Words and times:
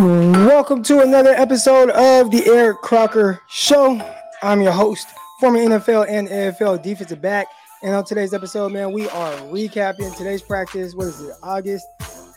Welcome 0.00 0.82
to 0.84 1.02
another 1.02 1.34
episode 1.34 1.90
of 1.90 2.30
the 2.30 2.42
Eric 2.46 2.78
Crocker 2.78 3.42
Show. 3.50 4.00
I'm 4.40 4.62
your 4.62 4.72
host, 4.72 5.06
former 5.38 5.58
NFL 5.58 6.06
and 6.08 6.26
AFL 6.26 6.82
defensive 6.82 7.20
back. 7.20 7.48
And 7.82 7.94
on 7.94 8.06
today's 8.06 8.32
episode, 8.32 8.72
man, 8.72 8.92
we 8.92 9.10
are 9.10 9.34
recapping 9.50 10.16
today's 10.16 10.40
practice. 10.40 10.94
What 10.94 11.08
is 11.08 11.20
it? 11.20 11.34
August 11.42 11.84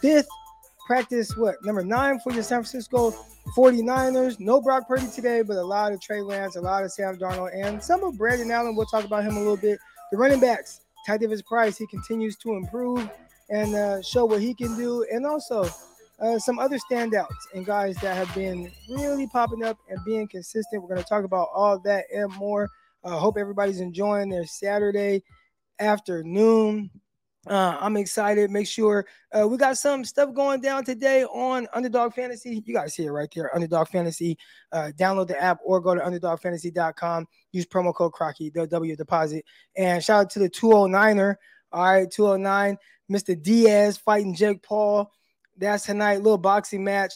5th. 0.03 0.25
Practice, 0.87 1.37
what? 1.37 1.55
Number 1.63 1.85
nine 1.85 2.19
for 2.19 2.33
the 2.33 2.43
San 2.43 2.63
Francisco 2.63 3.11
49ers. 3.55 4.41
No 4.41 4.59
Brock 4.59 4.85
Purdy 4.85 5.07
today, 5.07 5.41
but 5.41 5.55
a 5.55 5.63
lot 5.63 5.93
of 5.93 6.01
Trey 6.01 6.21
Lance, 6.21 6.57
a 6.57 6.61
lot 6.61 6.83
of 6.83 6.91
Sam 6.91 7.15
Darnold, 7.15 7.51
and 7.55 7.81
some 7.81 8.03
of 8.03 8.17
Brandon 8.17 8.51
Allen. 8.51 8.75
We'll 8.75 8.87
talk 8.87 9.05
about 9.05 9.23
him 9.23 9.37
a 9.37 9.39
little 9.39 9.55
bit. 9.55 9.79
The 10.11 10.17
running 10.17 10.41
backs, 10.41 10.81
Ty 11.07 11.19
Davis 11.19 11.41
Price, 11.41 11.77
he 11.77 11.87
continues 11.87 12.35
to 12.39 12.55
improve 12.55 13.09
and 13.49 13.73
uh, 13.73 14.01
show 14.01 14.25
what 14.25 14.41
he 14.41 14.53
can 14.53 14.75
do. 14.75 15.05
And 15.09 15.25
also, 15.25 15.69
uh, 16.19 16.39
some 16.39 16.59
other 16.59 16.77
standouts 16.77 17.27
and 17.53 17.65
guys 17.65 17.95
that 17.97 18.15
have 18.15 18.33
been 18.35 18.71
really 18.89 19.27
popping 19.27 19.63
up 19.63 19.77
and 19.89 19.99
being 20.05 20.27
consistent. 20.27 20.81
We're 20.81 20.89
going 20.89 21.01
to 21.01 21.09
talk 21.09 21.23
about 21.23 21.49
all 21.53 21.79
that 21.79 22.05
and 22.13 22.31
more. 22.35 22.69
I 23.03 23.09
uh, 23.09 23.19
hope 23.19 23.37
everybody's 23.37 23.81
enjoying 23.81 24.29
their 24.29 24.45
Saturday 24.45 25.23
afternoon. 25.79 26.89
Uh, 27.45 27.77
I'm 27.79 27.97
excited. 27.97 28.49
Make 28.51 28.67
sure 28.67 29.05
uh, 29.37 29.45
we 29.45 29.57
got 29.57 29.77
some 29.77 30.05
stuff 30.05 30.33
going 30.33 30.61
down 30.61 30.85
today 30.85 31.25
on 31.25 31.67
Underdog 31.73 32.13
Fantasy. 32.13 32.63
You 32.65 32.73
guys 32.73 32.93
see 32.93 33.03
it 33.03 33.11
right 33.11 33.27
there, 33.35 33.53
Underdog 33.53 33.89
Fantasy. 33.89 34.37
Uh, 34.71 34.91
download 34.97 35.27
the 35.27 35.41
app 35.41 35.59
or 35.65 35.81
go 35.81 35.93
to 35.93 35.99
underdogfantasy.com. 35.99 37.27
Use 37.51 37.65
promo 37.65 37.93
code 37.93 38.13
Crocky, 38.13 38.49
the 38.49 38.65
W 38.67 38.95
deposit. 38.95 39.43
And 39.75 40.01
shout 40.01 40.21
out 40.21 40.29
to 40.31 40.39
the 40.39 40.49
209er. 40.49 41.35
All 41.73 41.83
right, 41.83 42.09
209, 42.09 42.77
Mr. 43.11 43.41
Diaz 43.41 43.97
fighting 43.97 44.35
Jake 44.35 44.63
Paul. 44.63 45.11
That's 45.57 45.85
tonight, 45.85 46.17
little 46.17 46.37
boxing 46.37 46.83
match. 46.83 47.13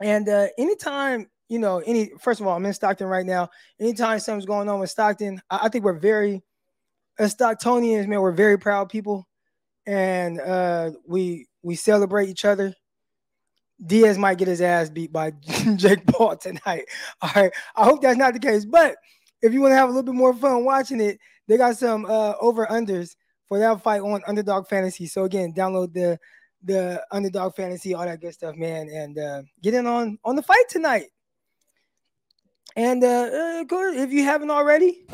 And 0.00 0.28
uh, 0.28 0.46
anytime, 0.58 1.28
you 1.48 1.58
know, 1.58 1.78
any 1.86 2.10
first 2.20 2.40
of 2.40 2.46
all, 2.46 2.56
I'm 2.56 2.66
in 2.66 2.72
Stockton 2.72 3.06
right 3.06 3.26
now. 3.26 3.48
Anytime 3.80 4.18
something's 4.18 4.46
going 4.46 4.68
on 4.68 4.80
with 4.80 4.90
Stockton, 4.90 5.40
I, 5.50 5.60
I 5.64 5.68
think 5.68 5.84
we're 5.84 5.98
very 5.98 6.42
as 7.18 7.34
Stocktonians, 7.34 8.06
man, 8.08 8.20
we're 8.20 8.32
very 8.32 8.58
proud 8.58 8.88
people. 8.88 9.26
And 9.86 10.40
uh, 10.40 10.92
we 11.06 11.46
we 11.62 11.74
celebrate 11.74 12.28
each 12.28 12.44
other. 12.44 12.74
Diaz 13.84 14.16
might 14.16 14.38
get 14.38 14.48
his 14.48 14.60
ass 14.60 14.90
beat 14.90 15.12
by 15.12 15.30
Jake 15.76 16.06
Paul 16.06 16.36
tonight. 16.36 16.84
All 17.22 17.30
right. 17.34 17.52
I 17.74 17.84
hope 17.84 18.00
that's 18.00 18.18
not 18.18 18.32
the 18.32 18.38
case. 18.38 18.64
But 18.64 18.96
if 19.42 19.52
you 19.52 19.60
want 19.60 19.72
to 19.72 19.76
have 19.76 19.88
a 19.88 19.92
little 19.92 20.04
bit 20.04 20.14
more 20.14 20.34
fun 20.34 20.64
watching 20.64 21.00
it, 21.00 21.18
they 21.48 21.56
got 21.56 21.76
some 21.76 22.04
uh, 22.04 22.34
over 22.40 22.66
unders 22.66 23.16
for 23.48 23.58
that 23.58 23.82
fight 23.82 24.00
on 24.00 24.22
Underdog 24.26 24.68
Fantasy. 24.68 25.06
So 25.06 25.24
again, 25.24 25.52
download 25.52 25.92
the 25.92 26.18
the 26.64 27.04
underdog 27.10 27.54
fantasy, 27.54 27.94
all 27.94 28.04
that 28.04 28.20
good 28.20 28.34
stuff, 28.34 28.56
man, 28.56 28.88
and 28.88 29.18
uh, 29.18 29.42
get 29.62 29.74
in 29.74 29.86
on 29.86 30.18
on 30.24 30.36
the 30.36 30.42
fight 30.42 30.68
tonight. 30.68 31.06
And 32.76 33.04
uh, 33.04 33.06
uh 33.06 33.64
if 33.94 34.12
you 34.12 34.24
haven't 34.24 34.50
already, 34.50 35.04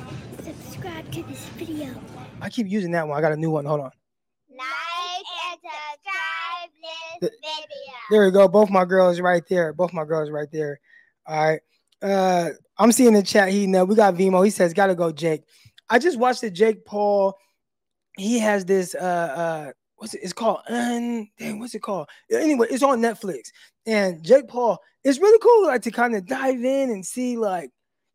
subscribe 0.42 1.10
to 1.12 1.22
this 1.24 1.44
video. 1.56 1.94
I 2.40 2.48
keep 2.50 2.68
using 2.68 2.92
that 2.92 3.06
one. 3.06 3.18
I 3.18 3.20
got 3.20 3.32
a 3.32 3.36
new 3.36 3.50
one. 3.50 3.64
Hold 3.64 3.80
on. 3.80 3.90
Like 4.56 4.66
and 5.50 5.60
subscribe 5.60 6.70
this 7.20 7.30
video. 7.40 7.94
There 8.10 8.24
we 8.24 8.30
go. 8.30 8.46
Both 8.46 8.70
my 8.70 8.84
girls 8.84 9.20
right 9.20 9.42
there. 9.48 9.72
Both 9.72 9.92
my 9.92 10.04
girls 10.04 10.30
right 10.30 10.48
there. 10.52 10.78
All 11.26 11.48
right. 11.48 11.60
Uh, 12.00 12.50
I'm 12.78 12.92
seeing 12.92 13.12
the 13.12 13.22
chat 13.22 13.48
heating 13.48 13.74
up. 13.74 13.88
We 13.88 13.96
got 13.96 14.14
Vimo. 14.14 14.44
He 14.44 14.50
says, 14.50 14.72
"Gotta 14.72 14.94
go, 14.94 15.10
Jake." 15.10 15.42
I 15.90 15.98
just 15.98 16.18
watched 16.18 16.42
the 16.42 16.50
Jake 16.50 16.84
Paul. 16.84 17.36
He 18.16 18.38
has 18.38 18.64
this 18.64 18.94
uh 18.94 18.98
uh 18.98 19.72
what's 19.98 20.14
it? 20.14 20.20
It's 20.22 20.32
called 20.32 20.60
un. 20.68 21.28
Dang, 21.38 21.58
what's 21.58 21.74
it 21.74 21.82
called? 21.82 22.08
Anyway, 22.30 22.68
it's 22.70 22.82
on 22.82 23.00
Netflix. 23.00 23.50
And 23.86 24.22
Jake 24.24 24.48
Paul, 24.48 24.78
it's 25.04 25.18
really 25.18 25.38
cool, 25.40 25.66
like 25.66 25.82
to 25.82 25.90
kind 25.90 26.14
of 26.16 26.26
dive 26.26 26.64
in 26.64 26.90
and 26.90 27.04
see 27.04 27.36
like 27.36 27.70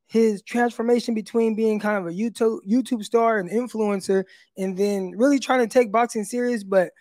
his 0.07 0.41
transformation 0.41 1.13
between 1.13 1.55
being 1.55 1.79
kind 1.79 1.97
of 1.97 2.07
a 2.07 2.15
YouTube 2.15 2.59
YouTube 2.67 3.03
star 3.03 3.39
and 3.39 3.49
influencer, 3.49 4.23
and 4.57 4.77
then 4.77 5.13
really 5.17 5.39
trying 5.39 5.59
to 5.59 5.67
take 5.67 5.91
boxing 5.91 6.23
serious, 6.23 6.63
but 6.63 6.91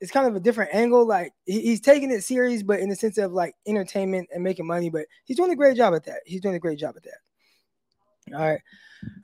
it's 0.00 0.10
kind 0.10 0.26
of 0.26 0.34
a 0.34 0.40
different 0.40 0.74
angle. 0.74 1.06
Like 1.06 1.32
he's 1.44 1.80
taking 1.80 2.10
it 2.10 2.24
serious, 2.24 2.62
but 2.62 2.80
in 2.80 2.88
the 2.88 2.96
sense 2.96 3.18
of 3.18 3.32
like 3.32 3.54
entertainment 3.66 4.28
and 4.32 4.42
making 4.42 4.66
money. 4.66 4.90
But 4.90 5.06
he's 5.24 5.36
doing 5.36 5.52
a 5.52 5.56
great 5.56 5.76
job 5.76 5.94
at 5.94 6.04
that. 6.04 6.20
He's 6.26 6.40
doing 6.40 6.54
a 6.54 6.60
great 6.60 6.78
job 6.78 6.94
at 6.96 7.04
that. 7.04 8.34
All 8.34 8.48
right. 8.48 8.60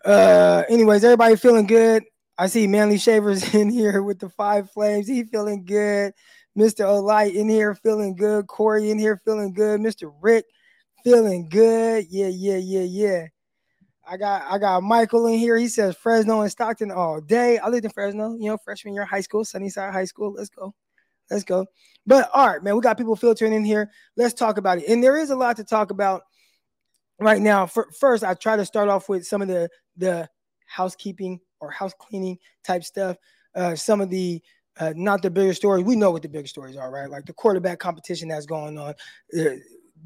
Uh, 0.04 0.62
anyways, 0.68 1.04
everybody 1.04 1.36
feeling 1.36 1.66
good. 1.66 2.04
I 2.38 2.46
see 2.48 2.66
Manly 2.66 2.98
Shavers 2.98 3.54
in 3.54 3.70
here 3.70 4.02
with 4.02 4.18
the 4.18 4.28
five 4.28 4.70
flames. 4.70 5.08
He 5.08 5.24
feeling 5.24 5.64
good. 5.64 6.12
Mr. 6.56 6.84
Olight 6.86 7.34
in 7.34 7.48
here 7.48 7.74
feeling 7.74 8.16
good. 8.16 8.46
Corey 8.46 8.90
in 8.90 8.98
here 8.98 9.20
feeling 9.24 9.52
good. 9.52 9.80
Mr. 9.80 10.12
Rick 10.20 10.46
feeling 11.04 11.48
good. 11.48 12.06
Yeah, 12.08 12.28
yeah, 12.28 12.56
yeah, 12.56 12.82
yeah. 12.82 13.26
I 14.08 14.16
got 14.16 14.42
I 14.48 14.58
got 14.58 14.82
Michael 14.82 15.26
in 15.26 15.38
here. 15.38 15.56
He 15.56 15.68
says 15.68 15.96
Fresno 15.96 16.40
and 16.40 16.50
Stockton 16.50 16.90
all 16.90 17.20
day. 17.20 17.58
I 17.58 17.68
lived 17.68 17.84
in 17.84 17.90
Fresno, 17.90 18.36
you 18.38 18.46
know, 18.46 18.56
freshman 18.56 18.94
year 18.94 19.04
high 19.04 19.20
school, 19.20 19.44
Sunnyside 19.44 19.92
High 19.92 20.04
School. 20.04 20.32
Let's 20.32 20.48
go. 20.48 20.74
Let's 21.30 21.44
go. 21.44 21.66
But 22.06 22.30
all 22.32 22.46
right, 22.46 22.62
man, 22.62 22.76
we 22.76 22.80
got 22.80 22.96
people 22.96 23.16
filtering 23.16 23.52
in 23.52 23.64
here. 23.64 23.90
Let's 24.16 24.32
talk 24.32 24.58
about 24.58 24.78
it. 24.78 24.88
And 24.88 25.02
there 25.02 25.16
is 25.16 25.30
a 25.30 25.36
lot 25.36 25.56
to 25.56 25.64
talk 25.64 25.90
about 25.90 26.22
right 27.18 27.42
now. 27.42 27.66
For, 27.66 27.88
first, 27.98 28.22
I 28.22 28.34
try 28.34 28.56
to 28.56 28.64
start 28.64 28.88
off 28.88 29.08
with 29.08 29.26
some 29.26 29.42
of 29.42 29.48
the 29.48 29.68
the 29.96 30.28
housekeeping 30.66 31.40
or 31.60 31.70
house 31.70 31.92
cleaning 31.98 32.38
type 32.64 32.84
stuff. 32.84 33.16
Uh, 33.54 33.74
some 33.74 34.00
of 34.00 34.10
the 34.10 34.42
uh, 34.78 34.92
not 34.94 35.22
the 35.22 35.30
bigger 35.30 35.54
stories. 35.54 35.84
We 35.84 35.96
know 35.96 36.10
what 36.10 36.22
the 36.22 36.28
bigger 36.28 36.46
stories 36.46 36.76
are, 36.76 36.90
right? 36.90 37.08
Like 37.08 37.24
the 37.24 37.32
quarterback 37.32 37.78
competition 37.78 38.28
that's 38.28 38.46
going 38.46 38.78
on. 38.78 38.94
Uh, 39.38 39.56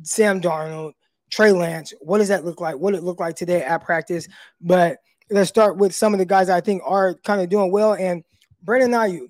Sam 0.02 0.40
Darnold, 0.40 0.92
Trey 1.30 1.52
Lance. 1.52 1.92
What 2.00 2.18
does 2.18 2.28
that 2.28 2.44
look 2.44 2.60
like? 2.60 2.76
What 2.76 2.94
it 2.94 3.02
look 3.02 3.18
like 3.18 3.36
today 3.36 3.62
at 3.62 3.84
practice? 3.84 4.28
But 4.60 4.98
let's 5.30 5.48
start 5.48 5.76
with 5.76 5.94
some 5.94 6.12
of 6.12 6.18
the 6.18 6.24
guys 6.24 6.48
I 6.48 6.60
think 6.60 6.82
are 6.84 7.14
kind 7.24 7.40
of 7.40 7.48
doing 7.48 7.72
well. 7.72 7.94
And 7.94 8.22
Brandon 8.62 8.92
Aiyuk. 8.92 9.28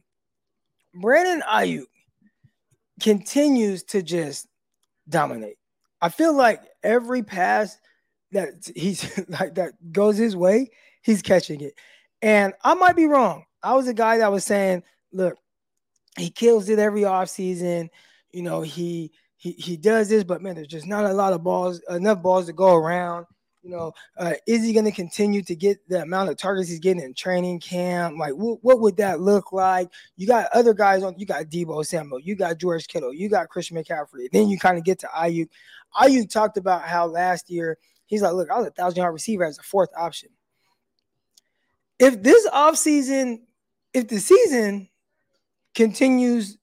Brandon 0.94 1.42
Aiyuk 1.48 1.84
continues 3.00 3.82
to 3.84 4.02
just 4.02 4.48
dominate. 5.08 5.56
I 6.00 6.08
feel 6.08 6.34
like 6.34 6.62
every 6.82 7.22
pass 7.22 7.78
that 8.32 8.70
he's 8.74 9.20
like 9.28 9.54
that 9.54 9.72
goes 9.92 10.16
his 10.16 10.36
way, 10.36 10.70
he's 11.02 11.22
catching 11.22 11.60
it. 11.60 11.74
And 12.22 12.52
I 12.62 12.74
might 12.74 12.96
be 12.96 13.06
wrong. 13.06 13.44
I 13.62 13.74
was 13.74 13.88
a 13.88 13.94
guy 13.94 14.18
that 14.18 14.32
was 14.32 14.44
saying, 14.44 14.82
look, 15.12 15.36
he 16.16 16.30
kills 16.30 16.68
it 16.68 16.78
every 16.78 17.02
offseason. 17.02 17.88
You 18.32 18.42
know, 18.42 18.62
he 18.62 19.12
he 19.36 19.52
he 19.52 19.76
does 19.76 20.08
this, 20.08 20.24
but 20.24 20.42
man, 20.42 20.54
there's 20.54 20.66
just 20.66 20.86
not 20.86 21.04
a 21.04 21.12
lot 21.12 21.32
of 21.32 21.42
balls, 21.42 21.80
enough 21.88 22.22
balls 22.22 22.46
to 22.46 22.52
go 22.52 22.74
around. 22.74 23.26
You 23.62 23.70
know, 23.70 23.92
uh, 24.16 24.32
is 24.46 24.64
he 24.64 24.72
going 24.72 24.86
to 24.86 24.90
continue 24.90 25.42
to 25.42 25.54
get 25.54 25.86
the 25.86 26.00
amount 26.00 26.30
of 26.30 26.38
targets 26.38 26.70
he's 26.70 26.78
getting 26.78 27.02
in 27.02 27.12
training 27.12 27.60
camp? 27.60 28.16
Like, 28.18 28.32
wh- 28.32 28.62
what 28.64 28.80
would 28.80 28.96
that 28.96 29.20
look 29.20 29.52
like? 29.52 29.90
You 30.16 30.26
got 30.26 30.48
other 30.54 30.72
guys 30.72 31.02
on. 31.02 31.18
You 31.18 31.26
got 31.26 31.44
Deebo 31.44 31.84
Samuel. 31.84 32.20
You 32.20 32.36
got 32.36 32.56
George 32.56 32.88
Kittle. 32.88 33.12
You 33.12 33.28
got 33.28 33.50
Christian 33.50 33.76
McCaffrey. 33.76 34.28
Then 34.32 34.48
you 34.48 34.58
kind 34.58 34.78
of 34.78 34.84
get 34.84 34.98
to 35.00 35.08
Aiyuk. 35.08 35.48
Aiyuk 35.94 36.30
talked 36.30 36.56
about 36.56 36.84
how 36.84 37.06
last 37.06 37.50
year 37.50 37.76
he's 38.06 38.22
like, 38.22 38.32
look, 38.32 38.50
I 38.50 38.56
was 38.56 38.68
a 38.68 38.70
thousand 38.70 38.96
yard 38.96 39.12
receiver 39.12 39.44
as 39.44 39.58
a 39.58 39.62
fourth 39.62 39.90
option 39.94 40.30
if 42.00 42.22
this 42.22 42.48
offseason, 42.48 43.42
if 43.94 44.08
the 44.08 44.18
season 44.18 44.88
continues 45.74 46.56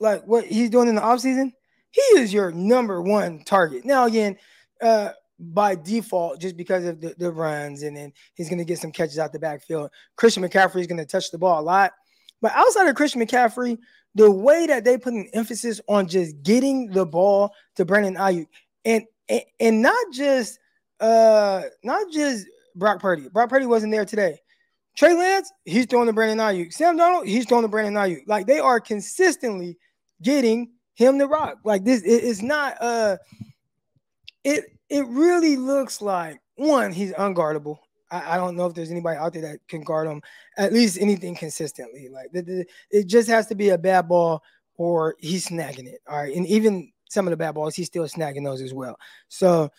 like 0.00 0.22
what 0.24 0.44
he's 0.44 0.68
doing 0.68 0.88
in 0.88 0.96
the 0.96 1.00
offseason, 1.00 1.52
he 1.92 2.02
is 2.18 2.32
your 2.32 2.50
number 2.50 3.00
one 3.00 3.42
target. 3.44 3.84
Now, 3.84 4.06
again, 4.06 4.36
uh, 4.82 5.10
by 5.38 5.74
default, 5.74 6.40
just 6.40 6.56
because 6.56 6.84
of 6.84 7.00
the, 7.00 7.14
the 7.16 7.30
runs, 7.30 7.82
and 7.82 7.96
then 7.96 8.12
he's 8.34 8.48
going 8.48 8.58
to 8.58 8.64
get 8.64 8.78
some 8.78 8.92
catches 8.92 9.18
out 9.18 9.32
the 9.32 9.38
backfield. 9.38 9.90
Christian 10.16 10.42
McCaffrey 10.42 10.80
is 10.80 10.86
going 10.86 10.98
to 10.98 11.06
touch 11.06 11.30
the 11.30 11.38
ball 11.38 11.60
a 11.60 11.62
lot. 11.62 11.92
But 12.42 12.52
outside 12.54 12.88
of 12.88 12.94
Christian 12.94 13.22
McCaffrey, 13.22 13.78
the 14.14 14.30
way 14.30 14.66
that 14.66 14.84
they 14.84 14.98
put 14.98 15.14
an 15.14 15.28
emphasis 15.32 15.80
on 15.88 16.08
just 16.08 16.42
getting 16.42 16.90
the 16.90 17.06
ball 17.06 17.54
to 17.76 17.84
Brandon 17.84 18.16
Aiyuk, 18.16 18.46
and 18.84 19.04
and, 19.28 19.42
and 19.60 19.82
not 19.82 20.12
just 20.12 20.58
uh 20.98 21.62
not 21.84 22.10
just 22.12 22.46
Brock 22.74 23.00
Purdy. 23.00 23.28
Brock 23.28 23.48
Purdy 23.48 23.66
wasn't 23.66 23.92
there 23.92 24.04
today. 24.04 24.38
Trey 24.96 25.14
Lance, 25.14 25.50
he's 25.64 25.86
throwing 25.86 26.06
to 26.06 26.12
Brandon 26.12 26.38
Aiyuk. 26.38 26.72
Sam 26.72 26.98
Darnold, 26.98 27.26
he's 27.26 27.46
throwing 27.46 27.62
to 27.62 27.68
Brandon 27.68 27.94
Aiyuk. 27.94 28.22
Like 28.26 28.46
they 28.46 28.58
are 28.58 28.80
consistently 28.80 29.78
getting 30.22 30.70
him 30.94 31.18
the 31.18 31.26
rock. 31.26 31.58
Like 31.64 31.84
this, 31.84 32.02
it, 32.02 32.24
it's 32.24 32.42
not. 32.42 32.76
Uh, 32.80 33.16
it 34.44 34.64
it 34.88 35.06
really 35.06 35.56
looks 35.56 36.02
like 36.02 36.40
one, 36.56 36.92
he's 36.92 37.12
unguardable. 37.12 37.78
I, 38.10 38.34
I, 38.34 38.36
don't 38.36 38.56
know 38.56 38.66
if 38.66 38.74
there's 38.74 38.90
anybody 38.90 39.16
out 39.16 39.32
there 39.32 39.42
that 39.42 39.60
can 39.68 39.82
guard 39.82 40.08
him 40.08 40.20
at 40.58 40.72
least 40.72 40.98
anything 41.00 41.36
consistently. 41.36 42.08
Like 42.10 42.32
the, 42.32 42.42
the, 42.42 42.66
it 42.90 43.06
just 43.06 43.28
has 43.28 43.46
to 43.46 43.54
be 43.54 43.70
a 43.70 43.78
bad 43.78 44.08
ball 44.08 44.42
or 44.76 45.14
he's 45.20 45.48
snagging 45.48 45.86
it. 45.86 46.00
All 46.08 46.18
right, 46.18 46.34
and 46.34 46.46
even 46.46 46.92
some 47.08 47.26
of 47.26 47.30
the 47.30 47.36
bad 47.36 47.54
balls, 47.54 47.74
he's 47.74 47.86
still 47.86 48.04
snagging 48.04 48.44
those 48.44 48.60
as 48.60 48.74
well. 48.74 48.98
So 49.28 49.70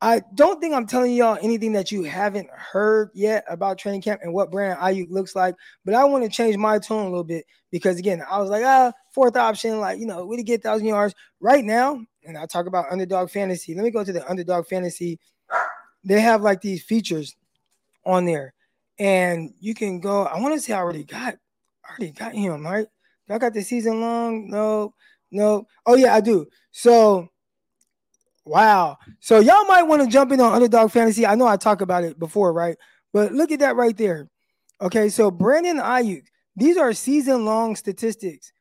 I 0.00 0.22
don't 0.34 0.60
think 0.60 0.74
I'm 0.74 0.86
telling 0.86 1.12
y'all 1.12 1.38
anything 1.42 1.72
that 1.72 1.90
you 1.90 2.04
haven't 2.04 2.48
heard 2.50 3.10
yet 3.14 3.44
about 3.48 3.78
training 3.78 4.02
camp 4.02 4.20
and 4.22 4.32
what 4.32 4.50
Brandon 4.50 4.78
Aiyuk 4.78 5.10
looks 5.10 5.34
like, 5.34 5.56
but 5.84 5.94
I 5.94 6.04
want 6.04 6.22
to 6.24 6.30
change 6.30 6.56
my 6.56 6.78
tone 6.78 7.06
a 7.06 7.08
little 7.08 7.24
bit 7.24 7.44
because 7.72 7.98
again, 7.98 8.22
I 8.30 8.38
was 8.38 8.48
like, 8.48 8.62
ah, 8.64 8.92
fourth 9.12 9.36
option, 9.36 9.80
like 9.80 9.98
you 9.98 10.06
know, 10.06 10.24
we 10.24 10.40
get 10.42 10.62
thousand 10.62 10.86
yards 10.86 11.14
right 11.40 11.64
now. 11.64 12.00
And 12.24 12.36
I 12.36 12.46
talk 12.46 12.66
about 12.66 12.86
underdog 12.90 13.30
fantasy. 13.30 13.74
Let 13.74 13.84
me 13.84 13.90
go 13.90 14.04
to 14.04 14.12
the 14.12 14.28
underdog 14.30 14.66
fantasy. 14.66 15.18
They 16.04 16.20
have 16.20 16.42
like 16.42 16.60
these 16.60 16.82
features 16.84 17.34
on 18.04 18.24
there, 18.24 18.54
and 18.98 19.52
you 19.58 19.74
can 19.74 19.98
go. 19.98 20.24
I 20.26 20.38
want 20.40 20.54
to 20.54 20.60
say 20.60 20.74
I 20.74 20.78
already 20.78 21.04
got, 21.04 21.34
I 21.84 21.90
already 21.90 22.12
got 22.12 22.34
him 22.34 22.64
right. 22.64 22.86
I 23.30 23.38
got 23.38 23.52
the 23.52 23.62
season 23.62 24.00
long? 24.00 24.48
No, 24.48 24.94
no. 25.30 25.66
Oh 25.86 25.96
yeah, 25.96 26.14
I 26.14 26.20
do. 26.20 26.46
So 26.70 27.28
Wow. 28.48 28.96
So 29.20 29.40
y'all 29.40 29.66
might 29.66 29.82
want 29.82 30.02
to 30.02 30.08
jump 30.08 30.32
in 30.32 30.40
on 30.40 30.54
underdog 30.54 30.90
fantasy. 30.90 31.26
I 31.26 31.34
know 31.34 31.46
I 31.46 31.58
talked 31.58 31.82
about 31.82 32.02
it 32.02 32.18
before, 32.18 32.54
right? 32.54 32.78
But 33.12 33.32
look 33.32 33.52
at 33.52 33.58
that 33.60 33.76
right 33.76 33.96
there. 33.96 34.28
Okay, 34.80 35.10
so 35.10 35.30
Brandon 35.30 35.76
Aiyuk, 35.76 36.22
these 36.56 36.78
are 36.78 36.94
season 36.94 37.44
long 37.44 37.76
statistics. 37.76 38.52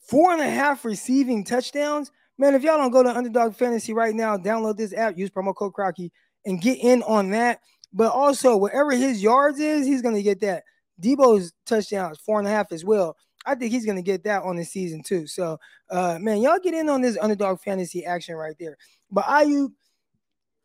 Four 0.00 0.32
and 0.32 0.42
a 0.42 0.50
half 0.50 0.84
receiving 0.84 1.42
touchdowns. 1.42 2.10
Man, 2.36 2.54
if 2.54 2.62
y'all 2.62 2.76
don't 2.76 2.90
go 2.90 3.02
to 3.02 3.16
underdog 3.16 3.54
fantasy 3.54 3.94
right 3.94 4.14
now, 4.14 4.36
download 4.36 4.76
this 4.76 4.92
app, 4.92 5.16
use 5.16 5.30
promo 5.30 5.54
code 5.54 5.72
Crocky, 5.72 6.12
and 6.44 6.60
get 6.60 6.78
in 6.78 7.02
on 7.04 7.30
that. 7.30 7.60
But 7.94 8.12
also, 8.12 8.56
whatever 8.56 8.92
his 8.92 9.22
yards 9.22 9.58
is, 9.58 9.86
he's 9.86 10.02
gonna 10.02 10.22
get 10.22 10.40
that. 10.40 10.64
Deebo's 11.00 11.52
touchdowns, 11.64 12.18
four 12.18 12.40
and 12.40 12.48
a 12.48 12.50
half 12.50 12.72
as 12.72 12.84
well. 12.84 13.16
I 13.46 13.54
think 13.54 13.72
he's 13.72 13.86
gonna 13.86 14.02
get 14.02 14.24
that 14.24 14.42
on 14.42 14.56
the 14.56 14.64
season 14.64 15.02
too. 15.02 15.26
So, 15.26 15.58
uh, 15.88 16.18
man, 16.20 16.42
y'all 16.42 16.58
get 16.58 16.74
in 16.74 16.90
on 16.90 17.00
this 17.00 17.16
underdog 17.18 17.60
fantasy 17.60 18.04
action 18.04 18.34
right 18.34 18.56
there. 18.60 18.76
But 19.10 19.24
Aiyuk, 19.24 19.72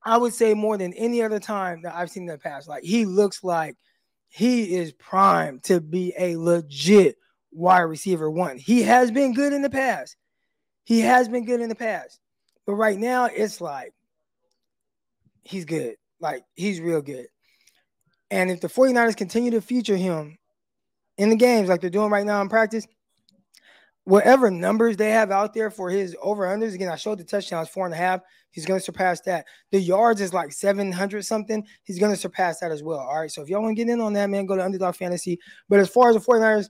I 0.03 0.17
would 0.17 0.33
say 0.33 0.53
more 0.53 0.77
than 0.77 0.93
any 0.93 1.21
other 1.23 1.39
time 1.39 1.81
that 1.83 1.95
I've 1.95 2.11
seen 2.11 2.23
in 2.23 2.29
the 2.29 2.37
past, 2.37 2.67
like 2.67 2.83
he 2.83 3.05
looks 3.05 3.43
like 3.43 3.75
he 4.29 4.75
is 4.75 4.91
primed 4.93 5.63
to 5.63 5.81
be 5.81 6.13
a 6.17 6.35
legit 6.35 7.17
wide 7.51 7.81
receiver 7.81 8.29
one. 8.29 8.57
He 8.57 8.83
has 8.83 9.09
been 9.09 9.33
good 9.33 9.53
in 9.53 9.61
the 9.61 9.69
past. 9.69 10.15
He 10.83 10.99
has 11.01 11.27
been 11.27 11.45
good 11.45 11.61
in 11.61 11.69
the 11.69 11.75
past. 11.75 12.19
But 12.67 12.73
right 12.73 12.97
now, 12.97 13.25
it's 13.25 13.61
like 13.61 13.93
he's 15.43 15.65
good. 15.65 15.95
Like 16.19 16.43
he's 16.55 16.79
real 16.79 17.01
good. 17.01 17.27
And 18.31 18.51
if 18.51 18.61
the 18.61 18.67
49ers 18.67 19.15
continue 19.15 19.51
to 19.51 19.61
feature 19.61 19.97
him 19.97 20.37
in 21.17 21.29
the 21.29 21.35
games 21.35 21.69
like 21.69 21.81
they're 21.81 21.89
doing 21.89 22.09
right 22.09 22.25
now 22.25 22.41
in 22.41 22.49
practice, 22.49 22.87
whatever 24.05 24.49
numbers 24.51 24.95
they 24.95 25.09
have 25.09 25.31
out 25.31 25.53
there 25.53 25.69
for 25.69 25.89
his 25.89 26.15
over 26.21 26.45
unders, 26.45 26.73
again, 26.73 26.89
I 26.89 26.95
showed 26.95 27.17
the 27.17 27.23
touchdowns 27.23 27.69
four 27.69 27.85
and 27.85 27.93
a 27.93 27.97
half. 27.97 28.21
He's 28.51 28.65
going 28.65 28.79
to 28.79 28.83
surpass 28.83 29.19
that. 29.21 29.45
The 29.71 29.79
yards 29.79 30.21
is 30.21 30.33
like 30.33 30.53
700 30.53 31.25
something. 31.25 31.65
He's 31.83 31.99
going 31.99 32.13
to 32.13 32.17
surpass 32.17 32.59
that 32.59 32.71
as 32.71 32.83
well. 32.83 32.99
All 32.99 33.19
right. 33.19 33.31
So 33.31 33.41
if 33.41 33.49
y'all 33.49 33.61
want 33.61 33.75
to 33.75 33.83
get 33.83 33.91
in 33.91 33.99
on 33.99 34.13
that, 34.13 34.29
man, 34.29 34.45
go 34.45 34.55
to 34.55 34.63
Underdog 34.63 34.95
Fantasy. 34.95 35.39
But 35.67 35.79
as 35.79 35.89
far 35.89 36.09
as 36.09 36.15
the 36.15 36.21
49ers, 36.21 36.69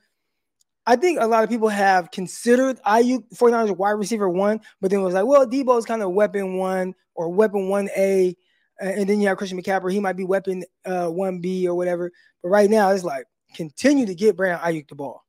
I 0.87 0.95
think 0.95 1.19
a 1.19 1.27
lot 1.27 1.43
of 1.43 1.49
people 1.49 1.67
have 1.67 2.09
considered 2.11 2.79
Aiyuk 2.83 3.23
49ers 3.35 3.75
wide 3.75 3.91
receiver 3.91 4.29
one, 4.29 4.61
but 4.81 4.91
then 4.91 5.01
it 5.01 5.03
was 5.03 5.13
like, 5.13 5.25
well, 5.25 5.45
Deebo 5.45 5.77
is 5.77 5.85
kind 5.85 6.01
of 6.01 6.11
weapon 6.11 6.57
one 6.57 6.95
or 7.15 7.29
weapon 7.29 7.67
1A. 7.69 8.35
And 8.79 9.09
then 9.09 9.19
you 9.19 9.27
have 9.27 9.37
Christian 9.37 9.61
McCaffrey. 9.61 9.91
He 9.91 9.99
might 9.99 10.17
be 10.17 10.25
weapon 10.25 10.63
uh, 10.85 11.07
1B 11.07 11.65
or 11.65 11.75
whatever. 11.75 12.11
But 12.41 12.49
right 12.49 12.69
now, 12.69 12.91
it's 12.91 13.03
like 13.03 13.25
continue 13.55 14.05
to 14.05 14.15
get 14.15 14.35
Brandon 14.35 14.59
Aiyuk 14.59 14.87
the 14.87 14.95
ball 14.95 15.24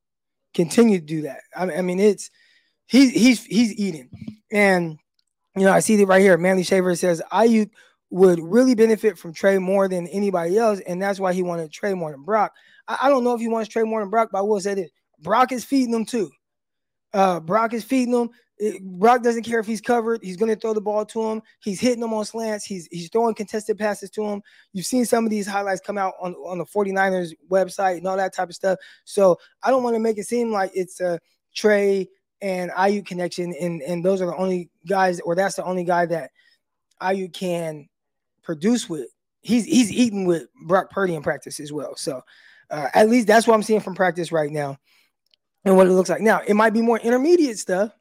continue 0.53 0.99
to 0.99 1.05
do 1.05 1.21
that. 1.23 1.41
I, 1.55 1.81
mean, 1.81 1.99
it's 1.99 2.29
he's 2.85 3.11
he's 3.11 3.43
he's 3.45 3.73
eating, 3.73 4.09
and 4.51 4.97
you 5.55 5.63
know 5.63 5.71
I 5.71 5.79
see 5.79 6.01
it 6.01 6.05
right 6.07 6.21
here. 6.21 6.37
Manly 6.37 6.63
Shaver 6.63 6.95
says 6.95 7.21
Aiyuk 7.31 7.69
would 8.09 8.39
really 8.39 8.75
benefit 8.75 9.17
from 9.17 9.33
Trey 9.33 9.57
more 9.57 9.87
than 9.87 10.07
anybody 10.07 10.57
else, 10.57 10.79
and 10.87 11.01
that's 11.01 11.19
why 11.19 11.33
he 11.33 11.43
wanted 11.43 11.71
Trey 11.71 11.93
more 11.93 12.11
than 12.11 12.23
Brock. 12.23 12.53
I, 12.87 12.97
I 13.03 13.09
don't 13.09 13.23
know 13.23 13.33
if 13.33 13.41
he 13.41 13.47
wants 13.47 13.69
Trey 13.69 13.83
more 13.83 13.99
than 13.99 14.09
Brock, 14.09 14.29
but 14.31 14.39
I 14.39 14.41
will 14.41 14.59
say 14.59 14.73
this: 14.73 14.91
Brock 15.19 15.51
is 15.51 15.63
feeding 15.63 15.91
them 15.91 16.05
too. 16.05 16.31
Uh, 17.13 17.39
Brock 17.39 17.73
is 17.73 17.83
feeding 17.83 18.13
them. 18.13 18.29
Brock 18.81 19.21
doesn't 19.21 19.43
care 19.43 19.59
if 19.59 19.67
he's 19.67 19.81
covered. 19.81 20.23
He's 20.23 20.37
going 20.37 20.53
to 20.53 20.59
throw 20.59 20.73
the 20.73 20.81
ball 20.81 21.05
to 21.05 21.23
him. 21.23 21.41
He's 21.59 21.79
hitting 21.79 21.99
them 21.99 22.13
on 22.13 22.25
slants. 22.25 22.65
He's 22.65 22.87
he's 22.91 23.09
throwing 23.09 23.35
contested 23.35 23.77
passes 23.77 24.09
to 24.11 24.23
him. 24.23 24.41
You've 24.73 24.85
seen 24.85 25.05
some 25.05 25.25
of 25.25 25.29
these 25.29 25.47
highlights 25.47 25.81
come 25.81 25.97
out 25.97 26.13
on, 26.19 26.33
on 26.35 26.57
the 26.57 26.65
49ers 26.65 27.33
website 27.49 27.97
and 27.97 28.07
all 28.07 28.17
that 28.17 28.33
type 28.33 28.49
of 28.49 28.55
stuff. 28.55 28.79
So 29.03 29.37
I 29.61 29.69
don't 29.69 29.83
want 29.83 29.95
to 29.95 29.99
make 29.99 30.17
it 30.17 30.25
seem 30.25 30.51
like 30.51 30.71
it's 30.73 30.99
a 31.01 31.19
Trey 31.53 32.09
and 32.41 32.71
Aiyuk 32.71 33.05
connection, 33.05 33.53
and, 33.59 33.81
and 33.81 34.05
those 34.05 34.21
are 34.21 34.27
the 34.27 34.35
only 34.35 34.69
guys, 34.87 35.19
or 35.21 35.35
that's 35.35 35.55
the 35.55 35.65
only 35.65 35.83
guy 35.83 36.05
that 36.05 36.31
Aiyuk 37.01 37.33
can 37.33 37.87
produce 38.43 38.89
with. 38.89 39.07
He's 39.41 39.65
he's 39.65 39.91
eating 39.91 40.25
with 40.25 40.47
Brock 40.65 40.89
Purdy 40.89 41.15
in 41.15 41.21
practice 41.21 41.59
as 41.59 41.71
well. 41.71 41.95
So 41.95 42.21
uh, 42.71 42.87
at 42.93 43.09
least 43.09 43.27
that's 43.27 43.47
what 43.47 43.53
I'm 43.53 43.63
seeing 43.63 43.79
from 43.79 43.95
practice 43.95 44.31
right 44.31 44.51
now 44.51 44.77
and 45.63 45.77
what 45.77 45.87
it 45.87 45.91
looks 45.91 46.09
like. 46.09 46.21
Now, 46.21 46.41
it 46.45 46.55
might 46.55 46.73
be 46.73 46.81
more 46.81 46.99
intermediate 46.99 47.59
stuff 47.59 47.91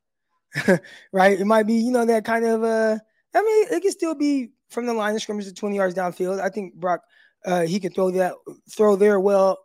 right? 1.12 1.38
It 1.38 1.44
might 1.44 1.64
be, 1.64 1.74
you 1.74 1.90
know, 1.90 2.04
that 2.06 2.24
kind 2.24 2.44
of 2.44 2.62
uh 2.62 2.98
I 3.34 3.42
mean, 3.42 3.66
it 3.70 3.82
can 3.82 3.92
still 3.92 4.14
be 4.14 4.50
from 4.70 4.86
the 4.86 4.94
line 4.94 5.14
of 5.14 5.22
scrimmage 5.22 5.46
to 5.46 5.54
20 5.54 5.76
yards 5.76 5.94
downfield. 5.94 6.40
I 6.40 6.48
think 6.48 6.74
Brock 6.74 7.02
uh 7.44 7.62
he 7.62 7.80
can 7.80 7.92
throw 7.92 8.10
that 8.12 8.34
throw 8.70 8.96
there 8.96 9.20
well, 9.20 9.58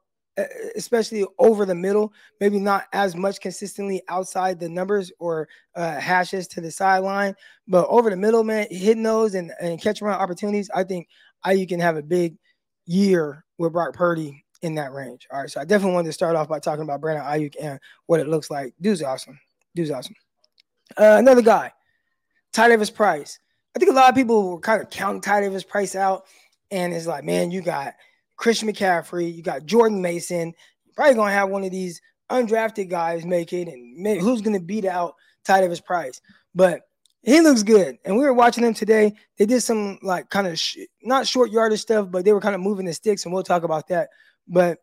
especially 0.76 1.26
over 1.40 1.66
the 1.66 1.76
middle, 1.76 2.14
maybe 2.40 2.60
not 2.60 2.86
as 2.94 3.16
much 3.16 3.40
consistently 3.40 4.02
outside 4.10 4.60
the 4.60 4.70
numbers 4.70 5.12
or 5.20 5.48
uh 5.76 6.00
hashes 6.00 6.48
to 6.50 6.62
the 6.62 6.72
sideline, 6.72 7.36
but 7.68 7.88
over 7.90 8.10
the 8.10 8.18
middle, 8.18 8.44
man, 8.44 8.68
hitting 8.70 9.04
those 9.04 9.36
and, 9.36 9.52
and 9.62 9.82
catching 9.82 10.08
around 10.08 10.20
opportunities. 10.20 10.70
I 10.74 10.84
think 10.84 11.08
you 11.50 11.68
can 11.68 11.80
have 11.80 11.98
a 11.98 12.04
big 12.04 12.38
year 12.86 13.46
with 13.58 13.74
Brock 13.74 13.94
Purdy 13.94 14.44
in 14.62 14.76
that 14.76 14.92
range. 14.94 15.28
All 15.32 15.40
right. 15.40 15.50
So 15.50 15.62
I 15.62 15.66
definitely 15.66 15.96
wanted 15.96 16.10
to 16.10 16.14
start 16.14 16.36
off 16.36 16.48
by 16.48 16.60
talking 16.60 16.84
about 16.84 17.02
Brandon 17.02 17.26
Aiyuk 17.26 17.56
and 17.60 17.80
what 18.06 18.20
it 18.20 18.28
looks 18.28 18.50
like. 18.50 18.74
Dude's 18.80 19.02
awesome. 19.02 19.40
Dude's 19.76 19.92
awesome. 19.92 20.16
Uh, 20.98 21.18
another 21.20 21.42
guy, 21.42 21.72
Ty 22.54 22.70
Davis 22.70 22.90
Price. 22.90 23.40
I 23.76 23.80
think 23.80 23.92
a 23.92 23.96
lot 23.96 24.10
of 24.10 24.16
people 24.16 24.52
were 24.52 24.60
kind 24.60 24.82
of 24.82 24.90
counting 24.90 25.22
Ty 25.22 25.42
Davis 25.42 25.64
Price 25.64 25.96
out, 25.96 26.26
and 26.70 26.94
it's 26.94 27.08
like, 27.08 27.24
man, 27.24 27.52
you 27.52 27.62
got 27.62 27.94
Christian 28.36 28.68
McCaffrey, 28.68 29.34
you 29.34 29.44
got 29.44 29.66
Jordan 29.66 30.02
Mason. 30.02 30.54
You're 30.86 30.94
probably 30.96 31.16
gonna 31.16 31.32
have 31.32 31.50
one 31.50 31.64
of 31.64 31.72
these 31.72 32.02
undrafted 32.30 32.90
guys 32.90 33.26
make 33.26 33.54
it, 33.54 33.68
and 33.68 34.22
who's 34.22 34.42
gonna 34.42 34.60
beat 34.60 34.86
out 34.86 35.16
Ty 35.46 35.62
Davis 35.62 35.80
Price? 35.80 36.20
But 36.54 36.82
he 37.24 37.40
looks 37.42 37.64
good, 37.64 37.98
and 38.04 38.18
we 38.18 38.24
were 38.24 38.34
watching 38.34 38.64
them 38.64 38.74
today. 38.74 39.14
They 39.38 39.46
did 39.46 39.62
some 39.62 40.00
like 40.02 40.30
kind 40.30 40.48
of 40.48 40.60
sh- 40.60 40.80
not 41.04 41.28
short 41.28 41.52
yardage 41.52 41.82
stuff, 41.82 42.10
but 42.10 42.26
they 42.26 42.34
were 42.34 42.42
kind 42.42 42.56
of 42.56 42.62
moving 42.62 42.86
the 42.86 42.94
sticks, 42.94 43.26
and 43.26 43.34
we'll 43.34 43.44
talk 43.44 43.64
about 43.64 43.88
that. 43.90 44.10
But 44.48 44.80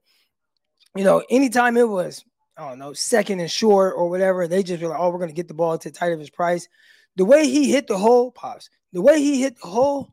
you 0.95 1.05
know, 1.05 1.23
anytime 1.31 1.77
it 1.77 1.89
was 1.89 2.25
I 2.59 2.69
don't 2.69 2.79
know, 2.81 2.93
second 2.93 3.39
and 3.39 3.51
short 3.51 3.95
or 3.97 4.11
whatever. 4.11 4.49
They 4.49 4.65
just 4.65 4.83
were 4.83 4.89
like, 4.89 4.99
oh, 4.99 5.11
we're 5.11 5.19
going 5.19 5.31
to 5.31 5.35
get 5.35 5.47
the 5.47 5.55
ball 5.55 5.79
to 5.79 5.91
Ty 5.93 6.09
Davis 6.09 6.29
Price. 6.29 6.69
The 7.15 7.25
way 7.25 7.49
he 7.49 7.71
hit 7.71 7.87
the 7.87 7.97
hole, 7.97 8.33
pops, 8.33 8.69
the 8.93 9.01
way 9.01 9.21
he 9.21 9.41
hit 9.41 9.61
the 9.61 9.69
hole, 9.69 10.13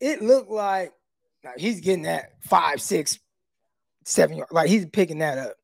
it 0.00 0.22
looked 0.22 0.50
like 0.50 0.92
now 1.42 1.52
he's 1.58 1.80
getting 1.80 2.04
that 2.04 2.32
five, 2.40 2.80
six, 2.80 3.18
seven 4.04 4.38
yard. 4.38 4.48
Like 4.50 4.68
he's 4.68 4.86
picking 4.86 5.18
that 5.18 5.36
up. 5.36 5.56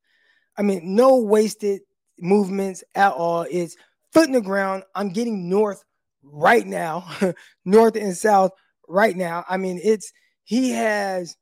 I 0.55 0.61
mean, 0.61 0.95
no 0.95 1.17
wasted 1.17 1.81
movements 2.19 2.83
at 2.93 3.13
all. 3.13 3.47
It's 3.49 3.75
foot 4.13 4.27
in 4.27 4.33
the 4.33 4.41
ground. 4.41 4.83
I'm 4.93 5.09
getting 5.09 5.49
north 5.49 5.83
right 6.23 6.65
now, 6.65 7.09
north 7.65 7.95
and 7.95 8.15
south 8.15 8.51
right 8.87 9.17
now. 9.17 9.43
I 9.49 9.57
mean, 9.57 9.79
it's 9.83 10.13
he 10.43 10.71
has 10.71 11.35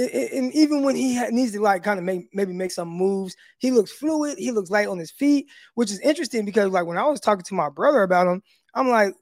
and 0.00 0.52
even 0.54 0.82
when 0.82 0.96
he 0.96 1.20
needs 1.30 1.52
to 1.52 1.60
like 1.60 1.82
kind 1.82 1.98
of 1.98 2.04
make 2.04 2.28
maybe 2.32 2.52
make 2.52 2.70
some 2.70 2.88
moves, 2.88 3.36
he 3.58 3.70
looks 3.70 3.92
fluid. 3.92 4.38
He 4.38 4.50
looks 4.50 4.70
light 4.70 4.88
on 4.88 4.98
his 4.98 5.10
feet, 5.10 5.46
which 5.74 5.90
is 5.90 6.00
interesting 6.00 6.44
because 6.44 6.70
like 6.70 6.86
when 6.86 6.98
I 6.98 7.04
was 7.04 7.20
talking 7.20 7.44
to 7.44 7.54
my 7.54 7.68
brother 7.68 8.02
about 8.02 8.26
him, 8.26 8.42
I'm 8.74 8.88
like, 8.88 9.14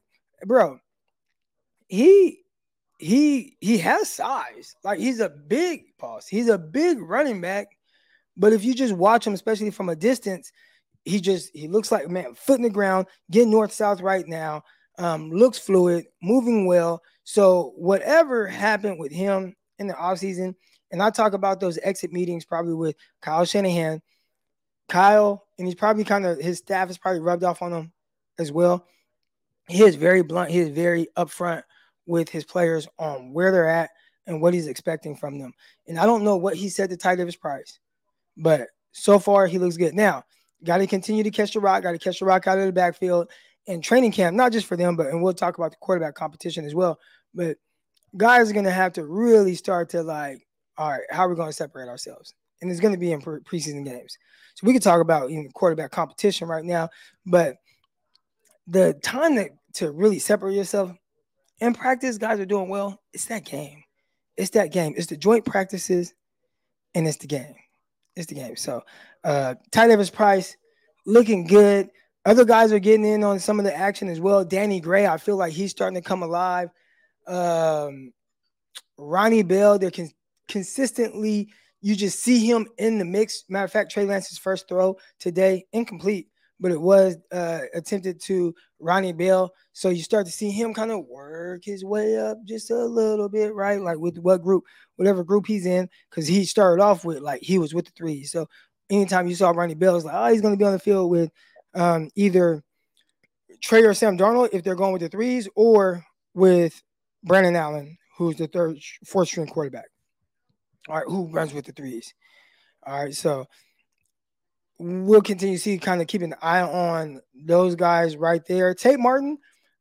bro, 0.46 0.78
he 1.88 2.40
he 2.98 3.56
he 3.60 3.78
has 3.78 4.10
size. 4.10 4.76
Like 4.84 4.98
he's 4.98 5.20
a 5.20 5.28
big 5.28 5.84
boss. 5.98 6.26
He's 6.28 6.48
a 6.48 6.58
big 6.58 7.00
running 7.00 7.40
back. 7.40 7.68
But 8.36 8.52
if 8.52 8.64
you 8.64 8.74
just 8.74 8.94
watch 8.94 9.26
him, 9.26 9.34
especially 9.34 9.70
from 9.70 9.88
a 9.88 9.96
distance, 9.96 10.52
he 11.04 11.20
just 11.20 11.50
he 11.54 11.66
looks 11.66 11.90
like 11.90 12.08
man, 12.08 12.34
foot 12.34 12.58
in 12.58 12.62
the 12.62 12.70
ground, 12.70 13.06
getting 13.30 13.50
north 13.50 13.72
south 13.72 14.00
right 14.00 14.26
now. 14.26 14.62
Um, 14.98 15.30
looks 15.30 15.58
fluid, 15.58 16.06
moving 16.22 16.66
well. 16.66 17.02
So 17.24 17.72
whatever 17.76 18.46
happened 18.46 18.98
with 18.98 19.12
him 19.12 19.54
in 19.78 19.86
the 19.86 19.94
offseason. 19.94 20.54
And 20.90 21.02
I 21.02 21.10
talk 21.10 21.32
about 21.32 21.60
those 21.60 21.78
exit 21.82 22.12
meetings 22.12 22.44
probably 22.44 22.74
with 22.74 22.96
Kyle 23.20 23.44
Shanahan. 23.44 24.00
Kyle, 24.88 25.46
and 25.58 25.66
he's 25.66 25.74
probably 25.74 26.04
kind 26.04 26.24
of 26.24 26.38
his 26.38 26.58
staff 26.58 26.88
is 26.88 26.98
probably 26.98 27.20
rubbed 27.20 27.44
off 27.44 27.60
on 27.60 27.72
him 27.72 27.92
as 28.38 28.50
well. 28.50 28.86
He 29.68 29.82
is 29.82 29.96
very 29.96 30.22
blunt, 30.22 30.50
he 30.50 30.58
is 30.58 30.70
very 30.70 31.08
upfront 31.16 31.62
with 32.06 32.30
his 32.30 32.44
players 32.44 32.88
on 32.98 33.34
where 33.34 33.52
they're 33.52 33.68
at 33.68 33.90
and 34.26 34.40
what 34.40 34.54
he's 34.54 34.66
expecting 34.66 35.14
from 35.14 35.38
them. 35.38 35.52
And 35.86 35.98
I 35.98 36.06
don't 36.06 36.24
know 36.24 36.36
what 36.36 36.56
he 36.56 36.70
said 36.70 36.88
to 36.90 36.96
Ty 36.96 37.16
Davis 37.16 37.36
Price, 37.36 37.78
but 38.36 38.68
so 38.92 39.18
far 39.18 39.46
he 39.46 39.58
looks 39.58 39.76
good. 39.76 39.94
Now, 39.94 40.24
got 40.64 40.78
to 40.78 40.86
continue 40.86 41.22
to 41.22 41.30
catch 41.30 41.52
the 41.52 41.60
rock, 41.60 41.82
got 41.82 41.92
to 41.92 41.98
catch 41.98 42.20
the 42.20 42.24
rock 42.24 42.46
out 42.46 42.58
of 42.58 42.66
the 42.66 42.72
backfield 42.72 43.30
and 43.66 43.84
training 43.84 44.12
camp, 44.12 44.34
not 44.34 44.52
just 44.52 44.66
for 44.66 44.76
them, 44.76 44.96
but 44.96 45.08
and 45.08 45.22
we'll 45.22 45.34
talk 45.34 45.58
about 45.58 45.70
the 45.70 45.76
quarterback 45.76 46.14
competition 46.14 46.64
as 46.64 46.74
well. 46.74 46.98
But 47.34 47.58
guys 48.16 48.50
are 48.50 48.54
gonna 48.54 48.70
have 48.70 48.92
to 48.94 49.04
really 49.04 49.54
start 49.54 49.90
to 49.90 50.02
like, 50.02 50.46
all 50.76 50.90
right, 50.90 51.02
how 51.10 51.26
are 51.26 51.28
we 51.28 51.36
gonna 51.36 51.52
separate 51.52 51.88
ourselves? 51.88 52.34
And 52.60 52.70
it's 52.70 52.80
gonna 52.80 52.98
be 52.98 53.12
in 53.12 53.20
pre- 53.20 53.40
preseason 53.40 53.84
games. 53.84 54.16
So 54.54 54.66
we 54.66 54.72
could 54.72 54.82
talk 54.82 55.00
about 55.00 55.30
even 55.30 55.50
quarterback 55.52 55.90
competition 55.90 56.48
right 56.48 56.64
now, 56.64 56.88
but 57.24 57.56
the 58.66 58.94
time 59.02 59.36
that 59.36 59.50
to 59.74 59.90
really 59.90 60.18
separate 60.18 60.54
yourself 60.54 60.92
in 61.60 61.74
practice, 61.74 62.18
guys 62.18 62.40
are 62.40 62.46
doing 62.46 62.68
well. 62.68 63.00
It's 63.12 63.26
that 63.26 63.44
game. 63.44 63.82
It's 64.36 64.50
that 64.50 64.72
game. 64.72 64.94
It's 64.96 65.06
the 65.06 65.16
joint 65.16 65.44
practices, 65.44 66.14
and 66.94 67.06
it's 67.06 67.16
the 67.16 67.26
game. 67.26 67.54
It's 68.14 68.26
the 68.26 68.34
game. 68.34 68.56
So, 68.56 68.82
uh, 69.24 69.56
Ty 69.72 69.88
Davis 69.88 70.10
Price 70.10 70.56
looking 71.06 71.46
good. 71.46 71.88
Other 72.24 72.44
guys 72.44 72.72
are 72.72 72.78
getting 72.78 73.06
in 73.06 73.24
on 73.24 73.38
some 73.38 73.58
of 73.58 73.64
the 73.64 73.74
action 73.74 74.08
as 74.08 74.20
well. 74.20 74.44
Danny 74.44 74.80
Gray, 74.80 75.06
I 75.06 75.16
feel 75.16 75.36
like 75.36 75.52
he's 75.52 75.70
starting 75.70 76.00
to 76.00 76.06
come 76.06 76.22
alive. 76.22 76.70
Um, 77.28 78.12
Ronnie 78.96 79.42
Bell, 79.42 79.78
they're 79.78 79.90
con- 79.90 80.10
consistently, 80.48 81.50
you 81.80 81.94
just 81.94 82.20
see 82.20 82.44
him 82.44 82.66
in 82.78 82.98
the 82.98 83.04
mix. 83.04 83.44
Matter 83.48 83.66
of 83.66 83.72
fact, 83.72 83.92
Trey 83.92 84.04
Lance's 84.04 84.38
first 84.38 84.68
throw 84.68 84.96
today, 85.20 85.66
incomplete, 85.72 86.28
but 86.58 86.72
it 86.72 86.80
was 86.80 87.16
uh, 87.30 87.60
attempted 87.74 88.20
to 88.22 88.54
Ronnie 88.80 89.12
Bell. 89.12 89.52
So 89.72 89.90
you 89.90 90.02
start 90.02 90.26
to 90.26 90.32
see 90.32 90.50
him 90.50 90.74
kind 90.74 90.90
of 90.90 91.06
work 91.06 91.64
his 91.64 91.84
way 91.84 92.18
up 92.18 92.38
just 92.44 92.70
a 92.70 92.84
little 92.84 93.28
bit, 93.28 93.54
right? 93.54 93.80
Like 93.80 93.98
with 93.98 94.18
what 94.18 94.42
group, 94.42 94.64
whatever 94.96 95.22
group 95.22 95.46
he's 95.46 95.66
in, 95.66 95.88
because 96.10 96.26
he 96.26 96.44
started 96.44 96.82
off 96.82 97.04
with 97.04 97.20
like 97.20 97.42
he 97.42 97.58
was 97.58 97.74
with 97.74 97.84
the 97.84 97.92
three. 97.92 98.24
So 98.24 98.48
anytime 98.90 99.28
you 99.28 99.36
saw 99.36 99.50
Ronnie 99.50 99.74
Bell, 99.74 99.96
it's 99.96 100.04
like, 100.04 100.14
oh, 100.16 100.32
he's 100.32 100.40
going 100.40 100.54
to 100.54 100.58
be 100.58 100.64
on 100.64 100.72
the 100.72 100.78
field 100.80 101.10
with 101.10 101.30
um, 101.74 102.10
either 102.16 102.64
Trey 103.62 103.82
or 103.82 103.94
Sam 103.94 104.18
Darnold 104.18 104.48
if 104.52 104.64
they're 104.64 104.74
going 104.74 104.92
with 104.92 105.02
the 105.02 105.08
threes, 105.08 105.48
or 105.54 106.04
with 106.34 106.82
Brandon 107.24 107.56
Allen, 107.56 107.96
who's 108.16 108.36
the 108.36 108.46
third, 108.46 108.78
fourth 109.04 109.28
string 109.28 109.46
quarterback. 109.46 109.86
All 110.88 110.96
right, 110.96 111.04
who 111.06 111.30
runs 111.30 111.52
with 111.52 111.66
the 111.66 111.72
threes. 111.72 112.14
All 112.86 113.04
right, 113.04 113.14
so 113.14 113.46
we'll 114.78 115.22
continue 115.22 115.56
to 115.56 115.62
see, 115.62 115.78
kind 115.78 116.00
of 116.00 116.06
keeping 116.06 116.32
an 116.32 116.38
eye 116.40 116.62
on 116.62 117.20
those 117.34 117.74
guys 117.74 118.16
right 118.16 118.44
there. 118.46 118.74
Tate 118.74 118.98
Martin, 118.98 119.38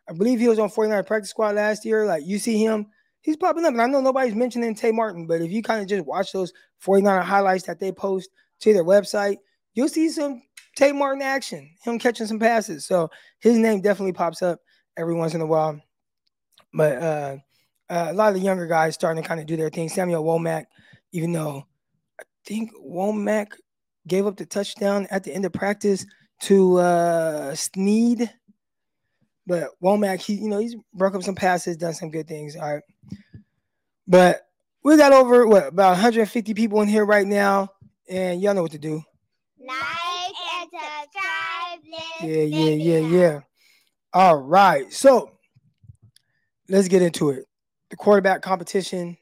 I 0.09 0.13
believe 0.13 0.39
he 0.39 0.47
was 0.47 0.59
on 0.59 0.69
49 0.69 1.03
practice 1.03 1.29
squad 1.29 1.55
last 1.55 1.85
year. 1.85 2.05
Like 2.05 2.25
you 2.25 2.39
see 2.39 2.63
him, 2.63 2.87
he's 3.21 3.37
popping 3.37 3.65
up. 3.65 3.73
And 3.73 3.81
I 3.81 3.87
know 3.87 4.01
nobody's 4.01 4.35
mentioning 4.35 4.73
Tate 4.75 4.95
Martin, 4.95 5.27
but 5.27 5.41
if 5.41 5.51
you 5.51 5.61
kind 5.61 5.81
of 5.81 5.87
just 5.87 6.05
watch 6.05 6.31
those 6.31 6.51
49 6.79 7.21
highlights 7.21 7.65
that 7.65 7.79
they 7.79 7.91
post 7.91 8.29
to 8.61 8.73
their 8.73 8.85
website, 8.85 9.37
you'll 9.73 9.89
see 9.89 10.09
some 10.09 10.41
Tate 10.75 10.95
Martin 10.95 11.21
action, 11.21 11.69
him 11.83 11.99
catching 11.99 12.27
some 12.27 12.39
passes. 12.39 12.85
So 12.85 13.09
his 13.39 13.57
name 13.57 13.81
definitely 13.81 14.13
pops 14.13 14.41
up 14.41 14.59
every 14.97 15.15
once 15.15 15.33
in 15.33 15.41
a 15.41 15.45
while. 15.45 15.79
But 16.73 17.01
uh, 17.01 17.37
uh, 17.89 18.07
a 18.09 18.13
lot 18.13 18.29
of 18.29 18.35
the 18.35 18.41
younger 18.41 18.67
guys 18.67 18.93
starting 18.93 19.21
to 19.21 19.27
kind 19.27 19.39
of 19.39 19.45
do 19.45 19.55
their 19.55 19.69
thing. 19.69 19.89
Samuel 19.89 20.23
Womack, 20.23 20.65
even 21.11 21.31
though 21.31 21.65
I 22.19 22.23
think 22.45 22.71
Womack 22.75 23.53
gave 24.07 24.25
up 24.25 24.37
the 24.37 24.45
touchdown 24.45 25.07
at 25.11 25.23
the 25.23 25.33
end 25.33 25.45
of 25.45 25.53
practice 25.53 26.05
to 26.41 26.77
uh, 26.77 27.55
Snead. 27.55 28.31
But 29.45 29.69
Womack, 29.81 30.21
he 30.21 30.33
you 30.33 30.49
know 30.49 30.59
he's 30.59 30.75
broke 30.93 31.15
up 31.15 31.23
some 31.23 31.35
passes, 31.35 31.77
done 31.77 31.93
some 31.93 32.11
good 32.11 32.27
things. 32.27 32.55
All 32.55 32.73
right, 32.73 32.83
but 34.07 34.41
we 34.83 34.97
got 34.97 35.13
over 35.13 35.47
what 35.47 35.67
about 35.67 35.91
150 35.91 36.53
people 36.53 36.81
in 36.81 36.89
here 36.89 37.05
right 37.05 37.25
now, 37.25 37.69
and 38.09 38.41
y'all 38.41 38.53
know 38.53 38.63
what 38.63 38.71
to 38.71 38.77
do. 38.77 39.01
Like 39.65 39.77
and 40.61 40.69
subscribe 40.69 42.29
Yeah, 42.29 42.43
yeah, 42.43 42.99
yeah, 42.99 43.07
yeah. 43.07 43.39
All 44.13 44.35
right, 44.35 44.91
so 44.91 45.36
let's 46.69 46.87
get 46.87 47.01
into 47.01 47.29
it. 47.29 47.45
The 47.89 47.95
quarterback 47.95 48.41
competition, 48.41 49.17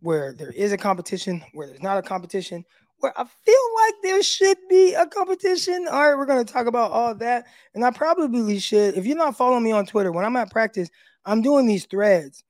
where 0.00 0.32
there 0.32 0.50
is 0.50 0.72
a 0.72 0.78
competition, 0.78 1.44
where 1.52 1.66
there's 1.66 1.82
not 1.82 1.98
a 1.98 2.02
competition, 2.02 2.64
where 3.00 3.12
I 3.18 3.24
feel 3.24 3.54
like 3.76 3.94
there 4.02 4.22
should 4.22 4.58
be 4.68 4.94
a 4.94 5.06
competition. 5.06 5.86
All 5.90 6.08
right, 6.08 6.16
we're 6.16 6.26
gonna 6.26 6.44
talk 6.44 6.66
about 6.66 6.90
all 6.90 7.14
that, 7.16 7.46
and 7.74 7.84
I 7.84 7.90
probably 7.90 8.58
should. 8.58 8.96
If 8.96 9.06
you're 9.06 9.16
not 9.16 9.36
following 9.36 9.64
me 9.64 9.72
on 9.72 9.86
Twitter, 9.86 10.12
when 10.12 10.24
I'm 10.24 10.36
at 10.36 10.50
practice, 10.50 10.88
I'm 11.24 11.42
doing 11.42 11.66
these 11.66 11.86
threads, 11.86 12.42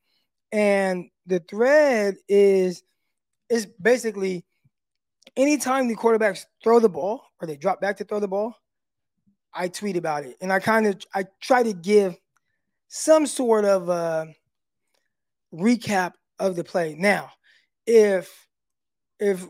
and 0.53 1.09
the 1.27 1.41
thread 1.41 2.17
is 2.29 2.83
is 3.51 3.67
basically 3.81 4.45
anytime 5.37 5.89
the 5.89 5.97
quarterbacks 5.97 6.45
throw 6.63 6.81
the 6.81 6.89
ball 6.89 7.23
or 7.41 7.47
they 7.47 7.57
drop 7.57 7.81
back 7.81 7.97
to 7.97 8.05
throw 8.05 8.21
the 8.21 8.29
ball, 8.29 8.55
I 9.55 9.69
tweet 9.69 9.97
about 9.97 10.25
it, 10.25 10.37
and 10.41 10.53
I 10.53 10.61
kind 10.61 10.87
of 10.87 10.97
I 11.15 11.25
try 11.41 11.63
to 11.63 11.73
give 11.73 12.17
some 12.89 13.27
sort 13.27 13.65
of 13.65 13.89
uh, 13.89 14.27
recap 15.53 16.13
of 16.39 16.57
the 16.57 16.65
play. 16.65 16.95
Now, 16.99 17.31
if 17.87 18.47
if 19.19 19.43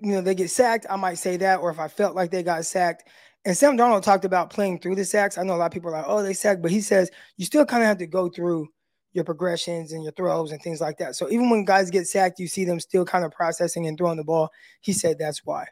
you 0.00 0.12
know 0.12 0.20
they 0.20 0.34
get 0.34 0.50
sacked, 0.50 0.86
I 0.90 0.96
might 0.96 1.14
say 1.14 1.36
that, 1.38 1.60
or 1.60 1.70
if 1.70 1.78
I 1.78 1.88
felt 1.88 2.14
like 2.14 2.30
they 2.30 2.42
got 2.42 2.64
sacked. 2.64 3.08
And 3.44 3.56
Sam 3.56 3.76
Darnold 3.76 4.02
talked 4.02 4.24
about 4.24 4.50
playing 4.50 4.80
through 4.80 4.96
the 4.96 5.04
sacks. 5.04 5.38
I 5.38 5.44
know 5.44 5.54
a 5.54 5.56
lot 5.56 5.66
of 5.66 5.72
people 5.72 5.90
are 5.90 5.98
like, 5.98 6.06
"Oh, 6.08 6.22
they 6.22 6.34
sacked," 6.34 6.62
but 6.62 6.70
he 6.70 6.80
says 6.80 7.10
you 7.36 7.46
still 7.46 7.64
kind 7.64 7.82
of 7.82 7.88
have 7.88 7.98
to 7.98 8.06
go 8.06 8.28
through 8.28 8.68
your 9.12 9.24
progressions 9.24 9.92
and 9.92 10.02
your 10.02 10.12
throws 10.12 10.52
and 10.52 10.60
things 10.60 10.80
like 10.80 10.98
that. 10.98 11.16
So 11.16 11.30
even 11.30 11.48
when 11.48 11.64
guys 11.64 11.90
get 11.90 12.06
sacked, 12.06 12.38
you 12.38 12.48
see 12.48 12.64
them 12.64 12.80
still 12.80 13.04
kind 13.04 13.24
of 13.24 13.32
processing 13.32 13.86
and 13.86 13.96
throwing 13.96 14.18
the 14.18 14.24
ball. 14.24 14.50
He 14.80 14.92
said 14.92 15.18
that's 15.18 15.44
why 15.44 15.66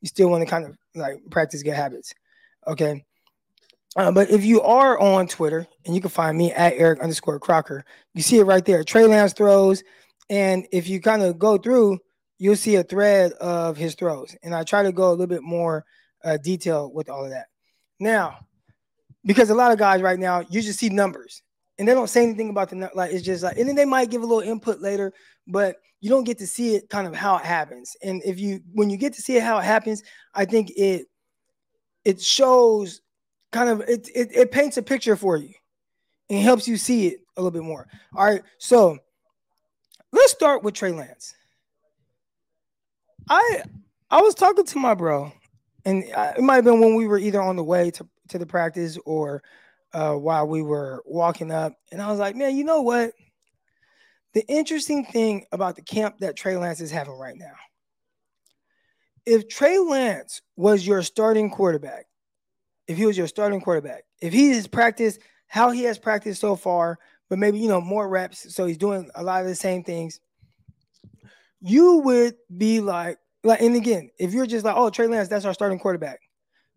you 0.00 0.08
still 0.08 0.30
want 0.30 0.42
to 0.42 0.50
kind 0.50 0.64
of 0.64 0.76
like 0.94 1.18
practice 1.30 1.62
good 1.62 1.74
habits. 1.74 2.14
Okay. 2.66 3.04
Uh, 3.96 4.12
but 4.12 4.30
if 4.30 4.44
you 4.44 4.60
are 4.62 4.98
on 4.98 5.26
Twitter 5.26 5.66
and 5.86 5.94
you 5.94 6.00
can 6.00 6.10
find 6.10 6.36
me 6.36 6.52
at 6.52 6.74
Eric 6.74 7.00
underscore 7.00 7.38
Crocker, 7.40 7.84
you 8.14 8.22
see 8.22 8.38
it 8.38 8.44
right 8.44 8.64
there. 8.64 8.84
Trey 8.84 9.06
Lance 9.06 9.32
throws. 9.32 9.82
And 10.30 10.66
if 10.72 10.88
you 10.88 11.00
kind 11.00 11.22
of 11.22 11.38
go 11.38 11.56
through, 11.56 11.98
you'll 12.38 12.56
see 12.56 12.76
a 12.76 12.82
thread 12.82 13.32
of 13.32 13.76
his 13.76 13.94
throws. 13.94 14.36
And 14.42 14.54
I 14.54 14.62
try 14.62 14.82
to 14.82 14.92
go 14.92 15.08
a 15.08 15.12
little 15.12 15.26
bit 15.26 15.42
more 15.42 15.84
uh, 16.22 16.36
detail 16.36 16.92
with 16.92 17.08
all 17.08 17.24
of 17.24 17.30
that. 17.30 17.46
Now, 17.98 18.38
because 19.24 19.50
a 19.50 19.54
lot 19.54 19.72
of 19.72 19.78
guys 19.78 20.02
right 20.02 20.18
now, 20.18 20.44
you 20.48 20.60
just 20.60 20.78
see 20.78 20.90
numbers 20.90 21.42
and 21.78 21.86
they 21.86 21.94
don't 21.94 22.08
say 22.08 22.22
anything 22.22 22.50
about 22.50 22.70
the 22.70 22.90
like 22.94 23.12
it's 23.12 23.24
just 23.24 23.42
like 23.42 23.56
and 23.56 23.68
then 23.68 23.76
they 23.76 23.84
might 23.84 24.10
give 24.10 24.22
a 24.22 24.26
little 24.26 24.48
input 24.48 24.80
later 24.80 25.12
but 25.46 25.76
you 26.00 26.10
don't 26.10 26.24
get 26.24 26.38
to 26.38 26.46
see 26.46 26.74
it 26.74 26.88
kind 26.88 27.06
of 27.06 27.14
how 27.14 27.36
it 27.36 27.44
happens 27.44 27.96
and 28.02 28.22
if 28.24 28.38
you 28.38 28.60
when 28.72 28.90
you 28.90 28.96
get 28.96 29.12
to 29.12 29.22
see 29.22 29.36
it 29.36 29.42
how 29.42 29.58
it 29.58 29.64
happens 29.64 30.02
i 30.34 30.44
think 30.44 30.70
it 30.76 31.06
it 32.04 32.20
shows 32.20 33.00
kind 33.52 33.68
of 33.68 33.80
it 33.82 34.08
it, 34.14 34.30
it 34.34 34.50
paints 34.50 34.76
a 34.76 34.82
picture 34.82 35.16
for 35.16 35.36
you 35.36 35.52
and 36.30 36.42
helps 36.42 36.68
you 36.68 36.76
see 36.76 37.08
it 37.08 37.20
a 37.36 37.42
little 37.42 37.50
bit 37.50 37.66
more 37.66 37.86
all 38.16 38.26
right 38.26 38.42
so 38.58 38.98
let's 40.12 40.32
start 40.32 40.62
with 40.62 40.74
trey 40.74 40.92
lance 40.92 41.34
i 43.28 43.62
i 44.10 44.20
was 44.20 44.34
talking 44.34 44.64
to 44.64 44.78
my 44.78 44.94
bro 44.94 45.32
and 45.84 46.04
it 46.04 46.42
might 46.42 46.56
have 46.56 46.64
been 46.64 46.80
when 46.80 46.94
we 46.94 47.06
were 47.06 47.18
either 47.18 47.40
on 47.40 47.56
the 47.56 47.64
way 47.64 47.90
to, 47.90 48.06
to 48.28 48.38
the 48.38 48.46
practice 48.46 48.98
or 49.06 49.42
uh, 49.92 50.14
while 50.14 50.46
we 50.46 50.62
were 50.62 51.02
walking 51.06 51.50
up, 51.50 51.72
and 51.90 52.02
I 52.02 52.10
was 52.10 52.18
like, 52.18 52.36
man, 52.36 52.56
you 52.56 52.64
know 52.64 52.82
what? 52.82 53.12
The 54.34 54.44
interesting 54.46 55.04
thing 55.06 55.46
about 55.52 55.76
the 55.76 55.82
camp 55.82 56.18
that 56.18 56.36
Trey 56.36 56.56
Lance 56.56 56.80
is 56.80 56.90
having 56.90 57.14
right 57.14 57.36
now, 57.36 57.54
if 59.24 59.48
Trey 59.48 59.78
Lance 59.78 60.42
was 60.56 60.86
your 60.86 61.02
starting 61.02 61.50
quarterback, 61.50 62.06
if 62.88 62.96
he 62.96 63.06
was 63.06 63.16
your 63.16 63.28
starting 63.28 63.60
quarterback, 63.60 64.04
if 64.20 64.32
he 64.32 64.50
has 64.50 64.66
practiced 64.66 65.20
how 65.46 65.70
he 65.70 65.84
has 65.84 65.98
practiced 65.98 66.40
so 66.40 66.56
far, 66.56 66.98
but 67.28 67.38
maybe 67.38 67.58
you 67.58 67.68
know 67.68 67.80
more 67.80 68.08
reps, 68.08 68.54
so 68.54 68.66
he's 68.66 68.78
doing 68.78 69.08
a 69.14 69.22
lot 69.22 69.42
of 69.42 69.46
the 69.46 69.54
same 69.54 69.84
things, 69.84 70.20
you 71.60 71.98
would 71.98 72.34
be 72.56 72.80
like, 72.80 73.18
like, 73.44 73.60
and 73.60 73.76
again, 73.76 74.10
if 74.18 74.32
you're 74.32 74.46
just 74.46 74.64
like, 74.64 74.74
oh, 74.76 74.90
Trey 74.90 75.06
Lance, 75.06 75.28
that's 75.28 75.44
our 75.44 75.54
starting 75.54 75.78
quarterback, 75.78 76.20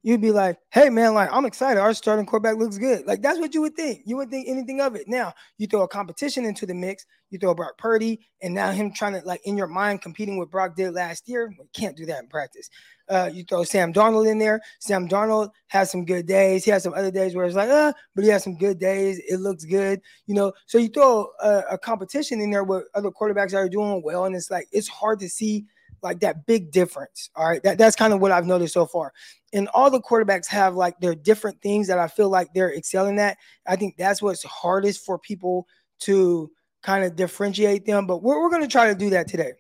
you'd 0.04 0.22
be 0.22 0.32
like, 0.32 0.58
hey 0.72 0.90
man, 0.90 1.14
like 1.14 1.30
I'm 1.32 1.46
excited. 1.46 1.80
Our 1.80 1.94
starting 1.94 2.26
quarterback 2.26 2.58
looks 2.58 2.78
good. 2.78 3.06
Like 3.06 3.22
that's 3.22 3.40
what 3.40 3.54
you 3.54 3.62
would 3.62 3.76
think. 3.76 4.02
You 4.06 4.18
wouldn't 4.18 4.32
think 4.32 4.48
anything 4.48 4.82
of 4.82 4.96
it. 4.96 5.08
Now 5.08 5.34
you 5.58 5.68
throw 5.68 5.84
a 5.84 5.88
competition 5.88 6.46
into 6.46 6.66
the 6.66 6.74
mix, 6.74 7.06
you 7.30 7.38
throw 7.38 7.54
Brock 7.54 7.78
Purdy, 7.78 8.20
and 8.42 8.54
now 8.54 8.72
him 8.72 8.92
trying 8.94 9.14
to 9.14 9.22
like 9.26 9.42
in 9.46 9.58
your 9.58 9.68
mind 9.68 10.02
competing 10.02 10.38
with 10.38 10.50
Brock 10.50 10.76
did 10.76 10.94
last 10.94 11.28
year. 11.28 11.54
You 11.58 11.68
can't 11.74 11.96
do 11.96 12.06
that 12.08 12.24
in 12.24 12.28
practice. 12.28 12.70
Uh, 13.10 13.30
you 13.32 13.44
throw 13.44 13.64
Sam 13.64 13.94
Darnold 13.94 14.30
in 14.30 14.40
there. 14.40 14.62
Sam 14.80 15.08
Darnold 15.08 15.50
has 15.68 15.92
some 15.92 16.06
good 16.06 16.26
days. 16.26 16.64
He 16.64 16.72
has 16.72 16.84
some 16.84 16.94
other 16.94 17.12
days 17.12 17.36
where 17.36 17.46
it's 17.46 17.56
like, 17.56 17.70
uh, 17.70 17.92
but 18.16 18.24
he 18.24 18.30
has 18.30 18.44
some 18.44 18.58
good 18.58 18.80
days. 18.80 19.20
It 19.28 19.42
looks 19.42 19.66
good, 19.66 20.02
you 20.28 20.36
know. 20.36 20.54
So 20.66 20.78
you 20.78 20.88
throw 20.88 21.28
a, 21.44 21.64
a 21.72 21.78
competition 21.78 22.40
in 22.40 22.52
there 22.52 22.64
with 22.64 22.86
other 22.96 23.12
quarterbacks 23.12 23.52
that 23.52 23.58
are 23.58 23.70
doing 23.70 24.02
well, 24.04 24.26
and 24.26 24.36
it's 24.36 24.50
like 24.50 24.68
it's 24.72 24.88
hard 24.88 25.20
to 25.20 25.30
see 25.30 25.66
like 26.02 26.20
that 26.22 26.46
big 26.46 26.72
difference. 26.72 27.30
All 27.36 27.48
right. 27.48 27.62
That, 27.64 27.78
that's 27.78 27.96
kind 27.96 28.14
of 28.14 28.20
what 28.20 28.32
I've 28.32 28.46
noticed 28.46 28.74
so 28.74 28.86
far. 28.86 29.14
And 29.54 29.68
all 29.70 29.92
the 29.92 30.02
quarterbacks 30.02 30.48
have 30.48 30.76
like 30.76 31.00
their 31.00 31.16
different 31.16 31.62
things 31.62 31.88
that 31.88 32.00
I 32.00 32.08
feel 32.08 32.30
like 32.30 32.54
they're 32.54 32.74
excelling 32.74 33.20
at. 33.20 33.38
I 33.68 33.76
think 33.76 33.98
that's 33.98 34.22
what's 34.22 34.44
hardest 34.44 35.06
for 35.06 35.20
people 35.20 35.68
to 36.02 36.52
kind 36.82 37.04
of 37.04 37.16
differentiate 37.16 37.86
them. 37.86 38.08
But 38.08 38.24
we're, 38.24 38.42
we're 38.42 38.50
going 38.50 38.62
to 38.64 38.68
try 38.68 38.88
to 38.88 38.96
do 38.96 39.12
that 39.12 39.28
today. 39.28 39.54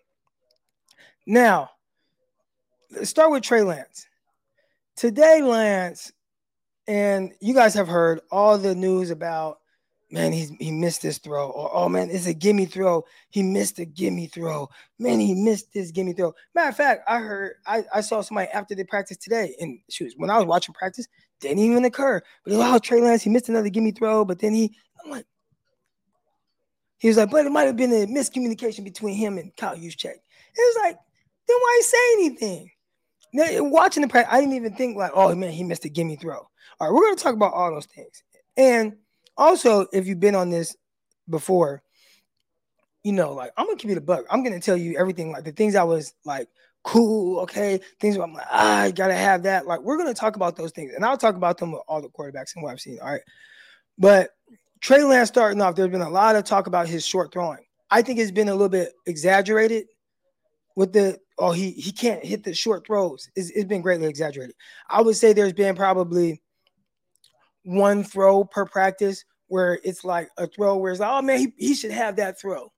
Now, 1.26 1.70
let's 2.92 3.10
start 3.10 3.32
with 3.32 3.44
Trey 3.44 3.62
Lance. 3.62 4.08
Today, 4.96 5.42
Lance, 5.42 6.12
and 6.88 7.34
you 7.40 7.54
guys 7.54 7.74
have 7.74 7.88
heard 7.88 8.22
all 8.32 8.58
the 8.58 8.76
news 8.76 9.10
about, 9.10 9.61
man, 10.12 10.34
he's 10.34 10.50
he 10.60 10.72
missed 10.72 11.02
this 11.02 11.18
throw, 11.18 11.50
or 11.50 11.72
oh 11.74 11.90
man, 11.90 12.10
it's 12.12 12.28
a 12.28 12.34
gimme 12.34 12.66
throw. 12.66 13.06
He 13.30 13.42
missed 13.42 13.80
a 13.80 13.86
gimme 13.86 14.28
throw. 14.28 14.70
Man, 15.00 15.20
he 15.20 15.34
missed 15.34 15.74
this 15.74 15.92
gimme 15.92 16.14
throw. 16.14 16.34
Matter 16.54 16.70
of 16.70 16.76
fact, 16.76 17.04
I 17.08 17.20
heard 17.20 17.54
I, 17.66 17.84
I 17.94 18.02
saw 18.02 18.22
somebody 18.22 18.50
after 18.52 18.76
the 18.76 18.84
practice 18.84 19.18
today, 19.18 19.56
and 19.60 19.80
shoot, 19.90 20.14
when 20.18 20.30
I 20.30 20.38
was 20.38 20.46
watching 20.46 20.74
practice, 20.74 21.08
didn't 21.40 21.60
even 21.60 21.86
occur. 21.86 22.22
But 22.46 22.54
oh, 22.54 22.80
Trey 22.80 23.02
Lance, 23.02 23.24
he 23.24 23.30
missed 23.30 23.50
another 23.50 23.70
gimme 23.70 23.92
throw, 23.92 24.26
but 24.26 24.40
then 24.40 24.54
he, 24.54 24.76
I'm 25.04 25.12
like, 25.12 25.26
he 26.98 27.08
was 27.08 27.18
like, 27.18 27.32
but 27.32 27.46
it 27.46 27.52
might 27.52 27.64
have 27.64 27.78
been 27.78 27.92
a 27.92 28.06
miscommunication 28.06 28.84
between 28.84 29.16
him 29.16 29.38
and 29.38 29.56
Kyle 29.56 29.76
Juszczyk. 29.76 30.06
It 30.06 30.22
was 30.56 30.78
like, 30.84 30.98
then 31.48 31.58
why 31.58 31.82
say 31.84 31.98
anything? 32.14 32.72
Now, 33.34 33.64
watching 33.64 34.02
the 34.02 34.10
practice, 34.10 34.34
I 34.34 34.42
didn't 34.42 34.56
even 34.56 34.76
think 34.76 34.98
like, 34.98 35.12
oh 35.16 35.34
man, 35.34 35.52
he 35.52 35.64
missed 35.64 35.86
a 35.86 35.90
gimme 35.90 36.18
throw. 36.18 36.38
All 36.38 36.48
right, 36.82 36.94
we're 36.94 37.06
gonna 37.06 37.16
talk 37.16 37.34
about 37.34 37.54
all 37.54 37.72
those 37.72 37.86
things. 37.86 38.24
And 38.58 38.98
also, 39.38 39.88
if 39.94 40.08
you've 40.08 40.20
been 40.20 40.36
on 40.36 40.50
this 40.50 40.76
before, 41.30 41.82
you 43.04 43.14
know, 43.14 43.34
like 43.34 43.52
I'm 43.58 43.66
gonna 43.66 43.78
give 43.78 43.90
you 43.90 43.96
the 43.96 44.02
buck. 44.02 44.26
I'm 44.30 44.44
gonna 44.44 44.60
tell 44.60 44.78
you 44.78 44.98
everything, 44.98 45.32
like 45.32 45.44
the 45.44 45.52
things 45.52 45.76
I 45.76 45.84
was 45.84 46.14
like 46.26 46.48
cool, 46.84 47.40
okay, 47.42 47.80
things 48.00 48.18
I'm 48.18 48.34
like, 48.34 48.46
ah, 48.50 48.82
I 48.82 48.92
gotta 48.92 49.14
have 49.14 49.44
that. 49.44 49.68
Like, 49.68 49.82
we're 49.82 49.98
gonna 49.98 50.14
talk 50.14 50.36
about 50.36 50.56
those 50.56 50.72
things, 50.72 50.94
and 50.96 51.06
I'll 51.06 51.18
talk 51.18 51.36
about 51.36 51.58
them 51.58 51.72
with 51.72 51.82
all 51.88 52.02
the 52.02 52.10
quarterbacks 52.10 52.56
and 52.56 52.64
what 52.64 52.72
I've 52.72 52.82
seen. 52.82 53.00
All 53.00 53.12
right. 53.12 53.22
But 53.98 54.32
Trey 54.80 55.04
Lance 55.04 55.30
starting 55.30 55.62
off, 55.62 55.76
there's 55.76 55.92
been 55.92 56.02
a 56.02 56.10
lot 56.10 56.36
of 56.36 56.44
talk 56.44 56.68
about 56.68 56.88
his 56.88 57.06
short 57.06 57.32
throwing. 57.32 57.60
I 57.90 58.02
think 58.02 58.20
it's 58.20 58.32
been 58.32 58.50
a 58.50 58.54
little 58.54 58.70
bit 58.70 58.94
exaggerated 59.06 59.86
with 60.76 60.94
the 60.94 61.20
oh, 61.38 61.52
he 61.52 61.72
he 61.72 61.92
can't 61.92 62.24
hit 62.24 62.44
the 62.44 62.54
short 62.54 62.88
throws. 62.88 63.30
It's, 63.36 63.50
it's 63.52 63.66
been 63.66 63.82
greatly 63.82 64.08
exaggerated. 64.08 64.56
I 64.90 65.02
would 65.02 65.16
say 65.16 65.34
there's 65.34 65.54
been 65.54 65.76
probably 65.76 66.42
one 67.64 68.04
throw 68.04 68.44
per 68.44 68.66
practice 68.66 69.24
where 69.48 69.80
it's 69.84 70.04
like 70.04 70.30
a 70.38 70.48
throw 70.48 70.78
where 70.78 70.92
it's 70.92 71.02
like, 71.02 71.12
oh 71.12 71.22
man, 71.22 71.40
he, 71.40 71.54
he 71.58 71.76
should 71.76 71.92
have 71.92 72.16
that 72.16 72.40
throw. 72.40 72.72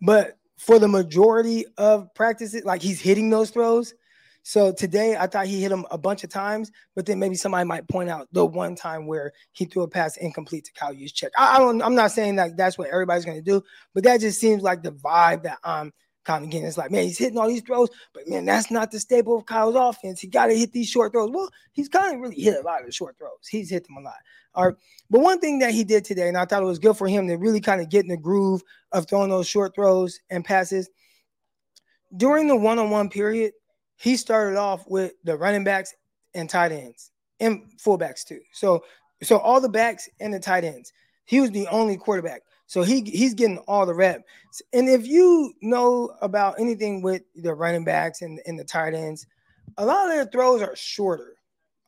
But 0.00 0.38
for 0.58 0.78
the 0.78 0.88
majority 0.88 1.64
of 1.76 2.12
practices, 2.14 2.64
like 2.64 2.82
he's 2.82 3.00
hitting 3.00 3.30
those 3.30 3.50
throws. 3.50 3.94
So 4.42 4.72
today 4.72 5.16
I 5.16 5.26
thought 5.26 5.46
he 5.46 5.60
hit 5.60 5.72
him 5.72 5.84
a 5.90 5.98
bunch 5.98 6.24
of 6.24 6.30
times, 6.30 6.70
but 6.94 7.06
then 7.06 7.18
maybe 7.18 7.34
somebody 7.34 7.66
might 7.66 7.88
point 7.88 8.08
out 8.08 8.28
the 8.32 8.46
one 8.46 8.76
time 8.76 9.06
where 9.06 9.32
he 9.52 9.64
threw 9.64 9.82
a 9.82 9.88
pass 9.88 10.16
incomplete 10.16 10.64
to 10.64 10.72
Kyle 10.72 10.94
Juszczyk. 10.94 11.30
I, 11.36 11.56
I 11.56 11.58
don't. 11.58 11.82
I'm 11.82 11.94
not 11.94 12.12
saying 12.12 12.36
that 12.36 12.56
that's 12.56 12.78
what 12.78 12.88
everybody's 12.88 13.24
going 13.24 13.36
to 13.36 13.42
do, 13.42 13.62
but 13.94 14.04
that 14.04 14.20
just 14.20 14.40
seems 14.40 14.62
like 14.62 14.82
the 14.82 14.92
vibe 14.92 15.42
that 15.42 15.58
I'm 15.64 15.92
kind 16.28 16.44
of 16.44 16.50
getting. 16.50 16.66
It's 16.66 16.76
like, 16.76 16.90
man, 16.90 17.04
he's 17.04 17.16
hitting 17.16 17.38
all 17.38 17.48
these 17.48 17.62
throws, 17.62 17.88
but 18.12 18.28
man, 18.28 18.44
that's 18.44 18.70
not 18.70 18.90
the 18.90 19.00
staple 19.00 19.38
of 19.38 19.46
Kyle's 19.46 19.74
offense. 19.74 20.20
He 20.20 20.26
got 20.26 20.46
to 20.46 20.54
hit 20.54 20.72
these 20.72 20.88
short 20.88 21.12
throws. 21.12 21.30
Well, 21.30 21.48
he's 21.72 21.88
kind 21.88 22.14
of 22.14 22.20
really 22.20 22.40
hit 22.40 22.58
a 22.58 22.60
lot 22.60 22.80
of 22.80 22.86
the 22.86 22.92
short 22.92 23.16
throws. 23.18 23.48
He's 23.48 23.70
hit 23.70 23.86
them 23.86 23.96
a 23.96 24.02
lot. 24.02 24.18
All 24.54 24.66
right. 24.66 24.74
But 25.08 25.20
one 25.20 25.40
thing 25.40 25.58
that 25.60 25.72
he 25.72 25.84
did 25.84 26.04
today, 26.04 26.28
and 26.28 26.36
I 26.36 26.44
thought 26.44 26.62
it 26.62 26.66
was 26.66 26.78
good 26.78 26.98
for 26.98 27.08
him 27.08 27.28
to 27.28 27.36
really 27.36 27.62
kind 27.62 27.80
of 27.80 27.88
get 27.88 28.02
in 28.02 28.08
the 28.08 28.16
groove 28.18 28.62
of 28.92 29.08
throwing 29.08 29.30
those 29.30 29.48
short 29.48 29.74
throws 29.74 30.20
and 30.28 30.44
passes. 30.44 30.90
During 32.14 32.46
the 32.46 32.56
one-on-one 32.56 33.08
period, 33.08 33.52
he 33.96 34.18
started 34.18 34.58
off 34.58 34.84
with 34.86 35.14
the 35.24 35.34
running 35.34 35.64
backs 35.64 35.94
and 36.34 36.50
tight 36.50 36.72
ends 36.72 37.10
and 37.40 37.62
fullbacks 37.78 38.22
too. 38.22 38.40
So, 38.52 38.84
so 39.22 39.38
all 39.38 39.62
the 39.62 39.68
backs 39.68 40.10
and 40.20 40.34
the 40.34 40.40
tight 40.40 40.64
ends. 40.64 40.92
He 41.24 41.40
was 41.40 41.50
the 41.52 41.66
only 41.68 41.96
quarterback. 41.96 42.42
So 42.68 42.82
he 42.82 43.00
he's 43.00 43.34
getting 43.34 43.58
all 43.66 43.86
the 43.86 43.94
reps. 43.94 44.62
And 44.72 44.88
if 44.88 45.06
you 45.06 45.52
know 45.62 46.14
about 46.20 46.60
anything 46.60 47.02
with 47.02 47.22
the 47.34 47.52
running 47.52 47.82
backs 47.82 48.22
and, 48.22 48.40
and 48.46 48.58
the 48.58 48.64
tight 48.64 48.94
ends, 48.94 49.26
a 49.78 49.84
lot 49.84 50.06
of 50.06 50.12
their 50.12 50.26
throws 50.26 50.62
are 50.62 50.76
shorter. 50.76 51.34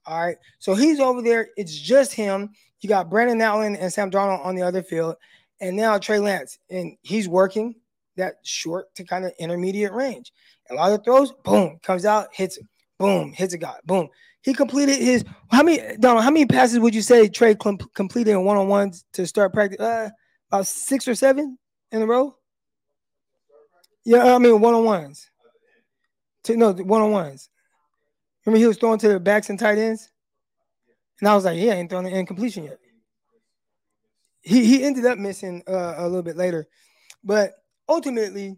All 0.06 0.24
right. 0.24 0.36
So 0.58 0.74
he's 0.74 0.98
over 0.98 1.20
there. 1.20 1.50
It's 1.56 1.78
just 1.78 2.14
him. 2.14 2.50
You 2.80 2.88
got 2.88 3.10
Brandon 3.10 3.40
Allen 3.42 3.76
and 3.76 3.92
Sam 3.92 4.10
Darnold 4.10 4.44
on 4.44 4.56
the 4.56 4.62
other 4.62 4.82
field. 4.82 5.16
And 5.60 5.76
now 5.76 5.98
Trey 5.98 6.18
Lance. 6.18 6.58
And 6.70 6.96
he's 7.02 7.28
working 7.28 7.74
that 8.16 8.36
short 8.42 8.92
to 8.94 9.04
kind 9.04 9.26
of 9.26 9.32
intermediate 9.38 9.92
range. 9.92 10.32
A 10.70 10.74
lot 10.74 10.92
of 10.92 10.98
the 10.98 11.04
throws, 11.04 11.32
boom, 11.44 11.78
comes 11.82 12.06
out, 12.06 12.28
hits 12.32 12.56
it, 12.56 12.66
boom, 12.98 13.32
hits 13.32 13.52
a 13.52 13.58
guy, 13.58 13.76
boom. 13.84 14.08
He 14.42 14.54
completed 14.54 14.96
his 14.96 15.24
how 15.50 15.62
many 15.62 15.96
Donald, 15.98 16.24
how 16.24 16.30
many 16.30 16.46
passes 16.46 16.78
would 16.78 16.94
you 16.94 17.02
say 17.02 17.28
Trey 17.28 17.54
com- 17.54 17.76
completed 17.94 18.30
in 18.30 18.44
one-on-ones 18.44 19.04
to 19.12 19.26
start 19.26 19.52
practice? 19.52 19.80
Uh, 19.80 20.08
about 20.50 20.66
six 20.66 21.06
or 21.06 21.14
seven 21.14 21.58
in 21.92 22.02
a 22.02 22.06
row. 22.06 22.36
Yeah, 24.04 24.34
I 24.34 24.38
mean 24.38 24.60
one-on-ones. 24.60 25.30
No, 26.48 26.72
one-on-ones. 26.72 27.48
Remember 28.44 28.58
he 28.58 28.66
was 28.66 28.78
throwing 28.78 28.98
to 28.98 29.08
the 29.08 29.20
backs 29.20 29.50
and 29.50 29.58
tight 29.58 29.78
ends? 29.78 30.10
And 31.20 31.28
I 31.28 31.34
was 31.34 31.44
like, 31.44 31.58
yeah, 31.58 31.74
ain't 31.74 31.90
throwing 31.90 32.06
an 32.06 32.14
incompletion 32.14 32.64
yet. 32.64 32.78
He 34.40 34.64
he 34.64 34.82
ended 34.82 35.04
up 35.04 35.18
missing 35.18 35.62
uh, 35.68 35.94
a 35.98 36.08
little 36.08 36.22
bit 36.22 36.36
later. 36.36 36.66
But 37.22 37.52
ultimately, 37.88 38.56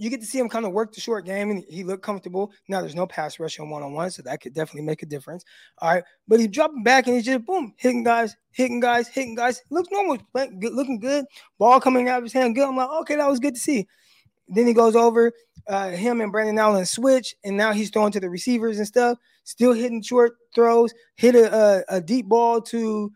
you 0.00 0.08
get 0.08 0.20
to 0.20 0.26
see 0.26 0.38
him 0.38 0.48
kind 0.48 0.64
of 0.64 0.72
work 0.72 0.94
the 0.94 1.00
short 1.00 1.26
game 1.26 1.50
and 1.50 1.62
he 1.68 1.84
looked 1.84 2.02
comfortable. 2.02 2.50
Now 2.68 2.80
there's 2.80 2.94
no 2.94 3.06
pass 3.06 3.38
rush 3.38 3.60
on 3.60 3.68
one 3.68 3.82
on 3.82 3.92
one, 3.92 4.10
so 4.10 4.22
that 4.22 4.40
could 4.40 4.54
definitely 4.54 4.86
make 4.86 5.02
a 5.02 5.06
difference. 5.06 5.44
All 5.78 5.92
right, 5.92 6.04
but 6.26 6.40
he 6.40 6.48
dropping 6.48 6.82
back 6.82 7.06
and 7.06 7.16
he's 7.16 7.26
just 7.26 7.44
boom, 7.44 7.74
hitting 7.76 8.02
guys, 8.02 8.34
hitting 8.50 8.80
guys, 8.80 9.08
hitting 9.08 9.34
guys. 9.34 9.60
Looks 9.68 9.90
normal, 9.92 10.16
looking 10.34 10.98
good. 10.98 11.26
Ball 11.58 11.80
coming 11.80 12.08
out 12.08 12.18
of 12.18 12.24
his 12.24 12.32
hand, 12.32 12.54
good. 12.54 12.66
I'm 12.66 12.76
like, 12.76 12.88
okay, 13.02 13.16
that 13.16 13.28
was 13.28 13.40
good 13.40 13.54
to 13.54 13.60
see. 13.60 13.86
Then 14.48 14.66
he 14.66 14.72
goes 14.72 14.96
over 14.96 15.32
uh, 15.68 15.90
him 15.90 16.22
and 16.22 16.32
Brandon 16.32 16.58
Allen 16.58 16.86
switch, 16.86 17.34
and 17.44 17.56
now 17.56 17.72
he's 17.72 17.90
throwing 17.90 18.12
to 18.12 18.20
the 18.20 18.30
receivers 18.30 18.78
and 18.78 18.86
stuff. 18.86 19.18
Still 19.44 19.74
hitting 19.74 20.02
short 20.02 20.32
throws. 20.54 20.94
Hit 21.16 21.34
a, 21.34 21.54
a, 21.54 21.96
a 21.96 22.00
deep 22.00 22.26
ball 22.26 22.60
to 22.62 23.12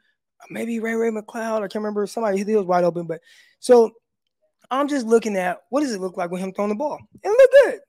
maybe 0.50 0.80
Ray 0.80 0.94
Ray 0.94 1.10
McCloud. 1.10 1.58
I 1.58 1.60
can't 1.60 1.76
remember. 1.76 2.06
Somebody 2.06 2.44
he 2.44 2.56
was 2.56 2.66
wide 2.66 2.84
open, 2.84 3.06
but 3.06 3.20
so 3.58 3.90
I'm 4.70 4.88
just 4.88 5.06
looking 5.06 5.36
at 5.36 5.60
what 5.70 5.80
does 5.80 5.92
it 5.92 6.00
look 6.00 6.16
like 6.16 6.30
with 6.30 6.40
him 6.40 6.52
throwing 6.52 6.70
the 6.70 6.74
ball. 6.74 6.98
It 7.22 7.28
look 7.28 7.50
good. 7.50 7.80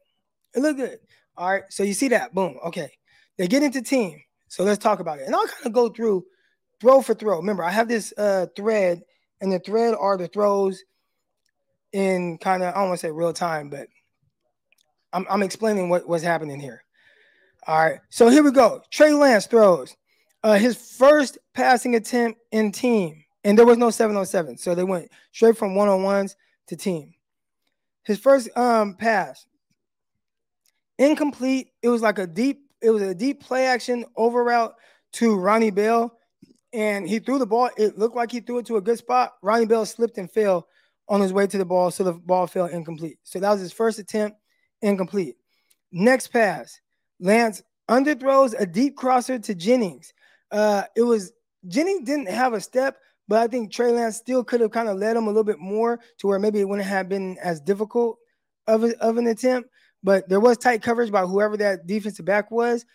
It 0.55 0.59
look 0.61 0.77
good. 0.77 0.99
All 1.37 1.49
right. 1.49 1.63
So 1.69 1.83
you 1.83 1.93
see 1.93 2.09
that? 2.09 2.33
Boom. 2.33 2.57
Okay. 2.65 2.91
They 3.37 3.47
get 3.47 3.63
into 3.63 3.81
team. 3.81 4.21
So 4.47 4.63
let's 4.63 4.81
talk 4.81 4.99
about 4.99 5.19
it. 5.19 5.25
And 5.25 5.35
I'll 5.35 5.47
kind 5.47 5.65
of 5.65 5.73
go 5.73 5.89
through 5.89 6.25
throw 6.79 7.01
for 7.01 7.13
throw. 7.13 7.37
Remember, 7.37 7.63
I 7.63 7.71
have 7.71 7.87
this 7.87 8.13
uh, 8.17 8.47
thread, 8.55 9.01
and 9.41 9.51
the 9.51 9.59
thread 9.59 9.95
are 9.99 10.17
the 10.17 10.27
throws 10.27 10.83
in 11.93 12.37
kind 12.37 12.63
of 12.63 12.73
I 12.73 12.79
don't 12.79 12.89
want 12.89 12.99
to 12.99 13.07
say 13.07 13.11
real 13.11 13.33
time, 13.33 13.69
but 13.69 13.87
I'm, 15.13 15.25
I'm 15.29 15.43
explaining 15.43 15.89
what, 15.89 16.07
what's 16.07 16.23
happening 16.23 16.59
here. 16.59 16.83
All 17.67 17.79
right. 17.79 17.99
So 18.09 18.29
here 18.29 18.43
we 18.43 18.51
go. 18.51 18.81
Trey 18.91 19.13
Lance 19.13 19.47
throws 19.47 19.95
uh, 20.43 20.55
his 20.55 20.75
first 20.75 21.37
passing 21.53 21.95
attempt 21.95 22.39
in 22.51 22.71
team, 22.71 23.23
and 23.43 23.57
there 23.57 23.65
was 23.65 23.77
no 23.77 23.89
seven 23.89 24.15
on 24.15 24.25
seven. 24.25 24.57
So 24.57 24.75
they 24.75 24.83
went 24.83 25.09
straight 25.31 25.57
from 25.57 25.75
one 25.75 25.89
on 25.89 26.03
ones 26.03 26.35
to 26.67 26.75
team. 26.75 27.13
His 28.03 28.19
first 28.19 28.55
um 28.57 28.95
pass, 28.95 29.45
incomplete. 30.97 31.69
It 31.81 31.89
was 31.89 32.01
like 32.01 32.19
a 32.19 32.27
deep, 32.27 32.61
it 32.81 32.89
was 32.89 33.01
a 33.01 33.15
deep 33.15 33.41
play 33.43 33.65
action 33.67 34.05
over 34.15 34.43
route 34.43 34.75
to 35.13 35.35
Ronnie 35.35 35.71
Bell. 35.71 36.17
And 36.73 37.07
he 37.07 37.19
threw 37.19 37.39
the 37.39 37.45
ball. 37.45 37.69
It 37.77 37.97
looked 37.97 38.17
like 38.17 38.31
he 38.31 38.41
threw 38.41 38.57
it 38.59 38.65
to 38.65 38.77
a 38.77 38.81
good 38.81 38.97
spot. 38.97 39.33
Ronnie 39.41 39.65
Bell 39.65 39.85
slipped 39.85 40.17
and 40.17 40.29
fell 40.29 40.67
on 41.07 41.21
his 41.21 41.31
way 41.31 41.47
to 41.47 41.57
the 41.57 41.65
ball. 41.65 41.89
So 41.89 42.03
the 42.03 42.13
ball 42.13 42.47
fell 42.47 42.65
incomplete. 42.65 43.17
So 43.23 43.39
that 43.39 43.49
was 43.49 43.61
his 43.61 43.71
first 43.71 43.97
attempt, 43.97 44.37
incomplete. 44.81 45.35
Next 45.91 46.27
pass, 46.27 46.81
Lance 47.19 47.63
underthrows 47.89 48.53
a 48.59 48.65
deep 48.65 48.97
crosser 48.97 49.39
to 49.39 49.55
Jennings. 49.55 50.13
Uh, 50.51 50.83
it 50.95 51.03
was 51.03 51.31
Jennings 51.67 52.05
didn't 52.05 52.29
have 52.29 52.53
a 52.53 52.59
step, 52.59 52.97
but 53.27 53.39
I 53.41 53.47
think 53.47 53.71
Trey 53.71 53.91
Lance 53.91 54.17
still 54.17 54.43
could 54.43 54.61
have 54.61 54.71
kind 54.71 54.89
of 54.89 54.97
led 54.97 55.17
him 55.17 55.25
a 55.25 55.29
little 55.29 55.43
bit 55.43 55.59
more 55.59 55.99
to 56.19 56.27
where 56.27 56.39
maybe 56.39 56.59
it 56.59 56.67
wouldn't 56.69 56.87
have 56.87 57.09
been 57.09 57.37
as 57.41 57.59
difficult 57.59 58.17
of, 58.67 58.83
a, 58.83 58.97
of 59.01 59.17
an 59.17 59.27
attempt. 59.27 59.69
But 60.03 60.29
there 60.29 60.39
was 60.39 60.57
tight 60.57 60.83
coverage 60.83 61.11
by 61.11 61.25
whoever 61.25 61.57
that 61.57 61.87
defensive 61.87 62.25
back 62.25 62.51
was. 62.51 62.85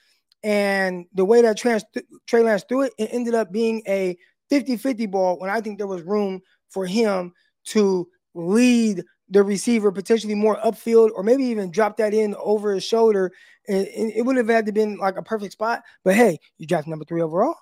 And 0.43 1.07
the 1.13 1.25
way 1.25 1.43
that 1.43 1.59
Trey, 1.59 1.79
Trey 2.27 2.43
Lance 2.43 2.65
threw 2.69 2.83
it, 2.83 2.93
it 2.99 3.11
ended 3.13 3.35
up 3.35 3.53
being 3.53 3.83
a 3.89 4.17
50 4.49 4.77
50 4.77 5.07
ball 5.07 5.39
when 5.39 5.51
I 5.51 5.61
think 5.61 5.79
there 5.79 5.87
was 5.87 6.03
room 6.03 6.41
for 6.69 6.87
him 6.87 7.33
to 7.67 8.09
lead 8.35 9.05
the 9.29 9.43
receiver 9.43 9.93
potentially 9.93 10.35
more 10.35 10.57
upfield 10.57 11.11
or 11.15 11.23
maybe 11.23 11.45
even 11.45 11.71
drop 11.71 11.97
that 11.99 12.15
in 12.15 12.35
over 12.37 12.75
his 12.75 12.85
shoulder. 12.85 13.33
And, 13.69 13.87
it 13.87 14.25
would 14.25 14.37
have 14.37 14.49
had 14.49 14.67
to 14.67 14.73
been 14.73 14.97
like 14.99 15.17
a 15.17 15.23
perfect 15.23 15.53
spot. 15.53 15.83
But 16.05 16.17
hey, 16.17 16.39
you 16.59 16.67
draft 16.67 16.89
number 16.89 17.05
three 17.05 17.23
overall. 17.23 17.57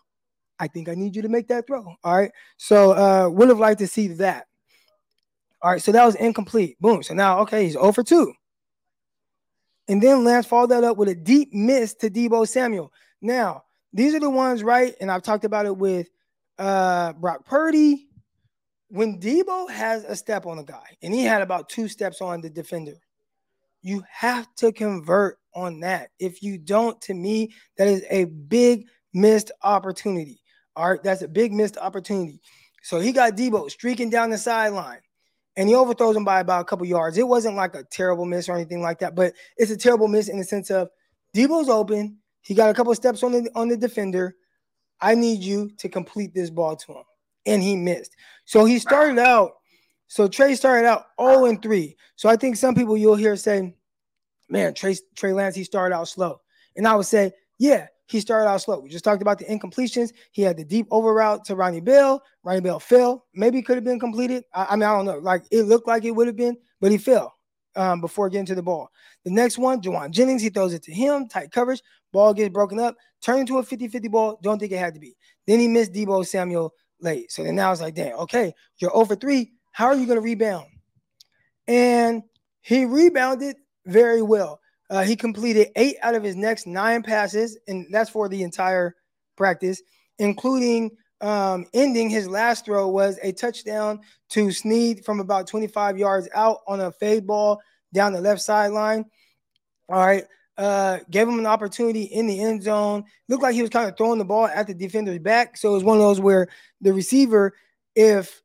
I 0.59 0.67
think 0.67 0.89
I 0.89 0.95
need 0.95 1.15
you 1.15 1.23
to 1.23 1.29
make 1.29 1.49
that 1.49 1.67
throw. 1.67 1.95
All 2.05 2.17
right. 2.17 2.33
So 2.57 2.93
uh 2.93 3.29
would 3.31 3.49
have 3.49 3.59
liked 3.59 3.81
to 3.81 3.87
see 3.87 4.09
that. 4.09 4.47
All 5.61 5.73
right, 5.73 5.83
so 5.83 5.91
that 5.91 6.05
was 6.05 6.15
incomplete. 6.15 6.77
Boom. 6.81 7.03
So 7.03 7.15
now, 7.15 7.41
okay, 7.41 7.65
he's 7.65 7.75
over 7.75 8.05
2. 8.05 8.33
And 9.89 10.01
then 10.01 10.23
Lance 10.23 10.47
followed 10.47 10.71
that 10.71 10.85
up 10.85 10.97
with 10.97 11.09
a 11.09 11.15
deep 11.15 11.53
miss 11.53 11.95
to 11.95 12.11
Deebo 12.11 12.47
Samuel. 12.47 12.93
Now, 13.21 13.65
these 13.93 14.15
are 14.15 14.21
the 14.21 14.31
ones, 14.31 14.63
right? 14.63 14.95
And 15.01 15.11
I've 15.11 15.23
talked 15.23 15.45
about 15.45 15.67
it 15.67 15.77
with 15.77 16.09
uh 16.59 17.13
Brock 17.15 17.45
Purdy. 17.45 18.07
When 18.91 19.21
Deebo 19.21 19.71
has 19.71 20.05
a 20.05 20.17
step 20.17 20.47
on 20.47 20.59
a 20.59 20.65
guy, 20.65 20.97
and 21.03 21.13
he 21.13 21.25
had 21.25 21.43
about 21.43 21.69
two 21.69 21.89
steps 21.89 22.23
on 22.23 22.41
the 22.41 22.49
defender, 22.49 22.95
you 23.83 24.03
have 24.11 24.47
to 24.57 24.73
convert 24.73 25.39
on 25.55 25.81
that. 25.81 26.11
If 26.19 26.43
you 26.43 26.57
don't, 26.57 27.01
to 27.03 27.15
me, 27.15 27.53
that 27.77 27.89
is 27.89 28.05
a 28.09 28.25
big 28.25 28.87
missed 29.13 29.51
opportunity. 29.63 30.41
All 30.79 30.91
right, 30.93 31.03
that's 31.03 31.23
a 31.23 31.29
big 31.29 31.53
missed 31.53 31.77
opportunity. 31.77 32.41
So 32.85 33.01
he 33.01 33.11
got 33.11 33.37
Deebo 33.37 33.69
streaking 33.69 34.11
down 34.11 34.31
the 34.31 34.39
sideline 34.39 35.01
and 35.57 35.69
he 35.69 35.75
overthrows 35.75 36.15
him 36.15 36.25
by 36.25 36.39
about 36.39 36.61
a 36.61 36.65
couple 36.65 36.87
yards. 36.87 37.19
It 37.19 37.27
wasn't 37.27 37.57
like 37.57 37.75
a 37.75 37.83
terrible 37.83 38.25
miss 38.25 38.49
or 38.49 38.55
anything 38.55 38.81
like 38.81 39.01
that, 39.01 39.17
but 39.17 39.35
it's 39.57 39.73
a 39.73 39.77
terrible 39.77 40.07
miss 40.07 40.29
in 40.29 40.39
the 40.39 40.45
sense 40.45 40.71
of 40.71 40.89
Deebo's 41.35 41.69
open. 41.69 42.19
He 42.43 42.55
got 42.55 42.71
a 42.71 42.75
couple 42.75 42.95
steps 42.95 43.25
on 43.25 43.33
the 43.33 43.51
on 43.57 43.67
the 43.67 43.77
defender. 43.77 44.37
I 45.01 45.17
need 45.17 45.43
you 45.43 45.69
to 45.79 45.89
complete 45.89 46.33
this 46.33 46.49
ball 46.49 46.77
to 46.77 46.93
him. 46.93 47.05
And 47.45 47.61
he 47.61 47.75
missed. 47.75 48.15
So 48.45 48.65
he 48.65 48.79
started 48.79 49.19
out. 49.19 49.55
So 50.07 50.29
Trey 50.29 50.55
started 50.55 50.87
out 50.87 51.07
0 51.21 51.47
and 51.47 51.61
3. 51.61 51.97
So 52.15 52.29
I 52.29 52.37
think 52.37 52.57
some 52.57 52.77
people 52.77 52.97
you'll 52.97 53.17
hear 53.17 53.35
say, 53.35 53.75
man, 54.49 54.75
Trey, 54.75 54.97
Trey 55.17 55.33
Lance, 55.33 55.57
he 55.57 55.65
started 55.65 55.95
out 55.95 56.07
slow. 56.07 56.41
And 56.77 56.87
I 56.87 56.95
would 56.95 57.07
say, 57.07 57.33
yeah, 57.59 57.89
he 58.09 58.21
started 58.21 58.49
out 58.49 58.63
slow. 58.63 58.81
We 58.81 58.89
just 58.89 59.05
talked 59.05 59.21
about 59.21 59.39
the 59.39 59.45
incompletions. 59.45 60.13
He 60.33 60.43
had 60.43 60.57
the 60.57 60.65
deep 60.65 60.87
over 60.91 61.13
route 61.13 61.45
to 61.45 61.55
Ronnie 61.55 61.81
Bell. 61.81 62.23
Ronnie 62.43 62.61
Bell 62.61 62.81
fell. 62.81 63.27
Maybe 63.35 63.61
could 63.61 63.77
have 63.77 63.85
been 63.85 64.01
completed. 64.01 64.45
I, 64.55 64.69
I, 64.71 64.77
mean, 64.77 64.85
I 64.85 64.97
don't 64.97 65.05
know. 65.05 65.19
Like 65.19 65.45
it 65.51 65.65
looked 65.65 65.87
like 65.87 66.05
it 66.05 66.13
would 66.13 66.27
have 66.27 66.37
been, 66.37 66.57
but 66.81 66.91
he 66.91 66.97
fell 66.99 67.35
um, 67.77 68.01
before 68.01 68.31
getting 68.31 68.47
to 68.47 68.55
the 68.55 68.63
ball. 68.63 68.89
The 69.25 69.31
next 69.31 69.59
one, 69.59 69.83
Jauan 69.83 70.11
Jennings, 70.11 70.41
he 70.41 70.49
throws 70.49 70.73
it 70.73 70.83
to 70.85 70.93
him, 70.93 71.29
tight 71.29 71.51
coverage. 71.51 71.83
Ball 72.13 72.33
gets 72.33 72.53
broken 72.53 72.81
up, 72.81 72.97
turned 73.21 73.41
into 73.41 73.59
a 73.59 73.63
50 73.63 73.89
50 73.89 74.09
ball. 74.09 74.39
Don't 74.43 74.59
think 74.59 74.73
it 74.73 74.79
had 74.79 74.95
to 74.95 75.01
be. 75.01 75.15
Then 75.47 75.61
he 75.61 75.69
missed 75.69 75.93
Deebo 75.93 76.27
Samuel 76.27 76.73
late. 77.01 77.31
So 77.31 77.45
then 77.45 77.57
now 77.57 77.71
it's 77.73 77.83
like, 77.83 77.95
damn, 77.95 78.19
okay, 78.21 78.55
you're 78.79 78.97
over 78.97 79.15
three. 79.15 79.53
How 79.73 79.87
are 79.87 79.95
you 79.95 80.07
going 80.07 80.17
to 80.17 80.23
rebound? 80.23 80.67
And 81.67 82.23
he 82.63 82.87
rebounded 82.87 83.57
very 83.85 84.23
well. 84.23 84.61
Uh, 84.91 85.03
he 85.03 85.17
completed 85.17 85.69
eight 85.77 85.97
out 86.03 86.15
of 86.15 86.23
his 86.23 86.37
next 86.37 86.67
nine 86.67 87.03
passes, 87.03 87.59
and 87.69 87.87
that's 87.91 88.11
for 88.11 88.29
the 88.29 88.43
entire 88.43 88.95
practice, 89.37 89.83
including 90.19 90.91
um, 91.21 91.67
ending 91.75 92.09
his 92.09 92.29
last 92.29 92.65
throw 92.65 92.89
was 92.89 93.19
a 93.23 93.33
touchdown 93.33 94.01
to 94.31 94.53
Snead 94.53 95.05
from 95.05 95.21
about 95.21 95.47
25 95.47 95.99
yards 95.99 96.29
out 96.35 96.59
on 96.67 96.81
a 96.81 96.93
fade 96.93 97.27
ball 97.27 97.61
down 97.93 98.13
the 98.13 98.21
left 98.21 98.41
sideline. 98.41 99.05
All 99.89 100.05
right. 100.05 100.25
Uh, 100.57 100.99
gave 101.11 101.29
him 101.29 101.39
an 101.39 101.47
opportunity 101.47 102.03
in 102.03 102.27
the 102.27 102.41
end 102.41 102.63
zone. 102.63 103.05
Looked 103.29 103.43
like 103.43 103.55
he 103.55 103.63
was 103.63 103.71
kind 103.71 103.89
of 103.89 103.97
throwing 103.97 104.19
the 104.19 104.25
ball 104.25 104.47
at 104.47 104.67
the 104.67 104.75
defender's 104.75 105.21
back. 105.21 105.57
So 105.57 105.71
it 105.71 105.75
was 105.75 105.85
one 105.85 105.97
of 105.97 106.03
those 106.03 106.21
where 106.21 106.49
the 106.81 106.93
receiver, 106.93 107.55
if 107.95 108.43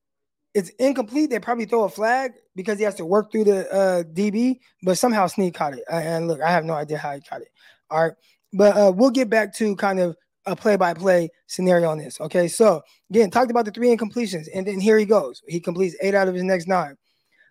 it's 0.53 0.69
incomplete, 0.79 1.29
they 1.29 1.39
probably 1.39 1.65
throw 1.65 1.83
a 1.83 1.89
flag 1.89 2.33
because 2.55 2.77
he 2.77 2.83
has 2.83 2.95
to 2.95 3.05
work 3.05 3.31
through 3.31 3.45
the 3.45 3.73
uh, 3.73 4.03
DB, 4.03 4.59
but 4.83 4.97
somehow 4.97 5.27
Snead 5.27 5.53
caught 5.53 5.73
it. 5.73 5.83
And 5.89 6.27
look, 6.27 6.41
I 6.41 6.51
have 6.51 6.65
no 6.65 6.73
idea 6.73 6.97
how 6.97 7.13
he 7.15 7.21
caught 7.21 7.41
it. 7.41 7.49
All 7.89 8.03
right. 8.03 8.13
But 8.53 8.77
uh, 8.77 8.91
we'll 8.91 9.09
get 9.09 9.29
back 9.29 9.53
to 9.55 9.75
kind 9.75 9.99
of 9.99 10.15
a 10.45 10.55
play-by-play 10.55 11.29
scenario 11.47 11.89
on 11.89 11.97
this. 11.97 12.19
Okay, 12.21 12.47
so 12.47 12.81
again, 13.09 13.31
talked 13.31 13.49
about 13.49 13.65
the 13.65 13.71
three 13.71 13.95
incompletions, 13.95 14.47
and 14.53 14.67
then 14.67 14.79
here 14.79 14.97
he 14.97 15.05
goes. 15.05 15.41
He 15.47 15.59
completes 15.59 15.95
eight 16.01 16.13
out 16.13 16.27
of 16.27 16.35
his 16.35 16.43
next 16.43 16.67
nine. 16.67 16.95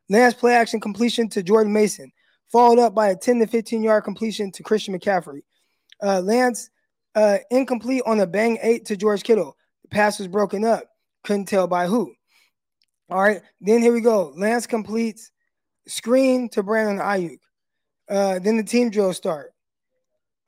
Last 0.08 0.38
play 0.38 0.54
action 0.54 0.80
completion 0.80 1.28
to 1.30 1.42
Jordan 1.42 1.72
Mason, 1.72 2.12
followed 2.50 2.78
up 2.78 2.94
by 2.94 3.08
a 3.08 3.16
10 3.16 3.40
to 3.40 3.46
15 3.46 3.82
yard 3.82 4.04
completion 4.04 4.52
to 4.52 4.62
Christian 4.62 4.96
McCaffrey. 4.96 5.42
Uh, 6.02 6.20
Lance 6.20 6.70
uh, 7.14 7.38
incomplete 7.50 8.02
on 8.06 8.20
a 8.20 8.26
bang 8.26 8.58
eight 8.62 8.84
to 8.86 8.96
George 8.96 9.22
Kittle. 9.22 9.56
The 9.82 9.88
pass 9.88 10.18
was 10.18 10.28
broken 10.28 10.64
up. 10.64 10.84
Couldn't 11.24 11.46
tell 11.46 11.66
by 11.66 11.86
who. 11.86 12.12
All 13.12 13.22
right. 13.22 13.42
Then 13.60 13.82
here 13.82 13.92
we 13.92 14.00
go. 14.00 14.32
Lance 14.36 14.66
completes 14.66 15.30
screen 15.86 16.48
to 16.48 16.62
Brandon 16.62 16.98
Aiyuk. 16.98 17.38
Uh, 18.08 18.38
then 18.38 18.56
the 18.56 18.64
team 18.64 18.88
drill 18.88 19.12
start. 19.12 19.52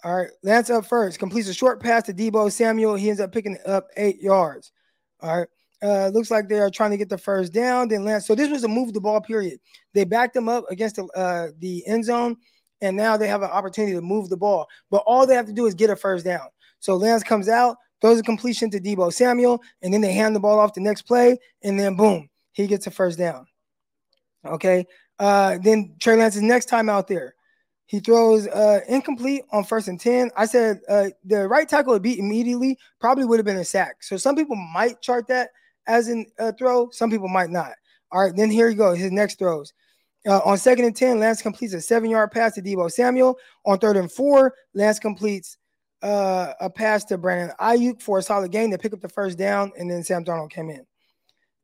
All 0.02 0.16
right. 0.16 0.30
Lance 0.42 0.70
up 0.70 0.86
first. 0.86 1.18
Completes 1.18 1.48
a 1.48 1.54
short 1.54 1.82
pass 1.82 2.04
to 2.04 2.14
Deebo 2.14 2.50
Samuel. 2.50 2.94
He 2.94 3.10
ends 3.10 3.20
up 3.20 3.32
picking 3.32 3.58
up 3.66 3.88
eight 3.98 4.20
yards. 4.22 4.72
All 5.20 5.40
right. 5.40 5.48
Uh, 5.82 6.08
looks 6.08 6.30
like 6.30 6.48
they 6.48 6.58
are 6.58 6.70
trying 6.70 6.90
to 6.90 6.96
get 6.96 7.10
the 7.10 7.18
first 7.18 7.52
down. 7.52 7.88
Then 7.88 8.02
Lance. 8.02 8.26
So 8.26 8.34
this 8.34 8.50
was 8.50 8.64
a 8.64 8.68
move 8.68 8.94
the 8.94 9.00
ball 9.00 9.20
period. 9.20 9.58
They 9.92 10.04
backed 10.04 10.32
them 10.32 10.48
up 10.48 10.64
against 10.70 10.96
the 10.96 11.04
uh, 11.08 11.48
the 11.58 11.86
end 11.86 12.06
zone, 12.06 12.36
and 12.80 12.96
now 12.96 13.18
they 13.18 13.28
have 13.28 13.42
an 13.42 13.50
opportunity 13.50 13.92
to 13.92 14.00
move 14.00 14.30
the 14.30 14.38
ball. 14.38 14.66
But 14.90 15.02
all 15.06 15.26
they 15.26 15.34
have 15.34 15.46
to 15.46 15.52
do 15.52 15.66
is 15.66 15.74
get 15.74 15.90
a 15.90 15.96
first 15.96 16.24
down. 16.24 16.48
So 16.80 16.96
Lance 16.96 17.22
comes 17.22 17.50
out, 17.50 17.76
throws 18.00 18.20
a 18.20 18.22
completion 18.22 18.70
to 18.70 18.80
Deebo 18.80 19.12
Samuel, 19.12 19.60
and 19.82 19.92
then 19.92 20.00
they 20.00 20.12
hand 20.12 20.34
the 20.34 20.40
ball 20.40 20.58
off 20.58 20.72
the 20.72 20.80
next 20.80 21.02
play, 21.02 21.38
and 21.62 21.78
then 21.78 21.96
boom, 21.96 22.28
he 22.54 22.66
gets 22.66 22.86
a 22.86 22.90
first 22.90 23.18
down. 23.18 23.46
Okay. 24.46 24.86
Uh, 25.18 25.58
then 25.62 25.94
Trey 26.00 26.16
Lance's 26.16 26.42
next 26.42 26.66
time 26.66 26.88
out 26.88 27.06
there, 27.06 27.34
he 27.86 28.00
throws 28.00 28.46
uh, 28.48 28.80
incomplete 28.88 29.42
on 29.52 29.64
first 29.64 29.88
and 29.88 30.00
10. 30.00 30.30
I 30.36 30.46
said 30.46 30.80
uh, 30.88 31.08
the 31.24 31.46
right 31.46 31.68
tackle 31.68 31.92
would 31.92 32.02
beat 32.02 32.18
immediately, 32.18 32.78
probably 32.98 33.24
would 33.24 33.38
have 33.38 33.46
been 33.46 33.58
a 33.58 33.64
sack. 33.64 34.02
So 34.02 34.16
some 34.16 34.36
people 34.36 34.56
might 34.56 35.02
chart 35.02 35.28
that 35.28 35.50
as 35.86 36.08
a 36.08 36.24
uh, 36.38 36.52
throw, 36.58 36.88
some 36.90 37.10
people 37.10 37.28
might 37.28 37.50
not. 37.50 37.72
All 38.10 38.22
right, 38.22 38.34
then 38.34 38.50
here 38.50 38.68
he 38.68 38.74
goes. 38.74 38.98
His 38.98 39.12
next 39.12 39.38
throws. 39.38 39.72
Uh, 40.26 40.40
on 40.44 40.56
second 40.56 40.86
and 40.86 40.96
10, 40.96 41.18
Lance 41.18 41.42
completes 41.42 41.74
a 41.74 41.80
seven 41.80 42.08
yard 42.08 42.30
pass 42.30 42.54
to 42.54 42.62
Deebo 42.62 42.90
Samuel. 42.90 43.36
On 43.66 43.78
third 43.78 43.96
and 43.96 44.10
four, 44.10 44.54
Lance 44.72 44.98
completes 44.98 45.58
uh, 46.02 46.52
a 46.60 46.70
pass 46.70 47.04
to 47.04 47.18
Brandon 47.18 47.54
Aiyuk 47.60 48.00
for 48.00 48.18
a 48.18 48.22
solid 48.22 48.50
gain 48.50 48.70
to 48.70 48.78
pick 48.78 48.92
up 48.92 49.00
the 49.00 49.08
first 49.08 49.36
down, 49.36 49.72
and 49.78 49.90
then 49.90 50.02
Sam 50.02 50.24
Darnold 50.24 50.50
came 50.50 50.70
in. 50.70 50.86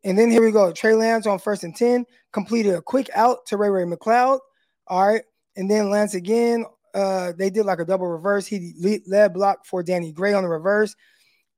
And 0.05 0.19
then 0.19 0.31
here 0.31 0.43
we 0.43 0.51
go. 0.51 0.73
Trey 0.73 0.95
Lance 0.95 1.27
on 1.27 1.39
first 1.39 1.65
and 1.65 1.77
10 1.77 2.07
completed 2.33 2.75
a 2.75 2.83
quick 2.83 3.11
out 3.15 3.45
to 3.47 3.57
Ray 3.57 3.69
Ray 3.69 3.85
McCloud. 3.85 4.41
All 4.87 5.07
right. 5.07 5.23
And 5.57 5.71
then 5.71 5.91
Lance 5.91 6.15
again. 6.15 6.65
Uh, 6.95 7.33
they 7.39 7.51
did 7.51 7.67
like 7.67 7.79
a 7.79 7.85
double 7.85 8.09
reverse. 8.09 8.47
He 8.47 9.01
led 9.07 9.35
block 9.35 9.65
for 9.65 9.83
Danny 9.83 10.13
Gray 10.13 10.33
on 10.33 10.43
the 10.43 10.49
reverse. 10.49 10.97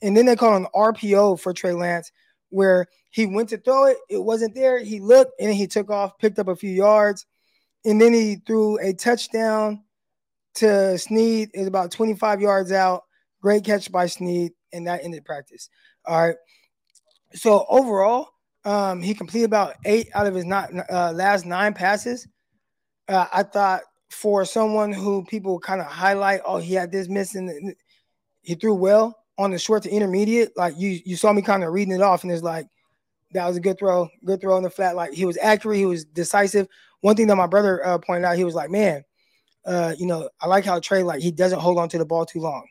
And 0.03 0.17
then 0.17 0.27
they 0.27 0.37
called 0.37 0.61
an 0.61 0.67
RPO 0.75 1.41
for 1.41 1.53
Trey 1.53 1.73
Lance, 1.73 2.11
where 2.51 2.87
he 3.11 3.27
went 3.27 3.49
to 3.51 3.59
throw 3.59 3.87
it. 3.87 3.99
It 4.11 4.23
wasn't 4.23 4.55
there. 4.55 4.83
He 4.83 5.01
looked 5.01 5.41
and 5.41 5.55
he 5.55 5.67
took 5.67 5.91
off, 5.91 6.19
picked 6.19 6.39
up 6.39 6.49
a 6.49 6.57
few 6.57 6.71
yards. 6.71 7.25
And 7.85 8.01
then 8.01 8.13
he 8.13 8.37
threw 8.47 8.79
a 8.79 8.93
touchdown 8.93 9.85
to 10.55 10.99
Snead. 10.99 11.51
It 11.55 11.59
was 11.61 11.69
about 11.69 11.93
25 11.93 12.41
yards 12.41 12.73
out. 12.73 13.05
Great 13.41 13.65
catch 13.65 13.91
by 13.91 14.07
Snead. 14.07 14.53
And 14.73 14.87
that 14.87 15.05
ended 15.05 15.25
practice. 15.25 15.69
All 16.05 16.27
right. 16.29 16.37
So 17.35 17.67
overall, 17.69 18.29
um, 18.65 19.03
he 19.03 19.15
completed 19.15 19.47
about 19.47 19.75
eight 19.85 20.09
out 20.15 20.27
of 20.27 20.35
his 20.35 20.45
not, 20.45 20.71
uh, 20.91 21.13
last 21.13 21.47
nine 21.47 21.75
passes. 21.75 22.29
Uh, 23.09 23.27
I 23.33 23.43
thought 23.43 23.83
for 24.11 24.45
someone 24.45 24.93
who 24.93 25.25
people 25.25 25.59
kind 25.59 25.81
of 25.81 25.87
highlight, 25.87 26.41
oh, 26.45 26.59
he 26.59 26.75
had 26.75 26.93
this 26.93 27.09
missing, 27.09 27.75
he 28.43 28.55
threw 28.55 28.75
well 28.75 29.19
on 29.39 29.51
the 29.51 29.59
short 29.59 29.83
to 29.85 29.91
intermediate. 29.91 30.57
Like 30.57 30.75
you, 30.77 31.01
you 31.05 31.17
saw 31.17 31.33
me 31.33 31.43
kind 31.43 31.65
of 31.65 31.73
reading 31.73 31.95
it 31.95 32.03
off, 32.03 32.23
and 32.23 32.33
it's 32.33 32.43
like 32.43 32.67
that 33.33 33.47
was 33.47 33.57
a 33.57 33.61
good 33.61 33.79
throw, 33.79 34.09
good 34.25 34.41
throw 34.41 34.57
in 34.57 34.63
the 34.63 34.71
flat. 34.71 34.95
Like 34.95 35.13
he 35.13 35.25
was 35.25 35.39
accurate, 35.41 35.79
he 35.79 35.87
was 35.87 36.05
decisive. 36.05 36.69
One 37.01 37.17
thing 37.17 37.27
that 37.27 37.37
my 37.37 37.47
brother 37.47 37.85
uh, 37.85 37.99
pointed 37.99 38.25
out, 38.25 38.37
he 38.37 38.45
was 38.45 38.55
like, 38.55 38.71
man, 38.71 39.03
uh, 39.65 39.95
you 39.99 40.07
know, 40.07 40.29
I 40.41 40.47
like 40.47 40.65
how 40.65 40.79
Trey 40.79 41.03
like 41.03 41.21
he 41.21 41.33
doesn't 41.33 41.61
hold 41.61 41.79
on 41.79 41.89
to 41.91 41.99
the 41.99 42.05
ball 42.05 42.27
too 42.27 42.41
long. 42.41 42.67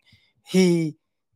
He 0.46 0.96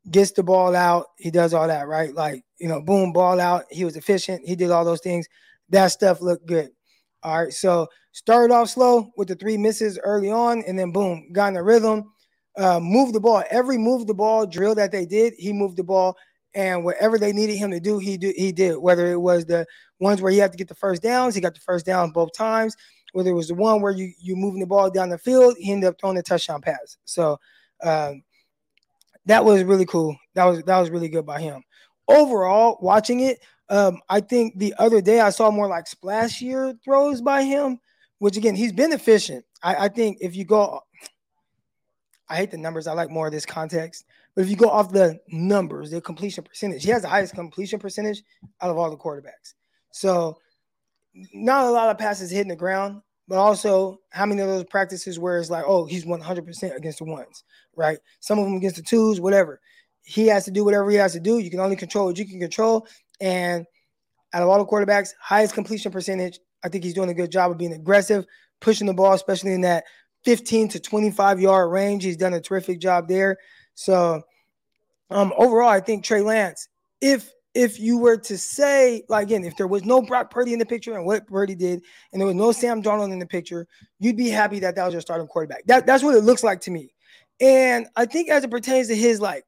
gets 0.10 0.32
the 0.32 0.44
ball 0.44 0.76
out, 0.76 1.08
he 1.18 1.32
does 1.32 1.54
all 1.54 1.68
that, 1.68 1.88
right? 1.88 2.14
Like 2.14 2.44
you 2.60 2.68
know, 2.68 2.82
boom, 2.82 3.12
ball 3.12 3.40
out. 3.40 3.66
He 3.70 3.86
was 3.86 3.96
efficient. 3.96 4.48
He 4.48 4.56
did 4.56 4.72
all 4.72 4.86
those 4.86 5.02
things. 5.02 5.28
That 5.70 5.88
stuff 5.88 6.22
looked 6.22 6.46
good. 6.46 6.70
All 7.24 7.44
right. 7.44 7.54
So 7.54 7.88
started 8.12 8.54
off 8.54 8.70
slow 8.70 9.12
with 9.18 9.28
the 9.28 9.36
three 9.36 9.58
misses 9.58 10.00
early 10.04 10.32
on, 10.32 10.64
and 10.68 10.78
then 10.78 10.92
boom, 10.92 11.30
got 11.32 11.48
in 11.50 11.54
the 11.56 11.64
rhythm. 11.64 12.12
Uh, 12.58 12.80
the 12.80 13.20
ball. 13.20 13.44
Every 13.52 13.78
move 13.78 14.08
the 14.08 14.14
ball 14.14 14.46
drill 14.46 14.76
that 14.76 14.92
they 14.92 15.06
did, 15.06 15.34
he 15.38 15.52
moved 15.52 15.78
the 15.78 15.84
ball. 15.84 16.16
And 16.54 16.86
whatever 16.86 17.20
they 17.20 17.34
needed 17.34 17.58
him 17.58 17.72
to 17.72 17.82
do, 17.82 18.00
he 18.00 18.18
do 18.18 18.32
he 18.34 18.54
did. 18.54 18.78
Whether 18.78 19.12
it 19.12 19.20
was 19.20 19.46
the 19.46 19.66
ones 20.00 20.22
where 20.22 20.32
he 20.32 20.38
had 20.38 20.54
to 20.54 20.58
get 20.58 20.70
the 20.70 20.76
first 20.76 21.02
downs, 21.02 21.36
he 21.36 21.42
got 21.42 21.54
the 21.54 21.60
first 21.60 21.86
down 21.86 22.12
both 22.12 22.32
times. 22.32 22.78
Whether 23.12 23.32
it 23.32 23.34
was 23.34 23.50
the 23.50 23.56
one 23.56 23.82
where 23.82 23.92
you 23.92 24.14
you 24.22 24.38
moving 24.38 24.62
the 24.62 24.66
ball 24.68 24.90
down 24.90 25.10
the 25.10 25.18
field, 25.18 25.56
he 25.60 25.74
ended 25.74 25.90
up 25.90 25.96
throwing 26.00 26.16
the 26.16 26.24
touchdown 26.24 26.62
pass. 26.62 26.98
So 27.04 27.40
um, 27.84 28.24
that 29.26 29.44
was 29.44 29.64
really 29.64 29.86
cool. 29.86 30.18
That 30.34 30.46
was 30.46 30.64
that 30.64 30.80
was 30.80 30.90
really 30.90 31.10
good 31.10 31.26
by 31.26 31.42
him 31.42 31.64
overall, 32.08 32.78
watching 32.82 33.22
it, 33.22 33.40
um, 33.70 34.00
I 34.10 34.22
think 34.22 34.58
the 34.60 34.74
other 34.78 35.02
day 35.02 35.20
I 35.20 35.30
saw 35.30 35.50
more 35.52 35.68
like 35.68 35.86
splashier 35.86 36.78
throws 36.84 37.22
by 37.22 37.44
him, 37.44 37.80
which 38.20 38.38
again, 38.38 38.56
he's 38.56 38.74
been 38.74 38.94
efficient. 38.94 39.44
I, 39.64 39.86
I 39.86 39.88
think 39.90 40.18
if 40.22 40.36
you 40.36 40.46
go, 40.46 40.82
I 42.30 42.38
hate 42.38 42.52
the 42.52 42.58
numbers. 42.58 42.88
I 42.88 42.94
like 42.94 43.10
more 43.10 43.28
of 43.28 43.34
this 43.34 43.46
context. 43.46 44.06
But 44.36 44.44
if 44.44 44.50
you 44.50 44.56
go 44.56 44.70
off 44.70 44.92
the 44.92 45.20
numbers, 45.30 45.92
the 45.92 46.02
completion 46.02 46.44
percentage, 46.44 46.84
he 46.84 46.92
has 46.92 47.04
the 47.04 47.08
highest 47.08 47.34
completion 47.34 47.80
percentage 47.80 48.22
out 48.62 48.70
of 48.70 48.78
all 48.78 48.90
the 48.90 48.98
quarterbacks. 48.98 49.54
So, 49.92 50.38
not 51.34 51.66
a 51.66 51.72
lot 51.72 51.90
of 51.90 51.98
passes 51.98 52.30
hitting 52.30 52.50
the 52.50 52.56
ground, 52.58 53.02
but 53.28 53.38
also 53.38 54.00
how 54.12 54.26
many 54.26 54.42
of 54.42 54.48
those 54.48 54.66
practices 54.66 55.20
where 55.20 55.40
it's 55.40 55.50
like, 55.50 55.64
oh, 55.66 55.86
he's 55.86 56.06
100% 56.06 56.76
against 56.76 57.00
the 57.00 57.06
ones, 57.06 57.44
right? 57.76 57.98
Some 58.20 58.40
of 58.40 58.46
them 58.46 58.56
against 58.56 58.78
the 58.78 58.84
twos, 58.84 59.20
whatever 59.20 59.60
he 60.06 60.28
has 60.28 60.46
to 60.46 60.52
do 60.52 60.64
whatever 60.64 60.90
he 60.90 60.98
has 60.98 61.14
to 61.14 61.20
do. 61.20 61.40
You 61.40 61.50
can 61.50 61.60
only 61.60 61.76
control 61.76 62.06
what 62.06 62.18
you 62.18 62.26
can 62.26 62.40
control. 62.40 62.88
And 63.20 63.66
out 64.34 64.44
of 64.44 64.50
all 64.50 64.60
the 64.60 64.66
quarterbacks, 64.66 65.10
highest 65.20 65.54
completion 65.54 65.92
percentage. 65.92 66.40
I 66.64 66.70
think 66.70 66.84
he's 66.84 66.94
doing 66.94 67.10
a 67.10 67.14
good 67.14 67.32
job 67.32 67.52
of 67.52 67.58
being 67.58 67.74
aggressive, 67.74 68.26
pushing 68.60 68.88
the 68.88 68.94
ball, 68.94 69.14
especially 69.14 69.54
in 69.54 69.62
that 69.62 69.84
15 70.24 70.70
to 70.70 70.80
25 70.80 71.42
yard 71.42 71.72
range. 71.72 72.04
He's 72.04 72.18
done 72.18 72.34
a 72.34 72.42
terrific 72.42 72.80
job 72.80 73.08
there. 73.08 73.38
So, 73.74 74.22
um, 75.10 75.34
overall, 75.38 75.70
I 75.70 75.80
think 75.80 76.04
Trey 76.04 76.22
Lance, 76.22 76.68
if 77.02 77.32
if 77.56 77.80
you 77.80 77.98
were 77.98 78.18
to 78.18 78.38
say, 78.38 79.04
like 79.08 79.28
again, 79.28 79.46
if 79.46 79.56
there 79.56 79.68
was 79.68 79.86
no 79.86 80.02
Brock 80.02 80.30
Purdy 80.30 80.52
in 80.52 80.60
the 80.60 80.66
picture 80.66 80.94
and 80.94 81.06
what 81.06 81.26
Purdy 81.26 81.56
did, 81.56 81.82
and 82.12 82.22
there 82.22 82.28
was 82.28 82.36
no 82.36 82.52
Sam 82.52 82.84
Darnold 82.84 83.14
in 83.14 83.20
the 83.20 83.26
picture, 83.26 83.66
you'd 83.98 84.18
be 84.18 84.30
happy 84.30 84.60
that 84.60 84.76
that 84.76 84.84
was 84.84 84.94
your 84.94 85.02
starting 85.02 85.26
quarterback. 85.26 85.66
That, 85.66 85.86
that's 85.88 86.04
what 86.04 86.16
it 86.16 86.22
looks 86.26 86.44
like 86.44 86.60
to 86.62 86.72
me. 86.72 86.94
And 87.40 87.88
I 87.96 88.06
think 88.06 88.30
as 88.30 88.44
it 88.44 88.52
pertains 88.52 88.90
to 88.90 88.96
his 88.96 89.22
like 89.22 89.46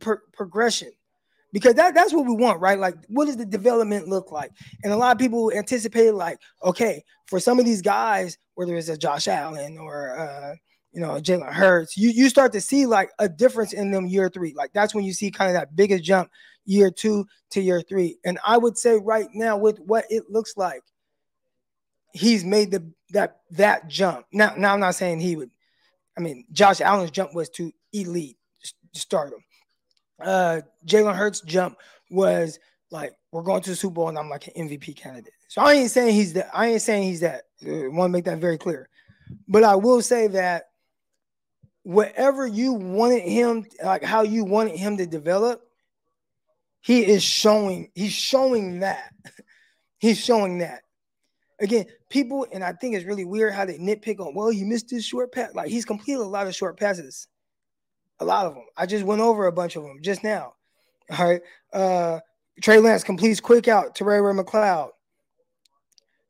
per- 0.00 0.22
progression, 0.32 0.92
because 1.52 1.74
that, 1.74 1.94
that's 1.94 2.12
what 2.12 2.26
we 2.26 2.34
want, 2.34 2.60
right? 2.60 2.78
Like, 2.78 2.94
what 3.08 3.26
does 3.26 3.36
the 3.36 3.46
development 3.46 4.08
look 4.08 4.30
like? 4.30 4.52
And 4.82 4.92
a 4.92 4.96
lot 4.96 5.12
of 5.12 5.18
people 5.18 5.52
anticipated, 5.52 6.12
like, 6.12 6.38
okay, 6.62 7.04
for 7.26 7.40
some 7.40 7.58
of 7.58 7.64
these 7.64 7.82
guys, 7.82 8.38
whether 8.54 8.76
it's 8.76 8.88
a 8.88 8.96
Josh 8.96 9.26
Allen 9.26 9.78
or 9.78 10.16
uh, 10.16 10.54
you 10.92 11.00
know 11.00 11.14
Jalen 11.14 11.52
Hurts, 11.52 11.96
you 11.96 12.10
you 12.10 12.28
start 12.28 12.52
to 12.52 12.60
see 12.60 12.86
like 12.86 13.10
a 13.18 13.28
difference 13.28 13.72
in 13.72 13.90
them 13.90 14.06
year 14.06 14.28
three. 14.28 14.54
Like 14.54 14.72
that's 14.72 14.94
when 14.94 15.04
you 15.04 15.12
see 15.12 15.32
kind 15.32 15.50
of 15.50 15.54
that 15.54 15.74
biggest 15.74 16.04
jump 16.04 16.30
year 16.64 16.90
two 16.90 17.26
to 17.50 17.60
year 17.60 17.82
three. 17.82 18.18
And 18.24 18.38
I 18.46 18.56
would 18.58 18.78
say 18.78 18.98
right 18.98 19.28
now, 19.34 19.56
with 19.56 19.78
what 19.80 20.04
it 20.10 20.30
looks 20.30 20.56
like, 20.56 20.82
he's 22.12 22.44
made 22.44 22.70
the 22.70 22.90
that 23.10 23.40
that 23.52 23.88
jump. 23.88 24.26
Now, 24.32 24.54
now 24.56 24.74
I'm 24.74 24.80
not 24.80 24.94
saying 24.94 25.20
he 25.20 25.36
would. 25.36 25.50
I 26.16 26.20
mean, 26.20 26.44
Josh 26.52 26.80
Allen's 26.80 27.10
jump 27.10 27.34
was 27.34 27.48
to 27.50 27.72
elite 27.92 28.36
stardom 28.92 29.40
uh 30.20 30.60
Jalen 30.86 31.14
Hurts 31.14 31.40
jump 31.40 31.78
was 32.10 32.58
like 32.90 33.12
we're 33.32 33.42
going 33.42 33.62
to 33.62 33.70
the 33.70 33.76
Super 33.76 33.94
Bowl 33.94 34.08
and 34.08 34.18
I'm 34.18 34.28
like 34.28 34.46
an 34.48 34.68
MVP 34.68 34.96
candidate. 34.96 35.32
So 35.48 35.60
I 35.60 35.72
ain't 35.74 35.90
saying 35.90 36.14
he's 36.14 36.32
that. 36.34 36.50
I 36.54 36.68
ain't 36.68 36.82
saying 36.82 37.04
he's 37.04 37.20
that. 37.20 37.44
I 37.66 37.88
want 37.88 38.10
to 38.10 38.12
make 38.12 38.24
that 38.26 38.38
very 38.38 38.58
clear. 38.58 38.88
But 39.48 39.64
I 39.64 39.74
will 39.74 40.02
say 40.02 40.28
that 40.28 40.64
whatever 41.82 42.46
you 42.46 42.72
wanted 42.72 43.22
him, 43.22 43.66
like 43.82 44.04
how 44.04 44.22
you 44.22 44.44
wanted 44.44 44.76
him 44.76 44.96
to 44.98 45.06
develop, 45.06 45.62
he 46.84 47.02
is 47.02 47.22
showing. 47.22 47.90
He's 47.94 48.12
showing 48.12 48.80
that. 48.80 49.10
he's 49.98 50.22
showing 50.22 50.58
that. 50.58 50.82
Again, 51.58 51.86
people, 52.10 52.46
and 52.52 52.62
I 52.62 52.74
think 52.74 52.94
it's 52.94 53.06
really 53.06 53.24
weird 53.24 53.54
how 53.54 53.64
they 53.64 53.78
nitpick 53.78 54.20
on. 54.20 54.34
Well, 54.34 54.50
he 54.50 54.64
missed 54.64 54.90
his 54.90 55.02
short 55.02 55.32
pass. 55.32 55.54
Like 55.54 55.68
he's 55.68 55.86
completed 55.86 56.20
a 56.20 56.24
lot 56.24 56.46
of 56.46 56.54
short 56.54 56.78
passes. 56.78 57.26
A 58.20 58.24
lot 58.26 58.44
of 58.44 58.54
them. 58.54 58.66
I 58.76 58.84
just 58.84 59.02
went 59.02 59.22
over 59.22 59.46
a 59.46 59.52
bunch 59.52 59.76
of 59.76 59.82
them 59.82 60.00
just 60.02 60.22
now. 60.22 60.56
All 61.10 61.26
right. 61.26 61.40
Uh, 61.72 62.20
Trey 62.60 62.78
Lance 62.78 63.02
completes 63.02 63.40
quick 63.40 63.66
out 63.66 63.94
to 63.94 64.04
Ray 64.04 64.20
Ray 64.20 64.34
McCloud. 64.34 64.90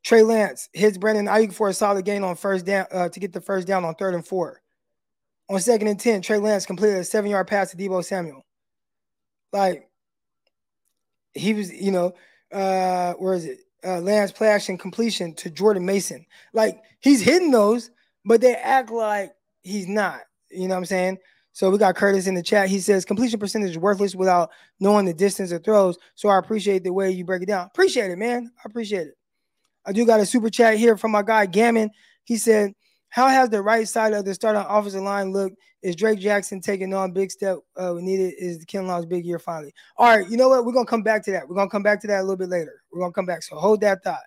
Trey 0.04 0.22
Lance 0.22 0.68
hits 0.72 0.98
Brandon 0.98 1.26
Aiyuk 1.26 1.52
for 1.52 1.68
a 1.68 1.74
solid 1.74 2.04
gain 2.04 2.22
on 2.22 2.36
first 2.36 2.64
down 2.64 2.86
uh, 2.92 3.08
to 3.08 3.18
get 3.18 3.32
the 3.32 3.40
first 3.40 3.66
down 3.66 3.84
on 3.84 3.96
third 3.96 4.14
and 4.14 4.24
four. 4.24 4.62
On 5.50 5.58
second 5.58 5.88
and 5.88 5.98
10, 5.98 6.22
Trey 6.22 6.38
Lance 6.38 6.64
completed 6.64 6.98
a 6.98 7.04
seven 7.04 7.32
yard 7.32 7.48
pass 7.48 7.72
to 7.72 7.76
Deebo 7.76 8.04
Samuel. 8.04 8.46
Like, 9.52 9.88
he 11.34 11.54
was, 11.54 11.72
you 11.72 11.90
know, 11.90 12.14
uh, 12.52 13.14
where 13.14 13.34
is 13.34 13.44
it? 13.44 13.58
Uh, 13.86 14.00
Lance 14.00 14.32
play 14.32 14.48
action 14.48 14.78
completion 14.78 15.34
to 15.34 15.50
Jordan 15.50 15.84
Mason. 15.84 16.24
Like, 16.54 16.80
he's 17.00 17.20
hitting 17.20 17.50
those, 17.50 17.90
but 18.24 18.40
they 18.40 18.54
act 18.54 18.90
like 18.90 19.32
he's 19.62 19.86
not. 19.86 20.20
You 20.50 20.68
know 20.68 20.74
what 20.74 20.78
I'm 20.78 20.84
saying? 20.86 21.18
So 21.52 21.70
we 21.70 21.78
got 21.78 21.94
Curtis 21.94 22.26
in 22.26 22.34
the 22.34 22.42
chat. 22.42 22.68
He 22.68 22.80
says 22.80 23.04
completion 23.04 23.38
percentage 23.38 23.70
is 23.70 23.78
worthless 23.78 24.16
without 24.16 24.50
knowing 24.80 25.04
the 25.04 25.14
distance 25.14 25.52
of 25.52 25.62
throws. 25.62 25.96
So 26.14 26.28
I 26.28 26.38
appreciate 26.38 26.82
the 26.82 26.92
way 26.92 27.10
you 27.10 27.24
break 27.24 27.42
it 27.42 27.46
down. 27.46 27.66
Appreciate 27.66 28.10
it, 28.10 28.16
man. 28.16 28.50
I 28.58 28.62
appreciate 28.64 29.06
it. 29.08 29.14
I 29.86 29.92
do 29.92 30.06
got 30.06 30.20
a 30.20 30.26
super 30.26 30.50
chat 30.50 30.78
here 30.78 30.96
from 30.96 31.12
my 31.12 31.22
guy 31.22 31.46
Gammon. 31.46 31.90
He 32.24 32.38
said, 32.38 32.72
"How 33.14 33.28
has 33.28 33.48
the 33.48 33.62
right 33.62 33.86
side 33.86 34.12
of 34.12 34.24
the 34.24 34.34
starting 34.34 34.64
offensive 34.68 35.02
line 35.02 35.32
looked? 35.32 35.56
Is 35.82 35.94
Drake 35.94 36.18
Jackson 36.18 36.60
taking 36.60 36.92
on 36.92 37.12
big 37.12 37.30
step 37.30 37.58
uh, 37.76 37.92
we 37.94 38.02
needed? 38.02 38.34
Is 38.38 38.64
Kinlaw's 38.64 39.06
big 39.06 39.24
year 39.24 39.38
finally? 39.38 39.72
All 39.96 40.16
right, 40.16 40.28
you 40.28 40.36
know 40.36 40.48
what? 40.48 40.64
We're 40.64 40.72
gonna 40.72 40.84
come 40.84 41.04
back 41.04 41.24
to 41.26 41.30
that. 41.30 41.48
We're 41.48 41.54
gonna 41.54 41.70
come 41.70 41.84
back 41.84 42.00
to 42.00 42.08
that 42.08 42.18
a 42.18 42.22
little 42.22 42.36
bit 42.36 42.48
later. 42.48 42.82
We're 42.92 43.00
gonna 43.00 43.12
come 43.12 43.26
back. 43.26 43.44
So 43.44 43.54
hold 43.54 43.80
that 43.82 44.02
thought. 44.02 44.24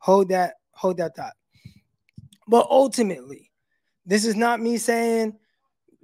Hold 0.00 0.28
that. 0.28 0.56
Hold 0.72 0.98
that 0.98 1.16
thought. 1.16 1.32
But 2.46 2.66
ultimately, 2.68 3.50
this 4.04 4.26
is 4.26 4.36
not 4.36 4.60
me 4.60 4.76
saying." 4.76 5.38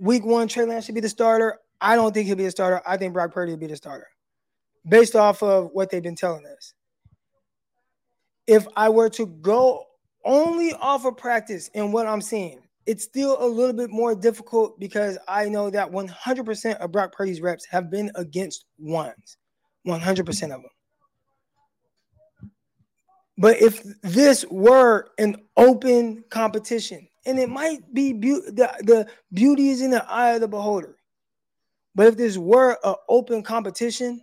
week 0.03 0.25
one, 0.25 0.49
Trey 0.49 0.64
Lance 0.64 0.85
should 0.85 0.95
be 0.95 1.01
the 1.01 1.09
starter. 1.09 1.59
I 1.81 1.95
don't 1.95 2.12
think 2.12 2.27
he'll 2.27 2.37
be 2.37 2.47
a 2.47 2.51
starter. 2.51 2.83
I 2.87 2.97
think 2.97 3.12
Brock 3.12 3.33
Purdy 3.33 3.53
will 3.53 3.59
be 3.59 3.66
the 3.68 3.77
starter 3.77 4.09
based 4.88 5.14
off 5.14 5.42
of 5.42 5.71
what 5.73 5.90
they've 5.90 6.03
been 6.03 6.16
telling 6.16 6.45
us. 6.47 6.75
If 8.47 8.66
I 8.77 8.88
were 8.88 9.09
to 9.11 9.27
go 9.27 9.85
only 10.25 10.73
off 10.75 11.05
of 11.05 11.17
practice 11.17 11.71
and 11.75 11.93
what 11.93 12.07
I'm 12.07 12.21
seeing, 12.21 12.61
it's 12.87 13.05
still 13.05 13.37
a 13.41 13.47
little 13.47 13.73
bit 13.73 13.91
more 13.91 14.15
difficult 14.15 14.79
because 14.81 15.19
I 15.29 15.49
know 15.49 15.71
that 15.71 15.91
100% 15.91 16.77
of 16.77 16.93
Brock 16.93 17.13
Purdy's 17.13 17.41
reps 17.41 17.67
have 17.67 17.91
been 17.91 18.11
against 18.17 18.65
ones, 18.79 19.37
100% 19.87 20.43
of 20.43 20.49
them. 20.49 20.65
But 23.39 23.61
if 23.61 23.83
this 24.03 24.45
were 24.51 25.11
an 25.19 25.37
open 25.57 26.25
competition, 26.31 27.09
and 27.25 27.39
it 27.39 27.49
might 27.49 27.81
be 27.95 28.13
be- 28.13 28.33
the, 28.33 28.71
the 28.81 29.07
beauty 29.33 29.71
is 29.71 29.81
in 29.81 29.91
the 29.91 30.05
eye 30.11 30.31
of 30.31 30.41
the 30.41 30.49
beholder. 30.49 30.97
But 31.95 32.09
if 32.09 32.17
this 32.17 32.37
were 32.37 32.79
an 32.85 32.95
open 33.09 33.43
competition, 33.43 34.21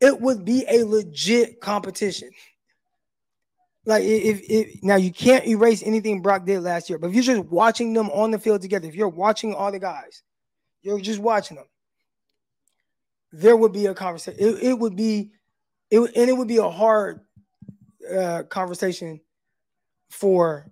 it 0.00 0.20
would 0.20 0.44
be 0.44 0.64
a 0.68 0.84
legit 0.84 1.60
competition. 1.60 2.30
Like 3.84 4.04
if, 4.04 4.40
if 4.48 4.82
now 4.82 4.96
you 4.96 5.12
can't 5.12 5.46
erase 5.46 5.82
anything 5.82 6.22
Brock 6.22 6.46
did 6.46 6.60
last 6.60 6.88
year, 6.88 6.98
but 6.98 7.08
if 7.08 7.14
you're 7.14 7.24
just 7.24 7.48
watching 7.50 7.92
them 7.92 8.10
on 8.10 8.30
the 8.30 8.38
field 8.38 8.62
together, 8.62 8.86
if 8.86 8.94
you're 8.94 9.08
watching 9.08 9.54
all 9.54 9.72
the 9.72 9.80
guys, 9.80 10.22
you're 10.82 11.00
just 11.00 11.18
watching 11.18 11.56
them, 11.56 11.66
there 13.32 13.56
would 13.56 13.72
be 13.72 13.86
a 13.86 13.94
conversation. 13.94 14.38
It, 14.40 14.62
it 14.62 14.78
would 14.78 14.94
be, 14.94 15.32
it 15.90 15.98
and 15.98 16.30
it 16.30 16.36
would 16.36 16.48
be 16.48 16.58
a 16.58 16.70
hard 16.70 17.20
uh, 18.12 18.44
conversation 18.44 19.20
for 20.10 20.70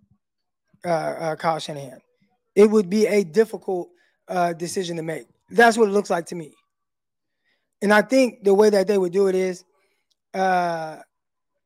uh, 0.85 0.89
uh, 0.89 1.37
Kyle 1.37 1.59
Shanahan. 1.59 2.01
It 2.55 2.71
would 2.71 2.89
be 2.89 3.07
a 3.07 3.25
difficult 3.25 3.91
uh, 4.29 4.53
decision 4.53 4.97
to 4.97 5.03
make. 5.03 5.27
That's 5.51 5.77
what 5.77 5.89
it 5.89 5.93
looks 5.93 6.11
like 6.11 6.27
to 6.27 6.35
me. 6.35 6.53
And 7.83 7.93
I 7.93 8.03
think 8.03 8.45
the 8.45 8.55
way 8.55 8.71
that 8.71 8.87
they 8.87 8.99
would 8.99 9.13
do 9.13 9.27
it 9.29 9.35
is 9.35 9.65
uh, 10.35 10.99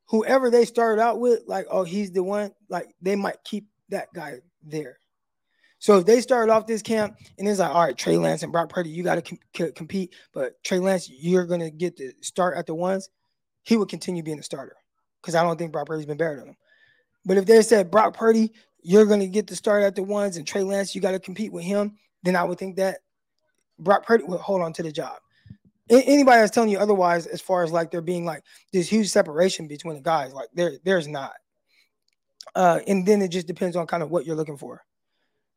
whoever 0.07 0.49
they 0.49 0.65
started 0.65 1.01
out 1.01 1.19
with, 1.19 1.41
like, 1.47 1.65
oh, 1.69 1.83
he's 1.83 2.11
the 2.11 2.23
one, 2.23 2.51
like, 2.69 2.93
they 3.01 3.15
might 3.15 3.37
keep 3.43 3.67
that 3.89 4.07
guy 4.13 4.35
there. 4.63 4.99
So 5.79 5.97
if 5.99 6.05
they 6.05 6.21
started 6.21 6.51
off 6.51 6.67
this 6.67 6.81
camp 6.81 7.15
and 7.37 7.47
it's 7.47 7.59
like, 7.59 7.69
all 7.69 7.85
right, 7.85 7.97
Trey 7.97 8.17
Lance 8.17 8.43
and 8.43 8.51
Brock 8.51 8.69
Purdy, 8.69 8.89
you 8.89 9.03
got 9.03 9.23
to 9.23 9.37
com- 9.53 9.71
compete, 9.73 10.15
but 10.33 10.53
Trey 10.63 10.79
Lance, 10.79 11.09
you're 11.09 11.45
to 11.59 11.69
get 11.69 11.97
the 11.97 12.13
start 12.21 12.57
at 12.57 12.65
the 12.65 12.73
ones, 12.73 13.09
he 13.63 13.77
would 13.77 13.89
continue 13.89 14.23
being 14.23 14.37
the 14.37 14.43
starter 14.43 14.75
because 15.21 15.35
I 15.35 15.43
don't 15.43 15.57
think 15.57 15.71
Brock 15.71 15.87
Purdy's 15.87 16.05
been 16.05 16.17
better 16.17 16.37
than 16.37 16.49
him. 16.49 16.57
But 17.25 17.37
if 17.37 17.45
they 17.45 17.61
said 17.61 17.91
Brock 17.91 18.15
Purdy, 18.15 18.51
you're 18.81 19.05
to 19.21 19.27
get 19.27 19.47
the 19.47 19.55
start 19.55 19.83
at 19.83 19.95
the 19.95 20.03
ones, 20.03 20.37
and 20.37 20.45
Trey 20.45 20.63
Lance, 20.63 20.93
you 20.93 21.01
got 21.01 21.11
to 21.11 21.19
compete 21.19 21.51
with 21.51 21.63
him, 21.63 21.97
then 22.23 22.35
I 22.35 22.43
would 22.43 22.59
think 22.59 22.75
that 22.75 22.99
Brock 23.79 24.05
Purdy 24.05 24.23
would 24.23 24.39
hold 24.39 24.61
on 24.61 24.73
to 24.73 24.83
the 24.83 24.91
job. 24.91 25.17
Anybody 25.89 26.39
that's 26.39 26.51
telling 26.51 26.69
you 26.69 26.79
otherwise, 26.79 27.27
as 27.27 27.41
far 27.41 27.63
as 27.63 27.71
like 27.71 27.91
there 27.91 28.01
being 28.01 28.25
like 28.25 28.43
this 28.73 28.89
huge 28.89 29.09
separation 29.09 29.67
between 29.67 29.95
the 29.95 30.01
guys, 30.01 30.33
like 30.33 30.49
there, 30.53 30.73
there's 30.83 31.07
not. 31.07 31.33
Uh, 32.55 32.79
and 32.87 33.05
then 33.05 33.21
it 33.21 33.27
just 33.27 33.47
depends 33.47 33.75
on 33.75 33.85
kind 33.85 34.01
of 34.01 34.09
what 34.09 34.25
you're 34.25 34.35
looking 34.35 34.57
for. 34.57 34.83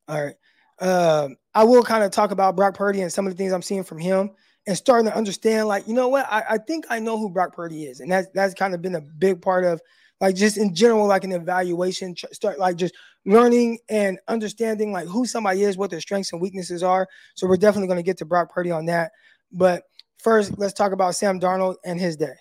All 0.09 0.23
right. 0.23 0.35
Um, 0.81 1.37
I 1.55 1.64
will 1.64 1.83
kind 1.83 2.05
of 2.05 2.11
talk 2.11 2.31
about 2.31 2.57
Brock 2.57 2.75
Purdy 2.75 3.01
and 3.01 3.12
some 3.12 3.27
of 3.27 3.33
the 3.33 3.37
things 3.37 3.53
I'm 3.53 3.62
seeing 3.62 3.85
from 3.85 3.99
him 3.99 4.31
and 4.67 4.77
starting 4.77 5.11
to 5.11 5.17
understand, 5.17 5.67
like, 5.67 5.88
you 5.88 5.95
know 5.95 6.09
what, 6.09 6.27
I, 6.31 6.45
I 6.51 6.59
think 6.59 6.87
I 6.91 6.99
know 6.99 7.19
who 7.19 7.31
Brock 7.31 7.55
Purdy 7.55 7.85
is. 7.85 8.01
And 8.01 8.11
that's 8.12 8.29
that's 8.35 8.55
kind 8.55 8.75
of 8.75 8.83
been 8.83 8.95
a 8.95 9.01
big 9.01 9.41
part 9.41 9.64
of 9.64 9.81
like 10.21 10.35
just 10.35 10.57
in 10.57 10.75
general, 10.75 11.07
like 11.07 11.25
an 11.25 11.33
evaluation, 11.33 12.14
start 12.33 12.59
like 12.59 12.77
just 12.77 12.95
learning 13.25 13.79
and 13.88 14.19
understanding 14.29 14.93
like 14.93 15.07
who 15.07 15.27
somebody 15.27 15.62
is, 15.62 15.77
what 15.77 15.91
their 15.91 16.01
strengths 16.01 16.33
and 16.33 16.43
weaknesses 16.43 16.83
are. 16.83 17.07
So 17.35 17.47
we're 17.47 17.57
definitely 17.57 17.88
going 17.88 17.99
to 17.99 18.05
get 18.05 18.19
to 18.19 18.25
Brock 18.25 18.53
Purdy 18.53 18.71
on 18.71 18.87
that. 18.87 19.12
But 19.53 19.85
first, 20.18 20.59
let's 20.59 20.72
talk 20.72 20.92
about 20.92 21.14
Sam 21.14 21.40
Darnold 21.40 21.76
and 21.85 22.00
his 22.00 22.16
day. 22.16 22.35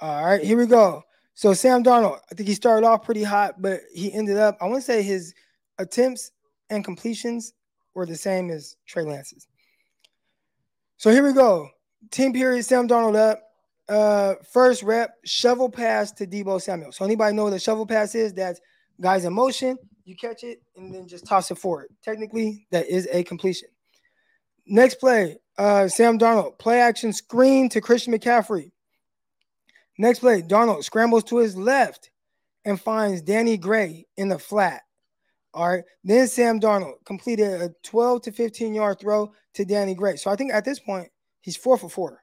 All 0.00 0.24
right, 0.24 0.42
here 0.42 0.58
we 0.58 0.66
go. 0.66 1.02
So 1.34 1.54
Sam 1.54 1.82
Darnold, 1.82 2.18
I 2.30 2.34
think 2.34 2.48
he 2.48 2.54
started 2.54 2.86
off 2.86 3.04
pretty 3.04 3.22
hot, 3.22 3.60
but 3.60 3.80
he 3.94 4.12
ended 4.12 4.36
up, 4.36 4.58
I 4.60 4.66
want 4.66 4.76
to 4.76 4.82
say 4.82 5.02
his 5.02 5.34
attempts 5.78 6.32
and 6.70 6.84
completions 6.84 7.54
were 7.94 8.06
the 8.06 8.16
same 8.16 8.50
as 8.50 8.76
Trey 8.86 9.04
Lance's. 9.04 9.46
So 10.96 11.10
here 11.10 11.24
we 11.24 11.32
go. 11.32 11.68
Team 12.10 12.32
period, 12.32 12.64
Sam 12.64 12.88
Darnold 12.88 13.16
up 13.16 13.40
uh, 13.88 14.34
first 14.50 14.82
rep, 14.82 15.16
shovel 15.24 15.68
pass 15.68 16.12
to 16.12 16.26
Deebo 16.26 16.60
Samuel. 16.60 16.92
So 16.92 17.04
anybody 17.04 17.34
know 17.34 17.44
what 17.44 17.52
a 17.52 17.58
shovel 17.58 17.86
pass 17.86 18.14
is? 18.14 18.32
That's 18.32 18.60
guys 19.00 19.24
in 19.24 19.32
motion, 19.32 19.76
you 20.04 20.16
catch 20.16 20.44
it 20.44 20.62
and 20.76 20.94
then 20.94 21.06
just 21.06 21.26
toss 21.26 21.50
it 21.50 21.58
forward. 21.58 21.88
Technically, 22.02 22.66
that 22.70 22.86
is 22.86 23.08
a 23.12 23.22
completion. 23.24 23.68
Next 24.66 24.96
play, 24.96 25.38
uh, 25.58 25.88
Sam 25.88 26.18
Darnold, 26.18 26.58
play 26.58 26.80
action 26.80 27.12
screen 27.12 27.68
to 27.70 27.80
Christian 27.80 28.12
McCaffrey. 28.12 28.70
Next 29.98 30.20
play, 30.20 30.42
Darnold 30.42 30.84
scrambles 30.84 31.24
to 31.24 31.38
his 31.38 31.56
left 31.56 32.10
and 32.64 32.80
finds 32.80 33.22
Danny 33.22 33.56
Gray 33.56 34.06
in 34.16 34.28
the 34.28 34.38
flat. 34.38 34.82
All 35.54 35.68
right. 35.68 35.84
Then 36.02 36.28
Sam 36.28 36.60
Darnold 36.60 37.04
completed 37.04 37.60
a 37.60 37.74
12 37.82 38.22
to 38.22 38.32
15 38.32 38.72
yard 38.72 38.98
throw 39.00 39.32
to 39.54 39.64
Danny 39.64 39.94
Gray. 39.94 40.16
So 40.16 40.30
I 40.30 40.36
think 40.36 40.52
at 40.52 40.64
this 40.64 40.78
point, 40.78 41.08
He's 41.42 41.56
four 41.56 41.76
for 41.76 41.90
four. 41.90 42.22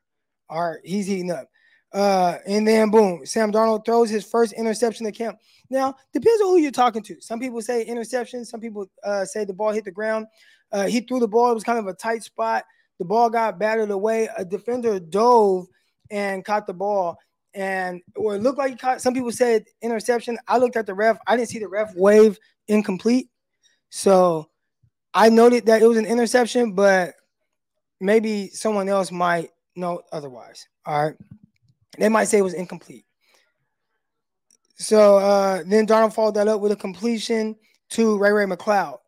All 0.50 0.72
right, 0.72 0.80
he's 0.84 1.06
heating 1.06 1.32
up. 1.32 1.48
Uh, 1.94 2.38
and 2.48 2.68
then 2.68 2.90
boom, 2.90 3.26
Sam 3.26 3.52
Darnold 3.52 3.86
throws 3.86 4.10
his 4.10 4.26
first 4.26 4.54
interception 4.54 5.06
of 5.06 5.14
camp. 5.14 5.38
Now, 5.70 5.96
depends 6.14 6.42
on 6.42 6.50
who 6.50 6.58
you're 6.58 6.72
talking 6.72 7.04
to. 7.04 7.20
Some 7.20 7.40
people 7.40 7.62
say 7.62 7.84
interception, 7.84 8.46
some 8.46 8.60
people 8.60 8.90
uh, 9.04 9.26
say 9.26 9.46
the 9.46 9.54
ball 9.54 9.72
hit 9.72 9.86
the 9.86 9.92
ground. 9.92 10.26
Uh, 10.72 10.88
he 10.88 11.02
threw 11.02 11.20
the 11.20 11.28
ball, 11.28 11.52
it 11.52 11.56
was 11.56 11.64
kind 11.64 11.80
of 11.80 11.88
a 11.88 11.94
tight 11.94 12.24
spot. 12.24 12.64
The 13.00 13.06
ball 13.06 13.30
got 13.30 13.60
battered 13.60 13.92
away. 13.92 14.30
A 14.38 14.46
defender 14.46 15.00
dove 15.00 15.68
and 16.12 16.44
caught 16.44 16.68
the 16.68 16.74
ball. 16.74 17.18
And 17.54 18.02
or 18.16 18.36
it 18.36 18.44
looked 18.44 18.58
like 18.58 18.72
he 18.72 18.78
caught 18.78 19.02
some 19.02 19.14
people 19.14 19.32
said 19.32 19.66
interception. 19.82 20.38
I 20.48 20.58
looked 20.58 20.76
at 20.76 20.86
the 20.86 20.94
ref, 20.94 21.18
I 21.26 21.36
didn't 21.36 21.50
see 21.50 21.60
the 21.60 21.68
ref 21.68 21.96
wave 21.96 22.38
incomplete. 22.68 23.30
So 23.90 24.50
I 25.14 25.30
noted 25.30 25.66
that 25.66 25.82
it 25.82 25.88
was 25.88 25.98
an 25.98 26.06
interception, 26.06 26.74
but 26.74 27.16
maybe 28.00 28.50
someone 28.50 28.88
else 28.88 29.12
might 29.12 29.50
know 29.76 30.02
otherwise. 30.12 30.68
All 30.86 31.06
right. 31.06 31.16
They 31.98 32.10
might 32.10 32.26
say 32.26 32.38
it 32.38 32.44
was 32.44 32.54
incomplete. 32.54 33.06
So 34.76 35.18
uh, 35.18 35.64
then 35.66 35.88
Darnold 35.88 36.14
followed 36.14 36.36
that 36.36 36.48
up 36.48 36.62
with 36.62 36.72
a 36.72 36.76
completion 36.76 37.56
to 37.92 38.18
Ray 38.18 38.32
Ray 38.32 38.46
McCloud. 38.46 39.00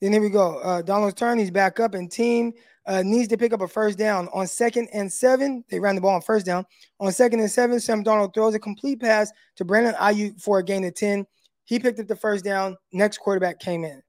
Then 0.00 0.12
here 0.12 0.22
we 0.22 0.30
go. 0.30 0.58
Uh, 0.58 0.82
Darnold's 0.82 1.14
turn. 1.14 1.38
He's 1.38 1.50
back 1.50 1.80
up 1.80 1.94
and 1.94 2.10
team 2.10 2.52
uh, 2.88 3.02
needs 3.02 3.28
to 3.28 3.36
pick 3.36 3.52
up 3.52 3.60
a 3.60 3.68
first 3.68 3.98
down. 3.98 4.28
On 4.32 4.46
second 4.46 4.88
and 4.94 5.12
seven, 5.12 5.62
they 5.68 5.78
ran 5.78 5.94
the 5.94 6.00
ball 6.00 6.14
on 6.14 6.22
first 6.22 6.46
down. 6.46 6.64
On 6.98 7.12
second 7.12 7.40
and 7.40 7.50
seven, 7.50 7.78
Sam 7.78 8.02
Darnold 8.02 8.32
throws 8.32 8.54
a 8.54 8.58
complete 8.58 8.98
pass 8.98 9.30
to 9.56 9.64
Brandon 9.64 9.94
Aiyuk 9.94 10.40
for 10.40 10.58
a 10.58 10.64
gain 10.64 10.84
of 10.84 10.94
10. 10.94 11.26
He 11.64 11.78
picked 11.78 12.00
up 12.00 12.06
the 12.06 12.16
first 12.16 12.46
down. 12.46 12.78
Next 12.90 13.18
quarterback 13.18 13.60
came 13.60 13.84
in. 13.84 14.02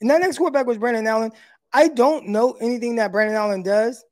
And 0.00 0.08
that 0.08 0.22
next 0.22 0.38
quarterback 0.38 0.66
was 0.66 0.78
Brandon 0.78 1.06
Allen. 1.06 1.32
I 1.70 1.88
don't 1.88 2.28
know 2.28 2.52
anything 2.62 2.96
that 2.96 3.12
Brandon 3.12 3.36
Allen 3.36 3.62
does, 3.62 4.02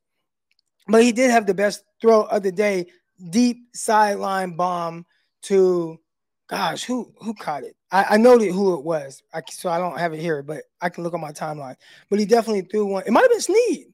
but 0.87 1.01
he 1.01 1.11
did 1.11 1.31
have 1.31 1.47
the 1.47 1.55
best 1.55 1.83
throw 1.99 2.25
of 2.25 2.43
the 2.43 2.51
day 2.51 2.85
deep 3.31 3.57
sideline 3.73 4.55
bomb 4.55 5.07
to 5.43 5.99
gosh, 6.47 6.83
who 6.83 7.13
who 7.17 7.33
caught 7.33 7.63
it? 7.63 7.75
I, 7.91 8.05
I 8.11 8.17
know 8.17 8.37
who 8.37 8.73
it 8.77 8.83
was, 8.83 9.21
I, 9.33 9.41
so 9.49 9.69
I 9.69 9.77
don't 9.77 9.99
have 9.99 10.13
it 10.13 10.19
here, 10.19 10.41
but 10.41 10.63
I 10.81 10.89
can 10.89 11.03
look 11.03 11.13
on 11.13 11.21
my 11.21 11.31
timeline. 11.31 11.75
But 12.09 12.19
he 12.19 12.25
definitely 12.25 12.61
threw 12.61 12.85
one. 12.85 13.03
It 13.05 13.11
might 13.11 13.21
have 13.21 13.31
been 13.31 13.41
Snead. 13.41 13.87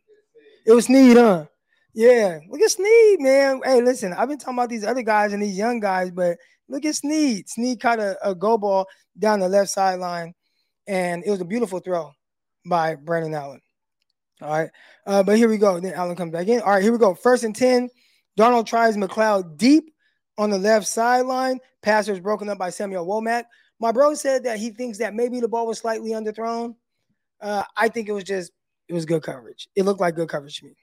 It 0.65 0.71
was 0.71 0.85
Snead, 0.85 1.17
huh? 1.17 1.45
Yeah, 1.93 2.39
look 2.49 2.61
at 2.61 2.71
Snead, 2.71 3.19
man. 3.19 3.61
Hey, 3.63 3.81
listen, 3.81 4.13
I've 4.13 4.29
been 4.29 4.37
talking 4.37 4.55
about 4.55 4.69
these 4.69 4.83
other 4.85 5.03
guys 5.03 5.33
and 5.33 5.43
these 5.43 5.57
young 5.57 5.79
guys, 5.79 6.09
but 6.11 6.37
look 6.67 6.85
at 6.85 6.95
Snead. 6.95 7.49
Snead 7.49 7.79
caught 7.79 7.99
a, 7.99 8.17
a 8.27 8.33
go 8.33 8.57
ball 8.57 8.87
down 9.17 9.39
the 9.39 9.49
left 9.49 9.69
sideline, 9.69 10.33
and 10.87 11.23
it 11.25 11.29
was 11.29 11.41
a 11.41 11.45
beautiful 11.45 11.79
throw 11.79 12.11
by 12.65 12.95
Brandon 12.95 13.33
Allen. 13.33 13.61
All 14.41 14.49
right, 14.49 14.69
uh, 15.05 15.23
but 15.23 15.37
here 15.37 15.49
we 15.49 15.57
go. 15.57 15.79
Then 15.79 15.93
Allen 15.93 16.15
comes 16.15 16.31
back 16.31 16.47
in. 16.47 16.61
All 16.61 16.71
right, 16.71 16.83
here 16.83 16.91
we 16.91 16.97
go. 16.97 17.13
First 17.13 17.43
and 17.43 17.55
10. 17.55 17.89
Darnold 18.37 18.65
tries 18.65 18.97
McCloud 18.97 19.57
deep 19.57 19.92
on 20.37 20.49
the 20.49 20.57
left 20.57 20.87
sideline. 20.87 21.59
Pass 21.81 22.07
was 22.07 22.19
broken 22.19 22.49
up 22.49 22.57
by 22.57 22.69
Samuel 22.69 23.05
Womack. 23.05 23.45
My 23.79 23.91
bro 23.91 24.13
said 24.13 24.43
that 24.45 24.59
he 24.59 24.69
thinks 24.69 24.97
that 24.99 25.13
maybe 25.13 25.39
the 25.39 25.47
ball 25.47 25.67
was 25.67 25.79
slightly 25.79 26.11
underthrown. 26.11 26.75
Uh, 27.41 27.63
I 27.75 27.89
think 27.89 28.07
it 28.07 28.13
was 28.13 28.23
just 28.23 28.51
it 28.87 28.93
was 28.93 29.05
good 29.05 29.23
coverage. 29.23 29.67
It 29.75 29.83
looked 29.83 29.99
like 29.99 30.15
good 30.15 30.29
coverage 30.29 30.59
to 30.59 30.65
me. 30.65 30.75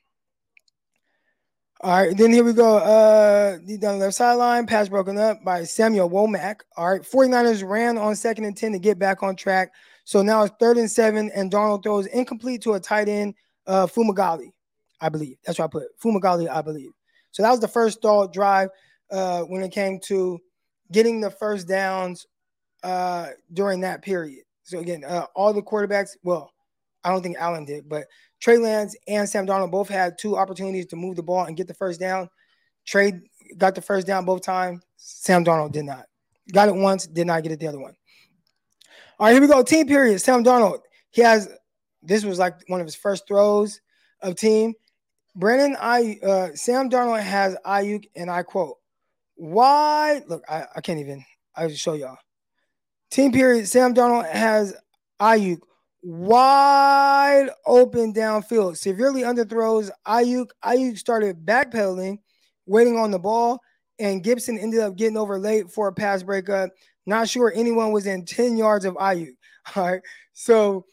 All 1.82 1.92
right, 1.92 2.14
then 2.14 2.30
here 2.30 2.44
we 2.44 2.52
go. 2.52 2.76
Uh, 2.76 3.56
down 3.56 3.98
the 3.98 4.04
left 4.04 4.14
sideline, 4.14 4.66
pass 4.66 4.90
broken 4.90 5.16
up 5.16 5.42
by 5.42 5.64
Samuel 5.64 6.10
Womack. 6.10 6.60
All 6.76 6.90
right, 6.90 7.00
49ers 7.00 7.66
ran 7.66 7.96
on 7.96 8.14
second 8.14 8.44
and 8.44 8.54
10 8.54 8.72
to 8.72 8.78
get 8.78 8.98
back 8.98 9.22
on 9.22 9.34
track. 9.34 9.72
So 10.04 10.20
now 10.20 10.42
it's 10.42 10.54
third 10.60 10.76
and 10.76 10.90
seven, 10.90 11.30
and 11.34 11.50
Darnold 11.50 11.82
throws 11.82 12.04
incomplete 12.06 12.60
to 12.62 12.74
a 12.74 12.80
tight 12.80 13.08
end, 13.08 13.34
uh, 13.66 13.86
Fumagalli, 13.86 14.52
I 15.00 15.08
believe. 15.08 15.38
That's 15.46 15.58
what 15.58 15.66
I 15.66 15.68
put. 15.68 15.98
Fumagalli, 16.02 16.50
I 16.50 16.60
believe. 16.60 16.90
So 17.30 17.42
that 17.42 17.50
was 17.50 17.60
the 17.60 17.68
first 17.68 17.98
stall 17.98 18.28
drive 18.28 18.68
uh, 19.10 19.42
when 19.42 19.62
it 19.62 19.72
came 19.72 19.98
to 20.06 20.40
getting 20.92 21.20
the 21.20 21.30
first 21.30 21.68
downs 21.68 22.26
uh, 22.82 23.28
during 23.52 23.80
that 23.80 24.02
period. 24.02 24.44
So 24.62 24.78
again, 24.78 25.04
uh, 25.04 25.26
all 25.34 25.52
the 25.52 25.62
quarterbacks, 25.62 26.10
well, 26.22 26.52
I 27.02 27.10
don't 27.10 27.22
think 27.22 27.36
Allen 27.38 27.64
did, 27.64 27.88
but 27.88 28.06
Trey 28.40 28.58
Lance 28.58 28.96
and 29.08 29.28
Sam 29.28 29.46
Darnold 29.46 29.70
both 29.70 29.88
had 29.88 30.18
two 30.18 30.36
opportunities 30.36 30.86
to 30.86 30.96
move 30.96 31.16
the 31.16 31.22
ball 31.22 31.44
and 31.44 31.56
get 31.56 31.66
the 31.66 31.74
first 31.74 32.00
down. 32.00 32.28
Trey 32.86 33.20
got 33.56 33.74
the 33.74 33.82
first 33.82 34.06
down 34.06 34.24
both 34.24 34.42
times. 34.42 34.82
Sam 34.96 35.44
Darnold 35.44 35.72
did 35.72 35.84
not. 35.84 36.06
Got 36.52 36.68
it 36.68 36.74
once, 36.74 37.06
did 37.06 37.26
not 37.26 37.42
get 37.42 37.52
it 37.52 37.60
the 37.60 37.68
other 37.68 37.80
one. 37.80 37.94
All 39.18 39.26
right, 39.26 39.32
here 39.32 39.40
we 39.40 39.48
go. 39.48 39.62
Team 39.62 39.86
period. 39.86 40.20
Sam 40.20 40.42
Darnold. 40.42 40.80
He 41.10 41.22
has 41.22 41.48
this 42.02 42.24
was 42.24 42.38
like 42.38 42.54
one 42.68 42.80
of 42.80 42.86
his 42.86 42.94
first 42.96 43.26
throws 43.28 43.80
of 44.22 44.36
team. 44.36 44.74
Brandon 45.36 45.76
I 45.80 46.18
uh, 46.22 46.48
Sam 46.54 46.90
Darnold 46.90 47.20
has 47.20 47.56
Aiyuk, 47.64 48.08
and 48.16 48.30
I 48.30 48.42
quote, 48.42 48.78
"Why? 49.40 50.22
Look, 50.28 50.42
I, 50.48 50.64
I 50.76 50.80
can't 50.82 51.00
even. 51.00 51.24
I 51.56 51.66
will 51.66 51.74
show 51.74 51.94
y'all. 51.94 52.18
Team 53.10 53.32
period. 53.32 53.66
Sam 53.66 53.94
Darnold 53.94 54.30
has 54.30 54.74
Aiyuk 55.20 55.60
wide 56.02 57.48
open 57.66 58.12
downfield, 58.12 58.76
severely 58.76 59.22
underthrows 59.22 59.90
Aiyuk. 60.06 60.50
Aiyuk 60.64 60.98
started 60.98 61.44
backpedaling, 61.44 62.18
waiting 62.66 62.98
on 62.98 63.10
the 63.10 63.18
ball, 63.18 63.60
and 63.98 64.22
Gibson 64.22 64.58
ended 64.58 64.80
up 64.80 64.96
getting 64.96 65.16
over 65.16 65.38
late 65.38 65.70
for 65.70 65.88
a 65.88 65.92
pass 65.92 66.22
breakup. 66.22 66.70
Not 67.06 67.28
sure 67.28 67.52
anyone 67.54 67.92
was 67.92 68.06
in 68.06 68.26
10 68.26 68.58
yards 68.58 68.84
of 68.84 68.94
Aiyuk. 68.94 69.36
All 69.74 69.90
right. 69.90 70.02
So 70.34 70.84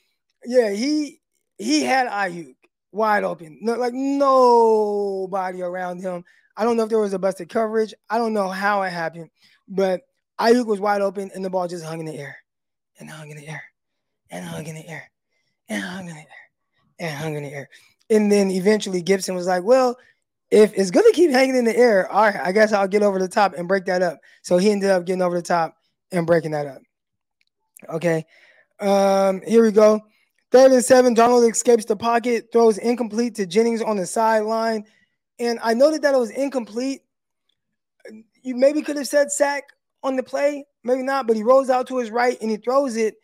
yeah, 0.45 0.71
he 0.71 1.19
he 1.57 1.83
had 1.83 2.07
Aiyuk 2.07 2.55
wide 2.93 3.25
open. 3.25 3.59
No, 3.61 3.73
like 3.73 3.93
nobody 3.93 5.61
around 5.61 5.99
him. 5.99 6.23
I 6.57 6.63
don't 6.63 6.75
know 6.75 6.83
if 6.83 6.89
there 6.89 6.99
was 6.99 7.13
a 7.13 7.19
busted 7.19 7.49
coverage. 7.49 7.93
I 8.09 8.17
don't 8.17 8.33
know 8.33 8.49
how 8.49 8.81
it 8.81 8.89
happened, 8.89 9.29
but 9.67 10.01
Aiyuk 10.39 10.65
was 10.65 10.79
wide 10.79 11.01
open 11.01 11.31
and 11.33 11.45
the 11.45 11.49
ball 11.49 11.67
just 11.67 11.85
hung 11.85 11.99
in 11.99 12.05
the 12.05 12.17
air 12.17 12.37
and 12.99 13.09
hung 13.09 13.29
in 13.29 13.37
the 13.37 13.47
air 13.47 13.63
and 14.31 14.43
hung 14.43 14.65
in 14.65 14.75
the 14.75 14.87
air 14.87 15.09
and 15.69 15.83
hung 15.83 16.09
in 16.09 16.15
the 16.15 16.21
air 16.21 16.27
and 16.99 17.15
hung 17.15 17.35
in 17.35 17.43
the 17.43 17.53
air. 17.53 17.69
And 18.09 18.31
then 18.31 18.49
eventually 18.49 19.01
Gibson 19.01 19.35
was 19.35 19.47
like, 19.47 19.63
well, 19.63 19.97
if 20.49 20.73
it's 20.73 20.91
going 20.91 21.05
to 21.05 21.11
keep 21.13 21.31
hanging 21.31 21.57
in 21.57 21.65
the 21.65 21.77
air, 21.77 22.11
all 22.11 22.23
right, 22.23 22.39
I 22.41 22.51
guess 22.51 22.71
I'll 22.71 22.87
get 22.87 23.03
over 23.03 23.19
the 23.19 23.27
top 23.27 23.53
and 23.55 23.67
break 23.67 23.85
that 23.85 24.01
up. 24.01 24.19
So 24.41 24.57
he 24.57 24.71
ended 24.71 24.89
up 24.89 25.05
getting 25.05 25.21
over 25.21 25.35
the 25.35 25.41
top 25.41 25.75
and 26.11 26.25
breaking 26.25 26.51
that 26.51 26.65
up. 26.65 26.81
Okay. 27.89 28.25
Um, 28.79 29.41
here 29.45 29.63
we 29.63 29.71
go. 29.71 30.01
Third 30.51 30.71
and 30.71 30.83
seven, 30.83 31.13
Darnold 31.13 31.49
escapes 31.51 31.83
the 31.85 31.97
pocket, 31.97 32.47
throws 32.53 32.77
incomplete 32.77 33.35
to 33.35 33.45
Jennings 33.45 33.81
on 33.81 33.97
the 33.97 34.05
sideline. 34.05 34.85
And 35.39 35.59
I 35.61 35.73
noted 35.73 36.01
that 36.01 36.13
it 36.13 36.17
was 36.17 36.31
incomplete. 36.31 37.01
You 38.41 38.55
maybe 38.55 38.81
could 38.81 38.97
have 38.97 39.07
said 39.07 39.31
sack 39.31 39.63
on 40.03 40.15
the 40.15 40.23
play, 40.23 40.65
maybe 40.83 41.03
not, 41.03 41.27
but 41.27 41.35
he 41.35 41.43
rolls 41.43 41.69
out 41.69 41.87
to 41.87 41.97
his 41.97 42.11
right 42.11 42.37
and 42.41 42.49
he 42.49 42.57
throws 42.57 42.97
it. 42.97 43.15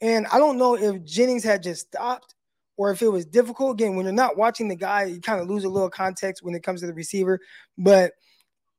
And 0.00 0.26
I 0.32 0.38
don't 0.38 0.58
know 0.58 0.76
if 0.76 1.04
Jennings 1.04 1.44
had 1.44 1.62
just 1.62 1.86
stopped 1.88 2.34
or 2.76 2.90
if 2.90 3.02
it 3.02 3.08
was 3.08 3.24
difficult. 3.24 3.74
Again, 3.74 3.94
when 3.94 4.04
you're 4.04 4.12
not 4.12 4.36
watching 4.36 4.68
the 4.68 4.76
guy, 4.76 5.04
you 5.04 5.20
kind 5.20 5.40
of 5.40 5.48
lose 5.48 5.64
a 5.64 5.68
little 5.68 5.90
context 5.90 6.42
when 6.42 6.54
it 6.54 6.62
comes 6.62 6.80
to 6.80 6.86
the 6.86 6.94
receiver. 6.94 7.38
But 7.78 8.12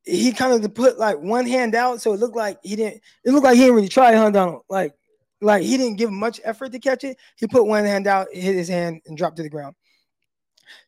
he 0.04 0.34
kind 0.34 0.52
of 0.52 0.74
put 0.74 1.00
like 1.00 1.18
one 1.20 1.48
hand 1.48 1.76
out, 1.76 2.02
so 2.02 2.12
it 2.14 2.20
looked 2.20 2.36
like 2.36 2.60
he 2.64 2.76
didn't. 2.76 3.02
It 3.24 3.32
looked 3.32 3.46
like 3.46 3.56
he 3.56 3.62
didn't 3.62 3.76
really 3.76 3.88
try, 3.88 4.14
huh, 4.16 4.32
Donald? 4.32 4.64
Like 4.70 4.94
like 5.44 5.64
he 5.64 5.78
didn't 5.78 5.98
give 5.98 6.12
much 6.12 6.40
effort 6.44 6.72
to 6.72 6.80
catch 6.80 7.04
it. 7.04 7.18
He 7.36 7.48
put 7.48 7.66
one 7.66 7.86
hand 7.86 8.08
out, 8.08 8.28
hit 8.32 8.56
his 8.56 8.68
hand, 8.68 9.02
and 9.06 9.18
dropped 9.18 9.38
to 9.38 9.44
the 9.44 9.50
ground. 9.50 9.76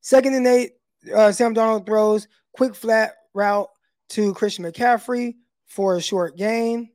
Second 0.02 0.34
and 0.34 0.48
eight, 0.48 0.74
uh, 1.14 1.32
Sam 1.32 1.54
Darnold 1.54 1.86
throws 1.86 2.28
quick 2.54 2.76
flat 2.76 3.14
route 3.34 3.70
to 4.10 4.34
Christian 4.34 4.66
McCaffrey 4.66 5.36
for 5.66 5.96
a 5.96 6.02
short 6.02 6.38
gain. 6.38 6.90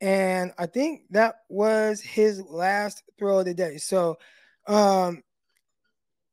And 0.00 0.52
I 0.58 0.66
think 0.66 1.02
that 1.10 1.36
was 1.48 2.00
his 2.00 2.42
last 2.42 3.04
throw 3.18 3.38
of 3.38 3.44
the 3.44 3.54
day. 3.54 3.76
So 3.76 4.18
um 4.66 5.22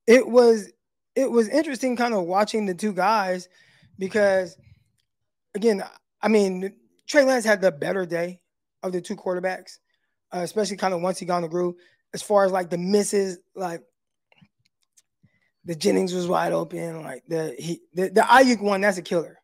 it 0.07 0.27
was 0.27 0.71
it 1.15 1.29
was 1.29 1.47
interesting 1.49 1.95
kind 1.95 2.13
of 2.13 2.25
watching 2.25 2.65
the 2.65 2.73
two 2.73 2.93
guys 2.93 3.47
because 3.97 4.57
again, 5.55 5.83
I 6.21 6.27
mean, 6.27 6.73
Trey 7.07 7.23
Lance 7.23 7.45
had 7.45 7.61
the 7.61 7.71
better 7.71 8.05
day 8.05 8.41
of 8.81 8.91
the 8.91 9.01
two 9.01 9.15
quarterbacks 9.15 9.77
uh, 10.31 10.39
especially 10.39 10.77
kind 10.77 10.93
of 10.93 11.01
once 11.01 11.19
he 11.19 11.25
got 11.25 11.37
in 11.37 11.43
the 11.43 11.47
groove. 11.47 11.75
As 12.13 12.21
far 12.21 12.45
as 12.45 12.51
like 12.51 12.69
the 12.69 12.77
misses, 12.77 13.39
like 13.55 13.81
the 15.69 15.75
Jennings 15.75 16.15
was 16.15 16.25
wide 16.25 16.51
open, 16.51 17.03
like 17.03 17.21
the 17.27 17.53
he 17.59 17.79
the, 17.93 18.09
the 18.09 18.21
Aiyuk 18.21 18.59
one, 18.59 18.81
that's 18.81 18.97
a 18.97 19.03
killer. 19.03 19.37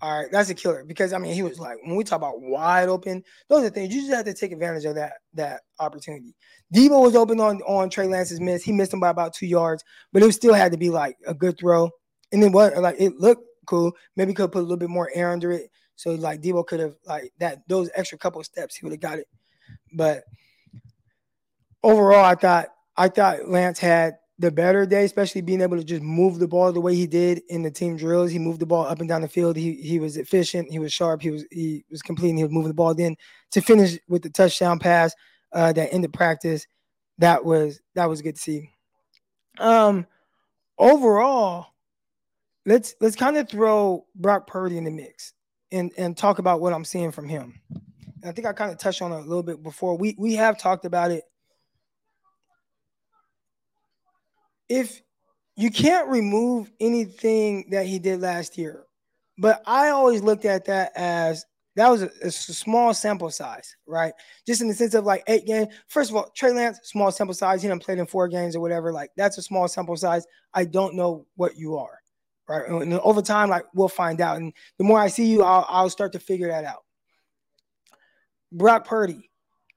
All 0.00 0.18
right, 0.18 0.32
that's 0.32 0.48
a 0.48 0.54
killer 0.54 0.82
because 0.82 1.12
I 1.12 1.18
mean 1.18 1.34
he 1.34 1.42
was 1.42 1.58
like 1.58 1.76
when 1.84 1.94
we 1.94 2.04
talk 2.04 2.16
about 2.16 2.40
wide 2.40 2.88
open, 2.88 3.22
those 3.50 3.64
are 3.64 3.68
things 3.68 3.94
you 3.94 4.00
just 4.00 4.14
have 4.14 4.24
to 4.24 4.32
take 4.32 4.52
advantage 4.52 4.86
of 4.86 4.94
that 4.94 5.18
that 5.34 5.60
opportunity. 5.78 6.34
Deebo 6.74 7.02
was 7.02 7.14
open 7.14 7.38
on 7.38 7.60
on 7.66 7.90
Trey 7.90 8.06
Lance's 8.06 8.40
miss. 8.40 8.64
He 8.64 8.72
missed 8.72 8.94
him 8.94 9.00
by 9.00 9.10
about 9.10 9.34
two 9.34 9.46
yards, 9.46 9.84
but 10.10 10.22
it 10.22 10.32
still 10.32 10.54
had 10.54 10.72
to 10.72 10.78
be 10.78 10.88
like 10.88 11.18
a 11.26 11.34
good 11.34 11.58
throw. 11.58 11.90
And 12.32 12.42
then 12.42 12.50
what 12.50 12.74
like 12.78 12.96
it 12.98 13.16
looked 13.18 13.44
cool. 13.66 13.92
Maybe 14.16 14.32
could 14.32 14.50
put 14.50 14.60
a 14.60 14.62
little 14.62 14.78
bit 14.78 14.88
more 14.88 15.10
air 15.12 15.30
under 15.32 15.50
it. 15.52 15.70
So 15.96 16.12
like 16.12 16.40
Deebo 16.40 16.66
could 16.66 16.80
have 16.80 16.94
like 17.04 17.30
that 17.40 17.58
those 17.68 17.90
extra 17.94 18.16
couple 18.16 18.42
steps, 18.42 18.74
he 18.74 18.86
would 18.86 18.92
have 18.92 19.02
got 19.02 19.18
it. 19.18 19.26
But 19.92 20.22
overall, 21.82 22.24
I 22.24 22.36
thought 22.36 22.68
I 22.96 23.08
thought 23.08 23.50
Lance 23.50 23.78
had 23.78 24.14
the 24.38 24.50
better 24.52 24.86
day, 24.86 25.04
especially 25.04 25.40
being 25.40 25.60
able 25.60 25.76
to 25.76 25.84
just 25.84 26.02
move 26.02 26.38
the 26.38 26.46
ball 26.46 26.72
the 26.72 26.80
way 26.80 26.94
he 26.94 27.06
did 27.06 27.42
in 27.48 27.62
the 27.62 27.70
team 27.70 27.96
drills. 27.96 28.30
He 28.30 28.38
moved 28.38 28.60
the 28.60 28.66
ball 28.66 28.86
up 28.86 29.00
and 29.00 29.08
down 29.08 29.22
the 29.22 29.28
field. 29.28 29.56
He 29.56 29.74
he 29.74 29.98
was 29.98 30.16
efficient. 30.16 30.70
He 30.70 30.78
was 30.78 30.92
sharp. 30.92 31.22
He 31.22 31.30
was 31.30 31.44
he 31.50 31.84
was 31.90 32.02
completing. 32.02 32.36
He 32.36 32.44
was 32.44 32.52
moving 32.52 32.68
the 32.68 32.74
ball. 32.74 32.94
Then 32.94 33.16
to 33.50 33.60
finish 33.60 33.98
with 34.08 34.22
the 34.22 34.30
touchdown 34.30 34.78
pass 34.78 35.14
uh, 35.52 35.72
that 35.72 35.92
ended 35.92 36.12
practice, 36.12 36.66
that 37.18 37.44
was 37.44 37.80
that 37.94 38.08
was 38.08 38.22
good 38.22 38.36
to 38.36 38.40
see. 38.40 38.70
Um, 39.58 40.06
overall, 40.78 41.66
let's 42.64 42.94
let's 43.00 43.16
kind 43.16 43.36
of 43.36 43.48
throw 43.48 44.06
Brock 44.14 44.46
Purdy 44.46 44.78
in 44.78 44.84
the 44.84 44.90
mix 44.90 45.32
and 45.72 45.90
and 45.98 46.16
talk 46.16 46.38
about 46.38 46.60
what 46.60 46.72
I'm 46.72 46.84
seeing 46.84 47.10
from 47.10 47.28
him. 47.28 47.60
And 48.22 48.30
I 48.30 48.32
think 48.32 48.46
I 48.46 48.52
kind 48.52 48.70
of 48.70 48.78
touched 48.78 49.02
on 49.02 49.10
it 49.10 49.16
a 49.16 49.20
little 49.20 49.42
bit 49.42 49.64
before. 49.64 49.98
We 49.98 50.14
we 50.16 50.34
have 50.34 50.58
talked 50.58 50.84
about 50.84 51.10
it 51.10 51.24
if 54.68 55.02
you 55.56 55.70
can't 55.70 56.08
remove 56.08 56.70
anything 56.80 57.68
that 57.70 57.86
he 57.86 57.98
did 57.98 58.20
last 58.20 58.56
year, 58.56 58.84
but 59.38 59.62
I 59.66 59.88
always 59.88 60.22
looked 60.22 60.44
at 60.44 60.64
that 60.66 60.92
as 60.94 61.44
that 61.78 61.88
was 61.90 62.02
a, 62.02 62.10
a, 62.22 62.30
small 62.30 62.92
sample 62.92 63.30
size, 63.30 63.76
right? 63.86 64.12
Just 64.44 64.60
in 64.60 64.66
the 64.66 64.74
sense 64.74 64.94
of 64.94 65.04
like 65.04 65.22
eight 65.28 65.46
games. 65.46 65.72
First 65.86 66.10
of 66.10 66.16
all, 66.16 66.28
Trey 66.34 66.50
Lance, 66.50 66.80
small 66.82 67.12
sample 67.12 67.34
size. 67.34 67.62
He 67.62 67.68
didn't 67.68 67.84
play 67.84 67.96
in 67.96 68.04
four 68.04 68.26
games 68.26 68.56
or 68.56 68.60
whatever. 68.60 68.92
Like 68.92 69.12
that's 69.16 69.38
a 69.38 69.42
small 69.42 69.68
sample 69.68 69.96
size. 69.96 70.26
I 70.52 70.64
don't 70.64 70.96
know 70.96 71.24
what 71.36 71.56
you 71.56 71.76
are, 71.76 72.00
right? 72.48 72.68
And 72.68 72.94
over 72.94 73.22
time, 73.22 73.48
like 73.48 73.64
we'll 73.74 73.86
find 73.86 74.20
out. 74.20 74.38
And 74.38 74.52
the 74.76 74.82
more 74.82 74.98
I 74.98 75.06
see 75.06 75.26
you, 75.26 75.44
I'll, 75.44 75.66
I'll 75.68 75.90
start 75.90 76.10
to 76.12 76.18
figure 76.18 76.48
that 76.48 76.64
out. 76.64 76.82
Brock 78.50 78.84
Purdy, 78.84 79.30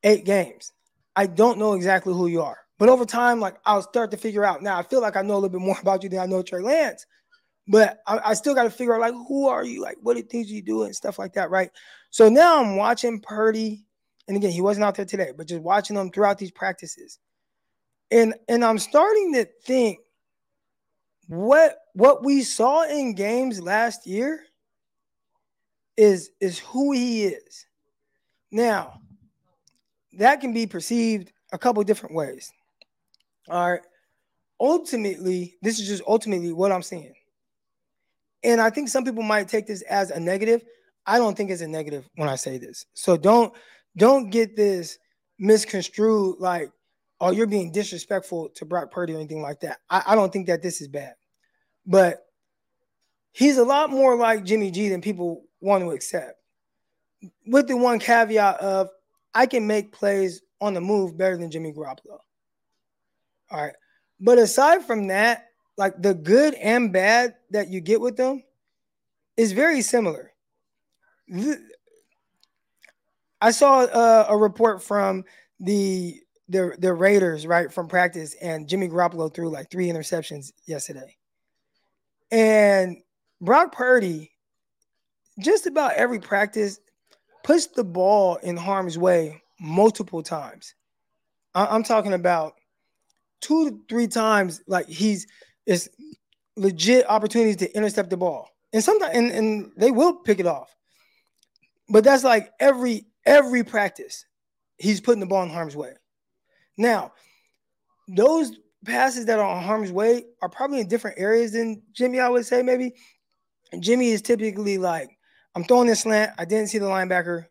eight 0.03 0.25
games. 0.25 0.73
I 1.15 1.27
don't 1.27 1.59
know 1.59 1.73
exactly 1.73 2.13
who 2.13 2.25
you 2.25 2.41
are. 2.41 2.57
But 2.81 2.89
over 2.89 3.05
time, 3.05 3.39
like 3.39 3.57
I'll 3.63 3.83
start 3.83 4.09
to 4.09 4.17
figure 4.17 4.43
out. 4.43 4.63
Now 4.63 4.79
I 4.79 4.81
feel 4.81 5.01
like 5.01 5.15
I 5.15 5.21
know 5.21 5.35
a 5.35 5.35
little 5.35 5.49
bit 5.49 5.61
more 5.61 5.77
about 5.81 6.01
you 6.01 6.09
than 6.09 6.17
I 6.17 6.25
know 6.25 6.41
Trey 6.41 6.61
Lance, 6.61 7.05
but 7.67 7.99
I, 8.07 8.19
I 8.25 8.33
still 8.33 8.55
got 8.55 8.63
to 8.63 8.71
figure 8.71 8.95
out 8.95 9.01
like 9.01 9.13
who 9.13 9.47
are 9.47 9.63
you, 9.63 9.83
like 9.83 9.97
what 10.01 10.17
are 10.17 10.21
things 10.21 10.51
you 10.51 10.63
do 10.63 10.81
and 10.81 10.95
stuff 10.95 11.19
like 11.19 11.33
that, 11.33 11.51
right? 11.51 11.69
So 12.09 12.27
now 12.27 12.59
I'm 12.59 12.77
watching 12.77 13.21
Purdy, 13.21 13.85
and 14.27 14.35
again 14.35 14.49
he 14.49 14.61
wasn't 14.61 14.85
out 14.85 14.95
there 14.95 15.05
today, 15.05 15.29
but 15.37 15.47
just 15.47 15.61
watching 15.61 15.95
them 15.95 16.09
throughout 16.09 16.39
these 16.39 16.49
practices, 16.49 17.19
and 18.09 18.33
and 18.49 18.65
I'm 18.65 18.79
starting 18.79 19.31
to 19.35 19.47
think 19.63 19.99
what 21.27 21.77
what 21.93 22.25
we 22.25 22.41
saw 22.41 22.85
in 22.85 23.13
games 23.13 23.61
last 23.61 24.07
year 24.07 24.43
is 25.97 26.31
is 26.39 26.57
who 26.57 26.93
he 26.93 27.25
is. 27.25 27.67
Now 28.51 29.01
that 30.13 30.41
can 30.41 30.51
be 30.51 30.65
perceived 30.65 31.31
a 31.53 31.59
couple 31.59 31.83
different 31.83 32.15
ways. 32.15 32.51
All 33.51 33.71
right. 33.71 33.81
Ultimately, 34.59 35.57
this 35.61 35.79
is 35.79 35.87
just 35.87 36.03
ultimately 36.07 36.53
what 36.53 36.71
I'm 36.71 36.83
saying. 36.83 37.13
And 38.43 38.61
I 38.61 38.69
think 38.69 38.87
some 38.87 39.03
people 39.03 39.23
might 39.23 39.47
take 39.47 39.67
this 39.67 39.81
as 39.83 40.09
a 40.09 40.19
negative. 40.19 40.63
I 41.05 41.17
don't 41.17 41.35
think 41.35 41.51
it's 41.51 41.61
a 41.61 41.67
negative 41.67 42.09
when 42.15 42.29
I 42.29 42.35
say 42.35 42.57
this. 42.57 42.85
So 42.93 43.17
don't 43.17 43.53
don't 43.97 44.29
get 44.29 44.55
this 44.55 44.97
misconstrued 45.37 46.39
like, 46.39 46.71
oh, 47.19 47.31
you're 47.31 47.47
being 47.47 47.71
disrespectful 47.71 48.49
to 48.55 48.65
Brock 48.65 48.89
Purdy 48.89 49.13
or 49.13 49.17
anything 49.17 49.41
like 49.41 49.59
that. 49.61 49.79
I, 49.89 50.03
I 50.07 50.15
don't 50.15 50.31
think 50.31 50.47
that 50.47 50.61
this 50.61 50.79
is 50.79 50.87
bad. 50.87 51.15
But 51.85 52.25
he's 53.33 53.57
a 53.57 53.65
lot 53.65 53.89
more 53.89 54.15
like 54.15 54.45
Jimmy 54.45 54.71
G 54.71 54.87
than 54.87 55.01
people 55.01 55.43
want 55.59 55.83
to 55.83 55.91
accept. 55.91 56.35
With 57.45 57.67
the 57.67 57.75
one 57.75 57.99
caveat 57.99 58.61
of 58.61 58.89
I 59.33 59.45
can 59.45 59.67
make 59.67 59.91
plays 59.91 60.41
on 60.61 60.73
the 60.73 60.81
move 60.81 61.17
better 61.17 61.35
than 61.35 61.51
Jimmy 61.51 61.73
Garoppolo. 61.73 62.19
All 63.51 63.61
right. 63.61 63.73
But 64.19 64.37
aside 64.37 64.85
from 64.85 65.07
that, 65.07 65.47
like 65.77 66.01
the 66.01 66.13
good 66.13 66.53
and 66.55 66.93
bad 66.93 67.35
that 67.51 67.69
you 67.69 67.81
get 67.81 67.99
with 67.99 68.15
them 68.17 68.43
is 69.35 69.51
very 69.51 69.81
similar. 69.81 70.31
I 73.41 73.51
saw 73.51 73.79
uh, 73.79 74.27
a 74.29 74.37
report 74.37 74.83
from 74.83 75.23
the 75.59 76.19
the 76.49 76.75
the 76.77 76.93
Raiders 76.93 77.47
right 77.47 77.71
from 77.71 77.87
practice, 77.87 78.35
and 78.41 78.67
Jimmy 78.67 78.87
Garoppolo 78.89 79.33
threw 79.33 79.49
like 79.49 79.71
three 79.71 79.87
interceptions 79.87 80.51
yesterday, 80.65 81.15
and 82.29 82.97
Brock 83.39 83.71
Purdy, 83.71 84.31
just 85.39 85.65
about 85.65 85.93
every 85.93 86.19
practice, 86.19 86.79
puts 87.43 87.67
the 87.67 87.83
ball 87.83 88.35
in 88.37 88.57
harm's 88.57 88.97
way 88.97 89.41
multiple 89.59 90.21
times. 90.21 90.75
I- 91.55 91.75
am 91.75 91.83
talking 91.83 92.13
about 92.13 92.53
two 93.41 93.69
to 93.69 93.79
three 93.89 94.07
times 94.07 94.61
like 94.67 94.87
he's 94.87 95.27
it's 95.65 95.89
legit 96.55 97.09
opportunities 97.09 97.57
to 97.57 97.75
intercept 97.75 98.09
the 98.09 98.17
ball. 98.17 98.49
And 98.73 98.83
sometimes 98.83 99.15
and, 99.15 99.31
and 99.31 99.71
they 99.75 99.91
will 99.91 100.15
pick 100.15 100.39
it 100.39 100.47
off. 100.47 100.73
But 101.89 102.03
that's 102.03 102.23
like 102.23 102.51
every 102.59 103.05
every 103.25 103.63
practice, 103.63 104.25
he's 104.77 105.01
putting 105.01 105.19
the 105.19 105.25
ball 105.25 105.43
in 105.43 105.49
harm's 105.49 105.75
way. 105.75 105.93
Now, 106.77 107.11
those 108.07 108.51
passes 108.85 109.25
that 109.25 109.39
are 109.39 109.45
on 109.45 109.63
harm's 109.63 109.91
way 109.91 110.25
are 110.41 110.49
probably 110.49 110.79
in 110.79 110.87
different 110.87 111.19
areas 111.19 111.51
than 111.51 111.81
Jimmy, 111.91 112.19
I 112.19 112.29
would 112.29 112.45
say 112.45 112.63
maybe. 112.63 112.93
And 113.71 113.83
Jimmy 113.83 114.09
is 114.09 114.21
typically 114.21 114.77
like, 114.77 115.09
I'm 115.55 115.63
throwing 115.63 115.87
this 115.87 116.01
slant, 116.01 116.33
I 116.37 116.45
didn't 116.45 116.67
see 116.67 116.77
the 116.77 116.87
linebacker, 116.87 117.45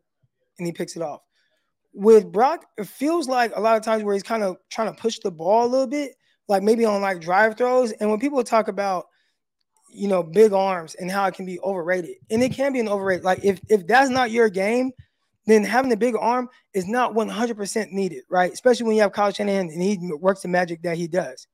and 0.59 0.67
he 0.67 0.73
picks 0.73 0.97
it 0.97 1.03
off 1.03 1.21
with 1.93 2.31
Brock, 2.31 2.67
it 2.79 2.87
feels 2.87 3.29
like 3.29 3.53
a 3.55 3.61
lot 3.61 3.77
of 3.77 3.83
times 3.83 4.03
where 4.03 4.15
he's 4.15 4.23
kind 4.23 4.43
of 4.43 4.57
trying 4.71 4.95
to 4.95 5.01
push 5.01 5.19
the 5.19 5.31
ball 5.31 5.67
a 5.67 5.69
little 5.69 5.87
bit, 5.87 6.13
like 6.49 6.63
maybe 6.63 6.85
on 6.85 7.01
like 7.03 7.21
drive 7.21 7.57
throws. 7.57 7.93
And 7.93 8.11
when 8.11 8.21
people 8.21 8.43
talk 8.45 8.69
about, 8.69 9.07
you 9.93 10.09
know, 10.09 10.23
big 10.23 10.53
arms 10.53 10.95
and 10.95 11.11
how 11.11 11.27
it 11.27 11.35
can 11.35 11.47
be 11.47 11.59
overrated, 11.61 12.17
and 12.31 12.43
it 12.43 12.53
can 12.53 12.73
be 12.73 12.81
an 12.81 12.89
overrated. 12.89 13.25
Like 13.25 13.45
if 13.45 13.61
if 13.69 13.87
that's 13.87 14.11
not 14.11 14.31
your 14.31 14.49
game, 14.49 14.93
then 15.47 15.65
having 15.65 15.93
a 15.93 15.97
big 15.97 16.15
arm 16.17 16.49
is 16.75 16.87
not 16.87 17.15
100% 17.15 17.91
needed, 17.91 18.23
right? 18.31 18.53
Especially 18.53 18.87
when 18.87 18.95
you 18.95 19.03
have 19.03 19.13
Kyle 19.13 19.33
Shanahan 19.33 19.69
and 19.71 19.83
he 19.83 19.99
works 20.21 20.43
the 20.43 20.49
magic 20.49 20.83
that 20.83 20.97
he 20.97 21.09
does. 21.09 21.47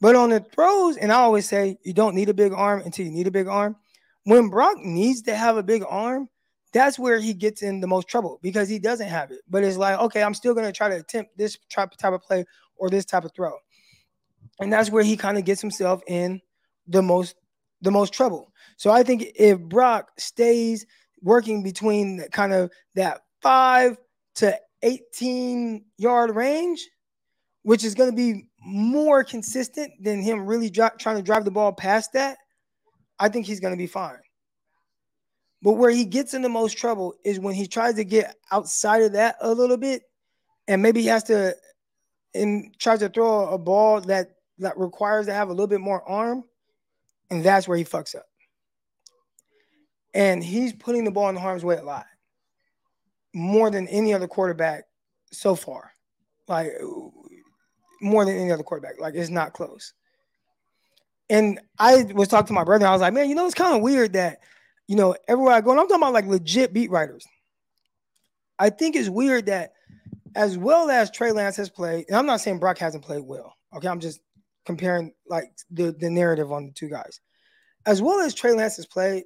But 0.00 0.16
on 0.16 0.30
the 0.30 0.40
throws, 0.40 0.96
and 0.96 1.12
I 1.12 1.16
always 1.16 1.48
say 1.48 1.76
you 1.84 1.92
don't 1.92 2.14
need 2.14 2.28
a 2.28 2.34
big 2.34 2.52
arm 2.52 2.82
until 2.84 3.04
you 3.04 3.12
need 3.12 3.26
a 3.26 3.30
big 3.30 3.46
arm. 3.46 3.76
When 4.24 4.48
Brock 4.48 4.78
needs 4.78 5.22
to 5.22 5.36
have 5.36 5.56
a 5.56 5.62
big 5.62 5.84
arm, 5.88 6.28
that's 6.72 6.98
where 6.98 7.20
he 7.20 7.34
gets 7.34 7.62
in 7.62 7.80
the 7.80 7.86
most 7.86 8.08
trouble 8.08 8.38
because 8.42 8.68
he 8.68 8.78
doesn't 8.78 9.08
have 9.08 9.30
it. 9.30 9.40
But 9.48 9.64
it's 9.64 9.76
like, 9.76 9.98
okay, 9.98 10.22
I'm 10.22 10.34
still 10.34 10.54
going 10.54 10.66
to 10.66 10.72
try 10.72 10.88
to 10.88 10.96
attempt 10.96 11.36
this 11.36 11.58
type 11.70 11.92
of 12.04 12.22
play 12.22 12.44
or 12.76 12.88
this 12.88 13.04
type 13.04 13.24
of 13.24 13.32
throw. 13.34 13.52
And 14.60 14.72
that's 14.72 14.90
where 14.90 15.02
he 15.02 15.16
kind 15.16 15.38
of 15.38 15.44
gets 15.44 15.60
himself 15.60 16.02
in 16.06 16.40
the 16.86 17.02
most 17.02 17.36
the 17.82 17.90
most 17.90 18.12
trouble. 18.12 18.52
So 18.76 18.90
I 18.90 19.02
think 19.02 19.24
if 19.34 19.58
Brock 19.58 20.12
stays 20.16 20.86
working 21.20 21.64
between 21.64 22.24
kind 22.30 22.52
of 22.52 22.70
that 22.94 23.22
5 23.42 23.96
to 24.36 24.58
18 24.82 25.84
yard 25.98 26.34
range, 26.34 26.88
which 27.62 27.84
is 27.84 27.96
going 27.96 28.10
to 28.10 28.16
be 28.16 28.46
more 28.64 29.24
consistent 29.24 29.92
than 30.00 30.22
him 30.22 30.46
really 30.46 30.70
trying 30.70 31.16
to 31.16 31.22
drive 31.22 31.44
the 31.44 31.50
ball 31.50 31.72
past 31.72 32.12
that, 32.12 32.38
I 33.18 33.28
think 33.28 33.46
he's 33.46 33.60
going 33.60 33.74
to 33.74 33.78
be 33.78 33.88
fine. 33.88 34.18
But 35.62 35.72
where 35.72 35.90
he 35.90 36.04
gets 36.04 36.34
in 36.34 36.42
the 36.42 36.48
most 36.48 36.76
trouble 36.76 37.14
is 37.24 37.38
when 37.38 37.54
he 37.54 37.66
tries 37.66 37.94
to 37.94 38.04
get 38.04 38.36
outside 38.50 39.02
of 39.02 39.12
that 39.12 39.36
a 39.40 39.52
little 39.52 39.76
bit, 39.76 40.02
and 40.66 40.82
maybe 40.82 41.02
he 41.02 41.06
has 41.06 41.24
to 41.24 41.54
and 42.34 42.76
tries 42.78 43.00
to 43.00 43.08
throw 43.08 43.48
a 43.48 43.58
ball 43.58 44.00
that 44.02 44.30
that 44.58 44.76
requires 44.78 45.26
to 45.26 45.32
have 45.32 45.48
a 45.48 45.52
little 45.52 45.66
bit 45.66 45.80
more 45.80 46.02
arm, 46.08 46.44
and 47.30 47.44
that's 47.44 47.68
where 47.68 47.78
he 47.78 47.84
fucks 47.84 48.14
up. 48.14 48.26
And 50.14 50.42
he's 50.42 50.72
putting 50.72 51.04
the 51.04 51.10
ball 51.10 51.28
in 51.28 51.36
harm's 51.36 51.64
way 51.64 51.76
a 51.76 51.82
lot, 51.82 52.06
more 53.32 53.70
than 53.70 53.88
any 53.88 54.12
other 54.12 54.28
quarterback 54.28 54.84
so 55.30 55.54
far. 55.54 55.92
Like 56.48 56.72
more 58.00 58.24
than 58.24 58.36
any 58.36 58.50
other 58.50 58.64
quarterback. 58.64 59.00
Like 59.00 59.14
it's 59.14 59.30
not 59.30 59.52
close. 59.52 59.94
And 61.30 61.60
I 61.78 62.02
was 62.12 62.28
talking 62.28 62.48
to 62.48 62.52
my 62.52 62.64
brother. 62.64 62.86
I 62.86 62.92
was 62.92 63.00
like, 63.00 63.14
man, 63.14 63.28
you 63.28 63.34
know, 63.34 63.46
it's 63.46 63.54
kind 63.54 63.74
of 63.74 63.82
weird 63.82 64.12
that 64.14 64.40
you 64.92 64.98
know, 64.98 65.16
everywhere 65.26 65.54
I 65.54 65.62
go, 65.62 65.70
and 65.70 65.80
I'm 65.80 65.88
talking 65.88 66.02
about 66.02 66.12
like 66.12 66.26
legit 66.26 66.74
beat 66.74 66.90
writers. 66.90 67.26
I 68.58 68.68
think 68.68 68.94
it's 68.94 69.08
weird 69.08 69.46
that 69.46 69.72
as 70.34 70.58
well 70.58 70.90
as 70.90 71.10
Trey 71.10 71.32
Lance 71.32 71.56
has 71.56 71.70
played, 71.70 72.04
and 72.08 72.16
I'm 72.18 72.26
not 72.26 72.42
saying 72.42 72.58
Brock 72.58 72.76
hasn't 72.76 73.02
played 73.02 73.22
well. 73.22 73.56
Okay, 73.74 73.88
I'm 73.88 74.00
just 74.00 74.20
comparing 74.66 75.14
like 75.26 75.50
the, 75.70 75.92
the 75.92 76.10
narrative 76.10 76.52
on 76.52 76.66
the 76.66 76.72
two 76.72 76.90
guys. 76.90 77.22
As 77.86 78.02
well 78.02 78.20
as 78.20 78.34
Trey 78.34 78.52
Lance 78.52 78.76
has 78.76 78.84
played, 78.84 79.24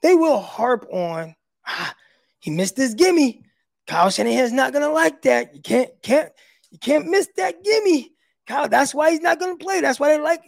they 0.00 0.14
will 0.14 0.40
harp 0.40 0.86
on 0.90 1.34
ah, 1.66 1.94
he 2.38 2.50
missed 2.50 2.76
this 2.76 2.94
gimme. 2.94 3.42
Kyle 3.86 4.08
Shanahan's 4.08 4.52
not 4.52 4.72
gonna 4.72 4.88
like 4.88 5.20
that. 5.20 5.54
You 5.54 5.60
can't 5.60 5.90
can't 6.02 6.32
you 6.70 6.78
can't 6.78 7.10
miss 7.10 7.28
that 7.36 7.62
gimme. 7.62 8.10
Kyle, 8.46 8.70
that's 8.70 8.94
why 8.94 9.10
he's 9.10 9.20
not 9.20 9.38
gonna 9.38 9.58
play. 9.58 9.82
That's 9.82 10.00
why 10.00 10.16
they 10.16 10.22
like 10.22 10.40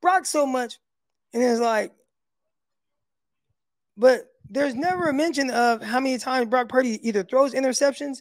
Brock 0.00 0.26
so 0.26 0.46
much. 0.46 0.78
And 1.34 1.42
it's 1.42 1.58
like, 1.58 1.90
but 3.96 4.26
there's 4.48 4.74
never 4.74 5.08
a 5.08 5.12
mention 5.12 5.50
of 5.50 5.82
how 5.82 6.00
many 6.00 6.18
times 6.18 6.48
Brock 6.48 6.68
Purdy 6.68 7.06
either 7.06 7.24
throws 7.24 7.54
interceptions 7.54 8.18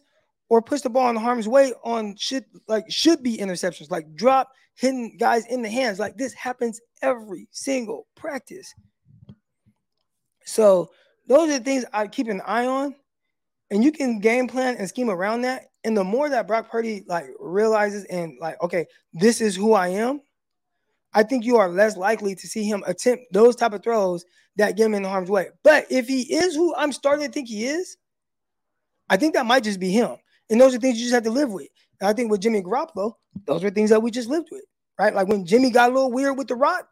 or 0.50 0.62
puts 0.62 0.82
the 0.82 0.90
ball 0.90 1.10
in 1.10 1.16
harm's 1.16 1.48
way 1.48 1.74
on 1.84 2.16
should 2.18 2.46
like 2.68 2.86
should 2.90 3.24
be 3.24 3.38
interceptions, 3.38 3.92
like 3.92 4.16
drop 4.16 4.52
hitting 4.76 5.18
guys 5.18 5.46
in 5.48 5.62
the 5.62 5.70
hands. 5.70 6.00
Like 6.00 6.18
this 6.18 6.34
happens 6.34 6.80
every 7.02 7.48
single 7.52 8.08
practice. 8.16 8.74
So 10.46 10.90
those 11.28 11.50
are 11.50 11.60
the 11.60 11.64
things 11.64 11.86
I 11.94 12.08
keep 12.08 12.28
an 12.28 12.42
eye 12.46 12.66
on. 12.66 12.96
And 13.72 13.84
you 13.84 13.92
can 13.92 14.20
game 14.20 14.48
plan 14.48 14.76
and 14.78 14.88
scheme 14.88 15.10
around 15.10 15.42
that. 15.42 15.64
And 15.84 15.98
the 15.98 16.04
more 16.04 16.30
that 16.30 16.48
Brock 16.48 16.70
Purdy 16.70 17.04
like 17.08 17.26
realizes 17.40 18.06
and 18.06 18.38
like, 18.40 18.62
okay, 18.62 18.86
this 19.14 19.42
is 19.42 19.56
who 19.56 19.74
I 19.74 19.90
am, 19.90 20.22
I 21.14 21.24
think 21.24 21.46
you 21.46 21.58
are 21.58 21.70
less 21.70 21.98
likely 21.98 22.36
to 22.36 22.48
see 22.48 22.64
him 22.64 22.84
attempt 22.86 23.26
those 23.32 23.56
type 23.56 23.74
of 23.74 23.84
throws 23.84 24.24
that 24.58 24.78
get 24.78 24.86
him 24.86 24.94
in 24.94 25.04
harm's 25.04 25.30
way. 25.30 25.50
But 25.64 25.86
if 25.90 26.08
he 26.08 26.22
is 26.22 26.56
who 26.56 26.74
I'm 26.76 26.92
starting 26.92 27.26
to 27.26 27.32
think 27.32 27.48
he 27.48 27.66
is, 27.66 27.98
I 29.10 29.18
think 29.18 29.34
that 29.34 29.46
might 29.46 29.64
just 29.64 29.80
be 29.80 29.92
him. 29.92 30.16
And 30.50 30.60
those 30.60 30.74
are 30.74 30.80
things 30.80 30.98
you 30.98 31.04
just 31.04 31.14
have 31.14 31.24
to 31.24 31.32
live 31.32 31.52
with. 31.52 31.68
And 32.00 32.10
I 32.10 32.14
think 32.14 32.32
with 32.32 32.42
Jimmy 32.42 32.62
Garoppolo, 32.62 33.14
those 33.46 33.64
are 33.64 33.70
things 33.70 33.90
that 33.90 34.02
we 34.02 34.12
just 34.12 34.30
lived 34.30 34.50
with, 34.52 34.64
right? 35.00 35.14
Like 35.14 35.28
when 35.28 35.46
Jimmy 35.46 35.70
got 35.70 35.90
a 35.90 35.94
little 35.94 36.12
weird 36.12 36.38
with 36.38 36.48
the 36.48 36.56
rock, 36.56 36.88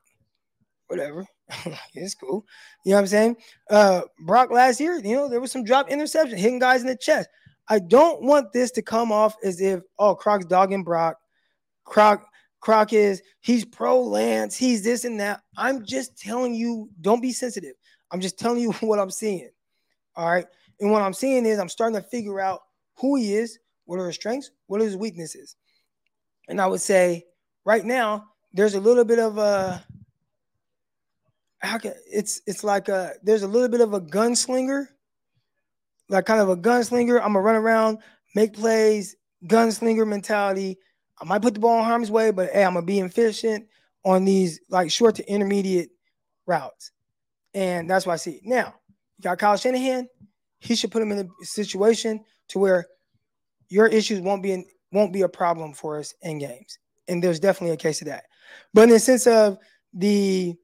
whatever. 0.88 1.26
it's 1.93 2.16
cool. 2.16 2.45
You 2.86 2.91
know 2.91 2.97
what 2.97 3.01
I'm 3.01 3.07
saying? 3.07 3.38
Uh 3.70 4.01
Brock 4.26 4.51
last 4.51 4.80
year, 4.80 4.95
you 5.03 5.16
know, 5.16 5.30
there 5.30 5.41
was 5.41 5.51
some 5.51 5.64
drop 5.64 5.89
interception, 5.89 6.38
hitting 6.38 6.59
guys 6.59 6.82
in 6.82 6.88
the 6.88 6.97
chest. 6.97 7.30
I 7.70 7.80
don't 7.80 8.24
want 8.24 8.51
this 8.53 8.72
to 8.72 8.82
come 8.82 9.11
off 9.11 9.36
as 9.43 9.61
if, 9.61 9.82
oh, 9.97 10.16
Croc's 10.16 10.45
dogging 10.45 10.84
Brock. 10.84 11.18
Croc, 11.86 12.26
Croc 12.64 12.93
is 12.93 13.22
he's 13.41 13.66
pro 13.66 13.99
Lance, 13.99 14.55
he's 14.55 14.86
this 14.86 15.03
and 15.03 15.20
that. 15.20 15.41
I'm 15.57 15.86
just 15.86 16.18
telling 16.18 16.55
you, 16.55 16.89
don't 17.01 17.22
be 17.22 17.34
sensitive. 17.34 17.74
I'm 18.09 18.22
just 18.22 18.39
telling 18.39 18.61
you 18.61 18.72
what 18.80 18.99
I'm 18.99 19.11
seeing. 19.11 19.49
All 20.16 20.32
right. 20.32 20.45
And 20.80 20.89
what 20.89 21.01
I'm 21.01 21.11
seeing 21.11 21.45
is 21.45 21.59
I'm 21.59 21.68
starting 21.68 22.01
to 22.01 22.07
figure 22.07 22.39
out 22.39 22.61
who 22.95 23.18
he 23.18 23.36
is, 23.36 23.59
what 23.84 23.99
are 23.99 24.07
his 24.07 24.16
strengths, 24.16 24.49
what 24.68 24.80
are 24.80 24.86
his 24.86 24.95
weaknesses. 24.95 25.57
And 26.47 26.61
I 26.61 26.68
would 26.68 26.80
say 26.80 27.26
right 27.66 27.84
now, 27.84 28.28
there's 28.53 28.76
a 28.76 28.80
little 28.80 29.03
bit 29.03 29.20
of 29.20 29.38
a 29.38 29.86
how 31.59 31.80
can 31.80 31.93
it's 32.09 32.41
it's 32.47 32.64
like 32.64 32.88
a 32.88 33.16
there's 33.24 33.43
a 33.43 33.47
little 33.47 33.68
bit 33.68 33.82
of 33.82 33.93
a 33.93 33.99
gunslinger, 33.99 34.86
like 36.07 36.26
kind 36.26 36.39
of 36.39 36.47
a 36.47 36.55
gunslinger. 36.55 37.18
I'm 37.18 37.34
gonna 37.34 37.41
run 37.41 37.55
around, 37.55 37.97
make 38.36 38.53
plays, 38.53 39.18
gunslinger 39.47 40.07
mentality. 40.07 40.78
I 41.22 41.26
might 41.26 41.41
put 41.41 41.53
the 41.53 41.59
ball 41.59 41.80
in 41.80 41.86
harm's 41.86 42.11
way, 42.11 42.32
but 42.32 42.51
hey, 42.51 42.64
I'm 42.64 42.74
gonna 42.74 42.86
be 42.86 42.99
efficient 42.99 43.68
on 44.05 44.26
these 44.26 44.59
like 44.70 44.91
short 44.91 45.16
to 45.16 45.30
intermediate 45.30 45.89
routes. 46.45 46.91
And 47.53 47.89
that's 47.89 48.05
what 48.05 48.14
I 48.14 48.18
see. 48.18 48.32
it. 48.32 48.45
Now, 48.45 48.74
you 49.18 49.24
got 49.24 49.38
Kyle 49.38 49.57
Shanahan, 49.57 50.07
he 50.59 50.76
should 50.76 50.91
put 50.91 51.01
him 51.01 51.11
in 51.11 51.20
a 51.20 51.45
situation 51.45 52.24
to 52.49 52.59
where 52.59 52.88
your 53.70 53.88
issues 53.88 54.20
won't 54.22 54.43
be 54.43 54.51
in, 54.51 54.66
won't 54.91 55.14
be 55.14 55.22
a 55.22 55.30
problem 55.30 55.74
for 55.74 55.99
us 55.99 56.14
in 56.22 56.39
games. 56.39 56.80
And 57.07 57.24
there's 57.24 57.39
definitely 57.39 57.74
a 57.74 57.78
case 57.78 58.01
of 58.01 58.07
that. 58.07 58.26
But 58.74 58.84
in 58.84 58.89
the 58.89 58.99
sense 58.99 59.28
of 59.28 59.57
the 59.93 60.55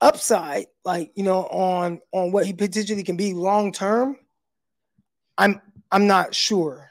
upside, 0.00 0.66
like 0.84 1.12
you 1.14 1.24
know, 1.24 1.44
on 1.46 2.00
on 2.12 2.32
what 2.32 2.46
he 2.46 2.52
potentially 2.52 3.02
can 3.02 3.16
be 3.16 3.34
long 3.34 3.72
term, 3.72 4.16
I'm 5.38 5.60
I'm 5.90 6.06
not 6.06 6.34
sure 6.34 6.90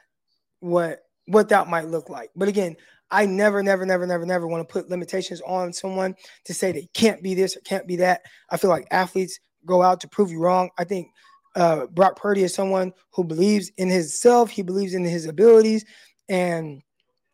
what 0.59 0.99
what 1.30 1.49
that 1.49 1.67
might 1.67 1.88
look 1.88 2.09
like. 2.09 2.32
But 2.36 2.47
again, 2.47 2.75
I 3.11 3.25
never, 3.25 3.63
never, 3.63 3.86
never, 3.86 4.05
never, 4.05 4.25
never 4.25 4.47
want 4.47 4.67
to 4.67 4.71
put 4.71 4.89
limitations 4.89 5.41
on 5.41 5.73
someone 5.73 6.15
to 6.45 6.53
say 6.53 6.71
they 6.71 6.88
can't 6.93 7.23
be 7.23 7.34
this 7.34 7.55
or 7.55 7.61
can't 7.61 7.88
be 7.88 7.95
that. 7.97 8.21
I 8.49 8.57
feel 8.57 8.69
like 8.69 8.88
athletes 8.91 9.39
go 9.65 9.82
out 9.82 10.01
to 10.01 10.07
prove 10.07 10.32
you 10.32 10.39
wrong. 10.39 10.69
I 10.77 10.84
think 10.84 11.07
uh, 11.55 11.88
Brock 11.88 12.17
Purdy 12.17 12.43
is 12.43 12.53
someone 12.53 12.93
who 13.11 13.23
believes 13.23 13.71
in 13.77 13.89
himself, 13.89 14.49
he 14.49 14.61
believes 14.61 14.93
in 14.93 15.03
his 15.03 15.25
abilities, 15.25 15.86
and 16.27 16.82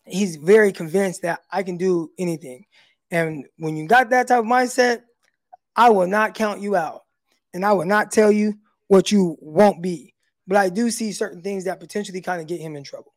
he's 0.05 0.37
very 0.37 0.71
convinced 0.71 1.21
that 1.23 1.41
I 1.51 1.63
can 1.63 1.77
do 1.77 2.11
anything. 2.17 2.65
And 3.11 3.45
when 3.57 3.75
you 3.75 3.87
got 3.87 4.09
that 4.09 4.27
type 4.27 4.39
of 4.39 4.45
mindset, 4.45 5.01
I 5.75 5.89
will 5.89 6.07
not 6.07 6.35
count 6.35 6.61
you 6.61 6.75
out. 6.75 7.01
And 7.53 7.65
I 7.65 7.73
will 7.73 7.85
not 7.85 8.11
tell 8.11 8.31
you 8.31 8.55
what 8.87 9.11
you 9.11 9.37
won't 9.39 9.81
be. 9.81 10.13
But 10.47 10.57
I 10.57 10.69
do 10.69 10.91
see 10.91 11.11
certain 11.11 11.41
things 11.41 11.65
that 11.65 11.79
potentially 11.79 12.21
kind 12.21 12.41
of 12.41 12.47
get 12.47 12.61
him 12.61 12.75
in 12.75 12.83
trouble. 12.83 13.14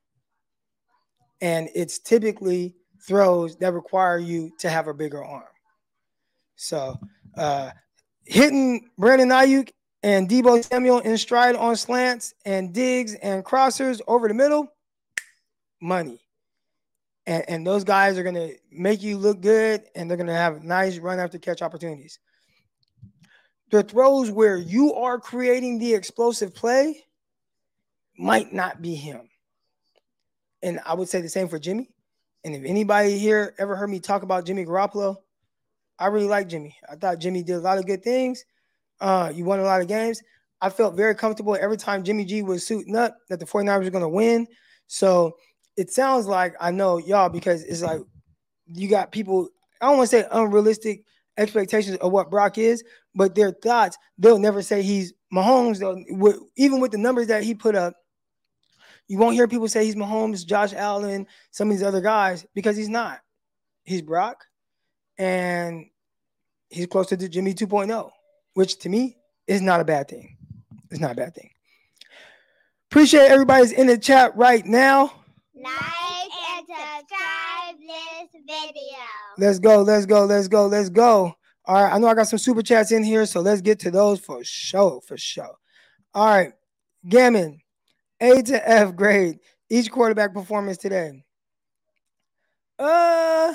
And 1.41 1.69
it's 1.75 1.99
typically 1.99 2.75
throws 3.07 3.57
that 3.57 3.73
require 3.73 4.19
you 4.19 4.53
to 4.59 4.71
have 4.71 4.89
a 4.89 4.95
bigger 4.95 5.25
arm. 5.25 5.45
So 6.57 6.99
uh, 7.37 7.71
hitting 8.25 8.91
Brandon 8.99 9.29
Aiyuk 9.29 9.71
and 10.03 10.29
Deebo 10.29 10.65
Samuel 10.65 11.01
in 11.01 11.17
stride 11.17 11.55
on 11.57 11.77
slants 11.77 12.35
and 12.45 12.73
digs 12.73 13.15
and 13.15 13.45
crossers 13.45 14.01
over 14.07 14.29
the 14.29 14.35
middle, 14.35 14.73
money. 15.81 16.21
And, 17.27 17.45
and 17.49 17.67
those 17.67 17.85
guys 17.85 18.19
are 18.19 18.23
going 18.23 18.35
to 18.35 18.55
make 18.71 19.03
you 19.03 19.19
look 19.19 19.41
good 19.41 19.85
and 19.95 20.11
they're 20.11 20.17
going 20.17 20.27
to 20.29 20.33
have 20.33 20.65
nice 20.65 20.99
run 20.99 21.21
after 21.21 21.39
catch 21.39 21.63
opportunities 21.63 22.19
the 23.71 23.83
throws 23.83 24.31
where 24.31 24.57
you 24.57 24.95
are 24.95 25.19
creating 25.19 25.79
the 25.79 25.95
explosive 25.95 26.55
play 26.55 27.05
might 28.19 28.53
not 28.53 28.81
be 28.81 28.95
him. 28.95 29.29
And 30.63 30.81
I 30.85 30.95
would 30.95 31.09
say 31.09 31.21
the 31.21 31.29
same 31.29 31.49
for 31.49 31.59
Jimmy. 31.59 31.91
And 32.45 32.55
if 32.55 32.65
anybody 32.65 33.19
here 33.19 33.55
ever 33.59 33.77
heard 33.77 33.91
me 33.91 34.01
talk 34.01 34.23
about 34.23 34.45
Jimmy 34.45 34.65
Garoppolo, 34.65 35.17
I 35.99 36.07
really 36.07 36.27
like 36.27 36.49
Jimmy. 36.49 36.77
I 36.91 36.95
thought 36.95 37.19
Jimmy 37.19 37.43
did 37.43 37.57
a 37.57 37.61
lot 37.61 37.79
of 37.79 37.87
good 37.87 38.03
things. 38.03 38.45
Uh, 39.01 39.33
you 39.35 39.45
won 39.45 39.61
a 39.61 39.65
lot 39.65 39.81
of 39.81 39.89
games. 39.89 40.23
I 40.61 40.71
felt 40.71 40.97
very 40.97 41.15
comfortable 41.15 41.57
every 41.61 41.77
time 41.77 42.05
Jimmy 42.05 42.25
G 42.25 42.43
was 42.43 42.67
suiting 42.67 42.97
up 42.97 43.17
that 43.29 43.39
the 43.39 43.47
49ers 43.47 43.85
were 43.85 43.91
going 43.91 44.03
to 44.03 44.09
win. 44.09 44.47
So 44.87 45.37
it 45.77 45.91
sounds 45.91 46.27
like 46.27 46.55
I 46.61 46.71
know 46.71 46.99
y'all 46.99 47.29
because 47.29 47.63
it's 47.63 47.83
like 47.83 48.01
you 48.67 48.89
got 48.89 49.13
people, 49.13 49.49
I 49.81 49.87
don't 49.87 49.99
want 49.99 50.11
to 50.11 50.17
say 50.17 50.27
unrealistic 50.31 51.05
expectations 51.37 51.97
of 51.99 52.11
what 52.13 52.31
Brock 52.31 52.59
is, 52.59 52.83
but 53.15 53.35
their 53.35 53.53
thoughts, 53.53 53.97
they'll 54.19 54.39
never 54.39 54.63
say 54.63 54.83
he's 54.83 55.13
Mahomes. 55.33 55.79
They'll, 55.79 56.49
even 56.57 56.81
with 56.81 56.91
the 56.91 56.99
numbers 56.99 57.29
that 57.29 57.45
he 57.45 57.55
put 57.55 57.75
up, 57.75 57.95
you 59.09 59.19
won't 59.19 59.35
hear 59.35 59.49
people 59.49 59.69
say 59.69 59.85
he's 59.85 59.97
Mahomes, 59.97 60.47
Josh 60.47 60.75
Allen, 60.75 61.27
some 61.51 61.71
of 61.71 61.77
these 61.77 61.87
other 61.87 62.01
guys 62.01 62.47
because 62.55 62.77
he's 62.77 62.89
not. 62.89 63.21
He's 63.85 64.03
Brock, 64.03 64.45
and 65.17 65.87
he's 66.69 66.87
closer 66.87 67.17
to 67.17 67.29
Jimmy 67.29 67.55
2.0, 67.55 68.11
which 68.53 68.79
to 68.81 68.91
me 68.91 69.17
is 69.47 69.63
not 69.63 69.81
a 69.81 69.85
bad 69.85 70.09
thing. 70.09 70.37
It's 70.91 71.01
not 71.01 71.13
a 71.13 71.15
bad 71.15 71.35
thing. 71.35 71.51
Appreciate 72.91 73.31
everybody's 73.31 73.73
in 73.73 73.87
the 73.87 73.99
chat 73.99 74.37
right 74.37 74.65
now. 74.65 75.13
Like 75.55 75.75
and 76.59 76.67
subscribe 76.67 77.77
this 77.81 78.43
video. 78.47 78.99
Let's 79.39 79.59
go, 79.59 79.83
let's 79.83 80.07
go, 80.07 80.25
let's 80.25 80.49
go, 80.49 80.67
let's 80.67 80.89
go. 80.91 81.35
All 81.65 81.83
right, 81.83 81.93
I 81.93 81.99
know 81.99 82.09
I 82.09 82.15
got 82.15 82.29
some 82.29 82.39
super 82.39 82.63
chats 82.63 82.93
in 82.93 83.05
here, 83.05 83.27
so 83.27 83.41
let's 83.41 83.61
get 83.61 83.79
to 83.81 83.91
those 83.91 84.21
for 84.21 84.43
sure, 84.43 85.01
for 85.03 85.17
sure. 85.17 85.57
All 86.15 86.27
right, 86.27 86.53
Gammon, 87.07 87.61
A 88.21 88.43
to 88.43 88.69
F 88.69 88.97
grade, 88.97 89.39
each 89.71 89.91
quarterback 89.91 90.35
performance 90.35 90.79
today. 90.79 91.25
Uh, 92.79 93.55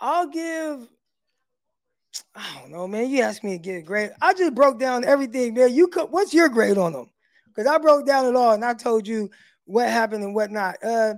I'll 0.00 0.28
give. 0.28 0.88
I 2.34 2.58
don't 2.60 2.70
know, 2.70 2.86
man. 2.86 3.08
You 3.08 3.22
asked 3.22 3.44
me 3.44 3.52
to 3.52 3.58
get 3.58 3.78
a 3.78 3.82
grade. 3.82 4.10
I 4.20 4.34
just 4.34 4.54
broke 4.54 4.78
down 4.78 5.04
everything, 5.04 5.54
man. 5.54 5.72
You 5.72 5.88
could. 5.88 6.10
What's 6.10 6.34
your 6.34 6.48
grade 6.48 6.78
on 6.78 6.92
them? 6.92 7.12
because 7.54 7.70
I 7.70 7.78
broke 7.78 8.06
down 8.06 8.26
it 8.26 8.36
all 8.36 8.52
and 8.52 8.64
I 8.64 8.74
told 8.74 9.06
you 9.06 9.30
what 9.64 9.88
happened 9.88 10.24
and 10.24 10.34
whatnot. 10.34 10.76
Uh, 10.82 11.14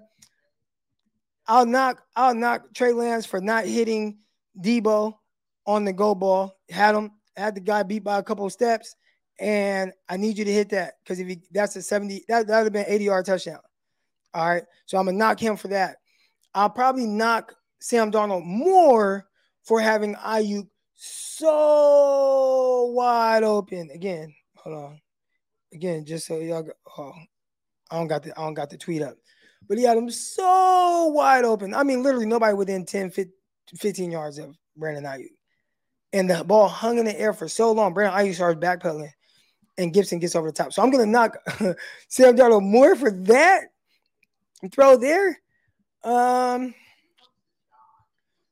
I'll 1.46 1.66
knock 1.66 2.02
I'll 2.16 2.34
knock 2.34 2.72
Trey 2.74 2.92
Lance 2.92 3.26
for 3.26 3.40
not 3.40 3.66
hitting 3.66 4.18
Deebo 4.60 5.14
on 5.66 5.84
the 5.84 5.92
go 5.92 6.14
ball. 6.14 6.56
Had 6.70 6.94
him 6.94 7.12
had 7.36 7.54
the 7.54 7.60
guy 7.60 7.82
beat 7.82 8.04
by 8.04 8.18
a 8.18 8.22
couple 8.22 8.48
steps, 8.50 8.96
and 9.38 9.92
I 10.08 10.16
need 10.16 10.38
you 10.38 10.44
to 10.44 10.52
hit 10.52 10.70
that 10.70 10.94
because 11.02 11.20
if 11.20 11.26
he 11.26 11.40
that's 11.50 11.76
a 11.76 11.82
70 11.82 12.24
that 12.28 12.46
that 12.46 12.58
would 12.58 12.64
have 12.64 12.72
been 12.72 12.86
80 12.86 13.04
yard 13.04 13.26
touchdown. 13.26 13.60
All 14.32 14.48
right, 14.48 14.64
so 14.86 14.98
I'm 14.98 15.06
gonna 15.06 15.16
knock 15.16 15.38
him 15.38 15.56
for 15.56 15.68
that. 15.68 15.96
I'll 16.54 16.70
probably 16.70 17.06
knock 17.06 17.54
Sam 17.80 18.10
Darnold 18.10 18.44
more 18.44 19.26
for 19.62 19.80
having 19.80 20.14
Aiyuk 20.16 20.68
so 20.94 22.90
wide 22.94 23.42
open. 23.42 23.90
Again, 23.92 24.34
hold 24.56 24.76
on 24.76 25.00
again, 25.74 26.04
just 26.04 26.26
so 26.26 26.38
y'all, 26.38 26.66
oh, 26.96 27.12
I 27.90 27.98
don't 27.98 28.06
got 28.06 28.22
the 28.22 28.38
I 28.38 28.42
don't 28.42 28.54
got 28.54 28.70
the 28.70 28.78
tweet 28.78 29.02
up, 29.02 29.16
but 29.68 29.76
he 29.76 29.84
had 29.84 29.98
him 29.98 30.10
so 30.10 31.08
wide 31.14 31.44
open. 31.44 31.74
I 31.74 31.82
mean, 31.82 32.02
literally 32.02 32.26
nobody 32.26 32.54
within 32.54 32.86
10, 32.86 33.12
15 33.76 34.10
yards 34.10 34.38
of 34.38 34.56
Brandon 34.76 35.04
Aiyuk, 35.04 35.32
and 36.12 36.30
the 36.30 36.44
ball 36.44 36.68
hung 36.68 36.98
in 36.98 37.04
the 37.04 37.20
air 37.20 37.32
for 37.32 37.48
so 37.48 37.72
long. 37.72 37.92
Brandon 37.92 38.18
Aiyuk 38.18 38.34
starts 38.34 38.60
backpedaling, 38.60 39.10
and 39.78 39.92
Gibson 39.92 40.18
gets 40.18 40.34
over 40.34 40.48
the 40.48 40.52
top. 40.52 40.72
So 40.72 40.82
I'm 40.82 40.90
gonna 40.90 41.06
knock 41.06 41.36
Sam 42.08 42.36
Darnold 42.36 42.62
more 42.62 42.94
for 42.96 43.10
that 43.10 43.64
throw 44.72 44.96
there. 44.96 45.40
Um. 46.02 46.74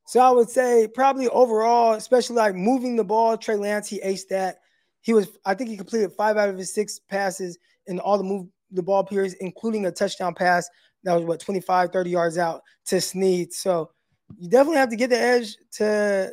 So 0.07 0.21
I 0.21 0.31
would 0.31 0.51
say 0.51 0.89
probably 0.95 1.29
overall, 1.29 1.95
especially 1.95 2.37
like 2.37 2.55
moving 2.55 2.97
the 2.97 3.05
ball, 3.05 3.39
Trey 3.39 3.57
Lance, 3.57 3.89
he 3.89 3.99
aced 4.01 4.29
that. 4.29 4.59
He 5.01 5.15
was, 5.15 5.29
I 5.47 5.55
think 5.55 5.71
he 5.71 5.77
completed 5.77 6.13
five 6.13 6.37
out 6.37 6.51
of 6.51 6.59
his 6.59 6.75
six 6.75 6.99
passes 6.99 7.59
in 7.87 7.99
all 7.99 8.19
the 8.19 8.25
move 8.25 8.47
the 8.71 8.83
ball 8.83 9.05
periods, 9.05 9.35
including 9.41 9.87
a 9.87 9.91
touchdown 9.91 10.35
pass 10.35 10.69
that 11.05 11.15
was 11.15 11.25
what 11.25 11.41
25, 11.41 11.91
30 11.91 12.11
yards 12.11 12.39
out 12.39 12.63
to 12.87 13.01
Snead. 13.01 13.53
So 13.53 13.91
you 14.39 14.49
definitely 14.49 14.79
have 14.79 14.91
to 14.91 14.97
get 14.97 15.11
the 15.11 15.19
edge 15.19 15.57
to 15.73 16.31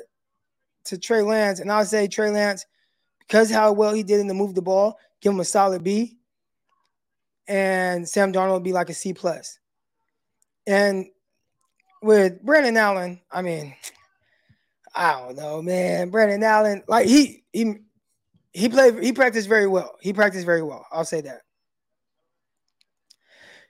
to 0.85 0.97
Trey 0.97 1.21
Lance. 1.21 1.59
And 1.59 1.71
I'll 1.71 1.85
say 1.85 2.07
Trey 2.07 2.29
Lance, 2.29 2.65
because 3.29 3.51
how 3.51 3.71
well 3.71 3.93
he 3.93 4.01
did 4.01 4.19
in 4.19 4.27
the 4.27 4.33
move 4.33 4.55
the 4.55 4.61
ball, 4.61 4.97
give 5.21 5.31
him 5.31 5.39
a 5.39 5.45
solid 5.45 5.83
B. 5.83 6.17
And 7.47 8.09
Sam 8.09 8.33
Darnold 8.33 8.53
would 8.53 8.63
be 8.63 8.73
like 8.73 8.89
a 8.89 8.93
C 8.93 9.13
plus. 9.13 9.59
And 10.65 11.05
with 12.01 12.41
Brandon 12.41 12.75
Allen, 12.75 13.21
I 13.31 13.43
mean, 13.43 13.75
I 14.95 15.11
don't 15.11 15.35
know, 15.37 15.61
man. 15.61 16.09
Brandon 16.09 16.43
Allen, 16.43 16.83
like 16.87 17.07
he 17.07 17.43
he 17.53 17.75
he 18.51 18.67
played 18.67 19.01
he 19.03 19.13
practiced 19.13 19.47
very 19.47 19.67
well. 19.67 19.95
He 20.01 20.11
practiced 20.11 20.45
very 20.45 20.63
well. 20.63 20.85
I'll 20.91 21.05
say 21.05 21.21
that. 21.21 21.41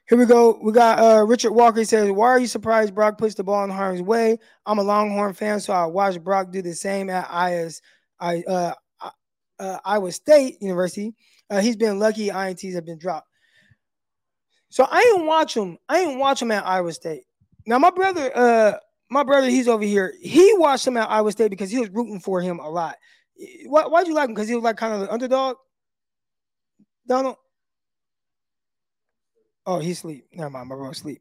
Here 0.08 0.18
we 0.18 0.24
go. 0.26 0.58
We 0.62 0.72
got 0.72 0.98
uh, 0.98 1.24
Richard 1.24 1.52
Walker. 1.52 1.78
He 1.78 1.84
says, 1.84 2.10
Why 2.10 2.28
are 2.28 2.40
you 2.40 2.48
surprised 2.48 2.94
Brock 2.94 3.16
puts 3.16 3.36
the 3.36 3.44
ball 3.44 3.62
in 3.62 3.70
harm's 3.70 4.02
way? 4.02 4.38
I'm 4.66 4.78
a 4.78 4.82
Longhorn 4.82 5.34
fan, 5.34 5.60
so 5.60 5.72
I 5.72 5.86
watched 5.86 6.24
Brock 6.24 6.50
do 6.50 6.62
the 6.62 6.74
same 6.74 7.08
at 7.08 7.28
IS, 7.52 7.80
I, 8.18 8.42
uh, 8.48 8.74
uh, 9.60 9.78
Iowa 9.84 10.10
State 10.10 10.56
University. 10.60 11.14
Uh, 11.48 11.60
he's 11.60 11.76
been 11.76 11.98
lucky 11.98 12.28
INTs 12.28 12.74
have 12.74 12.86
been 12.86 12.98
dropped. 12.98 13.28
So 14.70 14.86
I 14.90 15.02
didn't 15.02 15.26
watch 15.26 15.56
him. 15.56 15.78
I 15.88 15.98
didn't 15.98 16.18
watch 16.18 16.40
him 16.40 16.50
at 16.52 16.66
Iowa 16.66 16.92
State. 16.92 17.24
Now, 17.66 17.78
my 17.78 17.90
brother, 17.90 18.30
uh, 18.34 18.72
my 19.10 19.24
brother, 19.24 19.48
he's 19.48 19.68
over 19.68 19.84
here. 19.84 20.14
He 20.20 20.54
watched 20.56 20.86
him 20.86 20.96
at 20.96 21.10
Iowa 21.10 21.32
State 21.32 21.50
because 21.50 21.70
he 21.70 21.78
was 21.78 21.90
rooting 21.90 22.20
for 22.20 22.40
him 22.40 22.58
a 22.60 22.68
lot. 22.68 22.96
Why, 23.66 23.82
why'd 23.86 24.06
you 24.06 24.14
like 24.14 24.28
him? 24.28 24.34
Because 24.34 24.48
he 24.48 24.54
was 24.54 24.64
like 24.64 24.76
kind 24.76 24.94
of 24.94 25.00
the 25.00 25.12
underdog? 25.12 25.56
Donald? 27.06 27.36
Oh, 29.66 29.78
he 29.78 29.94
sleep. 29.94 30.26
Never 30.32 30.50
mind, 30.50 30.68
my 30.68 30.76
bro 30.76 30.92
sleep. 30.92 31.20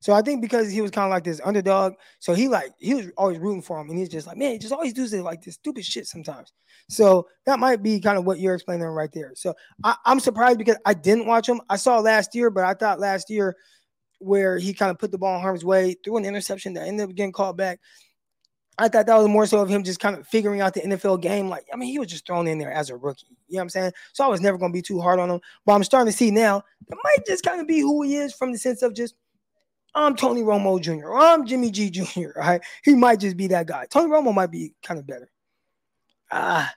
So 0.00 0.14
I 0.14 0.22
think 0.22 0.40
because 0.40 0.70
he 0.70 0.80
was 0.80 0.90
kind 0.90 1.04
of 1.04 1.10
like 1.10 1.24
this 1.24 1.40
underdog, 1.44 1.94
so 2.18 2.32
he 2.32 2.48
like 2.48 2.72
he 2.78 2.94
was 2.94 3.06
always 3.16 3.38
rooting 3.38 3.62
for 3.62 3.78
him, 3.78 3.90
and 3.90 3.98
he's 3.98 4.08
just 4.08 4.26
like, 4.26 4.38
man, 4.38 4.52
he 4.52 4.58
just 4.58 4.72
always 4.72 4.94
does 4.94 5.12
it 5.12 5.22
like 5.22 5.42
this 5.42 5.54
stupid 5.54 5.84
shit 5.84 6.06
sometimes. 6.06 6.52
So 6.88 7.28
that 7.46 7.58
might 7.58 7.82
be 7.82 8.00
kind 8.00 8.16
of 8.16 8.24
what 8.24 8.40
you're 8.40 8.54
explaining 8.54 8.86
right 8.86 9.12
there. 9.12 9.32
So 9.36 9.54
I, 9.84 9.96
I'm 10.06 10.18
surprised 10.18 10.58
because 10.58 10.78
I 10.86 10.94
didn't 10.94 11.26
watch 11.26 11.48
him. 11.48 11.60
I 11.68 11.76
saw 11.76 11.98
last 11.98 12.34
year, 12.34 12.50
but 12.50 12.64
I 12.64 12.74
thought 12.74 12.98
last 12.98 13.28
year 13.28 13.56
where 14.20 14.58
he 14.58 14.72
kind 14.72 14.90
of 14.90 14.98
put 14.98 15.12
the 15.12 15.18
ball 15.18 15.36
in 15.36 15.42
harm's 15.42 15.64
way, 15.64 15.96
threw 16.02 16.16
an 16.16 16.24
interception 16.24 16.74
that 16.74 16.86
ended 16.86 17.08
up 17.08 17.14
getting 17.14 17.32
called 17.32 17.56
back. 17.56 17.80
I 18.78 18.88
thought 18.88 19.06
that 19.06 19.16
was 19.16 19.28
more 19.28 19.46
so 19.46 19.60
of 19.60 19.68
him 19.68 19.84
just 19.84 20.00
kind 20.00 20.16
of 20.16 20.26
figuring 20.26 20.62
out 20.62 20.72
the 20.72 20.80
NFL 20.80 21.20
game. 21.20 21.50
Like, 21.50 21.66
I 21.72 21.76
mean, 21.76 21.90
he 21.90 21.98
was 21.98 22.08
just 22.08 22.26
thrown 22.26 22.46
in 22.46 22.58
there 22.58 22.72
as 22.72 22.88
a 22.88 22.96
rookie. 22.96 23.26
You 23.48 23.56
know 23.56 23.58
what 23.58 23.62
I'm 23.64 23.68
saying? 23.68 23.92
So 24.14 24.24
I 24.24 24.28
was 24.28 24.40
never 24.40 24.56
going 24.56 24.72
to 24.72 24.76
be 24.76 24.80
too 24.80 25.00
hard 25.00 25.20
on 25.20 25.28
him. 25.28 25.40
But 25.66 25.74
I'm 25.74 25.84
starting 25.84 26.10
to 26.10 26.16
see 26.16 26.30
now 26.30 26.62
that 26.88 26.96
might 27.04 27.26
just 27.26 27.44
kind 27.44 27.60
of 27.60 27.66
be 27.66 27.80
who 27.80 28.02
he 28.02 28.16
is 28.16 28.32
from 28.32 28.52
the 28.52 28.58
sense 28.58 28.80
of 28.80 28.94
just, 28.94 29.14
I'm 29.94 30.14
Tony 30.16 30.42
Romo 30.42 30.80
Jr. 30.80 31.14
I'm 31.14 31.46
Jimmy 31.46 31.70
G 31.70 31.90
Jr. 31.90 32.28
Right? 32.36 32.60
He 32.84 32.94
might 32.94 33.20
just 33.20 33.36
be 33.36 33.48
that 33.48 33.66
guy. 33.66 33.86
Tony 33.90 34.10
Romo 34.10 34.34
might 34.34 34.50
be 34.50 34.74
kind 34.82 35.00
of 35.00 35.06
better. 35.06 35.30
Ah, 36.30 36.72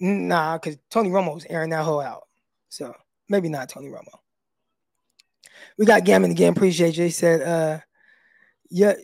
nah, 0.00 0.56
because 0.56 0.78
Tony 0.90 1.10
Romo's 1.10 1.46
airing 1.48 1.70
that 1.70 1.84
whole 1.84 2.00
out. 2.00 2.22
So 2.70 2.94
maybe 3.28 3.48
not 3.48 3.68
Tony 3.68 3.88
Romo. 3.88 4.18
We 5.78 5.86
got 5.86 6.04
Gammon 6.04 6.30
again. 6.30 6.52
Appreciate 6.52 6.96
you. 6.96 7.04
He 7.04 7.10
said, 7.10 7.42
uh, 7.42 7.80
yeah, 8.70 8.94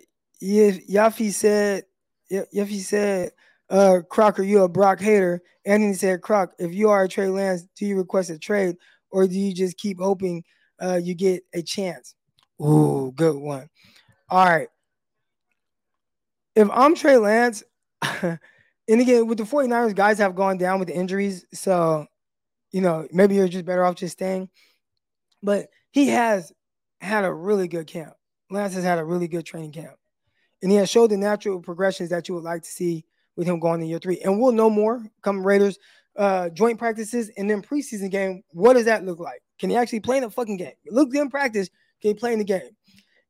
yeah, 0.41 0.71
Yafi 0.71 1.33
said 1.33 1.85
if 2.31 2.69
he 2.69 2.81
said, 2.81 3.33
uh, 3.69 4.01
Crocker, 4.09 4.43
you 4.43 4.63
a 4.63 4.69
Brock 4.69 5.01
hater. 5.01 5.43
Anthony 5.65 5.95
said, 5.95 6.23
Croc, 6.23 6.53
if 6.59 6.73
you 6.73 6.89
are 6.91 7.05
a 7.05 7.09
Trey 7.09 7.29
Lance, 7.29 7.67
do 7.77 7.87
you 7.87 7.97
request 7.97 8.31
a 8.31 8.39
trade 8.39 8.77
or 9.11 9.27
do 9.27 9.39
you 9.39 9.55
just 9.55 9.77
keep 9.77 9.99
hoping 10.01 10.43
uh, 10.83 11.01
you 11.03 11.15
get 11.15 11.43
a 11.55 11.63
chance? 11.63 12.15
Ooh, 12.61 13.13
good 13.15 13.37
one. 13.37 13.69
All 14.29 14.45
right. 14.45 14.69
If 16.55 16.69
I'm 16.73 16.95
Trey 16.95 17.17
Lance, 17.17 17.63
and 18.03 18.39
again, 18.89 19.27
with 19.27 19.39
the 19.39 19.45
49ers, 19.45 19.95
guys 19.95 20.19
have 20.19 20.35
gone 20.35 20.59
down 20.59 20.79
with 20.79 20.89
the 20.89 20.97
injuries. 20.97 21.47
So, 21.53 22.07
you 22.73 22.81
know, 22.81 23.07
maybe 23.13 23.37
you're 23.37 23.49
just 23.49 23.65
better 23.65 23.85
off 23.85 23.95
just 23.95 24.13
staying. 24.13 24.51
But 25.43 25.69
he 25.91 26.09
has 26.09 26.53
had 27.01 27.25
a 27.25 27.33
really 27.33 27.69
good 27.69 27.87
camp. 27.87 28.13
Lance 28.51 28.75
has 28.75 28.85
had 28.85 28.99
a 28.99 29.05
really 29.05 29.29
good 29.29 29.47
training 29.47 29.73
camp 29.73 29.97
and 30.63 30.71
he 30.71 30.77
has 30.79 30.91
showed 30.91 31.11
the 31.11 31.17
natural 31.17 31.61
progressions 31.61 32.11
that 32.11 32.29
you 32.29 32.35
would 32.35 32.45
like 32.45 32.63
to 32.63 32.69
see 32.69 33.05
with 33.37 33.47
him 33.47 33.59
going 33.59 33.81
in 33.81 33.89
year 33.89 33.99
three. 33.99 34.21
And 34.21 34.41
we'll 34.41 34.53
know 34.53 34.71
more 34.71 35.03
come 35.23 35.47
Raiders 35.47 35.79
uh, 36.17 36.51
joint 36.51 36.79
practices 36.79 37.31
and 37.37 37.49
then 37.49 37.63
preseason 37.63 38.11
game. 38.11 38.43
What 38.51 38.75
does 38.75 38.85
that 38.85 39.05
look 39.05 39.21
like? 39.21 39.43
Can 39.59 39.71
he 39.71 39.77
actually 39.77 40.01
play 40.01 40.19
in 40.19 40.23
the 40.23 40.31
fucking 40.31 40.57
game? 40.57 40.75
Look 40.91 41.15
in 41.15 41.31
practice. 41.31 41.71
Can 42.03 42.15
playing 42.17 42.39
the 42.39 42.45
game? 42.45 42.77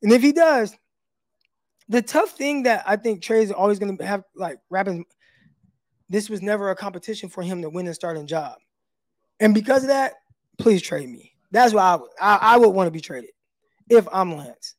And 0.02 0.12
if 0.12 0.22
he 0.22 0.32
does, 0.32 0.74
the 1.88 2.02
tough 2.02 2.30
thing 2.30 2.62
that 2.64 2.84
I 2.86 2.96
think 2.96 3.22
Trey's 3.22 3.50
always 3.50 3.78
going 3.78 3.96
to 3.98 4.06
have 4.06 4.22
like 4.34 4.58
rapping. 4.70 5.04
This 6.08 6.30
was 6.30 6.42
never 6.42 6.70
a 6.70 6.76
competition 6.76 7.28
for 7.28 7.42
him 7.42 7.62
to 7.62 7.70
win 7.70 7.86
a 7.86 7.94
starting 7.94 8.26
job, 8.26 8.56
and 9.38 9.54
because 9.54 9.82
of 9.82 9.88
that, 9.88 10.14
please 10.58 10.82
trade 10.82 11.08
me. 11.08 11.32
That's 11.50 11.74
why 11.74 11.82
I 11.82 11.96
would. 11.96 12.10
I, 12.20 12.38
I 12.40 12.56
would 12.56 12.70
want 12.70 12.86
to 12.86 12.92
be 12.92 13.00
traded 13.00 13.30
if 13.88 14.06
I'm 14.12 14.36
Lance. 14.36 14.74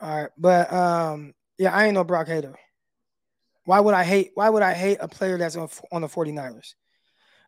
All 0.00 0.22
right, 0.22 0.30
but 0.38 0.72
um, 0.72 1.34
yeah, 1.58 1.74
I 1.74 1.86
ain't 1.86 1.94
no 1.94 2.04
Brock 2.04 2.28
hater. 2.28 2.54
Why 3.64 3.80
would 3.80 3.94
I 3.94 4.04
hate? 4.04 4.30
Why 4.34 4.48
would 4.48 4.62
I 4.62 4.72
hate 4.72 4.98
a 5.00 5.08
player 5.08 5.36
that's 5.36 5.56
on, 5.56 5.68
on 5.92 6.02
the 6.02 6.08
49ers? 6.08 6.74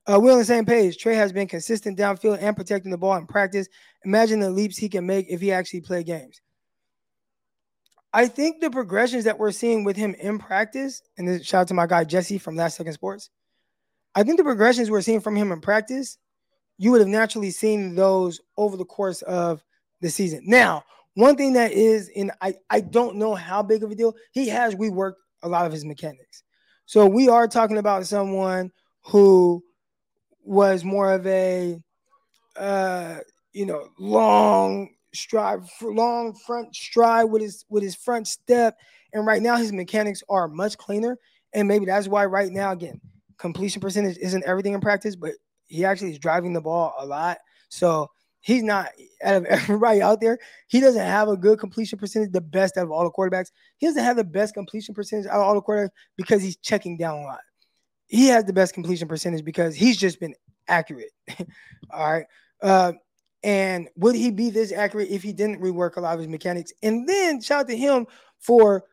Uh, 0.06 0.18
we're 0.20 0.32
on 0.32 0.38
the 0.38 0.44
same 0.44 0.64
page. 0.64 0.96
Trey 0.96 1.14
has 1.14 1.32
been 1.32 1.46
consistent 1.46 1.98
downfield 1.98 2.38
and 2.40 2.56
protecting 2.56 2.90
the 2.90 2.98
ball 2.98 3.16
in 3.16 3.26
practice. 3.26 3.68
Imagine 4.04 4.40
the 4.40 4.50
leaps 4.50 4.76
he 4.76 4.88
can 4.88 5.06
make 5.06 5.26
if 5.28 5.40
he 5.40 5.52
actually 5.52 5.82
play 5.82 6.02
games. 6.02 6.40
I 8.12 8.26
think 8.26 8.60
the 8.60 8.70
progressions 8.70 9.24
that 9.24 9.38
we're 9.38 9.52
seeing 9.52 9.84
with 9.84 9.96
him 9.96 10.16
in 10.18 10.38
practice, 10.38 11.00
and 11.16 11.28
this, 11.28 11.46
shout 11.46 11.62
out 11.62 11.68
to 11.68 11.74
my 11.74 11.86
guy 11.86 12.02
Jesse 12.04 12.38
from 12.38 12.56
Last 12.56 12.76
Second 12.76 12.94
Sports. 12.94 13.30
I 14.14 14.24
think 14.24 14.38
the 14.38 14.44
progressions 14.44 14.90
we're 14.90 15.02
seeing 15.02 15.20
from 15.20 15.36
him 15.36 15.52
in 15.52 15.60
practice, 15.60 16.18
you 16.76 16.90
would 16.90 17.00
have 17.00 17.08
naturally 17.08 17.50
seen 17.50 17.94
those 17.94 18.40
over 18.56 18.76
the 18.76 18.84
course 18.84 19.22
of 19.22 19.62
the 20.00 20.10
season. 20.10 20.42
Now, 20.44 20.82
one 21.14 21.36
thing 21.36 21.52
that 21.52 21.72
is, 21.72 22.10
and 22.16 22.32
I, 22.40 22.54
I 22.68 22.80
don't 22.80 23.16
know 23.16 23.34
how 23.34 23.62
big 23.62 23.84
of 23.84 23.92
a 23.92 23.94
deal, 23.94 24.14
he 24.32 24.48
has 24.48 24.74
reworked 24.74 25.14
a 25.42 25.48
lot 25.48 25.66
of 25.66 25.72
his 25.72 25.84
mechanics. 25.84 26.42
So 26.86 27.06
we 27.06 27.28
are 27.28 27.46
talking 27.46 27.78
about 27.78 28.06
someone 28.06 28.72
who 29.04 29.62
was 30.44 30.84
more 30.84 31.12
of 31.12 31.26
a, 31.26 31.78
uh, 32.56 33.18
you 33.52 33.66
know, 33.66 33.88
long 33.98 34.90
stride, 35.14 35.60
long 35.82 36.34
front 36.46 36.74
stride 36.74 37.24
with 37.24 37.42
his 37.42 37.64
with 37.68 37.82
his 37.82 37.94
front 37.94 38.28
step, 38.28 38.76
and 39.12 39.26
right 39.26 39.42
now 39.42 39.56
his 39.56 39.72
mechanics 39.72 40.22
are 40.28 40.48
much 40.48 40.78
cleaner, 40.78 41.18
and 41.52 41.66
maybe 41.68 41.86
that's 41.86 42.08
why 42.08 42.24
right 42.24 42.52
now 42.52 42.72
again 42.72 43.00
completion 43.38 43.80
percentage 43.80 44.18
isn't 44.18 44.44
everything 44.44 44.74
in 44.74 44.80
practice, 44.80 45.16
but 45.16 45.32
he 45.68 45.84
actually 45.84 46.10
is 46.10 46.18
driving 46.18 46.52
the 46.52 46.60
ball 46.60 46.94
a 46.98 47.06
lot. 47.06 47.38
So 47.70 48.10
He's 48.40 48.62
not 48.62 48.88
out 49.22 49.36
of 49.36 49.44
everybody 49.46 50.02
out 50.02 50.20
there. 50.20 50.38
He 50.68 50.80
doesn't 50.80 51.04
have 51.04 51.28
a 51.28 51.36
good 51.36 51.58
completion 51.58 51.98
percentage, 51.98 52.32
the 52.32 52.40
best 52.40 52.76
out 52.76 52.84
of 52.84 52.90
all 52.90 53.04
the 53.04 53.10
quarterbacks. 53.10 53.50
He 53.78 53.86
doesn't 53.86 54.02
have 54.02 54.16
the 54.16 54.24
best 54.24 54.54
completion 54.54 54.94
percentage 54.94 55.26
out 55.26 55.36
of 55.36 55.42
all 55.42 55.54
the 55.54 55.62
quarterbacks 55.62 55.90
because 56.16 56.42
he's 56.42 56.56
checking 56.56 56.96
down 56.96 57.18
a 57.18 57.22
lot. 57.22 57.40
He 58.10 58.26
has 58.26 58.44
the 58.44 58.52
best 58.52 58.74
completion 58.74 59.06
percentage 59.06 59.44
because 59.44 59.76
he's 59.76 59.96
just 59.96 60.18
been 60.18 60.34
accurate. 60.66 61.12
all 61.90 62.12
right. 62.12 62.26
Uh, 62.60 62.92
and 63.44 63.88
would 63.96 64.16
he 64.16 64.32
be 64.32 64.50
this 64.50 64.72
accurate 64.72 65.08
if 65.10 65.22
he 65.22 65.32
didn't 65.32 65.62
rework 65.62 65.96
a 65.96 66.00
lot 66.00 66.14
of 66.14 66.18
his 66.18 66.28
mechanics? 66.28 66.72
And 66.82 67.08
then 67.08 67.40
shout 67.40 67.60
out 67.60 67.68
to 67.68 67.76
him 67.76 68.06
for 68.40 68.84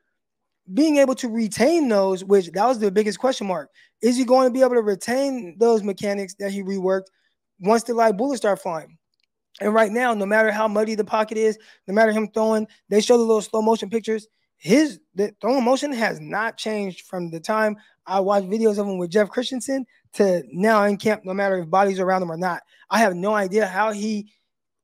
being 0.71 0.97
able 0.97 1.15
to 1.15 1.29
retain 1.29 1.89
those, 1.89 2.23
which 2.23 2.51
that 2.51 2.65
was 2.67 2.77
the 2.77 2.91
biggest 2.91 3.17
question 3.17 3.47
mark. 3.47 3.71
Is 4.03 4.17
he 4.17 4.23
going 4.23 4.47
to 4.47 4.53
be 4.53 4.61
able 4.61 4.75
to 4.75 4.83
retain 4.83 5.55
those 5.57 5.81
mechanics 5.81 6.35
that 6.35 6.51
he 6.51 6.61
reworked 6.61 7.07
once 7.59 7.83
the 7.83 7.95
light 7.95 8.17
bullets 8.17 8.41
start 8.41 8.61
flying? 8.61 8.99
And 9.59 9.73
right 9.73 9.91
now, 9.91 10.13
no 10.13 10.27
matter 10.27 10.51
how 10.51 10.67
muddy 10.67 10.93
the 10.93 11.03
pocket 11.03 11.39
is, 11.39 11.57
no 11.87 11.93
matter 11.95 12.11
him 12.11 12.29
throwing, 12.31 12.67
they 12.89 13.01
show 13.01 13.17
the 13.17 13.23
little 13.23 13.41
slow 13.41 13.63
motion 13.63 13.89
pictures. 13.89 14.27
His 14.57 14.99
the 15.15 15.33
throwing 15.39 15.63
motion 15.63 15.91
has 15.93 16.19
not 16.19 16.57
changed 16.57 17.05
from 17.05 17.29
the 17.29 17.39
time 17.39 17.77
I 18.05 18.19
watched 18.19 18.47
videos 18.47 18.79
of 18.79 18.87
him 18.87 18.97
with 18.97 19.11
Jeff 19.11 19.29
Christensen 19.29 19.85
to 20.13 20.43
now 20.51 20.83
in 20.85 20.97
camp, 20.97 21.25
no 21.25 21.33
matter 21.33 21.57
if 21.57 21.69
bodies 21.69 21.99
around 21.99 22.23
him 22.23 22.31
or 22.31 22.37
not. 22.37 22.61
I 22.89 22.99
have 22.99 23.15
no 23.15 23.33
idea 23.33 23.67
how 23.67 23.91
he 23.91 24.31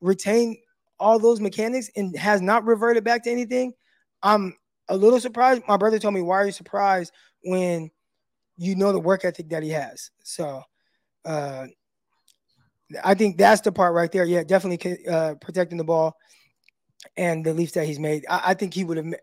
retained 0.02 0.58
all 1.00 1.20
those 1.20 1.40
mechanics 1.40 1.90
and 1.96 2.16
has 2.18 2.42
not 2.42 2.66
reverted 2.66 3.04
back 3.04 3.24
to 3.24 3.32
anything. 3.32 3.74
I'm 4.22 4.56
a 4.90 4.96
little 4.98 5.20
surprised. 5.20 5.64
My 5.68 5.78
brother 5.78 6.00
told 6.00 6.14
me, 6.14 6.22
Why 6.22 6.38
are 6.38 6.46
you 6.46 6.52
surprised 6.52 7.14
when 7.44 7.90
you 8.58 8.76
know 8.76 8.92
the 8.92 9.00
work 9.00 9.26
ethic 9.26 9.50
that 9.50 9.64
he 9.64 9.70
has? 9.70 10.12
So 10.24 10.62
uh 11.26 11.68
I 13.04 13.14
think 13.14 13.38
that's 13.38 13.62
the 13.62 13.72
part 13.72 13.94
right 13.94 14.12
there. 14.12 14.26
Yeah, 14.26 14.44
definitely 14.44 15.08
uh, 15.08 15.36
protecting 15.36 15.78
the 15.78 15.84
ball 15.84 16.16
and 17.18 17.44
the 17.44 17.54
leaps 17.54 17.72
that 17.74 17.86
he's 17.86 18.00
made. 18.00 18.26
I, 18.30 18.42
I 18.48 18.54
think 18.54 18.74
he 18.74 18.84
would 18.84 18.98
have. 18.98 19.14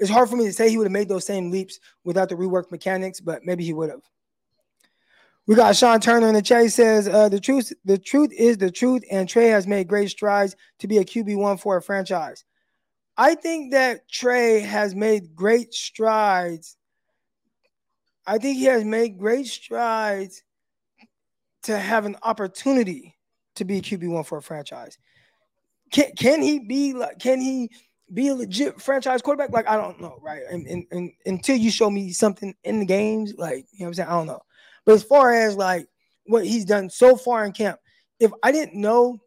It's 0.00 0.10
hard 0.10 0.30
for 0.30 0.36
me 0.36 0.46
to 0.46 0.52
say 0.52 0.70
he 0.70 0.78
would 0.78 0.86
have 0.86 0.92
made 0.92 1.08
those 1.08 1.26
same 1.26 1.50
leaps 1.50 1.78
without 2.04 2.30
the 2.30 2.34
reworked 2.34 2.70
mechanics, 2.70 3.20
but 3.20 3.44
maybe 3.44 3.64
he 3.64 3.74
would 3.74 3.90
have. 3.90 4.00
We 5.46 5.54
got 5.54 5.76
Sean 5.76 6.00
Turner 6.00 6.28
in 6.28 6.34
the 6.34 6.42
chat. 6.42 6.70
Says 6.72 7.06
uh, 7.06 7.28
the 7.28 7.38
truth, 7.38 7.72
the 7.84 7.98
truth 7.98 8.32
is 8.32 8.56
the 8.56 8.70
truth, 8.70 9.02
and 9.10 9.28
Trey 9.28 9.48
has 9.48 9.66
made 9.66 9.88
great 9.88 10.08
strides 10.08 10.56
to 10.78 10.88
be 10.88 10.98
a 10.98 11.04
QB 11.04 11.36
one 11.36 11.58
for 11.58 11.76
a 11.76 11.82
franchise. 11.82 12.44
I 13.16 13.34
think 13.34 13.72
that 13.72 14.08
Trey 14.08 14.60
has 14.60 14.94
made 14.94 15.34
great 15.34 15.74
strides. 15.74 16.76
I 18.26 18.38
think 18.38 18.56
he 18.56 18.64
has 18.64 18.84
made 18.84 19.18
great 19.18 19.46
strides 19.46 20.42
to 21.64 21.76
have 21.76 22.06
an 22.06 22.16
opportunity 22.22 23.18
to 23.56 23.64
be 23.66 23.82
QB 23.82 24.08
one 24.08 24.24
for 24.24 24.38
a 24.38 24.42
franchise. 24.42 24.96
Can 25.90 26.12
can 26.16 26.40
he 26.40 26.60
be 26.60 26.94
like? 26.94 27.18
Can 27.18 27.40
he 27.40 27.70
be 28.12 28.28
a 28.28 28.34
legit 28.34 28.80
franchise 28.80 29.22
quarterback? 29.22 29.50
Like 29.50 29.68
I 29.68 29.76
don't 29.76 30.00
know, 30.00 30.18
right? 30.22 30.42
And, 30.50 30.66
and, 30.66 30.86
and 30.90 31.12
until 31.26 31.56
you 31.56 31.70
show 31.70 31.90
me 31.90 32.12
something 32.12 32.54
in 32.64 32.80
the 32.80 32.86
games, 32.86 33.34
like 33.36 33.66
you 33.72 33.80
know 33.80 33.84
what 33.84 33.88
I'm 33.88 33.94
saying, 33.94 34.08
I 34.08 34.12
don't 34.12 34.26
know. 34.26 34.42
But 34.84 34.94
as 34.94 35.02
far 35.02 35.32
as 35.32 35.56
like 35.56 35.86
what 36.26 36.46
he's 36.46 36.64
done 36.64 36.90
so 36.90 37.16
far 37.16 37.44
in 37.44 37.52
camp, 37.52 37.78
if 38.18 38.30
I 38.42 38.52
didn't 38.52 38.74
know, 38.74 39.20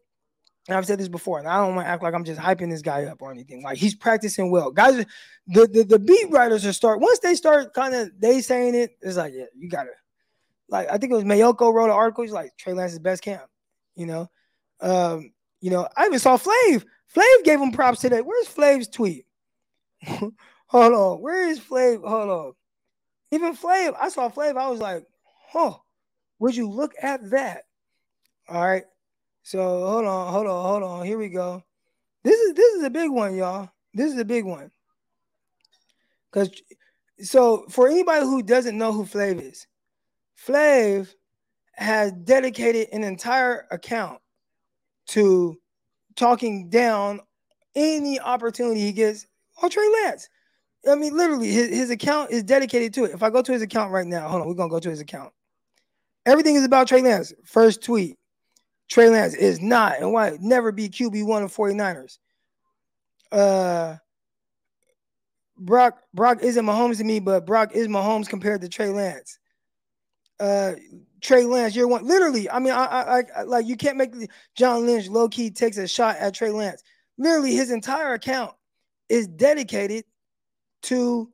and 0.68 0.78
I've 0.78 0.86
said 0.86 1.00
this 1.00 1.10
before, 1.10 1.40
and 1.40 1.48
I 1.48 1.58
don't 1.58 1.76
want 1.76 1.86
to 1.86 1.92
act 1.92 2.04
like 2.04 2.14
I'm 2.14 2.24
just 2.24 2.40
hyping 2.40 2.70
this 2.70 2.82
guy 2.82 3.06
up 3.06 3.22
or 3.22 3.32
anything. 3.32 3.64
Like 3.64 3.78
he's 3.78 3.96
practicing 3.96 4.52
well. 4.52 4.72
Guys, 4.72 5.06
the 5.48 5.68
the, 5.68 5.84
the 5.84 6.00
beat 6.00 6.30
writers 6.32 6.66
are 6.66 6.74
start 6.74 7.00
once 7.02 7.20
they 7.20 7.36
start 7.36 7.74
kind 7.74 7.94
of 7.94 8.12
they 8.20 8.42
saying 8.42 8.76
it, 8.76 8.92
it's 9.02 9.18
like, 9.18 9.34
yeah, 9.36 9.46
you 9.56 9.70
gotta 9.70 9.90
like 10.70 10.90
I 10.90 10.98
think 10.98 11.12
it 11.12 11.16
was 11.16 11.24
Maiocco 11.24 11.74
wrote 11.74 11.86
an 11.86 11.92
article. 11.92 12.24
He's 12.24 12.34
like 12.34 12.56
Trey 12.58 12.74
Lance's 12.74 13.00
best 13.00 13.22
camp, 13.22 13.44
you 13.96 14.06
know. 14.06 14.30
Um, 14.82 15.32
you 15.62 15.70
know, 15.70 15.88
I 15.96 16.06
even 16.06 16.20
saw 16.20 16.38
Flav. 16.38 16.84
Flav 17.16 17.44
gave 17.44 17.60
him 17.60 17.72
props 17.72 18.02
today. 18.02 18.22
Where's 18.22 18.48
Flav's 18.48 18.88
tweet? 18.88 19.26
Hold 20.06 20.94
on. 20.94 21.22
Where 21.22 21.48
is 21.48 21.60
Flav? 21.60 22.08
Hold 22.08 22.30
on. 22.30 22.54
Even 23.32 23.56
Flav, 23.56 23.96
I 24.00 24.10
saw 24.10 24.30
Flav. 24.30 24.58
I 24.58 24.70
was 24.70 24.80
like, 24.80 25.06
huh, 25.50 25.74
would 26.40 26.56
you 26.56 26.70
look 26.70 26.94
at 27.02 27.30
that? 27.32 27.64
All 28.50 28.66
right. 28.66 28.84
So 29.44 29.60
hold 29.60 30.06
on, 30.06 30.32
hold 30.32 30.48
on, 30.48 30.66
hold 30.66 30.84
on. 30.84 31.06
Here 31.06 31.18
we 31.18 31.30
go. 31.30 31.64
This 32.24 32.40
is 32.40 32.54
this 32.54 32.76
is 32.76 32.84
a 32.84 32.90
big 32.90 33.12
one, 33.12 33.36
y'all. 33.36 33.70
This 33.94 34.12
is 34.12 34.20
a 34.20 34.26
big 34.26 34.46
one. 34.46 34.72
Cause 36.32 36.50
so 37.20 37.66
for 37.70 37.88
anybody 37.88 38.26
who 38.26 38.42
doesn't 38.42 38.78
know 38.78 38.92
who 38.92 39.04
Flav 39.04 39.42
is, 39.42 39.68
Flav 40.48 41.14
has 41.74 42.12
dedicated 42.12 42.88
an 42.94 43.04
entire 43.04 43.68
account 43.72 44.20
to 45.08 45.60
talking 46.16 46.70
down 46.70 47.20
any 47.76 48.20
opportunity 48.20 48.82
he 48.82 48.92
gets 48.92 49.28
on 49.62 49.70
Trey 49.70 49.88
Lance. 50.04 50.30
I 50.90 50.96
mean, 50.96 51.16
literally, 51.16 51.52
his, 51.52 51.70
his 51.70 51.90
account 51.90 52.32
is 52.32 52.44
dedicated 52.44 52.94
to 52.96 53.06
it. 53.06 53.12
If 53.12 53.24
I 53.24 53.30
go 53.30 53.42
to 53.42 53.52
his 53.52 53.62
account 53.62 53.92
right 53.92 54.06
now, 54.06 54.28
hold 54.28 54.42
on, 54.42 54.48
we're 54.48 54.54
gonna 54.54 54.70
go 54.70 54.80
to 54.80 54.90
his 54.90 55.00
account. 55.00 55.32
Everything 56.26 56.56
is 56.56 56.66
about 56.66 56.88
Trey 56.88 57.02
Lance. 57.02 57.34
First 57.46 57.84
tweet. 57.84 58.18
Trey 58.90 59.10
Lance 59.10 59.34
is 59.34 59.62
not 59.62 60.00
and 60.00 60.12
why 60.12 60.38
never 60.40 60.72
be 60.72 60.90
QB1 60.90 61.44
of 61.44 61.56
49ers. 61.56 62.18
Uh 63.32 63.96
Brock 65.58 66.00
Brock 66.14 66.40
isn't 66.44 66.66
Mahomes 66.66 66.98
to 66.98 67.04
me, 67.04 67.20
but 67.20 67.46
Brock 67.46 67.72
is 67.74 67.88
Mahomes 67.88 68.28
compared 68.28 68.62
to 68.62 68.70
Trey 68.70 68.90
Lance. 68.90 69.40
Uh 70.40 70.74
Trey 71.24 71.46
Lance, 71.46 71.76
you're 71.76 71.88
one. 71.88 72.06
Literally, 72.06 72.50
I 72.50 72.60
mean, 72.60 72.74
I, 72.74 72.86
I, 72.86 73.24
I 73.38 73.44
like 73.44 73.66
you 73.66 73.78
can't 73.78 73.98
make 73.98 74.14
John 74.56 74.86
Lynch 74.86 75.08
low 75.08 75.30
key 75.30 75.50
takes 75.50 75.78
a 75.78 75.88
shot 75.88 76.18
at 76.18 76.34
Trey 76.34 76.52
Lance. 76.52 76.84
Literally, 77.18 77.56
his 77.56 77.72
entire 77.72 78.14
account 78.14 78.54
is 79.08 79.28
dedicated 79.28 80.04
to 80.84 81.32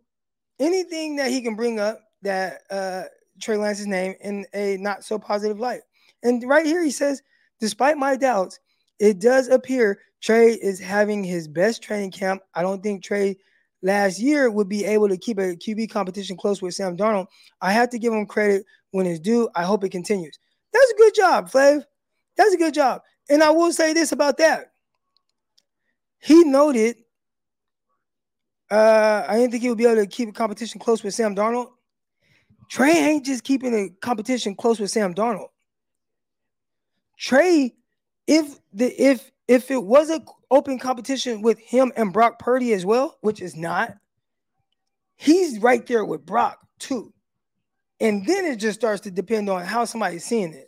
anything 0.60 1.16
that 1.16 1.32
he 1.32 1.42
can 1.42 1.56
bring 1.56 1.80
up 1.80 2.02
that 2.22 2.62
uh 2.70 3.04
Trey 3.42 3.58
Lance's 3.58 3.88
name 3.88 4.14
in 4.22 4.46
a 4.54 4.78
not 4.78 5.04
so 5.04 5.18
positive 5.18 5.60
light. 5.60 5.82
And 6.22 6.44
right 6.48 6.66
here, 6.66 6.84
he 6.84 6.92
says, 6.92 7.24
despite 7.60 7.98
my 7.98 8.16
doubts, 8.16 8.60
it 9.00 9.20
does 9.20 9.48
appear 9.48 10.00
Trey 10.22 10.52
is 10.52 10.80
having 10.80 11.24
his 11.24 11.48
best 11.48 11.82
training 11.82 12.12
camp. 12.12 12.44
I 12.54 12.62
don't 12.62 12.84
think 12.84 13.04
Trey 13.04 13.38
last 13.82 14.20
year 14.20 14.52
would 14.52 14.70
be 14.70 14.86
able 14.86 15.08
to 15.08 15.18
keep 15.18 15.40
a 15.40 15.56
QB 15.56 15.90
competition 15.90 16.38
close 16.38 16.62
with 16.62 16.76
Sam 16.76 16.98
Darnold. 16.98 17.28
I 17.62 17.72
have 17.72 17.90
to 17.92 18.00
give 18.00 18.14
him 18.14 18.26
credit 18.26 18.66
when 18.92 19.06
it's 19.06 19.20
due. 19.20 19.50
I 19.56 19.64
hope 19.64 19.84
it 19.84 19.90
continues. 19.90 20.38
That's 20.74 20.92
a 20.92 20.96
good 20.96 21.16
job, 21.16 21.50
Flav. 21.50 21.84
That's 22.38 22.54
a 22.54 22.58
good 22.58 22.74
job. 22.74 23.02
And 23.30 23.44
I 23.44 23.52
will 23.52 23.72
say 23.72 23.94
this 23.94 24.12
about 24.12 24.38
that. 24.38 24.72
He 26.20 26.44
noted 26.44 26.98
uh, 28.72 29.26
I 29.28 29.38
didn't 29.38 29.52
think 29.52 29.64
he 29.64 29.70
would 29.70 29.78
be 29.78 29.86
able 29.86 29.96
to 29.96 30.08
keep 30.08 30.30
a 30.30 30.32
competition 30.32 30.80
close 30.80 31.04
with 31.04 31.14
Sam 31.14 31.36
Darnold. 31.36 31.70
Trey 32.70 32.92
ain't 32.92 33.26
just 33.26 33.44
keeping 33.44 33.74
a 33.74 33.90
competition 34.02 34.56
close 34.56 34.80
with 34.80 34.92
Sam 34.92 35.16
Darnold. 35.16 35.50
Trey, 37.18 37.74
if 38.28 38.60
the 38.72 38.90
if 39.02 39.32
if 39.48 39.72
it 39.72 39.84
was 39.84 40.10
an 40.10 40.24
open 40.52 40.78
competition 40.78 41.42
with 41.42 41.58
him 41.60 41.92
and 41.96 42.14
Brock 42.14 42.38
Purdy 42.38 42.74
as 42.74 42.86
well, 42.86 43.18
which 43.22 43.42
is 43.42 43.56
not, 43.56 43.96
he's 45.16 45.60
right 45.60 45.86
there 45.88 46.06
with 46.06 46.26
Brock 46.26 46.60
too. 46.78 47.12
And 48.00 48.26
then 48.26 48.46
it 48.46 48.58
just 48.58 48.80
starts 48.80 49.02
to 49.02 49.12
depend 49.12 49.50
on 49.50 49.64
how 49.64 49.86
somebody's 49.86 50.26
seeing 50.26 50.54
it. 50.54 50.68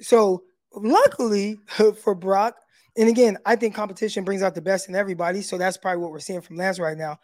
So 0.00 0.44
luckily 0.74 1.58
for 2.02 2.14
Brock, 2.14 2.56
and 2.96 3.08
again, 3.08 3.38
I 3.46 3.54
think 3.54 3.74
competition 3.74 4.24
brings 4.24 4.42
out 4.42 4.54
the 4.54 4.60
best 4.62 4.88
in 4.88 4.96
everybody. 4.96 5.40
So 5.42 5.56
that's 5.56 5.76
probably 5.76 6.02
what 6.02 6.10
we're 6.10 6.18
seeing 6.18 6.40
from 6.40 6.56
Lance 6.56 6.80
right 6.80 6.96
now. 6.96 7.18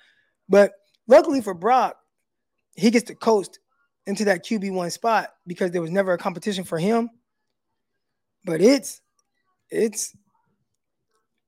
But 0.49 0.73
luckily 1.09 1.41
for 1.41 1.53
Brock, 1.53 1.97
he 2.77 2.91
gets 2.91 3.07
to 3.07 3.15
coast 3.15 3.59
into 4.07 4.25
that 4.27 4.45
QB1 4.45 4.93
spot 4.93 5.31
because 5.47 5.71
there 5.71 5.83
was 5.83 5.91
never 5.91 6.13
a 6.13 6.19
competition 6.19 6.65
for 6.65 6.79
him. 6.79 7.11
But 8.45 8.61
it's 8.61 9.01
it's 9.71 10.15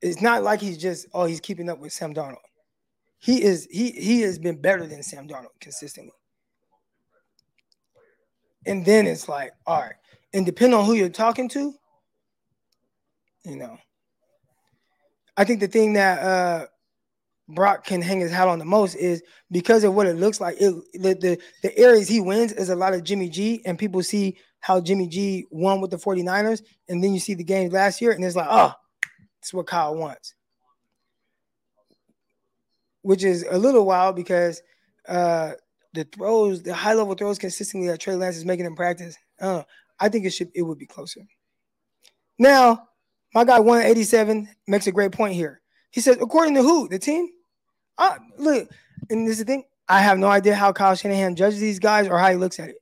it's 0.01 0.21
not 0.23 0.43
like 0.43 0.61
he's 0.61 0.79
just 0.79 1.07
oh 1.13 1.27
he's 1.27 1.41
keeping 1.41 1.69
up 1.69 1.79
with 1.79 1.93
Sam 1.93 2.15
Darnold. 2.15 2.37
He 3.19 3.43
is 3.43 3.69
he 3.71 3.91
he 3.91 4.23
has 4.23 4.39
been 4.39 4.61
better 4.61 4.87
than 4.87 5.03
Sam 5.03 5.29
Darnold 5.29 5.61
consistently. 5.61 6.13
And 8.67 8.85
then 8.85 9.07
it's 9.07 9.29
like, 9.29 9.53
all 9.67 9.81
right, 9.81 9.95
and 10.35 10.45
depending 10.45 10.79
on 10.79 10.85
who 10.85 10.95
you're 10.95 11.09
talking 11.09 11.49
to, 11.51 11.73
you 13.45 13.57
know. 13.57 13.79
I 15.37 15.45
think 15.45 15.61
the 15.61 15.69
thing 15.69 15.93
that 15.95 16.23
uh 16.23 16.67
Brock 17.49 17.85
can 17.85 18.03
hang 18.03 18.21
his 18.21 18.33
hat 18.33 18.49
on 18.49 18.59
the 18.59 18.65
most 18.65 18.97
is 18.97 19.23
because 19.53 19.85
of 19.85 19.95
what 19.95 20.07
it 20.07 20.17
looks 20.17 20.41
like. 20.41 20.57
It, 20.61 20.75
the, 20.95 21.15
the 21.15 21.39
the 21.63 21.79
areas 21.79 22.09
he 22.09 22.21
wins 22.21 22.53
is 22.53 22.71
a 22.71 22.77
lot 22.77 22.93
of 22.93 23.05
Jimmy 23.05 23.29
G, 23.29 23.63
and 23.65 23.79
people 23.79 24.03
see 24.03 24.37
how 24.61 24.81
Jimmy 24.81 25.07
G 25.07 25.47
won 25.51 25.81
with 25.81 25.93
the 25.93 25.97
49ers, 25.97 26.63
and 26.89 27.03
then 27.03 27.15
you 27.15 27.21
see 27.21 27.35
the 27.35 27.45
games 27.45 27.73
last 27.73 28.01
year, 28.01 28.11
and 28.11 28.25
it's 28.25 28.35
like, 28.35 28.49
oh, 28.51 28.73
that's 29.41 29.55
what 29.55 29.67
Kyle 29.69 29.95
wants. 29.95 30.35
Which 33.03 33.23
is 33.23 33.45
a 33.49 33.59
little 33.59 33.87
wild 33.87 34.17
because 34.17 34.61
uh 35.07 35.53
the 35.97 36.05
throws, 36.05 36.63
the 36.63 36.75
high 36.75 36.95
level 36.95 37.15
throws 37.15 37.39
consistently 37.39 37.89
that 37.89 37.99
Trey 37.99 38.15
Lance 38.15 38.37
is 38.37 38.45
making 38.45 38.67
in 38.67 38.77
practice. 38.77 39.17
Uh, 39.41 39.63
I 39.99 40.09
think 40.09 40.27
it 40.27 40.31
should 40.31 40.51
it 40.55 40.63
would 40.63 40.79
be 40.79 40.87
closer. 40.87 41.23
Now, 42.39 42.89
my 43.35 43.45
guy 43.45 43.59
187 43.59 44.49
makes 44.69 44.87
a 44.87 44.93
great 44.93 45.13
point 45.13 45.35
here. 45.35 45.61
He 45.91 46.01
says, 46.01 46.19
according 46.21 46.55
to 46.55 46.63
who? 46.63 46.89
The 46.89 46.99
team? 46.99 47.29
Uh, 47.99 48.17
look, 48.37 48.69
and 49.11 49.27
this 49.27 49.39
is 49.39 49.39
the 49.39 49.45
thing. 49.47 49.65
I 49.89 50.01
have 50.01 50.19
no 50.19 50.29
idea 50.29 50.55
how 50.55 50.73
Kyle 50.73 50.95
Shanahan 50.95 51.37
judges 51.37 51.61
these 51.61 51.79
guys 51.79 52.09
or 52.09 52.19
how 52.19 52.31
he 52.31 52.37
looks 52.37 52.61
at 52.61 52.69
it. 52.69 52.77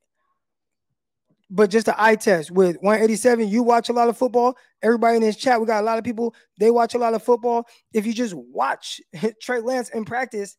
But 1.51 1.71
just 1.71 1.87
an 1.87 1.95
eye 1.97 2.17
test 2.17 2.51
with 2.51 2.77
187, 2.81 3.49
you 3.49 3.63
watch 3.63 3.89
a 3.89 3.93
lot 3.93 4.09
of 4.09 4.17
football. 4.19 4.57
Everybody 4.83 5.17
in 5.17 5.23
this 5.23 5.37
chat, 5.37 5.61
we 5.61 5.67
got 5.67 5.83
a 5.83 5.87
lot 5.87 5.99
of 5.99 6.05
people, 6.05 6.35
they 6.59 6.71
watch 6.71 6.95
a 6.95 6.99
lot 6.99 7.15
of 7.15 7.23
football. 7.23 7.69
If 7.93 8.07
you 8.07 8.13
just 8.13 8.35
watch 8.35 9.01
Trey 9.43 9.61
Lance 9.61 9.91
in 9.91 10.05
practice, 10.05 10.57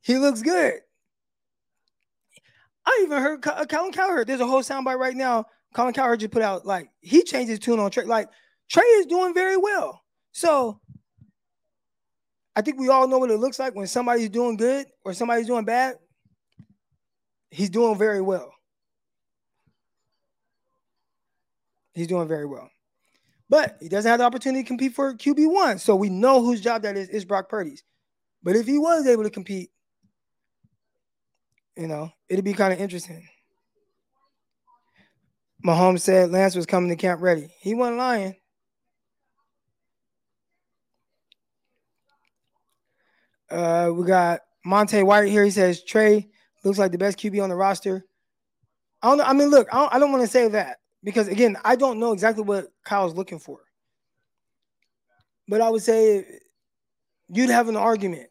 he 0.00 0.16
looks 0.16 0.42
good. 0.42 0.80
I 2.86 3.00
even 3.02 3.20
heard 3.20 3.46
uh, 3.46 3.66
Colin 3.66 3.92
Cowherd. 3.92 4.26
There's 4.26 4.40
a 4.40 4.46
whole 4.46 4.62
soundbite 4.62 4.98
right 4.98 5.16
now. 5.16 5.46
Colin 5.74 5.92
Cowherd 5.92 6.20
just 6.20 6.32
put 6.32 6.42
out 6.42 6.64
like 6.64 6.88
he 7.00 7.22
changed 7.22 7.50
his 7.50 7.58
tune 7.58 7.80
on 7.80 7.90
Trey. 7.90 8.04
Like 8.04 8.28
Trey 8.70 8.84
is 8.84 9.06
doing 9.06 9.34
very 9.34 9.56
well. 9.56 10.02
So 10.32 10.80
I 12.54 12.62
think 12.62 12.78
we 12.78 12.88
all 12.88 13.08
know 13.08 13.18
what 13.18 13.30
it 13.30 13.38
looks 13.38 13.58
like 13.58 13.74
when 13.74 13.86
somebody's 13.86 14.30
doing 14.30 14.56
good 14.56 14.86
or 15.04 15.12
somebody's 15.12 15.46
doing 15.46 15.64
bad. 15.64 15.96
He's 17.50 17.70
doing 17.70 17.98
very 17.98 18.20
well. 18.20 18.52
He's 21.94 22.06
doing 22.06 22.28
very 22.28 22.46
well. 22.46 22.70
But 23.48 23.78
he 23.80 23.88
doesn't 23.88 24.08
have 24.08 24.18
the 24.18 24.24
opportunity 24.24 24.62
to 24.62 24.68
compete 24.68 24.94
for 24.94 25.14
QB1. 25.14 25.80
So 25.80 25.96
we 25.96 26.10
know 26.10 26.42
whose 26.42 26.60
job 26.60 26.82
that 26.82 26.96
is, 26.96 27.08
is 27.08 27.24
Brock 27.24 27.48
Purdy's. 27.48 27.82
But 28.42 28.56
if 28.56 28.66
he 28.66 28.78
was 28.78 29.06
able 29.06 29.22
to 29.22 29.30
compete, 29.30 29.70
you 31.76 31.86
know, 31.86 32.10
it'd 32.28 32.44
be 32.44 32.54
kind 32.54 32.72
of 32.72 32.80
interesting. 32.80 33.26
Mahomes 35.64 36.00
said 36.00 36.30
Lance 36.30 36.54
was 36.54 36.66
coming 36.66 36.90
to 36.90 36.96
camp 36.96 37.20
ready. 37.20 37.48
He 37.60 37.74
wasn't 37.74 37.98
lying. 37.98 38.36
Uh, 43.50 43.90
we 43.94 44.04
got 44.04 44.40
Monte 44.64 45.02
White 45.02 45.28
here. 45.28 45.44
He 45.44 45.50
says 45.50 45.82
Trey 45.82 46.28
looks 46.64 46.78
like 46.78 46.92
the 46.92 46.98
best 46.98 47.18
QB 47.18 47.42
on 47.42 47.48
the 47.48 47.56
roster. 47.56 48.04
I 49.02 49.08
don't. 49.08 49.18
know. 49.18 49.24
I 49.24 49.32
mean, 49.32 49.50
look, 49.50 49.68
I 49.72 49.78
don't, 49.78 49.94
I 49.94 49.98
don't 49.98 50.12
want 50.12 50.24
to 50.24 50.28
say 50.28 50.48
that 50.48 50.78
because 51.04 51.28
again, 51.28 51.56
I 51.64 51.76
don't 51.76 52.00
know 52.00 52.12
exactly 52.12 52.42
what 52.42 52.66
Kyle's 52.84 53.14
looking 53.14 53.38
for. 53.38 53.60
But 55.48 55.60
I 55.60 55.70
would 55.70 55.82
say 55.82 56.24
you'd 57.28 57.50
have 57.50 57.68
an 57.68 57.76
argument. 57.76 58.28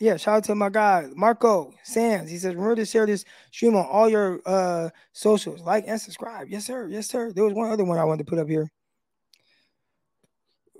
Yeah, 0.00 0.16
shout 0.16 0.36
out 0.38 0.44
to 0.44 0.54
my 0.54 0.70
guy 0.70 1.08
Marco 1.14 1.74
Sands. 1.82 2.30
He 2.30 2.38
says, 2.38 2.54
remember 2.54 2.76
to 2.76 2.86
share 2.86 3.04
this 3.04 3.26
stream 3.52 3.76
on 3.76 3.84
all 3.84 4.08
your 4.08 4.40
uh 4.46 4.88
socials, 5.12 5.60
like 5.60 5.84
and 5.86 6.00
subscribe. 6.00 6.48
Yes, 6.48 6.64
sir. 6.64 6.88
Yes, 6.88 7.06
sir. 7.06 7.32
There 7.32 7.44
was 7.44 7.52
one 7.52 7.70
other 7.70 7.84
one 7.84 7.98
I 7.98 8.04
wanted 8.04 8.24
to 8.24 8.30
put 8.30 8.38
up 8.38 8.48
here. 8.48 8.70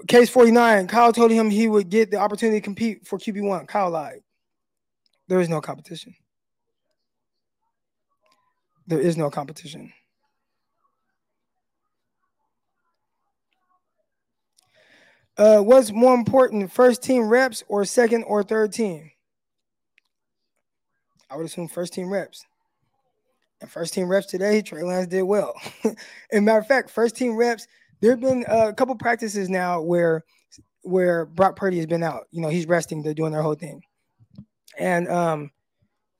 Case 0.09 0.31
49. 0.31 0.87
Kyle 0.87 1.13
told 1.13 1.31
him 1.31 1.51
he 1.51 1.69
would 1.69 1.91
get 1.91 2.11
the 2.11 2.17
opportunity 2.17 2.59
to 2.61 2.65
compete 2.65 3.07
for 3.07 3.19
QB1. 3.19 3.69
Kyle 3.69 3.91
lied. 3.91 4.23
There 5.29 5.41
is 5.41 5.51
no 5.51 5.61
competition. 5.61 6.15
There 8.87 9.01
is 9.01 9.19
no 9.19 9.29
competition. 9.29 9.93
Uh, 15.41 15.63
what's 15.63 15.91
more 15.91 16.15
important, 16.15 16.71
first 16.71 17.03
team 17.03 17.27
reps 17.27 17.65
or 17.67 17.83
second 17.87 18.23
or 18.25 18.43
third 18.43 18.71
team? 18.71 19.11
I 21.31 21.37
would 21.37 21.47
assume 21.47 21.67
first 21.67 21.95
team 21.95 22.13
reps. 22.13 22.45
And 23.63 23.71
first 23.71 23.95
team 23.95 24.07
reps 24.07 24.27
today, 24.27 24.61
Trey 24.61 24.83
Lance 24.83 25.07
did 25.07 25.23
well. 25.23 25.55
and 26.31 26.45
matter 26.45 26.59
of 26.59 26.67
fact, 26.67 26.91
first 26.91 27.17
team 27.17 27.37
reps, 27.37 27.67
there 28.03 28.11
have 28.11 28.21
been 28.21 28.45
a 28.49 28.75
couple 28.75 28.95
practices 28.97 29.49
now 29.49 29.81
where 29.81 30.25
where 30.83 31.25
Brock 31.25 31.57
Purdy 31.57 31.79
has 31.79 31.87
been 31.87 32.03
out. 32.03 32.25
You 32.33 32.43
know, 32.43 32.51
he's 32.51 32.67
resting, 32.67 33.03
they're 33.03 33.15
doing 33.15 33.33
their 33.33 33.41
whole 33.41 33.55
thing. 33.55 33.81
And 34.79 35.09
um 35.09 35.51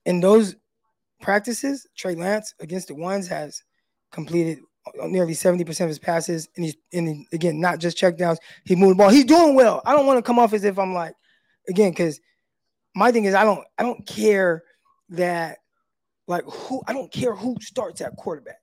in 0.07 0.19
those 0.19 0.55
practices, 1.21 1.85
Trey 1.95 2.15
Lance 2.15 2.55
against 2.59 2.87
the 2.87 2.95
ones 2.95 3.27
has 3.27 3.61
completed 4.11 4.61
Uh, 4.87 5.07
nearly 5.07 5.33
70% 5.33 5.81
of 5.81 5.87
his 5.87 5.99
passes. 5.99 6.49
And 6.55 6.65
he's 6.65 6.75
and 6.91 7.25
again, 7.31 7.59
not 7.59 7.79
just 7.79 7.97
checkdowns. 7.97 8.37
He 8.65 8.75
moved 8.75 8.93
the 8.93 8.95
ball. 8.95 9.09
He's 9.09 9.25
doing 9.25 9.55
well. 9.55 9.81
I 9.85 9.93
don't 9.93 10.07
want 10.07 10.17
to 10.17 10.23
come 10.23 10.39
off 10.39 10.53
as 10.53 10.63
if 10.63 10.79
I'm 10.79 10.93
like, 10.93 11.13
again, 11.69 11.91
because 11.91 12.19
my 12.95 13.11
thing 13.11 13.25
is 13.25 13.35
I 13.35 13.43
don't 13.43 13.63
I 13.77 13.83
don't 13.83 14.05
care 14.07 14.63
that 15.09 15.59
like 16.27 16.43
who 16.45 16.81
I 16.87 16.93
don't 16.93 17.11
care 17.11 17.35
who 17.35 17.55
starts 17.61 18.01
at 18.01 18.15
quarterback. 18.15 18.57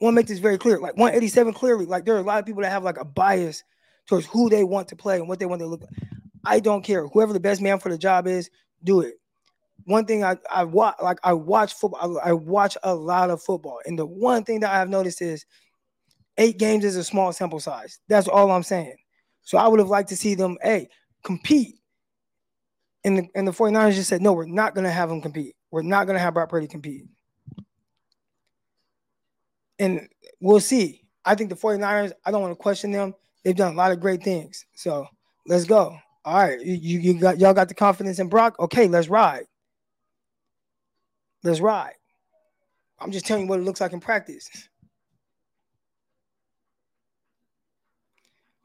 I 0.00 0.04
want 0.04 0.14
to 0.14 0.16
make 0.16 0.26
this 0.26 0.38
very 0.38 0.58
clear. 0.58 0.78
Like 0.78 0.96
187 0.96 1.52
clearly, 1.54 1.86
like 1.86 2.04
there 2.04 2.14
are 2.14 2.20
a 2.20 2.22
lot 2.22 2.38
of 2.38 2.46
people 2.46 2.62
that 2.62 2.70
have 2.70 2.84
like 2.84 2.98
a 2.98 3.04
bias 3.04 3.64
towards 4.06 4.26
who 4.26 4.48
they 4.48 4.64
want 4.64 4.88
to 4.88 4.96
play 4.96 5.16
and 5.16 5.28
what 5.28 5.38
they 5.38 5.46
want 5.46 5.60
to 5.60 5.66
look 5.66 5.82
like. 5.82 6.08
I 6.44 6.60
don't 6.60 6.82
care. 6.82 7.06
Whoever 7.08 7.32
the 7.32 7.40
best 7.40 7.60
man 7.60 7.78
for 7.80 7.90
the 7.90 7.98
job 7.98 8.26
is, 8.26 8.48
do 8.82 9.02
it 9.02 9.14
one 9.90 10.06
thing 10.06 10.24
I 10.24 10.36
I 10.50 10.64
watch 10.64 10.96
like 11.02 11.18
I 11.24 11.32
watch 11.32 11.74
football. 11.74 12.18
I, 12.20 12.30
I, 12.30 12.32
watch 12.32 12.76
a 12.82 12.94
lot 12.94 13.30
of 13.30 13.42
football, 13.42 13.80
and 13.84 13.98
the 13.98 14.06
one 14.06 14.44
thing 14.44 14.60
that 14.60 14.72
I've 14.72 14.88
noticed 14.88 15.20
is 15.20 15.44
eight 16.38 16.58
games 16.58 16.84
is 16.84 16.96
a 16.96 17.04
small 17.04 17.32
sample 17.32 17.60
size. 17.60 17.98
That's 18.08 18.28
all 18.28 18.50
I'm 18.50 18.62
saying. 18.62 18.96
So 19.42 19.58
I 19.58 19.66
would 19.68 19.80
have 19.80 19.88
liked 19.88 20.08
to 20.10 20.16
see 20.16 20.34
them, 20.34 20.56
hey, 20.62 20.88
compete. 21.24 21.76
And 23.04 23.18
the 23.18 23.28
and 23.34 23.48
the 23.48 23.52
49ers 23.52 23.94
just 23.94 24.08
said, 24.08 24.22
no, 24.22 24.32
we're 24.32 24.46
not 24.46 24.74
gonna 24.74 24.90
have 24.90 25.08
them 25.08 25.20
compete. 25.20 25.56
We're 25.70 25.82
not 25.82 26.06
gonna 26.06 26.18
have 26.18 26.34
Brock 26.34 26.50
Purdy 26.50 26.66
compete. 26.66 27.04
And 29.78 30.08
we'll 30.40 30.60
see. 30.60 31.02
I 31.24 31.34
think 31.34 31.50
the 31.50 31.56
49ers, 31.56 32.12
I 32.24 32.30
don't 32.30 32.42
want 32.42 32.52
to 32.52 32.62
question 32.62 32.90
them. 32.90 33.14
They've 33.42 33.56
done 33.56 33.72
a 33.72 33.76
lot 33.76 33.92
of 33.92 34.00
great 34.00 34.22
things. 34.22 34.66
So 34.74 35.06
let's 35.46 35.64
go. 35.64 35.96
All 36.24 36.34
right, 36.34 36.60
you, 36.60 37.00
you 37.00 37.14
got 37.18 37.38
y'all 37.38 37.54
got 37.54 37.68
the 37.68 37.74
confidence 37.74 38.18
in 38.18 38.28
Brock. 38.28 38.56
Okay, 38.60 38.86
let's 38.86 39.08
ride. 39.08 39.46
Let's 41.42 41.60
ride. 41.60 41.94
I'm 42.98 43.12
just 43.12 43.26
telling 43.26 43.44
you 43.44 43.48
what 43.48 43.60
it 43.60 43.62
looks 43.62 43.80
like 43.80 43.92
in 43.92 44.00
practice. 44.00 44.48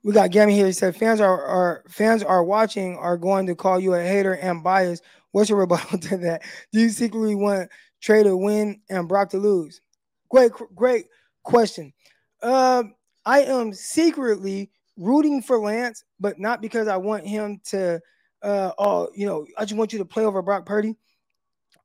We 0.04 0.14
got 0.14 0.32
Gammy 0.32 0.54
here. 0.54 0.68
He 0.68 0.72
said 0.72 0.96
fans 0.96 1.20
are, 1.20 1.44
are 1.44 1.84
fans 1.90 2.22
are 2.22 2.44
watching 2.44 2.96
are 2.98 3.18
going 3.18 3.48
to 3.48 3.56
call 3.56 3.80
you 3.80 3.94
a 3.96 4.04
hater 4.04 4.34
and 4.34 4.64
biased. 4.64 5.04
What's 5.32 5.50
your 5.50 5.60
rebuttal 5.60 5.98
to 6.10 6.18
that? 6.18 6.44
Do 6.72 6.80
you 6.80 6.90
secretly 6.90 7.36
want 7.36 7.70
Trey 8.02 8.24
to 8.24 8.38
win 8.38 8.82
and 8.90 9.08
Brock 9.08 9.30
to 9.32 9.38
lose? 9.38 9.82
Great, 10.30 10.52
great 10.76 11.06
question. 11.44 11.94
Uh, 12.42 12.84
I 13.26 13.42
am 13.42 13.74
secretly 13.74 14.70
rooting 14.98 15.42
for 15.42 15.58
Lance, 15.60 16.04
but 16.20 16.40
not 16.40 16.62
because 16.62 16.88
I 16.88 16.98
want 16.98 17.26
him 17.26 17.60
to. 17.66 18.00
Uh, 18.44 18.72
oh, 18.78 19.10
you 19.16 19.26
know, 19.26 19.48
I 19.58 19.66
just 19.66 19.78
want 19.78 19.92
you 19.92 20.00
to 20.00 20.06
play 20.06 20.24
over 20.24 20.42
Brock 20.44 20.66
Purdy. 20.66 20.96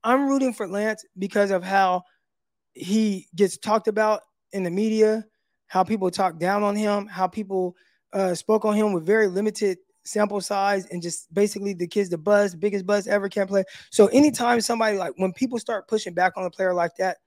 I'm 0.05 0.29
rooting 0.29 0.53
for 0.53 0.67
Lance 0.67 1.05
because 1.19 1.51
of 1.51 1.63
how 1.63 2.03
he 2.75 3.29
gets 3.35 3.59
talked 3.59 3.89
about 3.89 4.23
in 4.53 4.63
the 4.63 4.71
media, 4.71 5.25
how 5.67 5.85
people 5.85 6.11
talk 6.11 6.39
down 6.39 6.63
on 6.63 6.75
him, 6.77 7.07
how 7.07 7.27
people 7.27 7.77
uh, 8.13 8.35
spoke 8.35 8.65
on 8.65 8.75
him 8.75 8.93
with 8.93 9.07
very 9.07 9.29
limited 9.29 9.79
sample 10.05 10.41
size, 10.41 10.87
and 10.87 11.03
just 11.03 11.33
basically 11.33 11.75
the 11.75 11.87
kid's 11.87 12.09
the 12.09 12.19
buzz, 12.19 12.55
biggest 12.55 12.87
buzz 12.87 13.07
ever 13.07 13.29
can't 13.29 13.49
play. 13.49 13.65
So 13.91 14.07
anytime 14.09 14.61
somebody 14.61 14.97
like 14.97 15.13
when 15.17 15.33
people 15.33 15.59
start 15.59 15.89
pushing 15.89 16.15
back 16.15 16.33
on 16.37 16.45
a 16.45 16.51
player 16.51 16.75
like 16.75 16.97
that, 16.99 17.19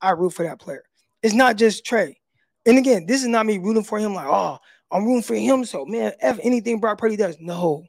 I 0.00 0.10
root 0.10 0.30
for 0.30 0.44
that 0.44 0.58
player. 0.58 0.84
It's 1.22 1.34
not 1.34 1.56
just 1.56 1.84
Trey. 1.84 2.18
And 2.66 2.78
again, 2.78 3.06
this 3.06 3.22
is 3.22 3.28
not 3.28 3.46
me 3.46 3.58
rooting 3.58 3.84
for 3.84 3.98
him 3.98 4.14
like, 4.14 4.26
oh, 4.26 4.58
I'm 4.90 5.04
rooting 5.04 5.22
for 5.22 5.34
him. 5.34 5.64
So 5.64 5.84
man, 5.84 6.12
F 6.20 6.38
anything 6.42 6.80
Brock 6.80 6.98
Purdy 6.98 7.16
does. 7.16 7.36
No, 7.40 7.84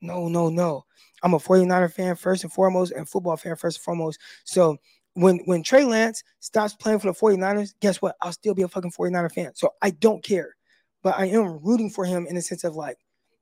no, 0.00 0.28
no, 0.28 0.48
no. 0.48 0.84
I'm 1.26 1.34
a 1.34 1.38
49er 1.38 1.92
fan 1.92 2.14
first 2.14 2.44
and 2.44 2.52
foremost 2.52 2.92
and 2.92 3.08
football 3.08 3.36
fan 3.36 3.56
first 3.56 3.78
and 3.78 3.84
foremost. 3.84 4.20
So 4.44 4.76
when 5.14 5.38
when 5.46 5.64
Trey 5.64 5.82
Lance 5.82 6.22
stops 6.38 6.74
playing 6.74 7.00
for 7.00 7.08
the 7.08 7.18
49ers, 7.18 7.74
guess 7.80 8.00
what? 8.00 8.14
I'll 8.22 8.30
still 8.30 8.54
be 8.54 8.62
a 8.62 8.68
fucking 8.68 8.92
49er 8.92 9.32
fan. 9.32 9.52
So 9.56 9.74
I 9.82 9.90
don't 9.90 10.22
care. 10.22 10.54
But 11.02 11.18
I 11.18 11.26
am 11.26 11.58
rooting 11.64 11.90
for 11.90 12.04
him 12.04 12.28
in 12.28 12.36
the 12.36 12.42
sense 12.42 12.62
of 12.62 12.76
like, 12.76 12.98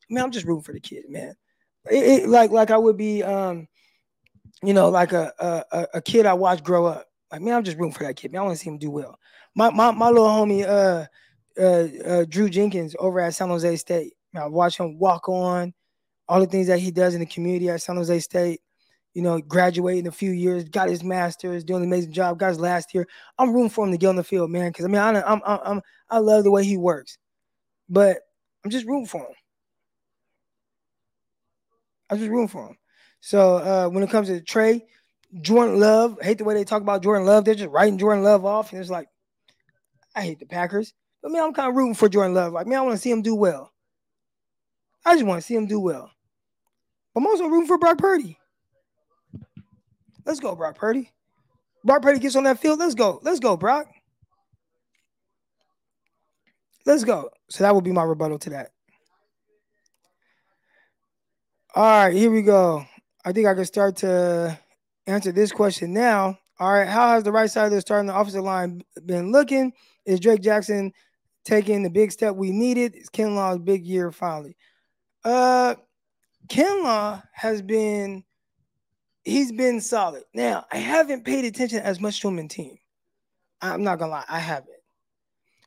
man, 0.08 0.24
I'm 0.24 0.30
just 0.30 0.46
rooting 0.46 0.62
for 0.62 0.72
the 0.72 0.80
kid, 0.80 1.04
man. 1.10 1.34
It, 1.90 2.22
it, 2.22 2.28
like 2.30 2.52
like 2.52 2.70
I 2.70 2.78
would 2.78 2.96
be 2.96 3.22
um, 3.22 3.68
you 4.62 4.72
know, 4.72 4.88
like 4.88 5.12
a, 5.12 5.34
a 5.38 5.86
a 5.98 6.00
kid 6.00 6.24
I 6.24 6.32
watched 6.32 6.64
grow 6.64 6.86
up. 6.86 7.06
Like, 7.30 7.42
man, 7.42 7.54
I'm 7.54 7.64
just 7.64 7.76
rooting 7.76 7.92
for 7.92 8.04
that 8.04 8.16
kid. 8.16 8.32
Man, 8.32 8.40
I 8.40 8.44
want 8.44 8.56
to 8.56 8.64
see 8.64 8.70
him 8.70 8.78
do 8.78 8.90
well. 8.90 9.18
My 9.54 9.68
my 9.68 9.90
my 9.90 10.08
little 10.08 10.26
homie 10.26 10.66
uh 10.66 11.04
uh, 11.60 12.08
uh 12.08 12.24
Drew 12.30 12.48
Jenkins 12.48 12.96
over 12.98 13.20
at 13.20 13.34
San 13.34 13.48
Jose 13.48 13.76
State. 13.76 14.14
I 14.34 14.46
watch 14.46 14.78
him 14.78 14.98
walk 14.98 15.28
on 15.28 15.74
all 16.28 16.40
the 16.40 16.46
things 16.46 16.66
that 16.68 16.78
he 16.78 16.90
does 16.90 17.14
in 17.14 17.20
the 17.20 17.26
community 17.26 17.68
at 17.68 17.82
San 17.82 17.96
Jose 17.96 18.18
State. 18.20 18.60
You 19.12 19.22
know, 19.22 19.40
graduated 19.40 20.00
in 20.00 20.06
a 20.08 20.12
few 20.12 20.32
years, 20.32 20.64
got 20.64 20.88
his 20.88 21.04
master's, 21.04 21.62
doing 21.62 21.82
an 21.82 21.88
amazing 21.88 22.12
job. 22.12 22.38
Got 22.38 22.48
his 22.48 22.58
last 22.58 22.92
year. 22.94 23.06
I'm 23.38 23.52
rooting 23.52 23.70
for 23.70 23.84
him 23.84 23.92
to 23.92 23.98
get 23.98 24.08
on 24.08 24.16
the 24.16 24.24
field, 24.24 24.50
man. 24.50 24.70
Because 24.70 24.86
I 24.86 24.88
mean, 24.88 25.00
I, 25.00 25.22
I'm, 25.22 25.40
I'm, 25.46 25.60
I'm, 25.64 25.82
I 26.10 26.18
love 26.18 26.42
the 26.42 26.50
way 26.50 26.64
he 26.64 26.76
works, 26.76 27.16
but 27.88 28.18
I'm 28.64 28.72
just 28.72 28.86
rooting 28.86 29.06
for 29.06 29.20
him. 29.20 29.34
I'm 32.10 32.18
just 32.18 32.30
rooting 32.30 32.48
for 32.48 32.68
him. 32.68 32.76
So 33.20 33.56
uh, 33.56 33.88
when 33.88 34.02
it 34.02 34.10
comes 34.10 34.28
to 34.28 34.40
Trey, 34.40 34.84
Jordan 35.40 35.78
Love, 35.78 36.18
I 36.20 36.26
hate 36.26 36.38
the 36.38 36.44
way 36.44 36.54
they 36.54 36.64
talk 36.64 36.82
about 36.82 37.02
Jordan 37.02 37.26
Love. 37.26 37.44
They're 37.44 37.54
just 37.54 37.70
writing 37.70 37.98
Jordan 37.98 38.24
Love 38.24 38.44
off, 38.44 38.72
and 38.72 38.80
it's 38.80 38.90
like, 38.90 39.08
I 40.14 40.22
hate 40.22 40.38
the 40.38 40.46
Packers. 40.46 40.92
But 41.22 41.32
man, 41.32 41.42
I'm 41.42 41.54
kind 41.54 41.68
of 41.68 41.76
rooting 41.76 41.94
for 41.94 42.08
Jordan 42.08 42.34
Love. 42.34 42.52
Like, 42.52 42.66
man, 42.66 42.78
I 42.78 42.82
want 42.82 42.94
to 42.94 43.00
see 43.00 43.10
him 43.10 43.22
do 43.22 43.34
well. 43.34 43.72
I 45.04 45.14
just 45.14 45.26
want 45.26 45.40
to 45.40 45.46
see 45.46 45.54
him 45.54 45.66
do 45.66 45.80
well. 45.80 46.10
I'm 47.16 47.26
also 47.26 47.46
rooting 47.46 47.66
for 47.66 47.78
Brock 47.78 47.98
Purdy. 47.98 48.38
Let's 50.24 50.40
go, 50.40 50.54
Brock 50.54 50.76
Purdy. 50.76 51.10
Brock 51.84 52.02
Purdy 52.02 52.18
gets 52.18 52.36
on 52.36 52.44
that 52.44 52.58
field. 52.58 52.78
Let's 52.78 52.94
go. 52.94 53.20
Let's 53.22 53.40
go, 53.40 53.56
Brock. 53.56 53.86
Let's 56.86 57.04
go. 57.04 57.30
So 57.48 57.64
that 57.64 57.74
would 57.74 57.84
be 57.84 57.92
my 57.92 58.02
rebuttal 58.02 58.38
to 58.40 58.50
that. 58.50 58.70
All 61.74 62.06
right, 62.06 62.14
here 62.14 62.30
we 62.30 62.42
go. 62.42 62.84
I 63.24 63.32
think 63.32 63.46
I 63.46 63.54
can 63.54 63.64
start 63.64 63.96
to 63.96 64.58
answer 65.06 65.32
this 65.32 65.50
question 65.50 65.92
now. 65.92 66.38
All 66.60 66.72
right, 66.72 66.86
how 66.86 67.10
has 67.10 67.24
the 67.24 67.32
right 67.32 67.50
side 67.50 67.66
of 67.66 67.72
the 67.72 67.80
starting 67.80 68.06
the 68.06 68.16
offensive 68.16 68.44
line 68.44 68.82
been 69.04 69.32
looking? 69.32 69.72
Is 70.06 70.20
Drake 70.20 70.40
Jackson 70.40 70.92
taking 71.44 71.82
the 71.82 71.90
big 71.90 72.12
step 72.12 72.36
we 72.36 72.52
needed? 72.52 72.94
Is 72.94 73.08
Kinlaw's 73.08 73.58
big 73.58 73.84
year 73.84 74.12
finally? 74.12 74.56
Uh, 75.24 75.74
Kinlaw 76.48 77.22
has 77.32 77.62
been 77.62 78.24
he's 79.24 79.52
been 79.52 79.80
solid. 79.80 80.24
Now, 80.34 80.66
I 80.70 80.78
haven't 80.78 81.24
paid 81.24 81.44
attention 81.44 81.78
as 81.78 82.00
much 82.00 82.20
to 82.20 82.28
him 82.28 82.38
in 82.38 82.48
team. 82.48 82.76
I'm 83.60 83.82
not 83.82 83.98
gonna 83.98 84.12
lie, 84.12 84.24
I 84.28 84.38
haven't. 84.38 84.70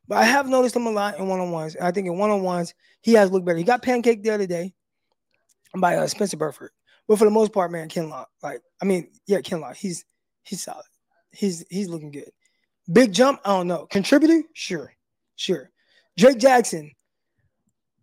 But 0.07 0.19
I 0.19 0.23
have 0.23 0.47
noticed 0.47 0.75
him 0.75 0.85
a 0.85 0.91
lot 0.91 1.17
in 1.17 1.27
one-on-ones. 1.27 1.75
I 1.81 1.91
think 1.91 2.07
in 2.07 2.17
one-on-ones, 2.17 2.73
he 3.01 3.13
has 3.13 3.31
looked 3.31 3.45
better. 3.45 3.57
He 3.57 3.63
got 3.63 3.81
pancaked 3.81 4.23
the 4.23 4.29
other 4.29 4.47
day 4.47 4.73
by 5.75 5.95
uh, 5.97 6.07
Spencer 6.07 6.37
Burford. 6.37 6.71
But 7.07 7.17
for 7.17 7.25
the 7.25 7.31
most 7.31 7.51
part, 7.51 7.71
man, 7.71 7.89
Kinlaw, 7.89 8.25
like, 8.41 8.61
I 8.81 8.85
mean, 8.85 9.09
yeah, 9.25 9.39
Kinlaw, 9.39 9.75
he's 9.75 10.05
he's 10.43 10.63
solid. 10.63 10.85
He's 11.31 11.65
he's 11.69 11.89
looking 11.89 12.11
good. 12.11 12.31
Big 12.91 13.11
jump, 13.11 13.41
I 13.43 13.49
don't 13.49 13.67
know. 13.67 13.85
Contributor, 13.85 14.43
sure, 14.53 14.93
sure. 15.35 15.71
Drake 16.17 16.37
Jackson, 16.37 16.91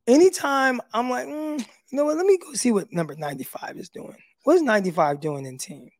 anytime 0.06 0.80
I'm 0.92 1.10
like, 1.10 1.26
mm, 1.26 1.58
you 1.58 1.96
know 1.96 2.04
what? 2.04 2.16
Let 2.16 2.26
me 2.26 2.38
go 2.38 2.52
see 2.54 2.72
what 2.72 2.92
number 2.92 3.14
95 3.14 3.76
is 3.76 3.88
doing. 3.88 4.16
What's 4.44 4.62
95 4.62 5.20
doing 5.20 5.46
in 5.46 5.58
team? 5.58 5.90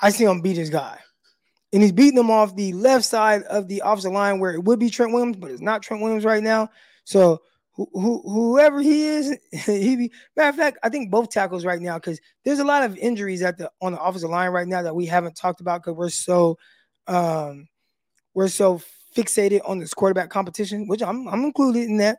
I 0.00 0.10
see 0.10 0.24
him 0.24 0.40
beat 0.40 0.56
his 0.56 0.70
guy. 0.70 0.98
And 1.72 1.82
he's 1.82 1.92
beating 1.92 2.18
him 2.18 2.30
off 2.30 2.54
the 2.54 2.72
left 2.74 3.04
side 3.04 3.44
of 3.44 3.68
the 3.68 3.82
offensive 3.84 4.12
line 4.12 4.40
where 4.40 4.52
it 4.52 4.64
would 4.64 4.78
be 4.78 4.90
Trent 4.90 5.12
Williams, 5.12 5.36
but 5.36 5.50
it's 5.50 5.62
not 5.62 5.82
Trent 5.82 6.02
Williams 6.02 6.24
right 6.24 6.42
now. 6.42 6.68
So 7.04 7.40
who, 7.74 7.88
who, 7.92 8.22
whoever 8.26 8.80
he 8.80 9.04
is, 9.04 9.36
he 9.52 9.96
be, 9.96 10.12
matter 10.36 10.50
of 10.50 10.56
fact, 10.56 10.78
I 10.82 10.88
think 10.88 11.10
both 11.10 11.30
tackles 11.30 11.64
right 11.64 11.80
now 11.80 11.96
because 11.96 12.20
there's 12.44 12.58
a 12.58 12.64
lot 12.64 12.82
of 12.82 12.96
injuries 12.98 13.42
at 13.42 13.56
the 13.56 13.70
on 13.80 13.92
the 13.92 14.02
offensive 14.02 14.30
line 14.30 14.50
right 14.50 14.68
now 14.68 14.82
that 14.82 14.94
we 14.94 15.06
haven't 15.06 15.36
talked 15.36 15.60
about 15.60 15.82
because 15.82 15.96
we're 15.96 16.10
so 16.10 16.58
um 17.06 17.68
we're 18.34 18.48
so 18.48 18.80
fixated 19.16 19.60
on 19.64 19.78
this 19.78 19.94
quarterback 19.94 20.30
competition, 20.30 20.86
which 20.86 21.02
I'm 21.02 21.26
I'm 21.28 21.44
included 21.44 21.84
in 21.84 21.96
that. 21.98 22.18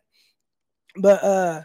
But 0.95 1.23
uh 1.23 1.61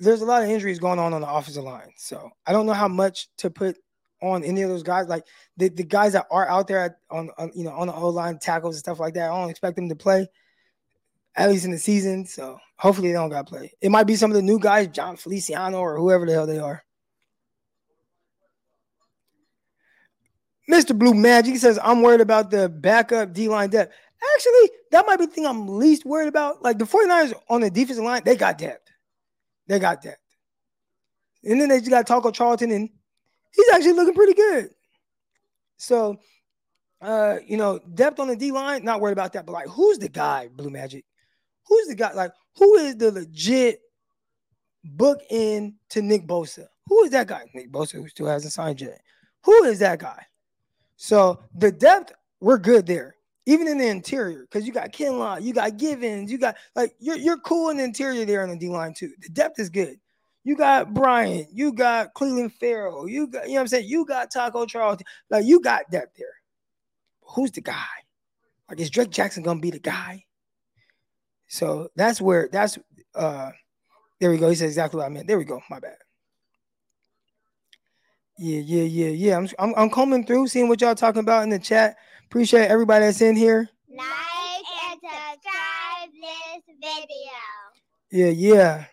there's 0.00 0.20
a 0.20 0.24
lot 0.26 0.42
of 0.42 0.48
injuries 0.48 0.78
going 0.78 0.98
on 0.98 1.12
on 1.12 1.22
the 1.22 1.28
offensive 1.28 1.64
line. 1.64 1.90
So 1.96 2.30
I 2.46 2.52
don't 2.52 2.66
know 2.66 2.72
how 2.72 2.86
much 2.88 3.28
to 3.38 3.50
put 3.50 3.76
on 4.22 4.44
any 4.44 4.62
of 4.62 4.68
those 4.68 4.84
guys. 4.84 5.08
Like 5.08 5.24
the, 5.56 5.68
the 5.68 5.82
guys 5.82 6.12
that 6.12 6.26
are 6.30 6.48
out 6.48 6.68
there 6.68 6.78
at, 6.78 6.98
on, 7.10 7.30
on 7.36 7.50
you 7.54 7.64
know 7.64 7.72
on 7.72 7.88
the 7.88 7.94
O 7.94 8.08
line 8.08 8.38
tackles 8.38 8.76
and 8.76 8.80
stuff 8.80 9.00
like 9.00 9.14
that. 9.14 9.30
I 9.30 9.40
don't 9.40 9.50
expect 9.50 9.76
them 9.76 9.88
to 9.88 9.96
play 9.96 10.28
at 11.38 11.48
least 11.48 11.64
in 11.64 11.70
the 11.70 11.78
season. 11.78 12.26
So 12.26 12.58
hopefully 12.76 13.08
they 13.08 13.14
don't 13.14 13.30
got 13.30 13.46
to 13.46 13.50
play. 13.50 13.72
It 13.80 13.90
might 13.90 14.06
be 14.06 14.16
some 14.16 14.30
of 14.30 14.34
the 14.34 14.42
new 14.42 14.58
guys, 14.58 14.88
Jon 14.88 15.16
Feliciano 15.16 15.78
or 15.78 15.96
whoever 15.96 16.26
the 16.26 16.32
hell 16.32 16.46
they 16.46 16.58
are. 16.58 16.84
Mr. 20.70 20.98
Blue 20.98 21.14
Magic 21.14 21.56
says, 21.56 21.78
I'm 21.82 22.02
worried 22.02 22.20
about 22.20 22.50
the 22.50 22.68
backup 22.68 23.32
D 23.32 23.48
line 23.48 23.70
depth. 23.70 23.94
Actually, 24.34 24.70
that 24.90 25.06
might 25.06 25.18
be 25.18 25.26
the 25.26 25.32
thing 25.32 25.46
I'm 25.46 25.68
least 25.78 26.04
worried 26.04 26.28
about. 26.28 26.62
Like 26.62 26.78
the 26.78 26.84
49ers 26.84 27.34
on 27.48 27.60
the 27.60 27.70
defensive 27.70 28.04
line, 28.04 28.22
they 28.24 28.36
got 28.36 28.58
depth. 28.58 28.90
They 29.66 29.78
got 29.78 30.02
depth. 30.02 30.18
And 31.44 31.60
then 31.60 31.68
they 31.68 31.78
just 31.78 31.90
got 31.90 32.06
Taco 32.06 32.30
Charlton, 32.30 32.72
and 32.72 32.88
he's 33.54 33.68
actually 33.72 33.92
looking 33.92 34.14
pretty 34.14 34.34
good. 34.34 34.70
So, 35.76 36.18
uh, 37.00 37.36
you 37.46 37.56
know, 37.56 37.78
depth 37.94 38.18
on 38.18 38.28
the 38.28 38.36
D 38.36 38.50
line, 38.50 38.84
not 38.84 39.00
worried 39.00 39.12
about 39.12 39.32
that. 39.34 39.46
But 39.46 39.52
like, 39.52 39.68
who's 39.68 39.98
the 39.98 40.08
guy, 40.08 40.48
Blue 40.48 40.70
Magic? 40.70 41.04
Who's 41.66 41.86
the 41.86 41.94
guy? 41.94 42.12
Like, 42.12 42.32
who 42.56 42.74
is 42.76 42.96
the 42.96 43.12
legit 43.12 43.80
book 44.84 45.20
in 45.30 45.76
to 45.90 46.02
Nick 46.02 46.26
Bosa? 46.26 46.66
Who 46.86 47.04
is 47.04 47.10
that 47.10 47.28
guy? 47.28 47.44
Nick 47.54 47.70
Bosa, 47.70 47.92
who 47.92 48.08
still 48.08 48.26
hasn't 48.26 48.52
signed 48.52 48.80
yet. 48.80 49.00
Who 49.44 49.64
is 49.64 49.78
that 49.78 50.00
guy? 50.00 50.26
So 50.96 51.40
the 51.54 51.70
depth, 51.70 52.12
we're 52.40 52.58
good 52.58 52.86
there. 52.86 53.14
Even 53.48 53.66
in 53.66 53.78
the 53.78 53.86
interior, 53.86 54.42
because 54.42 54.66
you 54.66 54.74
got 54.74 54.92
Kinlaw, 54.92 55.40
you 55.40 55.54
got 55.54 55.78
Givens, 55.78 56.30
you 56.30 56.36
got 56.36 56.58
like 56.76 56.92
you're 56.98 57.16
you're 57.16 57.38
cool 57.38 57.70
in 57.70 57.78
the 57.78 57.84
interior 57.84 58.26
there 58.26 58.42
on 58.42 58.50
the 58.50 58.56
D 58.58 58.68
line 58.68 58.92
too. 58.92 59.10
The 59.22 59.30
depth 59.30 59.58
is 59.58 59.70
good. 59.70 59.98
You 60.44 60.54
got 60.54 60.92
Bryant, 60.92 61.48
you 61.50 61.72
got 61.72 62.12
Clelin 62.12 62.52
Ferrell, 62.52 63.08
you 63.08 63.26
got, 63.26 63.44
you 63.44 63.54
know 63.54 63.54
what 63.54 63.60
I'm 63.62 63.68
saying? 63.68 63.88
You 63.88 64.04
got 64.04 64.30
Taco 64.30 64.66
Charlton, 64.66 65.06
Like 65.30 65.46
you 65.46 65.62
got 65.62 65.90
depth 65.90 66.18
there. 66.18 66.34
Who's 67.22 67.50
the 67.50 67.62
guy? 67.62 67.86
Like 68.68 68.80
is 68.80 68.90
Drake 68.90 69.08
Jackson 69.08 69.42
gonna 69.42 69.60
be 69.60 69.70
the 69.70 69.78
guy? 69.78 70.26
So 71.46 71.88
that's 71.96 72.20
where 72.20 72.50
that's 72.52 72.78
uh 73.14 73.52
there 74.20 74.30
we 74.30 74.36
go. 74.36 74.50
He 74.50 74.56
said 74.56 74.66
exactly 74.66 74.98
what 74.98 75.06
I 75.06 75.08
meant. 75.08 75.26
There 75.26 75.38
we 75.38 75.46
go. 75.46 75.62
My 75.70 75.80
bad. 75.80 75.96
Yeah, 78.36 78.60
yeah, 78.60 78.82
yeah, 78.82 79.08
yeah. 79.08 79.36
I'm, 79.38 79.48
I'm, 79.58 79.74
I'm 79.74 79.90
combing 79.90 80.26
through, 80.26 80.48
seeing 80.48 80.68
what 80.68 80.82
y'all 80.82 80.94
talking 80.94 81.20
about 81.20 81.44
in 81.44 81.48
the 81.48 81.58
chat. 81.58 81.96
Appreciate 82.28 82.66
everybody 82.66 83.06
that's 83.06 83.22
in 83.22 83.36
here. 83.36 83.70
Like 83.88 84.06
and 84.90 85.00
subscribe 85.00 86.10
this 86.20 86.76
video. 86.78 87.32
Yeah, 88.10 88.28
yeah. 88.28 88.84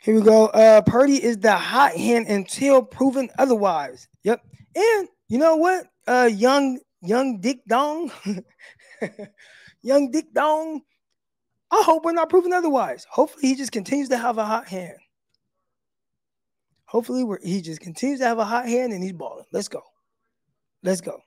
Here 0.00 0.14
we 0.14 0.22
go. 0.22 0.46
Uh, 0.46 0.80
Purdy 0.80 1.22
is 1.22 1.36
the 1.36 1.54
hot 1.54 1.92
hand 1.92 2.26
until 2.28 2.82
proven 2.82 3.28
otherwise. 3.38 4.08
Yep. 4.22 4.40
And 4.74 5.08
you 5.28 5.36
know 5.36 5.56
what? 5.56 5.86
Uh, 6.06 6.30
young, 6.32 6.78
young 7.02 7.38
Dick 7.40 7.58
Dong, 7.68 8.10
young 9.82 10.10
Dick 10.10 10.32
Dong 10.32 10.80
I 11.70 11.82
hope 11.82 12.04
we're 12.04 12.12
not 12.12 12.30
proven 12.30 12.52
otherwise. 12.52 13.06
Hopefully, 13.10 13.48
he 13.48 13.54
just 13.54 13.72
continues 13.72 14.08
to 14.10 14.16
have 14.16 14.38
a 14.38 14.44
hot 14.44 14.68
hand. 14.68 14.96
Hopefully, 16.96 17.26
he 17.42 17.60
just 17.60 17.82
continues 17.82 18.20
to 18.20 18.24
have 18.24 18.38
a 18.38 18.44
hot 18.46 18.66
hand 18.66 18.90
and 18.90 19.02
he's 19.02 19.12
balling. 19.12 19.44
Let's 19.52 19.68
go. 19.68 19.82
Let's 20.82 21.02
go. 21.02 21.20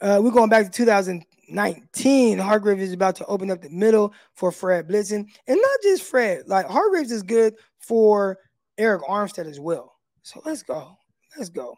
Uh, 0.00 0.20
we're 0.22 0.30
going 0.30 0.48
back 0.48 0.66
to 0.66 0.70
2019. 0.70 2.38
Hargrave 2.38 2.78
is 2.78 2.92
about 2.92 3.16
to 3.16 3.26
open 3.26 3.50
up 3.50 3.60
the 3.60 3.70
middle 3.70 4.14
for 4.34 4.52
Fred 4.52 4.86
Blitzen. 4.86 5.26
And 5.48 5.60
not 5.60 5.82
just 5.82 6.04
Fred, 6.04 6.44
like 6.46 6.66
Hargraves 6.66 7.10
is 7.10 7.24
good 7.24 7.56
for 7.80 8.38
Arik 8.78 9.02
Armstead 9.02 9.46
as 9.46 9.58
well. 9.58 9.96
So 10.22 10.40
let's 10.44 10.62
go. 10.62 10.96
Let's 11.36 11.48
go. 11.48 11.76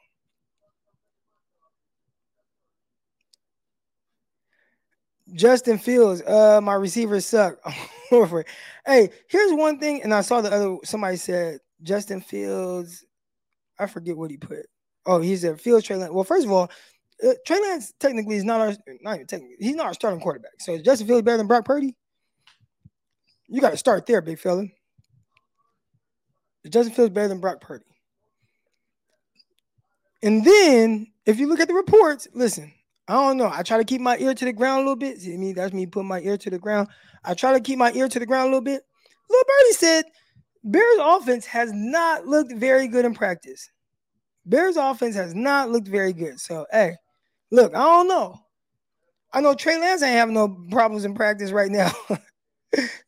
Justin 5.35 5.79
Fields, 5.79 6.23
uh, 6.23 6.61
my 6.63 6.75
receivers 6.75 7.27
suck. 7.27 7.57
hey, 8.11 9.11
here's 9.29 9.53
one 9.53 9.79
thing, 9.79 10.03
and 10.03 10.15
I 10.15 10.23
saw 10.23 10.41
the 10.41 10.53
other 10.53 10.77
somebody 10.85 11.17
said 11.17 11.61
Justin 11.83 12.21
Fields. 12.21 13.05
I 13.79 13.87
forget 13.87 14.17
what 14.17 14.31
he 14.31 14.37
put. 14.37 14.67
Oh, 15.07 15.21
he's 15.21 15.45
a 15.45 15.57
Fields 15.57 15.87
Trey 15.87 15.97
Lance. 15.97 16.13
Well, 16.13 16.25
first 16.25 16.47
of 16.47 16.53
all, 16.53 16.71
uh, 17.27 17.33
Trey 17.47 17.61
Lance 17.61 17.93
technically 17.99 18.37
is 18.37 18.45
not 18.45 18.61
our 18.61 18.75
not 19.03 19.19
technically 19.29 19.57
he's 19.59 19.75
not 19.75 19.87
our 19.87 19.95
starting 19.95 20.21
quarterback. 20.21 20.53
So 20.61 20.79
Justin 20.79 21.07
Fields 21.07 21.23
better 21.23 21.39
than 21.39 21.47
Brock 21.47 21.65
Purdy? 21.65 21.95
You 23.49 23.61
got 23.61 23.71
to 23.71 23.77
start 23.77 24.07
there, 24.07 24.21
big 24.21 24.39
fella. 24.39 24.65
Is 26.65 26.71
Justin 26.71 26.95
Fields 26.95 27.15
better 27.15 27.29
than 27.29 27.41
Brock 27.41 27.61
Purdy? 27.61 27.85
And 30.23 30.45
then 30.45 31.07
if 31.27 31.39
you 31.39 31.49
look 31.49 31.61
at 31.61 31.69
the 31.69 31.75
reports, 31.75 32.29
listen, 32.35 32.73
I 33.09 33.15
don't 33.15 33.39
know. 33.39 33.51
I 33.51 33.63
try 33.63 33.79
to 33.79 33.85
keep 33.85 34.03
my 34.03 34.19
ear 34.19 34.35
to 34.35 34.45
the 34.45 34.53
ground 34.53 34.81
a 34.81 34.83
little 34.83 34.97
bit. 34.97 35.21
See 35.21 35.37
me? 35.37 35.55
That's 35.55 35.73
me 35.73 35.87
putting 35.87 36.09
my 36.09 36.21
ear 36.21 36.37
to 36.37 36.51
the 36.51 36.59
ground. 36.59 36.89
I 37.25 37.33
try 37.33 37.53
to 37.53 37.61
keep 37.61 37.79
my 37.79 37.91
ear 37.93 38.07
to 38.07 38.19
the 38.19 38.27
ground 38.27 38.45
a 38.45 38.51
little 38.51 38.61
bit. 38.61 38.83
Little 39.31 39.45
Birdie 39.45 39.73
said 39.75 40.05
Bears 40.65 40.99
offense 41.01 41.47
has 41.47 41.73
not 41.73 42.27
looked 42.27 42.53
very 42.55 42.87
good 42.87 43.07
in 43.07 43.15
practice. 43.15 43.71
Bears 44.45 44.77
offense 44.77 45.17
has 45.17 45.35
not 45.35 45.71
looked 45.71 45.89
very 45.89 46.13
good. 46.13 46.39
So 46.39 46.67
hey, 46.71 46.97
look, 47.51 47.75
I 47.75 47.79
don't 47.79 48.09
know. 48.09 48.39
I 49.33 49.41
know 49.41 49.55
Trey 49.55 49.79
Lance 49.79 50.03
ain't 50.03 50.17
having 50.17 50.35
no 50.35 50.67
problems 50.71 51.05
in 51.05 51.15
practice 51.15 51.51
right 51.51 51.71
now. 51.71 51.91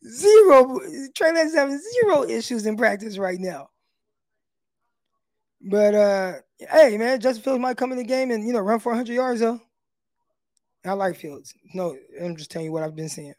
zero. 0.07 0.79
Trey 1.15 1.31
Lance 1.31 1.51
is 1.51 1.55
having 1.55 1.79
zero 1.79 2.23
issues 2.23 2.65
in 2.65 2.75
practice 2.75 3.17
right 3.19 3.39
now. 3.39 3.69
But 5.61 5.93
uh, 5.93 6.33
hey, 6.71 6.97
man, 6.97 7.19
Justin 7.19 7.43
Fields 7.43 7.59
might 7.59 7.77
come 7.77 7.91
in 7.91 7.99
the 7.99 8.03
game 8.03 8.31
and 8.31 8.45
you 8.45 8.53
know 8.53 8.61
run 8.61 8.79
for 8.79 8.89
100 8.89 9.13
yards 9.13 9.41
though. 9.41 9.59
I 10.85 10.93
like 10.93 11.15
Fields. 11.15 11.53
No, 11.73 11.95
I'm 12.21 12.35
just 12.35 12.49
telling 12.49 12.65
you 12.65 12.71
what 12.71 12.83
I've 12.83 12.95
been 12.95 13.09
seeing. 13.09 13.33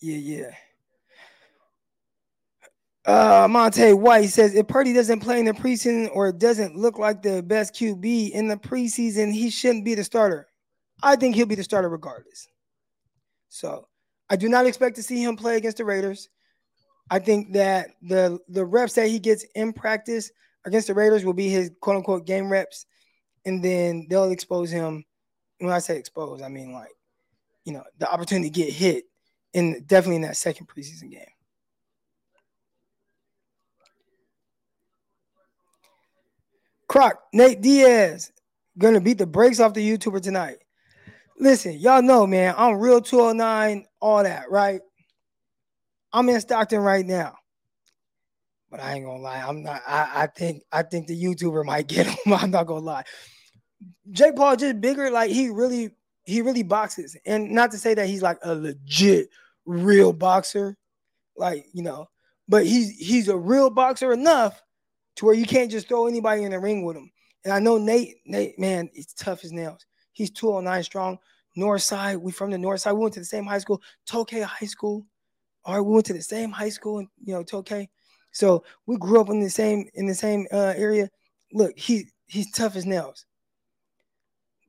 Yeah, 0.00 0.16
yeah. 0.16 0.50
Uh, 3.04 3.48
Monte 3.48 3.94
White 3.94 4.28
says 4.28 4.54
if 4.54 4.68
Purdy 4.68 4.92
doesn't 4.92 5.20
play 5.20 5.40
in 5.40 5.46
the 5.46 5.52
preseason 5.52 6.10
or 6.12 6.30
doesn't 6.30 6.76
look 6.76 6.98
like 6.98 7.22
the 7.22 7.42
best 7.42 7.74
QB 7.74 8.30
in 8.32 8.48
the 8.48 8.56
preseason, 8.56 9.32
he 9.32 9.50
shouldn't 9.50 9.84
be 9.84 9.94
the 9.94 10.04
starter. 10.04 10.46
I 11.02 11.16
think 11.16 11.34
he'll 11.34 11.46
be 11.46 11.54
the 11.54 11.64
starter 11.64 11.88
regardless. 11.88 12.48
So 13.48 13.88
I 14.28 14.36
do 14.36 14.48
not 14.48 14.66
expect 14.66 14.96
to 14.96 15.02
see 15.02 15.22
him 15.22 15.36
play 15.36 15.56
against 15.56 15.78
the 15.78 15.84
Raiders. 15.84 16.28
I 17.10 17.18
think 17.18 17.54
that 17.54 17.88
the 18.02 18.38
the 18.48 18.64
reps 18.64 18.92
that 18.94 19.08
he 19.08 19.18
gets 19.18 19.44
in 19.54 19.72
practice 19.72 20.30
against 20.66 20.88
the 20.88 20.94
Raiders 20.94 21.24
will 21.24 21.32
be 21.32 21.48
his 21.48 21.70
quote 21.80 21.96
unquote 21.96 22.26
game 22.26 22.52
reps 22.52 22.84
and 23.48 23.64
then 23.64 24.06
they'll 24.08 24.30
expose 24.30 24.70
him. 24.70 25.04
When 25.58 25.72
I 25.72 25.80
say 25.80 25.98
expose, 25.98 26.42
I 26.42 26.48
mean 26.48 26.72
like, 26.72 26.92
you 27.64 27.72
know, 27.72 27.82
the 27.98 28.10
opportunity 28.10 28.50
to 28.50 28.54
get 28.54 28.72
hit 28.72 29.04
in 29.54 29.82
definitely 29.86 30.16
in 30.16 30.22
that 30.22 30.36
second 30.36 30.68
preseason 30.68 31.10
game. 31.10 31.24
Crock, 36.86 37.20
Nate 37.32 37.60
Diaz, 37.60 38.32
gonna 38.78 39.00
beat 39.00 39.18
the 39.18 39.26
brakes 39.26 39.60
off 39.60 39.74
the 39.74 39.86
YouTuber 39.86 40.22
tonight. 40.22 40.58
Listen, 41.38 41.78
y'all 41.78 42.02
know, 42.02 42.26
man, 42.26 42.54
I'm 42.56 42.78
real 42.78 43.00
209, 43.00 43.84
all 44.00 44.22
that, 44.22 44.50
right? 44.50 44.80
I'm 46.12 46.28
in 46.28 46.40
Stockton 46.40 46.80
right 46.80 47.04
now. 47.04 47.34
But 48.70 48.80
I 48.80 48.94
ain't 48.94 49.04
gonna 49.04 49.22
lie, 49.22 49.42
I'm 49.46 49.62
not. 49.62 49.82
I, 49.86 50.22
I 50.22 50.26
think 50.26 50.62
I 50.70 50.82
think 50.82 51.06
the 51.06 51.22
YouTuber 51.22 51.64
might 51.64 51.86
get 51.88 52.06
him. 52.06 52.34
I'm 52.34 52.50
not 52.50 52.66
gonna 52.66 52.84
lie. 52.84 53.04
Jake 54.10 54.36
Paul 54.36 54.56
just 54.56 54.80
bigger, 54.80 55.10
like 55.10 55.30
he 55.30 55.48
really 55.48 55.90
he 56.24 56.42
really 56.42 56.62
boxes, 56.62 57.16
and 57.24 57.50
not 57.50 57.70
to 57.72 57.78
say 57.78 57.94
that 57.94 58.06
he's 58.06 58.22
like 58.22 58.38
a 58.42 58.54
legit 58.54 59.28
real 59.66 60.12
boxer, 60.12 60.76
like 61.36 61.66
you 61.72 61.82
know, 61.82 62.08
but 62.48 62.66
he's 62.66 62.90
he's 62.96 63.28
a 63.28 63.36
real 63.36 63.70
boxer 63.70 64.12
enough 64.12 64.62
to 65.16 65.24
where 65.24 65.34
you 65.34 65.46
can't 65.46 65.70
just 65.70 65.88
throw 65.88 66.06
anybody 66.06 66.44
in 66.44 66.52
the 66.52 66.58
ring 66.58 66.84
with 66.84 66.96
him. 66.96 67.10
And 67.44 67.52
I 67.52 67.58
know 67.60 67.78
Nate, 67.78 68.16
Nate, 68.24 68.58
man, 68.58 68.88
he's 68.92 69.12
tough 69.12 69.44
as 69.44 69.52
nails. 69.52 69.84
He's 70.12 70.30
209 70.30 70.82
strong. 70.82 71.18
North 71.56 71.82
side, 71.82 72.18
we 72.18 72.30
from 72.30 72.50
the 72.50 72.58
north 72.58 72.80
side. 72.80 72.92
We 72.92 73.00
went 73.00 73.14
to 73.14 73.20
the 73.20 73.26
same 73.26 73.44
high 73.44 73.58
school, 73.58 73.82
Tokay 74.08 74.42
High 74.44 74.66
School. 74.66 75.04
All 75.64 75.74
right, 75.74 75.80
we 75.80 75.92
went 75.92 76.06
to 76.06 76.12
the 76.12 76.22
same 76.22 76.50
high 76.50 76.68
school, 76.68 77.00
in, 77.00 77.08
you 77.24 77.34
know, 77.34 77.42
Tokay. 77.42 77.88
So 78.30 78.64
we 78.86 78.96
grew 78.96 79.20
up 79.20 79.28
in 79.28 79.40
the 79.40 79.50
same 79.50 79.88
in 79.94 80.06
the 80.06 80.14
same 80.14 80.46
uh, 80.52 80.74
area. 80.76 81.08
Look, 81.52 81.76
he 81.76 82.06
he's 82.26 82.50
tough 82.52 82.76
as 82.76 82.86
nails. 82.86 83.24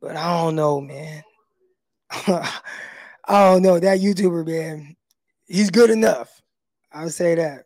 But 0.02 0.16
I 0.16 0.42
don't 0.42 0.56
know, 0.56 0.82
man. 0.82 1.24
I 2.12 2.52
don't 3.28 3.62
know 3.62 3.80
that 3.80 4.00
YouTuber, 4.00 4.48
man. 4.48 4.96
He's 5.48 5.70
good 5.70 5.90
enough. 5.90 6.42
I'll 6.92 7.10
say 7.10 7.36
that. 7.36 7.66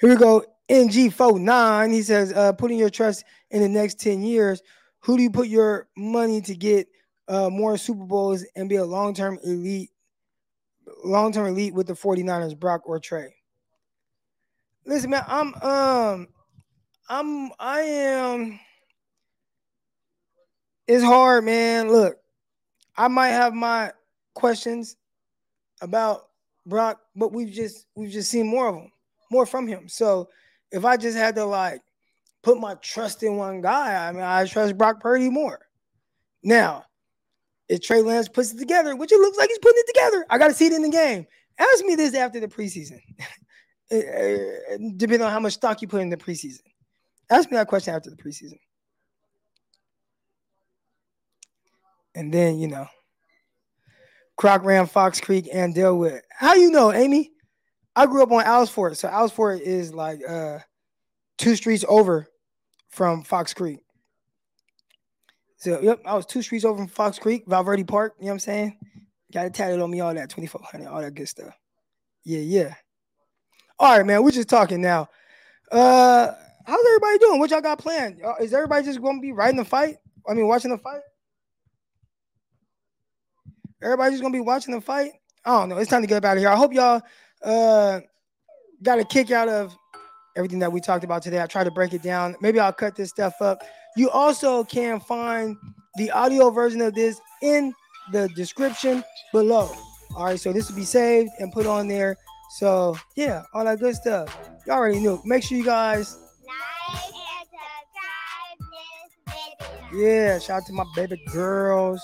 Here 0.00 0.10
we 0.10 0.16
go. 0.16 0.44
NG49. 0.68 1.92
He 1.92 2.02
says, 2.02 2.32
uh, 2.32 2.52
putting 2.52 2.78
your 2.78 2.90
trust 2.90 3.24
in 3.50 3.62
the 3.62 3.68
next 3.68 4.00
10 4.00 4.22
years. 4.22 4.62
Who 5.00 5.16
do 5.16 5.22
you 5.22 5.30
put 5.30 5.48
your 5.48 5.88
money 5.96 6.40
to 6.42 6.54
get 6.54 6.88
uh, 7.26 7.50
more 7.50 7.76
Super 7.76 8.04
Bowls 8.04 8.44
and 8.54 8.68
be 8.68 8.76
a 8.76 8.84
long-term 8.84 9.38
elite, 9.44 9.90
long-term 11.04 11.46
elite 11.46 11.74
with 11.74 11.86
the 11.86 11.94
49ers, 11.94 12.58
Brock 12.58 12.82
or 12.84 12.98
Trey? 12.98 13.34
Listen, 14.84 15.10
man, 15.10 15.24
I'm 15.28 15.54
um 15.56 16.28
I'm 17.10 17.50
I 17.58 17.80
am 17.80 18.58
it's 20.88 21.04
hard, 21.04 21.44
man. 21.44 21.90
Look, 21.90 22.16
I 22.96 23.08
might 23.08 23.28
have 23.28 23.54
my 23.54 23.92
questions 24.34 24.96
about 25.80 26.28
Brock, 26.66 27.00
but 27.14 27.32
we've 27.32 27.52
just 27.52 27.86
we've 27.94 28.10
just 28.10 28.30
seen 28.30 28.46
more 28.46 28.68
of 28.68 28.74
them, 28.74 28.90
more 29.30 29.46
from 29.46 29.68
him. 29.68 29.88
So 29.88 30.30
if 30.72 30.84
I 30.84 30.96
just 30.96 31.16
had 31.16 31.34
to 31.36 31.44
like 31.44 31.82
put 32.42 32.58
my 32.58 32.74
trust 32.76 33.22
in 33.22 33.36
one 33.36 33.60
guy, 33.60 34.08
I 34.08 34.12
mean, 34.12 34.22
I 34.22 34.46
trust 34.46 34.78
Brock 34.78 35.00
Purdy 35.00 35.28
more. 35.28 35.60
Now, 36.42 36.84
if 37.68 37.82
Trey 37.82 38.00
Lance 38.00 38.28
puts 38.28 38.52
it 38.52 38.58
together, 38.58 38.96
which 38.96 39.12
it 39.12 39.20
looks 39.20 39.36
like 39.36 39.50
he's 39.50 39.58
putting 39.58 39.78
it 39.78 39.86
together, 39.86 40.26
I 40.30 40.38
got 40.38 40.48
to 40.48 40.54
see 40.54 40.66
it 40.66 40.72
in 40.72 40.82
the 40.82 40.88
game. 40.88 41.26
Ask 41.58 41.84
me 41.84 41.96
this 41.96 42.14
after 42.14 42.40
the 42.40 42.48
preseason, 42.48 43.00
eh, 43.90 43.96
eh, 43.98 44.78
depending 44.96 45.22
on 45.22 45.32
how 45.32 45.40
much 45.40 45.54
stock 45.54 45.82
you 45.82 45.88
put 45.88 46.00
in 46.00 46.08
the 46.08 46.16
preseason. 46.16 46.62
Ask 47.30 47.50
me 47.50 47.56
that 47.56 47.68
question 47.68 47.94
after 47.94 48.08
the 48.08 48.16
preseason. 48.16 48.58
And 52.18 52.34
then, 52.34 52.58
you 52.58 52.66
know, 52.66 52.88
Crock 54.36 54.64
ran 54.64 54.88
Fox 54.88 55.20
Creek 55.20 55.48
and 55.52 55.72
Delwood. 55.72 56.20
How 56.36 56.54
you 56.54 56.68
know, 56.68 56.92
Amy? 56.92 57.30
I 57.94 58.06
grew 58.06 58.24
up 58.24 58.32
on 58.32 58.42
Alsford. 58.42 58.96
So 58.96 59.06
Alsford 59.06 59.60
is 59.60 59.94
like 59.94 60.18
uh 60.28 60.58
two 61.36 61.54
streets 61.54 61.84
over 61.88 62.26
from 62.88 63.22
Fox 63.22 63.54
Creek. 63.54 63.78
So 65.58 65.80
yep, 65.80 66.00
I 66.04 66.14
was 66.14 66.26
two 66.26 66.42
streets 66.42 66.64
over 66.64 66.78
from 66.78 66.88
Fox 66.88 67.20
Creek, 67.20 67.44
Valverde 67.46 67.84
Park. 67.84 68.14
You 68.18 68.24
know 68.24 68.30
what 68.30 68.34
I'm 68.34 68.40
saying? 68.40 68.78
Got 69.32 69.46
it 69.46 69.54
tatted 69.54 69.80
on 69.80 69.88
me, 69.88 70.00
all 70.00 70.12
that 70.12 70.28
2400, 70.28 70.88
all 70.88 71.00
that 71.00 71.14
good 71.14 71.28
stuff. 71.28 71.54
Yeah, 72.24 72.40
yeah. 72.40 72.74
All 73.78 73.96
right, 73.96 74.04
man. 74.04 74.24
We're 74.24 74.32
just 74.32 74.48
talking 74.48 74.80
now. 74.80 75.08
Uh, 75.70 76.32
how's 76.66 76.86
everybody 76.86 77.18
doing? 77.18 77.38
What 77.38 77.52
y'all 77.52 77.60
got 77.60 77.78
planned? 77.78 78.20
Uh, 78.24 78.34
is 78.40 78.52
everybody 78.52 78.84
just 78.84 79.00
to 79.00 79.20
be 79.20 79.30
riding 79.30 79.56
the 79.56 79.64
fight? 79.64 79.98
I 80.28 80.34
mean, 80.34 80.48
watching 80.48 80.72
the 80.72 80.78
fight? 80.78 81.02
Everybody's 83.82 84.14
just 84.14 84.22
gonna 84.22 84.32
be 84.32 84.40
watching 84.40 84.74
the 84.74 84.80
fight. 84.80 85.12
I 85.44 85.58
don't 85.58 85.68
know. 85.68 85.78
It's 85.78 85.90
time 85.90 86.02
to 86.02 86.08
get 86.08 86.16
up 86.18 86.24
out 86.24 86.36
of 86.36 86.42
here. 86.42 86.50
I 86.50 86.56
hope 86.56 86.72
y'all 86.72 87.00
uh, 87.42 88.00
got 88.82 88.98
a 88.98 89.04
kick 89.04 89.30
out 89.30 89.48
of 89.48 89.76
everything 90.36 90.58
that 90.60 90.72
we 90.72 90.80
talked 90.80 91.04
about 91.04 91.22
today. 91.22 91.40
I 91.40 91.46
tried 91.46 91.64
to 91.64 91.70
break 91.70 91.92
it 91.94 92.02
down. 92.02 92.36
Maybe 92.40 92.60
I'll 92.60 92.72
cut 92.72 92.96
this 92.96 93.10
stuff 93.10 93.40
up. 93.40 93.62
You 93.96 94.10
also 94.10 94.64
can 94.64 95.00
find 95.00 95.56
the 95.96 96.10
audio 96.10 96.50
version 96.50 96.80
of 96.80 96.94
this 96.94 97.20
in 97.42 97.72
the 98.12 98.28
description 98.30 99.02
below. 99.32 99.70
All 100.16 100.24
right, 100.24 100.40
so 100.40 100.52
this 100.52 100.68
will 100.68 100.76
be 100.76 100.84
saved 100.84 101.30
and 101.38 101.52
put 101.52 101.66
on 101.66 101.88
there. 101.88 102.16
So 102.56 102.96
yeah, 103.16 103.42
all 103.52 103.64
that 103.64 103.78
good 103.78 103.94
stuff. 103.94 104.36
You 104.66 104.72
already 104.72 105.00
knew. 105.00 105.20
Make 105.24 105.42
sure 105.44 105.58
you 105.58 105.64
guys 105.64 106.16
Like 106.46 107.14
and 107.14 107.48
subscribe 108.58 108.68
this 109.60 109.92
video. 109.92 110.06
Yeah, 110.08 110.38
shout 110.38 110.62
out 110.62 110.66
to 110.66 110.72
my 110.72 110.84
baby 110.94 111.20
girls. 111.32 112.00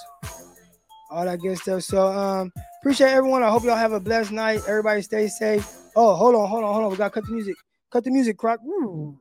All 1.15 1.25
that 1.25 1.41
good 1.41 1.57
stuff. 1.59 1.85
So 1.85 2.09
um 2.09 2.53
appreciate 2.81 3.11
everyone. 3.11 3.45
I 3.45 3.51
hope 3.51 3.63
y'all 3.63 3.77
have 3.77 3.93
a 3.93 4.01
blessed 4.01 4.33
night. 4.33 4.63
Everybody 4.67 5.01
stay 5.01 5.29
safe. 5.29 5.65
Oh, 5.95 6.17
hold 6.17 6.35
on, 6.35 6.49
hold 6.49 6.65
on, 6.65 6.73
hold 6.73 6.87
on. 6.87 6.91
We 6.91 6.97
gotta 6.97 7.11
cut 7.11 7.25
the 7.25 7.33
music. 7.33 7.55
Cut 7.93 8.03
the 8.03 8.11
music, 8.11 8.37
Crock. 8.37 8.59
Woo. 8.65 9.17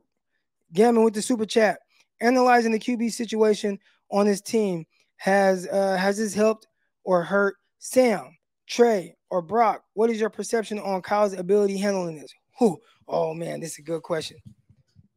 Gammon 0.72 1.04
with 1.04 1.14
the 1.14 1.22
super 1.22 1.46
chat. 1.46 1.78
Analyzing 2.20 2.72
the 2.72 2.80
QB 2.80 3.12
situation 3.12 3.78
on 4.10 4.26
his 4.26 4.40
team. 4.40 4.84
Has 5.18 5.68
uh 5.68 5.96
has 5.96 6.18
this 6.18 6.34
helped 6.34 6.66
or 7.04 7.22
hurt 7.22 7.54
Sam, 7.78 8.36
Trey, 8.66 9.14
or 9.30 9.40
Brock? 9.40 9.84
What 9.92 10.10
is 10.10 10.18
your 10.18 10.30
perception 10.30 10.80
on 10.80 11.00
Kyle's 11.00 11.34
ability 11.34 11.78
handling 11.78 12.18
this? 12.18 12.34
Who? 12.58 12.80
Oh 13.06 13.34
man, 13.34 13.60
this 13.60 13.74
is 13.74 13.78
a 13.78 13.82
good 13.82 14.02
question. 14.02 14.38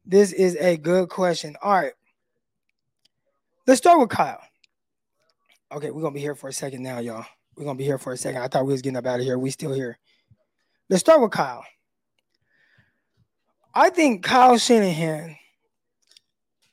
This 0.06 0.32
is 0.32 0.56
a 0.58 0.78
good 0.78 1.10
question. 1.10 1.56
All 1.64 1.74
right. 1.74 1.94
Let's 3.66 3.80
start 3.80 4.00
with 4.00 4.10
Kyle. 4.10 4.40
Okay, 5.70 5.92
we're 5.92 6.02
gonna 6.02 6.14
be 6.14 6.22
here 6.22 6.36
for 6.36 6.48
a 6.48 6.54
second 6.54 6.82
now, 6.82 7.00
y'all. 7.00 7.26
We're 7.56 7.66
gonna 7.66 7.78
be 7.78 7.84
here 7.84 7.98
for 7.98 8.14
a 8.14 8.18
second. 8.18 8.42
I 8.42 8.48
thought 8.48 8.66
we 8.66 8.72
was 8.72 8.82
getting 8.82 8.98
up 8.98 9.06
out 9.06 9.20
of 9.20 9.26
here. 9.26 9.38
We 9.38 9.50
still 9.50 9.74
here. 9.74 9.98
Let's 10.90 11.02
start 11.02 11.22
with 11.22 11.32
Kyle. 11.32 11.66
I 13.74 13.90
think 13.90 14.24
Kyle 14.24 14.58
Shanahan 14.58 15.36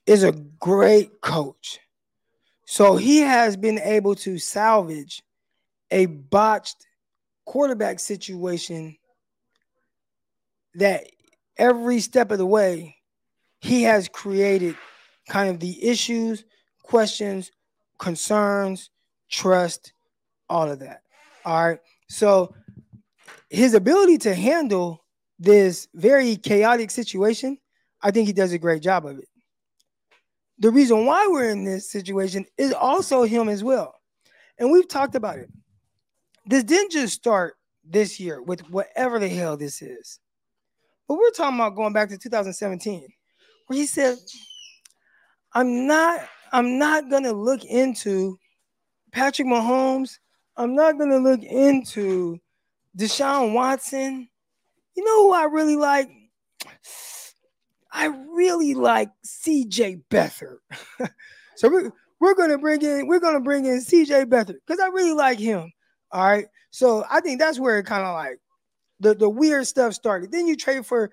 is 0.06 0.22
a 0.22 0.32
great 0.32 1.20
coach. 1.20 1.80
So 2.66 2.96
he 2.96 3.18
has 3.18 3.56
been 3.56 3.78
able 3.80 4.14
to 4.16 4.38
salvage 4.38 5.22
a 5.90 6.06
botched 6.06 6.86
quarterback 7.44 7.98
situation 7.98 8.96
that 10.74 11.06
every 11.56 11.98
step 12.00 12.30
of 12.30 12.38
the 12.38 12.46
way 12.46 12.96
he 13.60 13.82
has 13.82 14.08
created 14.08 14.76
kind 15.28 15.50
of 15.50 15.60
the 15.60 15.84
issues, 15.84 16.44
questions, 16.82 17.50
concerns, 17.98 18.90
trust, 19.30 19.92
all 20.48 20.70
of 20.70 20.80
that. 20.80 21.02
All 21.44 21.68
right. 21.68 21.78
So 22.08 22.54
his 23.50 23.74
ability 23.74 24.18
to 24.18 24.34
handle 24.34 25.04
this 25.38 25.88
very 25.94 26.36
chaotic 26.36 26.90
situation, 26.90 27.58
I 28.02 28.10
think 28.10 28.26
he 28.26 28.32
does 28.32 28.52
a 28.52 28.58
great 28.58 28.82
job 28.82 29.06
of 29.06 29.18
it. 29.18 29.28
The 30.58 30.70
reason 30.70 31.04
why 31.06 31.26
we're 31.26 31.50
in 31.50 31.64
this 31.64 31.90
situation 31.90 32.46
is 32.56 32.72
also 32.72 33.24
him 33.24 33.48
as 33.48 33.64
well. 33.64 33.94
And 34.58 34.70
we've 34.70 34.88
talked 34.88 35.14
about 35.14 35.38
it. 35.38 35.50
This 36.46 36.62
didn't 36.64 36.92
just 36.92 37.14
start 37.14 37.54
this 37.84 38.20
year 38.20 38.40
with 38.40 38.60
whatever 38.70 39.18
the 39.18 39.28
hell 39.28 39.56
this 39.56 39.82
is. 39.82 40.20
But 41.08 41.18
we're 41.18 41.30
talking 41.30 41.56
about 41.56 41.74
going 41.74 41.92
back 41.92 42.08
to 42.10 42.18
2017, 42.18 43.06
where 43.66 43.78
he 43.78 43.86
said, 43.86 44.16
I'm 45.52 45.86
not, 45.86 46.20
I'm 46.54 46.78
not 46.78 47.10
gonna 47.10 47.32
look 47.32 47.64
into 47.64 48.38
Patrick 49.10 49.48
Mahomes. 49.48 50.18
I'm 50.56 50.76
not 50.76 50.96
gonna 51.00 51.18
look 51.18 51.42
into 51.42 52.38
Deshaun 52.96 53.52
Watson. 53.52 54.28
You 54.94 55.04
know 55.04 55.24
who 55.24 55.32
I 55.32 55.46
really 55.46 55.74
like? 55.74 56.08
I 57.90 58.06
really 58.06 58.74
like 58.74 59.10
CJ 59.26 60.04
Beathard. 60.08 60.58
so 61.56 61.68
we're, 61.68 61.90
we're 62.20 62.36
gonna 62.36 62.58
bring 62.58 62.82
in 62.82 63.08
we're 63.08 63.18
gonna 63.18 63.40
bring 63.40 63.64
in 63.64 63.80
CJ 63.80 64.26
Beathard 64.26 64.58
because 64.64 64.78
I 64.78 64.86
really 64.86 65.12
like 65.12 65.40
him. 65.40 65.72
All 66.12 66.24
right. 66.24 66.46
So 66.70 67.04
I 67.10 67.20
think 67.20 67.40
that's 67.40 67.58
where 67.58 67.80
it 67.80 67.86
kind 67.86 68.06
of 68.06 68.14
like 68.14 68.38
the, 69.00 69.16
the 69.16 69.28
weird 69.28 69.66
stuff 69.66 69.92
started. 69.92 70.30
Then 70.30 70.46
you 70.46 70.56
trade 70.56 70.86
for 70.86 71.10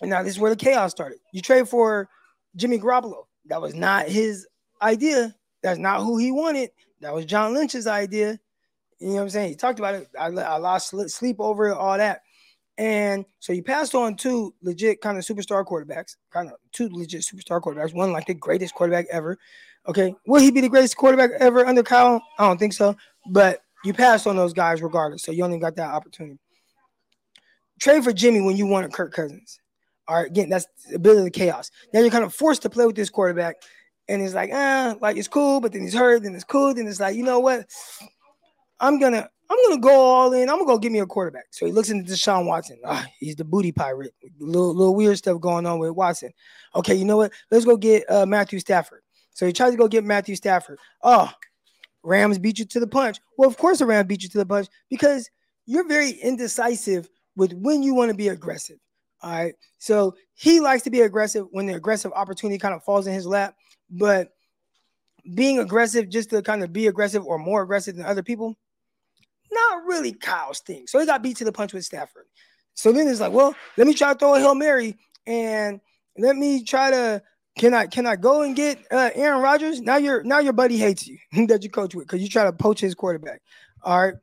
and 0.00 0.08
now 0.08 0.22
this 0.22 0.34
is 0.34 0.38
where 0.38 0.50
the 0.54 0.56
chaos 0.56 0.92
started. 0.92 1.18
You 1.32 1.40
trade 1.40 1.68
for 1.68 2.08
Jimmy 2.54 2.78
Garoppolo. 2.78 3.25
That 3.48 3.60
was 3.60 3.74
not 3.74 4.08
his 4.08 4.46
idea. 4.82 5.34
That's 5.62 5.78
not 5.78 6.02
who 6.02 6.18
he 6.18 6.30
wanted. 6.32 6.70
That 7.00 7.14
was 7.14 7.24
John 7.24 7.54
Lynch's 7.54 7.86
idea. 7.86 8.38
You 8.98 9.08
know 9.08 9.14
what 9.14 9.22
I'm 9.22 9.30
saying? 9.30 9.48
He 9.50 9.56
talked 9.56 9.78
about 9.78 9.94
it. 9.94 10.08
I, 10.18 10.26
I 10.26 10.56
lost 10.56 10.94
sleep 11.08 11.36
over 11.38 11.68
it, 11.68 11.76
all 11.76 11.98
that. 11.98 12.22
And 12.78 13.24
so 13.40 13.52
you 13.52 13.62
passed 13.62 13.94
on 13.94 14.16
two 14.16 14.54
legit 14.62 15.00
kind 15.00 15.16
of 15.16 15.24
superstar 15.24 15.64
quarterbacks, 15.64 16.16
kind 16.30 16.48
of 16.50 16.56
two 16.72 16.88
legit 16.92 17.22
superstar 17.22 17.60
quarterbacks. 17.60 17.94
One 17.94 18.12
like 18.12 18.26
the 18.26 18.34
greatest 18.34 18.74
quarterback 18.74 19.06
ever. 19.10 19.38
Okay, 19.88 20.14
will 20.26 20.40
he 20.40 20.50
be 20.50 20.60
the 20.60 20.68
greatest 20.68 20.96
quarterback 20.96 21.30
ever 21.38 21.64
under 21.64 21.82
Kyle? 21.82 22.22
I 22.38 22.46
don't 22.46 22.58
think 22.58 22.72
so. 22.72 22.96
But 23.30 23.60
you 23.84 23.94
passed 23.94 24.26
on 24.26 24.36
those 24.36 24.52
guys 24.52 24.82
regardless, 24.82 25.22
so 25.22 25.32
you 25.32 25.44
only 25.44 25.58
got 25.58 25.76
that 25.76 25.94
opportunity. 25.94 26.38
Trade 27.80 28.04
for 28.04 28.12
Jimmy 28.12 28.40
when 28.40 28.56
you 28.56 28.66
wanted 28.66 28.92
Kirk 28.92 29.12
Cousins. 29.12 29.60
Right, 30.08 30.26
again, 30.26 30.48
that's 30.48 30.66
a 30.94 30.98
bit 30.98 31.16
of 31.16 31.24
the 31.24 31.30
chaos. 31.30 31.70
Now 31.92 32.00
you're 32.00 32.10
kind 32.10 32.24
of 32.24 32.34
forced 32.34 32.62
to 32.62 32.70
play 32.70 32.86
with 32.86 32.96
this 32.96 33.10
quarterback, 33.10 33.56
and 34.08 34.22
it's 34.22 34.34
like, 34.34 34.50
ah, 34.52 34.94
like 35.00 35.16
it's 35.16 35.28
cool, 35.28 35.60
but 35.60 35.72
then 35.72 35.82
he's 35.82 35.94
hurt, 35.94 36.22
then 36.22 36.34
it's 36.34 36.44
cool, 36.44 36.74
then 36.74 36.86
it's 36.86 37.00
like, 37.00 37.16
you 37.16 37.24
know 37.24 37.40
what? 37.40 37.66
I'm 38.78 38.98
gonna 38.98 39.28
I'm 39.48 39.58
gonna 39.68 39.80
go 39.80 39.90
all 39.90 40.32
in. 40.32 40.48
I'm 40.48 40.56
gonna 40.56 40.66
go 40.66 40.78
give 40.78 40.92
me 40.92 40.98
a 40.98 41.06
quarterback. 41.06 41.46
So 41.50 41.66
he 41.66 41.72
looks 41.72 41.90
into 41.90 42.12
Deshaun 42.12 42.46
Watson. 42.46 42.78
Ah, 42.84 43.06
he's 43.18 43.36
the 43.36 43.44
booty 43.44 43.72
pirate. 43.72 44.14
Little 44.38 44.74
little 44.74 44.94
weird 44.94 45.18
stuff 45.18 45.40
going 45.40 45.66
on 45.66 45.78
with 45.78 45.92
Watson. 45.92 46.32
Okay, 46.74 46.94
you 46.94 47.04
know 47.04 47.16
what? 47.16 47.32
Let's 47.50 47.64
go 47.64 47.76
get 47.76 48.08
uh, 48.10 48.26
Matthew 48.26 48.58
Stafford. 48.58 49.02
So 49.32 49.46
he 49.46 49.52
tries 49.52 49.72
to 49.72 49.76
go 49.76 49.88
get 49.88 50.04
Matthew 50.04 50.34
Stafford. 50.34 50.78
Oh, 51.02 51.30
Rams 52.02 52.38
beat 52.38 52.58
you 52.58 52.64
to 52.64 52.80
the 52.80 52.86
punch. 52.86 53.18
Well, 53.38 53.48
of 53.48 53.56
course 53.56 53.78
the 53.78 53.86
Rams 53.86 54.06
beat 54.06 54.22
you 54.22 54.28
to 54.30 54.38
the 54.38 54.46
punch 54.46 54.68
because 54.90 55.30
you're 55.66 55.86
very 55.86 56.10
indecisive 56.10 57.08
with 57.36 57.52
when 57.52 57.82
you 57.82 57.94
want 57.94 58.10
to 58.10 58.16
be 58.16 58.28
aggressive. 58.28 58.78
All 59.26 59.32
right. 59.32 59.54
So 59.78 60.14
he 60.34 60.60
likes 60.60 60.84
to 60.84 60.90
be 60.90 61.00
aggressive 61.00 61.46
when 61.50 61.66
the 61.66 61.74
aggressive 61.74 62.12
opportunity 62.14 62.58
kind 62.58 62.76
of 62.76 62.84
falls 62.84 63.08
in 63.08 63.12
his 63.12 63.26
lap. 63.26 63.56
But 63.90 64.28
being 65.34 65.58
aggressive 65.58 66.08
just 66.08 66.30
to 66.30 66.42
kind 66.42 66.62
of 66.62 66.72
be 66.72 66.86
aggressive 66.86 67.26
or 67.26 67.36
more 67.36 67.60
aggressive 67.62 67.96
than 67.96 68.06
other 68.06 68.22
people, 68.22 68.54
not 69.50 69.84
really 69.84 70.12
Kyle's 70.12 70.60
thing. 70.60 70.86
So 70.86 71.00
he 71.00 71.06
got 71.06 71.24
beat 71.24 71.38
to 71.38 71.44
the 71.44 71.50
punch 71.50 71.72
with 71.72 71.84
Stafford. 71.84 72.26
So 72.74 72.92
then 72.92 73.08
it's 73.08 73.18
like, 73.18 73.32
well, 73.32 73.52
let 73.76 73.88
me 73.88 73.94
try 73.94 74.12
to 74.12 74.18
throw 74.18 74.36
a 74.36 74.38
Hail 74.38 74.54
Mary 74.54 74.96
and 75.26 75.80
let 76.16 76.36
me 76.36 76.62
try 76.62 76.92
to 76.92 77.20
can 77.58 77.74
I 77.74 77.86
can 77.86 78.06
I 78.06 78.14
go 78.14 78.42
and 78.42 78.54
get 78.54 78.78
uh, 78.92 79.10
Aaron 79.12 79.42
Rodgers? 79.42 79.80
Now 79.80 79.96
your 79.96 80.22
now 80.22 80.38
your 80.38 80.52
buddy 80.52 80.76
hates 80.76 81.08
you 81.08 81.18
that 81.48 81.64
you 81.64 81.70
coach 81.70 81.96
with 81.96 82.06
because 82.06 82.22
you 82.22 82.28
try 82.28 82.44
to 82.44 82.52
poach 82.52 82.78
his 82.78 82.94
quarterback. 82.94 83.42
All 83.82 84.04
right. 84.04 84.14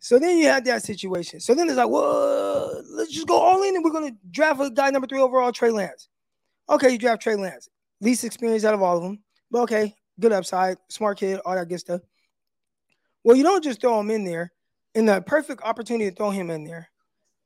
So 0.00 0.18
then 0.18 0.38
you 0.38 0.46
had 0.46 0.64
that 0.64 0.82
situation. 0.82 1.40
So 1.40 1.54
then 1.54 1.68
it's 1.68 1.76
like, 1.76 1.88
well, 1.88 2.82
let's 2.90 3.12
just 3.12 3.26
go 3.26 3.38
all 3.38 3.62
in 3.62 3.76
and 3.76 3.84
we're 3.84 3.92
gonna 3.92 4.16
draft 4.30 4.60
a 4.60 4.70
guy 4.70 4.90
number 4.90 5.06
three 5.06 5.20
overall, 5.20 5.52
Trey 5.52 5.70
Lance. 5.70 6.08
Okay, 6.68 6.90
you 6.90 6.98
draft 6.98 7.22
Trey 7.22 7.36
Lance, 7.36 7.68
least 8.00 8.24
experience 8.24 8.64
out 8.64 8.74
of 8.74 8.82
all 8.82 8.96
of 8.96 9.02
them, 9.02 9.22
but 9.50 9.60
okay, 9.62 9.94
good 10.18 10.32
upside, 10.32 10.78
smart 10.88 11.18
kid, 11.18 11.38
all 11.44 11.54
that 11.54 11.68
good 11.68 11.80
stuff. 11.80 12.00
Well, 13.24 13.36
you 13.36 13.42
don't 13.42 13.62
just 13.62 13.82
throw 13.82 14.00
him 14.00 14.10
in 14.10 14.24
there 14.24 14.52
in 14.94 15.04
the 15.04 15.20
perfect 15.20 15.62
opportunity 15.62 16.08
to 16.08 16.16
throw 16.16 16.30
him 16.30 16.50
in 16.50 16.64
there. 16.64 16.88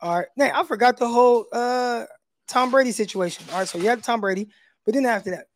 All 0.00 0.18
right. 0.18 0.28
Now 0.36 0.52
I 0.54 0.64
forgot 0.64 0.96
the 0.96 1.08
whole 1.08 1.46
uh 1.52 2.04
Tom 2.46 2.70
Brady 2.70 2.92
situation. 2.92 3.46
All 3.50 3.58
right, 3.58 3.68
so 3.68 3.78
you 3.78 3.88
have 3.88 4.02
Tom 4.02 4.20
Brady, 4.20 4.48
but 4.84 4.94
then 4.94 5.06
after 5.06 5.30
that, 5.30 5.46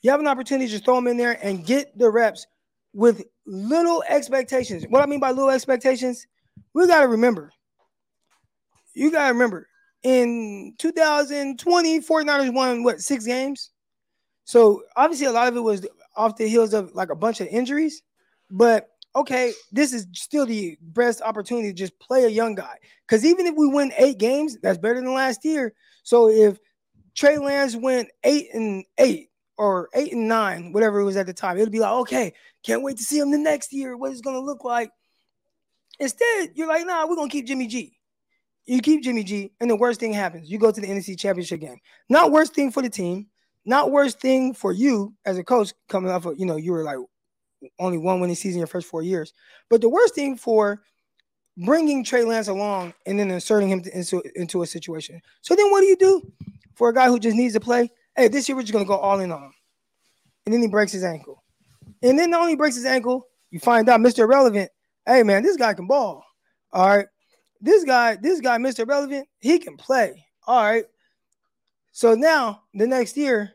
you 0.00 0.10
have 0.10 0.20
an 0.20 0.26
opportunity 0.26 0.66
to 0.66 0.72
just 0.72 0.86
throw 0.86 0.96
him 0.96 1.06
in 1.06 1.18
there 1.18 1.38
and 1.44 1.66
get 1.66 1.98
the 1.98 2.08
reps 2.08 2.46
with 2.94 3.24
little 3.50 4.04
expectations. 4.08 4.84
What 4.88 5.02
I 5.02 5.06
mean 5.06 5.20
by 5.20 5.30
little 5.30 5.50
expectations, 5.50 6.26
we 6.72 6.86
got 6.86 7.00
to 7.00 7.08
remember. 7.08 7.52
You 8.94 9.10
got 9.10 9.26
to 9.26 9.32
remember 9.32 9.66
in 10.02 10.74
2020, 10.78 12.00
49ers 12.00 12.54
won 12.54 12.82
what 12.84 13.00
six 13.00 13.26
games? 13.26 13.70
So 14.44 14.82
obviously 14.96 15.26
a 15.26 15.32
lot 15.32 15.48
of 15.48 15.56
it 15.56 15.60
was 15.60 15.86
off 16.16 16.36
the 16.36 16.48
heels 16.48 16.74
of 16.74 16.94
like 16.94 17.10
a 17.10 17.16
bunch 17.16 17.40
of 17.40 17.48
injuries, 17.48 18.02
but 18.50 18.88
okay, 19.14 19.52
this 19.72 19.92
is 19.92 20.06
still 20.12 20.46
the 20.46 20.76
best 20.80 21.20
opportunity 21.22 21.68
to 21.68 21.74
just 21.74 21.98
play 21.98 22.24
a 22.24 22.28
young 22.28 22.54
guy. 22.54 22.76
Because 23.06 23.24
even 23.24 23.46
if 23.46 23.54
we 23.56 23.66
win 23.66 23.92
eight 23.98 24.18
games, 24.18 24.56
that's 24.62 24.78
better 24.78 25.00
than 25.00 25.12
last 25.12 25.44
year. 25.44 25.74
So 26.04 26.28
if 26.28 26.58
Trey 27.14 27.38
Lance 27.38 27.76
went 27.76 28.08
eight 28.24 28.48
and 28.54 28.84
eight 28.98 29.29
or 29.60 29.90
eight 29.92 30.14
and 30.14 30.26
nine, 30.26 30.72
whatever 30.72 31.00
it 31.00 31.04
was 31.04 31.18
at 31.18 31.26
the 31.26 31.34
time, 31.34 31.58
it'd 31.58 31.70
be 31.70 31.80
like, 31.80 31.92
okay, 31.92 32.32
can't 32.64 32.82
wait 32.82 32.96
to 32.96 33.02
see 33.02 33.18
him 33.18 33.30
the 33.30 33.36
next 33.36 33.74
year, 33.74 33.94
what 33.94 34.18
gonna 34.22 34.40
look 34.40 34.64
like. 34.64 34.90
Instead, 35.98 36.52
you're 36.54 36.66
like, 36.66 36.86
nah, 36.86 37.06
we're 37.06 37.14
gonna 37.14 37.28
keep 37.28 37.46
Jimmy 37.46 37.66
G. 37.66 37.98
You 38.64 38.80
keep 38.80 39.02
Jimmy 39.02 39.22
G, 39.22 39.52
and 39.60 39.68
the 39.68 39.76
worst 39.76 40.00
thing 40.00 40.14
happens. 40.14 40.50
You 40.50 40.58
go 40.58 40.72
to 40.72 40.80
the 40.80 40.86
NFC 40.86 41.18
Championship 41.18 41.60
game. 41.60 41.76
Not 42.08 42.32
worst 42.32 42.54
thing 42.54 42.70
for 42.70 42.80
the 42.80 42.88
team, 42.88 43.26
not 43.66 43.90
worst 43.90 44.18
thing 44.18 44.54
for 44.54 44.72
you 44.72 45.14
as 45.26 45.36
a 45.36 45.44
coach 45.44 45.74
coming 45.90 46.10
off 46.10 46.24
of, 46.24 46.38
you 46.38 46.46
know, 46.46 46.56
you 46.56 46.72
were 46.72 46.82
like 46.82 46.96
only 47.78 47.98
one 47.98 48.18
winning 48.18 48.36
season 48.36 48.60
your 48.60 48.66
first 48.66 48.88
four 48.88 49.02
years. 49.02 49.34
But 49.68 49.82
the 49.82 49.90
worst 49.90 50.14
thing 50.14 50.38
for 50.38 50.80
bringing 51.58 52.02
Trey 52.02 52.24
Lance 52.24 52.48
along 52.48 52.94
and 53.04 53.18
then 53.18 53.30
inserting 53.30 53.68
him 53.68 53.82
into, 53.92 54.22
into 54.36 54.62
a 54.62 54.66
situation. 54.66 55.20
So 55.42 55.54
then 55.54 55.70
what 55.70 55.82
do 55.82 55.86
you 55.86 55.96
do 55.96 56.32
for 56.76 56.88
a 56.88 56.94
guy 56.94 57.08
who 57.08 57.18
just 57.18 57.36
needs 57.36 57.52
to 57.52 57.60
play? 57.60 57.90
Hey, 58.20 58.28
this 58.28 58.46
year 58.50 58.54
we're 58.54 58.60
just 58.60 58.74
gonna 58.74 58.84
go 58.84 58.98
all 58.98 59.18
in 59.20 59.32
on 59.32 59.44
him. 59.44 59.52
And 60.44 60.52
then 60.52 60.60
he 60.60 60.68
breaks 60.68 60.92
his 60.92 61.04
ankle. 61.04 61.42
And 62.02 62.18
then 62.18 62.28
not 62.28 62.42
only 62.42 62.54
breaks 62.54 62.76
his 62.76 62.84
ankle, 62.84 63.26
you 63.50 63.58
find 63.58 63.88
out 63.88 64.00
Mr. 64.00 64.18
Irrelevant, 64.18 64.70
hey 65.06 65.22
man, 65.22 65.42
this 65.42 65.56
guy 65.56 65.72
can 65.72 65.86
ball. 65.86 66.22
All 66.70 66.86
right. 66.86 67.06
This 67.62 67.82
guy, 67.82 68.16
this 68.16 68.42
guy, 68.42 68.58
Mr. 68.58 68.80
Irrelevant, 68.80 69.26
he 69.38 69.58
can 69.58 69.78
play. 69.78 70.22
All 70.46 70.62
right. 70.62 70.84
So 71.92 72.14
now 72.14 72.64
the 72.74 72.86
next 72.86 73.16
year, 73.16 73.52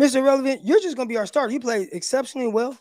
Mr. 0.00 0.16
Irrelevant, 0.16 0.62
you're 0.64 0.80
just 0.80 0.96
gonna 0.96 1.08
be 1.08 1.16
our 1.16 1.26
starter. 1.26 1.52
You 1.52 1.60
played 1.60 1.90
exceptionally 1.92 2.48
well. 2.48 2.76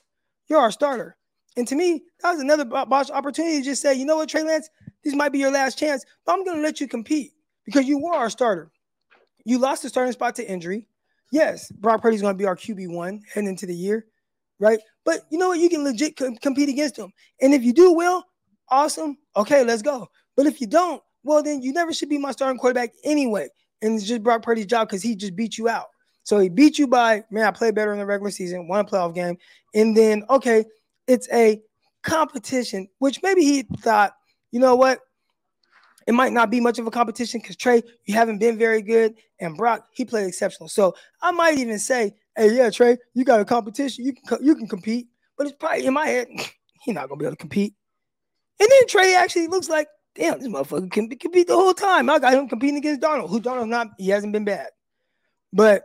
You're 0.47 0.61
our 0.61 0.71
starter. 0.71 1.17
And 1.55 1.67
to 1.67 1.75
me, 1.75 2.01
that 2.23 2.31
was 2.31 2.41
another 2.41 2.65
boss 2.65 3.11
opportunity 3.11 3.59
to 3.59 3.63
just 3.63 3.83
say, 3.83 3.93
you 3.93 4.05
know 4.05 4.15
what, 4.15 4.27
Trey 4.27 4.41
Lance, 4.41 4.71
this 5.03 5.13
might 5.13 5.31
be 5.31 5.37
your 5.37 5.51
last 5.51 5.77
chance, 5.77 6.03
but 6.25 6.33
I'm 6.33 6.43
to 6.45 6.53
let 6.53 6.81
you 6.81 6.87
compete 6.87 7.33
because 7.63 7.85
you 7.85 7.99
were 7.99 8.15
our 8.15 8.31
starter. 8.31 8.71
You 9.45 9.59
lost 9.59 9.83
the 9.83 9.89
starting 9.89 10.13
spot 10.13 10.33
to 10.37 10.49
injury. 10.49 10.87
Yes, 11.31 11.71
Brock 11.71 12.01
Purdy's 12.01 12.21
going 12.21 12.33
to 12.33 12.37
be 12.37 12.45
our 12.45 12.55
QB1 12.55 13.21
heading 13.33 13.49
into 13.49 13.65
the 13.65 13.75
year, 13.75 14.05
right? 14.59 14.79
But 15.05 15.21
you 15.29 15.37
know 15.37 15.49
what? 15.49 15.59
You 15.59 15.69
can 15.69 15.83
legit 15.83 16.17
co- 16.17 16.35
compete 16.41 16.69
against 16.69 16.97
him. 16.97 17.11
And 17.41 17.53
if 17.53 17.63
you 17.63 17.73
do 17.73 17.93
well, 17.93 18.25
awesome. 18.69 19.17
Okay, 19.35 19.63
let's 19.63 19.81
go. 19.81 20.09
But 20.35 20.45
if 20.45 20.59
you 20.59 20.67
don't, 20.67 21.01
well, 21.23 21.41
then 21.41 21.61
you 21.61 21.71
never 21.71 21.93
should 21.93 22.09
be 22.09 22.17
my 22.17 22.31
starting 22.31 22.59
quarterback 22.59 22.91
anyway. 23.03 23.47
And 23.81 23.95
it's 23.95 24.05
just 24.05 24.23
Brock 24.23 24.43
Purdy's 24.43 24.65
job 24.65 24.89
because 24.89 25.01
he 25.01 25.15
just 25.15 25.35
beat 25.35 25.57
you 25.57 25.69
out. 25.69 25.87
So 26.23 26.37
he 26.37 26.49
beat 26.49 26.77
you 26.77 26.85
by, 26.85 27.23
man, 27.31 27.45
I 27.45 27.51
played 27.51 27.75
better 27.75 27.93
in 27.93 27.99
the 27.99 28.05
regular 28.05 28.31
season, 28.31 28.67
won 28.67 28.81
a 28.81 28.83
playoff 28.83 29.15
game. 29.15 29.37
And 29.73 29.95
then, 29.95 30.23
okay, 30.29 30.65
it's 31.07 31.27
a 31.33 31.61
competition, 32.03 32.87
which 32.99 33.23
maybe 33.23 33.43
he 33.43 33.63
thought, 33.63 34.13
you 34.51 34.59
know 34.59 34.75
what? 34.75 34.99
It 36.07 36.13
might 36.13 36.33
not 36.33 36.49
be 36.49 36.59
much 36.59 36.79
of 36.79 36.87
a 36.87 36.91
competition 36.91 37.39
because 37.39 37.55
Trey, 37.55 37.83
you 38.05 38.13
haven't 38.13 38.39
been 38.39 38.57
very 38.57 38.81
good, 38.81 39.15
and 39.39 39.55
Brock, 39.55 39.87
he 39.91 40.05
played 40.05 40.27
exceptional. 40.27 40.69
So 40.69 40.95
I 41.21 41.31
might 41.31 41.57
even 41.57 41.79
say, 41.79 42.15
hey, 42.35 42.55
yeah, 42.55 42.69
Trey, 42.69 42.97
you 43.13 43.23
got 43.23 43.39
a 43.39 43.45
competition, 43.45 44.05
you 44.05 44.13
can 44.13 44.43
you 44.43 44.55
can 44.55 44.67
compete. 44.67 45.07
But 45.37 45.47
it's 45.47 45.55
probably 45.55 45.85
in 45.85 45.93
my 45.93 46.07
head, 46.07 46.27
he's 46.83 46.95
not 46.95 47.07
gonna 47.07 47.19
be 47.19 47.25
able 47.25 47.35
to 47.35 47.37
compete. 47.37 47.73
And 48.59 48.69
then 48.69 48.87
Trey 48.87 49.15
actually 49.15 49.47
looks 49.47 49.69
like, 49.69 49.87
damn, 50.15 50.39
this 50.39 50.47
motherfucker 50.47 50.91
can 50.91 51.09
compete 51.09 51.47
the 51.47 51.55
whole 51.55 51.73
time. 51.73 52.09
I 52.09 52.19
got 52.19 52.33
him 52.33 52.47
competing 52.47 52.77
against 52.77 53.01
Darnold, 53.01 53.29
who 53.29 53.41
Darnold's 53.41 53.67
not, 53.67 53.87
he 53.97 54.09
hasn't 54.09 54.33
been 54.33 54.45
bad. 54.45 54.67
But 55.51 55.83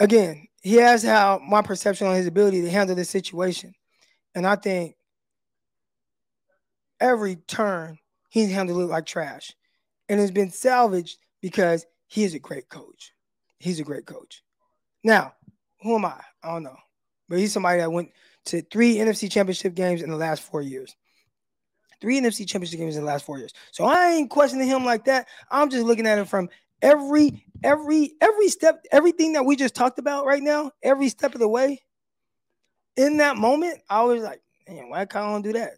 again, 0.00 0.48
he 0.62 0.74
has 0.74 1.02
how 1.02 1.40
my 1.46 1.62
perception 1.62 2.06
on 2.06 2.16
his 2.16 2.26
ability 2.26 2.62
to 2.62 2.70
handle 2.70 2.96
this 2.96 3.10
situation. 3.10 3.74
And 4.34 4.46
I 4.46 4.56
think 4.56 4.96
every 7.00 7.36
turn 7.36 7.98
he's 8.30 8.50
handled 8.50 8.80
it 8.80 8.86
like 8.86 9.04
trash. 9.04 9.52
And 10.08 10.18
it's 10.18 10.30
been 10.30 10.50
salvaged 10.50 11.18
because 11.42 11.84
he 12.06 12.24
is 12.24 12.34
a 12.34 12.38
great 12.38 12.68
coach. 12.68 13.12
He's 13.58 13.78
a 13.78 13.84
great 13.84 14.06
coach. 14.06 14.42
Now, 15.04 15.34
who 15.82 15.96
am 15.96 16.06
I? 16.06 16.20
I 16.42 16.52
don't 16.52 16.62
know. 16.62 16.76
But 17.28 17.38
he's 17.38 17.52
somebody 17.52 17.78
that 17.78 17.92
went 17.92 18.10
to 18.46 18.62
three 18.62 18.96
NFC 18.96 19.30
championship 19.30 19.74
games 19.74 20.02
in 20.02 20.10
the 20.10 20.16
last 20.16 20.42
four 20.42 20.62
years. 20.62 20.96
Three 22.00 22.18
NFC 22.18 22.48
championship 22.48 22.80
games 22.80 22.96
in 22.96 23.02
the 23.02 23.06
last 23.06 23.24
four 23.26 23.38
years. 23.38 23.52
So 23.72 23.84
I 23.84 24.12
ain't 24.12 24.30
questioning 24.30 24.66
him 24.66 24.84
like 24.84 25.04
that. 25.04 25.28
I'm 25.50 25.68
just 25.68 25.84
looking 25.84 26.06
at 26.06 26.18
him 26.18 26.24
from 26.24 26.48
every 26.82 27.44
every 27.62 28.14
every 28.20 28.48
step, 28.48 28.84
everything 28.90 29.34
that 29.34 29.44
we 29.44 29.54
just 29.54 29.74
talked 29.74 29.98
about 29.98 30.24
right 30.24 30.42
now, 30.42 30.70
every 30.82 31.08
step 31.08 31.34
of 31.34 31.40
the 31.40 31.48
way. 31.48 31.82
In 32.96 33.18
that 33.18 33.36
moment, 33.36 33.80
I 33.88 34.02
was 34.02 34.22
like, 34.22 34.40
man, 34.68 34.88
why 34.88 35.04
can't 35.04 35.26
I 35.26 35.40
do 35.40 35.52
that? 35.52 35.74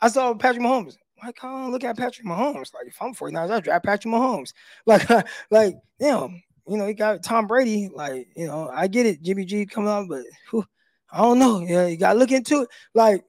I 0.00 0.08
saw 0.08 0.34
Patrick 0.34 0.62
Mahomes. 0.62 0.96
Can't 1.30 1.54
I 1.54 1.68
look 1.68 1.84
at 1.84 1.96
Patrick 1.96 2.26
Mahomes? 2.26 2.74
Like, 2.74 2.86
if 2.88 3.00
I'm 3.00 3.14
49ers, 3.14 3.50
I 3.50 3.60
draft 3.60 3.84
Patrick 3.84 4.12
Mahomes. 4.12 4.52
Like, 4.86 5.08
uh, 5.10 5.22
like, 5.50 5.76
damn, 6.00 6.42
you 6.68 6.76
know, 6.76 6.86
you 6.86 6.94
got 6.94 7.22
Tom 7.22 7.46
Brady. 7.46 7.88
Like, 7.94 8.28
you 8.36 8.46
know, 8.46 8.68
I 8.72 8.88
get 8.88 9.06
it, 9.06 9.22
Jimmy 9.22 9.44
G 9.44 9.66
coming 9.66 9.88
up, 9.88 10.06
but 10.08 10.24
whew, 10.50 10.66
I 11.12 11.18
don't 11.18 11.38
know. 11.38 11.60
Yeah, 11.60 11.86
you 11.86 11.96
gotta 11.96 12.18
look 12.18 12.32
into 12.32 12.62
it. 12.62 12.68
Like, 12.94 13.24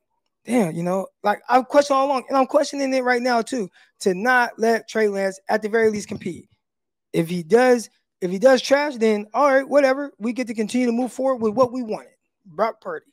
damn, 0.46 0.76
you 0.76 0.84
know, 0.84 1.08
like 1.24 1.42
I've 1.50 1.68
questioned 1.68 1.98
all 1.98 2.08
along, 2.08 2.24
and 2.30 2.38
I'm 2.38 2.48
questioning 2.48 2.94
it 2.94 3.04
right 3.04 3.22
now 3.22 3.42
too, 3.42 3.70
to 4.02 4.14
not 4.14 4.52
let 4.58 4.88
Trey 4.90 5.08
Lance 5.08 5.40
at 5.50 5.62
the 5.62 5.70
very 5.70 5.90
least 5.90 6.08
compete. 6.08 6.50
If 7.12 7.30
he 7.30 7.44
does, 7.44 7.90
if 8.22 8.32
he 8.32 8.40
does 8.40 8.62
trash, 8.62 8.96
then 8.98 9.28
all 9.34 9.52
right, 9.52 9.68
whatever. 9.68 10.12
We 10.18 10.34
get 10.34 10.48
to 10.48 10.54
continue 10.54 10.88
to 10.88 10.94
move 10.94 11.14
forward 11.14 11.42
with 11.42 11.54
what 11.54 11.72
we 11.72 11.84
wanted. 11.84 12.14
Brock 12.46 12.82
Purdy. 12.82 13.06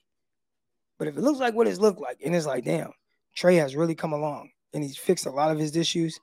But 0.98 1.08
if 1.08 1.16
it 1.16 1.22
looks 1.22 1.38
like 1.38 1.54
what 1.54 1.66
it's 1.66 1.78
looked 1.78 2.00
like, 2.00 2.18
and 2.24 2.34
it's 2.34 2.46
like, 2.46 2.64
damn, 2.64 2.92
Trey 3.34 3.56
has 3.56 3.76
really 3.76 3.94
come 3.94 4.12
along 4.12 4.50
and 4.72 4.82
he's 4.82 4.96
fixed 4.96 5.26
a 5.26 5.30
lot 5.30 5.50
of 5.50 5.58
his 5.58 5.76
issues. 5.76 6.20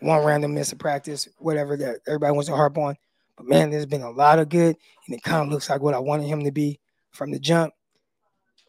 One 0.00 0.24
random 0.24 0.54
miss 0.54 0.72
of 0.72 0.78
practice, 0.78 1.28
whatever 1.38 1.76
that 1.76 2.00
everybody 2.06 2.32
wants 2.32 2.48
to 2.48 2.54
harp 2.56 2.78
on. 2.78 2.96
But 3.36 3.46
man, 3.46 3.70
there's 3.70 3.86
been 3.86 4.02
a 4.02 4.10
lot 4.10 4.38
of 4.38 4.48
good, 4.48 4.76
and 5.06 5.16
it 5.16 5.22
kind 5.22 5.46
of 5.46 5.52
looks 5.52 5.70
like 5.70 5.80
what 5.80 5.94
I 5.94 5.98
wanted 5.98 6.26
him 6.26 6.44
to 6.44 6.52
be 6.52 6.78
from 7.10 7.30
the 7.30 7.38
jump. 7.38 7.74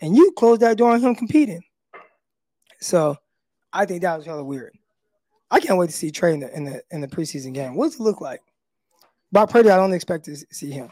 And 0.02 0.16
you 0.16 0.32
closed 0.32 0.62
that 0.62 0.78
door 0.78 0.92
on 0.92 1.02
him 1.02 1.16
competing. 1.16 1.62
So 2.80 3.18
I 3.74 3.86
think 3.86 4.02
that 4.02 4.18
was 4.18 4.26
hella 4.26 4.44
weird. 4.44 4.74
I 5.52 5.60
can't 5.60 5.78
wait 5.78 5.90
to 5.90 5.96
see 5.96 6.12
Trey 6.12 6.34
in 6.34 6.40
the 6.40 6.56
in 6.56 6.64
the 6.64 6.84
in 6.92 7.02
the 7.02 7.08
preseason 7.08 7.54
game. 7.54 7.76
What's 7.76 7.96
it 7.96 8.02
look 8.02 8.22
like? 8.22 8.42
Brock 9.32 9.50
Purdy, 9.50 9.70
I 9.70 9.76
don't 9.76 9.94
expect 9.94 10.26
to 10.26 10.36
see 10.36 10.72
him. 10.72 10.90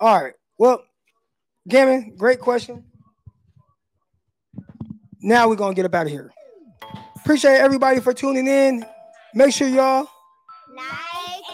All 0.00 0.22
right. 0.22 0.34
Well, 0.58 0.82
Gammon, 1.68 2.16
great 2.16 2.40
question. 2.40 2.84
now 5.20 5.48
we're 5.48 5.56
gonna 5.56 5.74
get 5.74 5.84
up 5.84 5.94
out 5.94 6.06
of 6.06 6.12
here. 6.12 6.32
Appreciate 7.24 7.58
everybody 7.58 8.00
for 8.00 8.14
tuning 8.14 8.46
in. 8.46 8.84
Make 9.34 9.52
sure 9.52 9.68
y'all 9.68 10.06
Like 10.74 10.86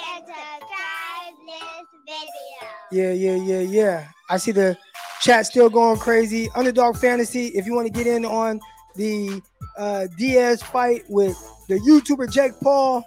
and 0.09 0.25
subscribe 0.25 1.35
this 1.47 1.87
video. 2.07 2.69
Yeah, 2.93 3.13
yeah, 3.13 3.37
yeah, 3.37 3.61
yeah. 3.61 4.09
I 4.31 4.37
see 4.37 4.53
the 4.53 4.77
chat 5.21 5.47
still 5.47 5.69
going 5.69 5.99
crazy. 5.99 6.49
Underdog 6.55 6.97
Fantasy, 6.97 7.49
if 7.49 7.67
you 7.67 7.75
want 7.75 7.87
to 7.87 7.93
get 7.93 8.07
in 8.07 8.25
on 8.25 8.61
the 8.95 9.43
uh, 9.77 10.07
Diaz 10.17 10.63
fight 10.63 11.03
with 11.09 11.37
the 11.69 11.79
YouTuber 11.81 12.31
Jake 12.31 12.53
Paul, 12.63 13.05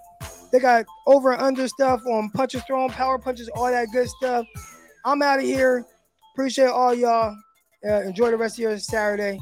they 0.52 0.60
got 0.60 0.86
over 1.06 1.32
and 1.32 1.42
under 1.42 1.68
stuff 1.68 2.02
on 2.06 2.30
punches 2.32 2.64
thrown, 2.66 2.90
power 2.90 3.18
punches, 3.18 3.50
all 3.56 3.70
that 3.70 3.88
good 3.94 4.10
stuff. 4.10 4.46
I'm 5.06 5.22
out 5.22 5.40
of 5.40 5.46
here. 5.46 5.86
Appreciate 6.34 6.68
all 6.68 6.94
y'all. 6.94 7.36
Uh, 7.88 8.02
enjoy 8.02 8.32
the 8.32 8.38
rest 8.38 8.56
of 8.58 8.64
your 8.64 8.78
Saturday. 8.78 9.40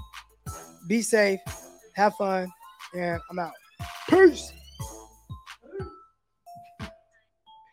Be 0.87 1.01
safe, 1.01 1.39
have 1.95 2.13
fun, 2.15 2.51
and 2.95 3.22
I'm 3.30 3.39
out. 3.39 3.53
Peace. 4.09 4.51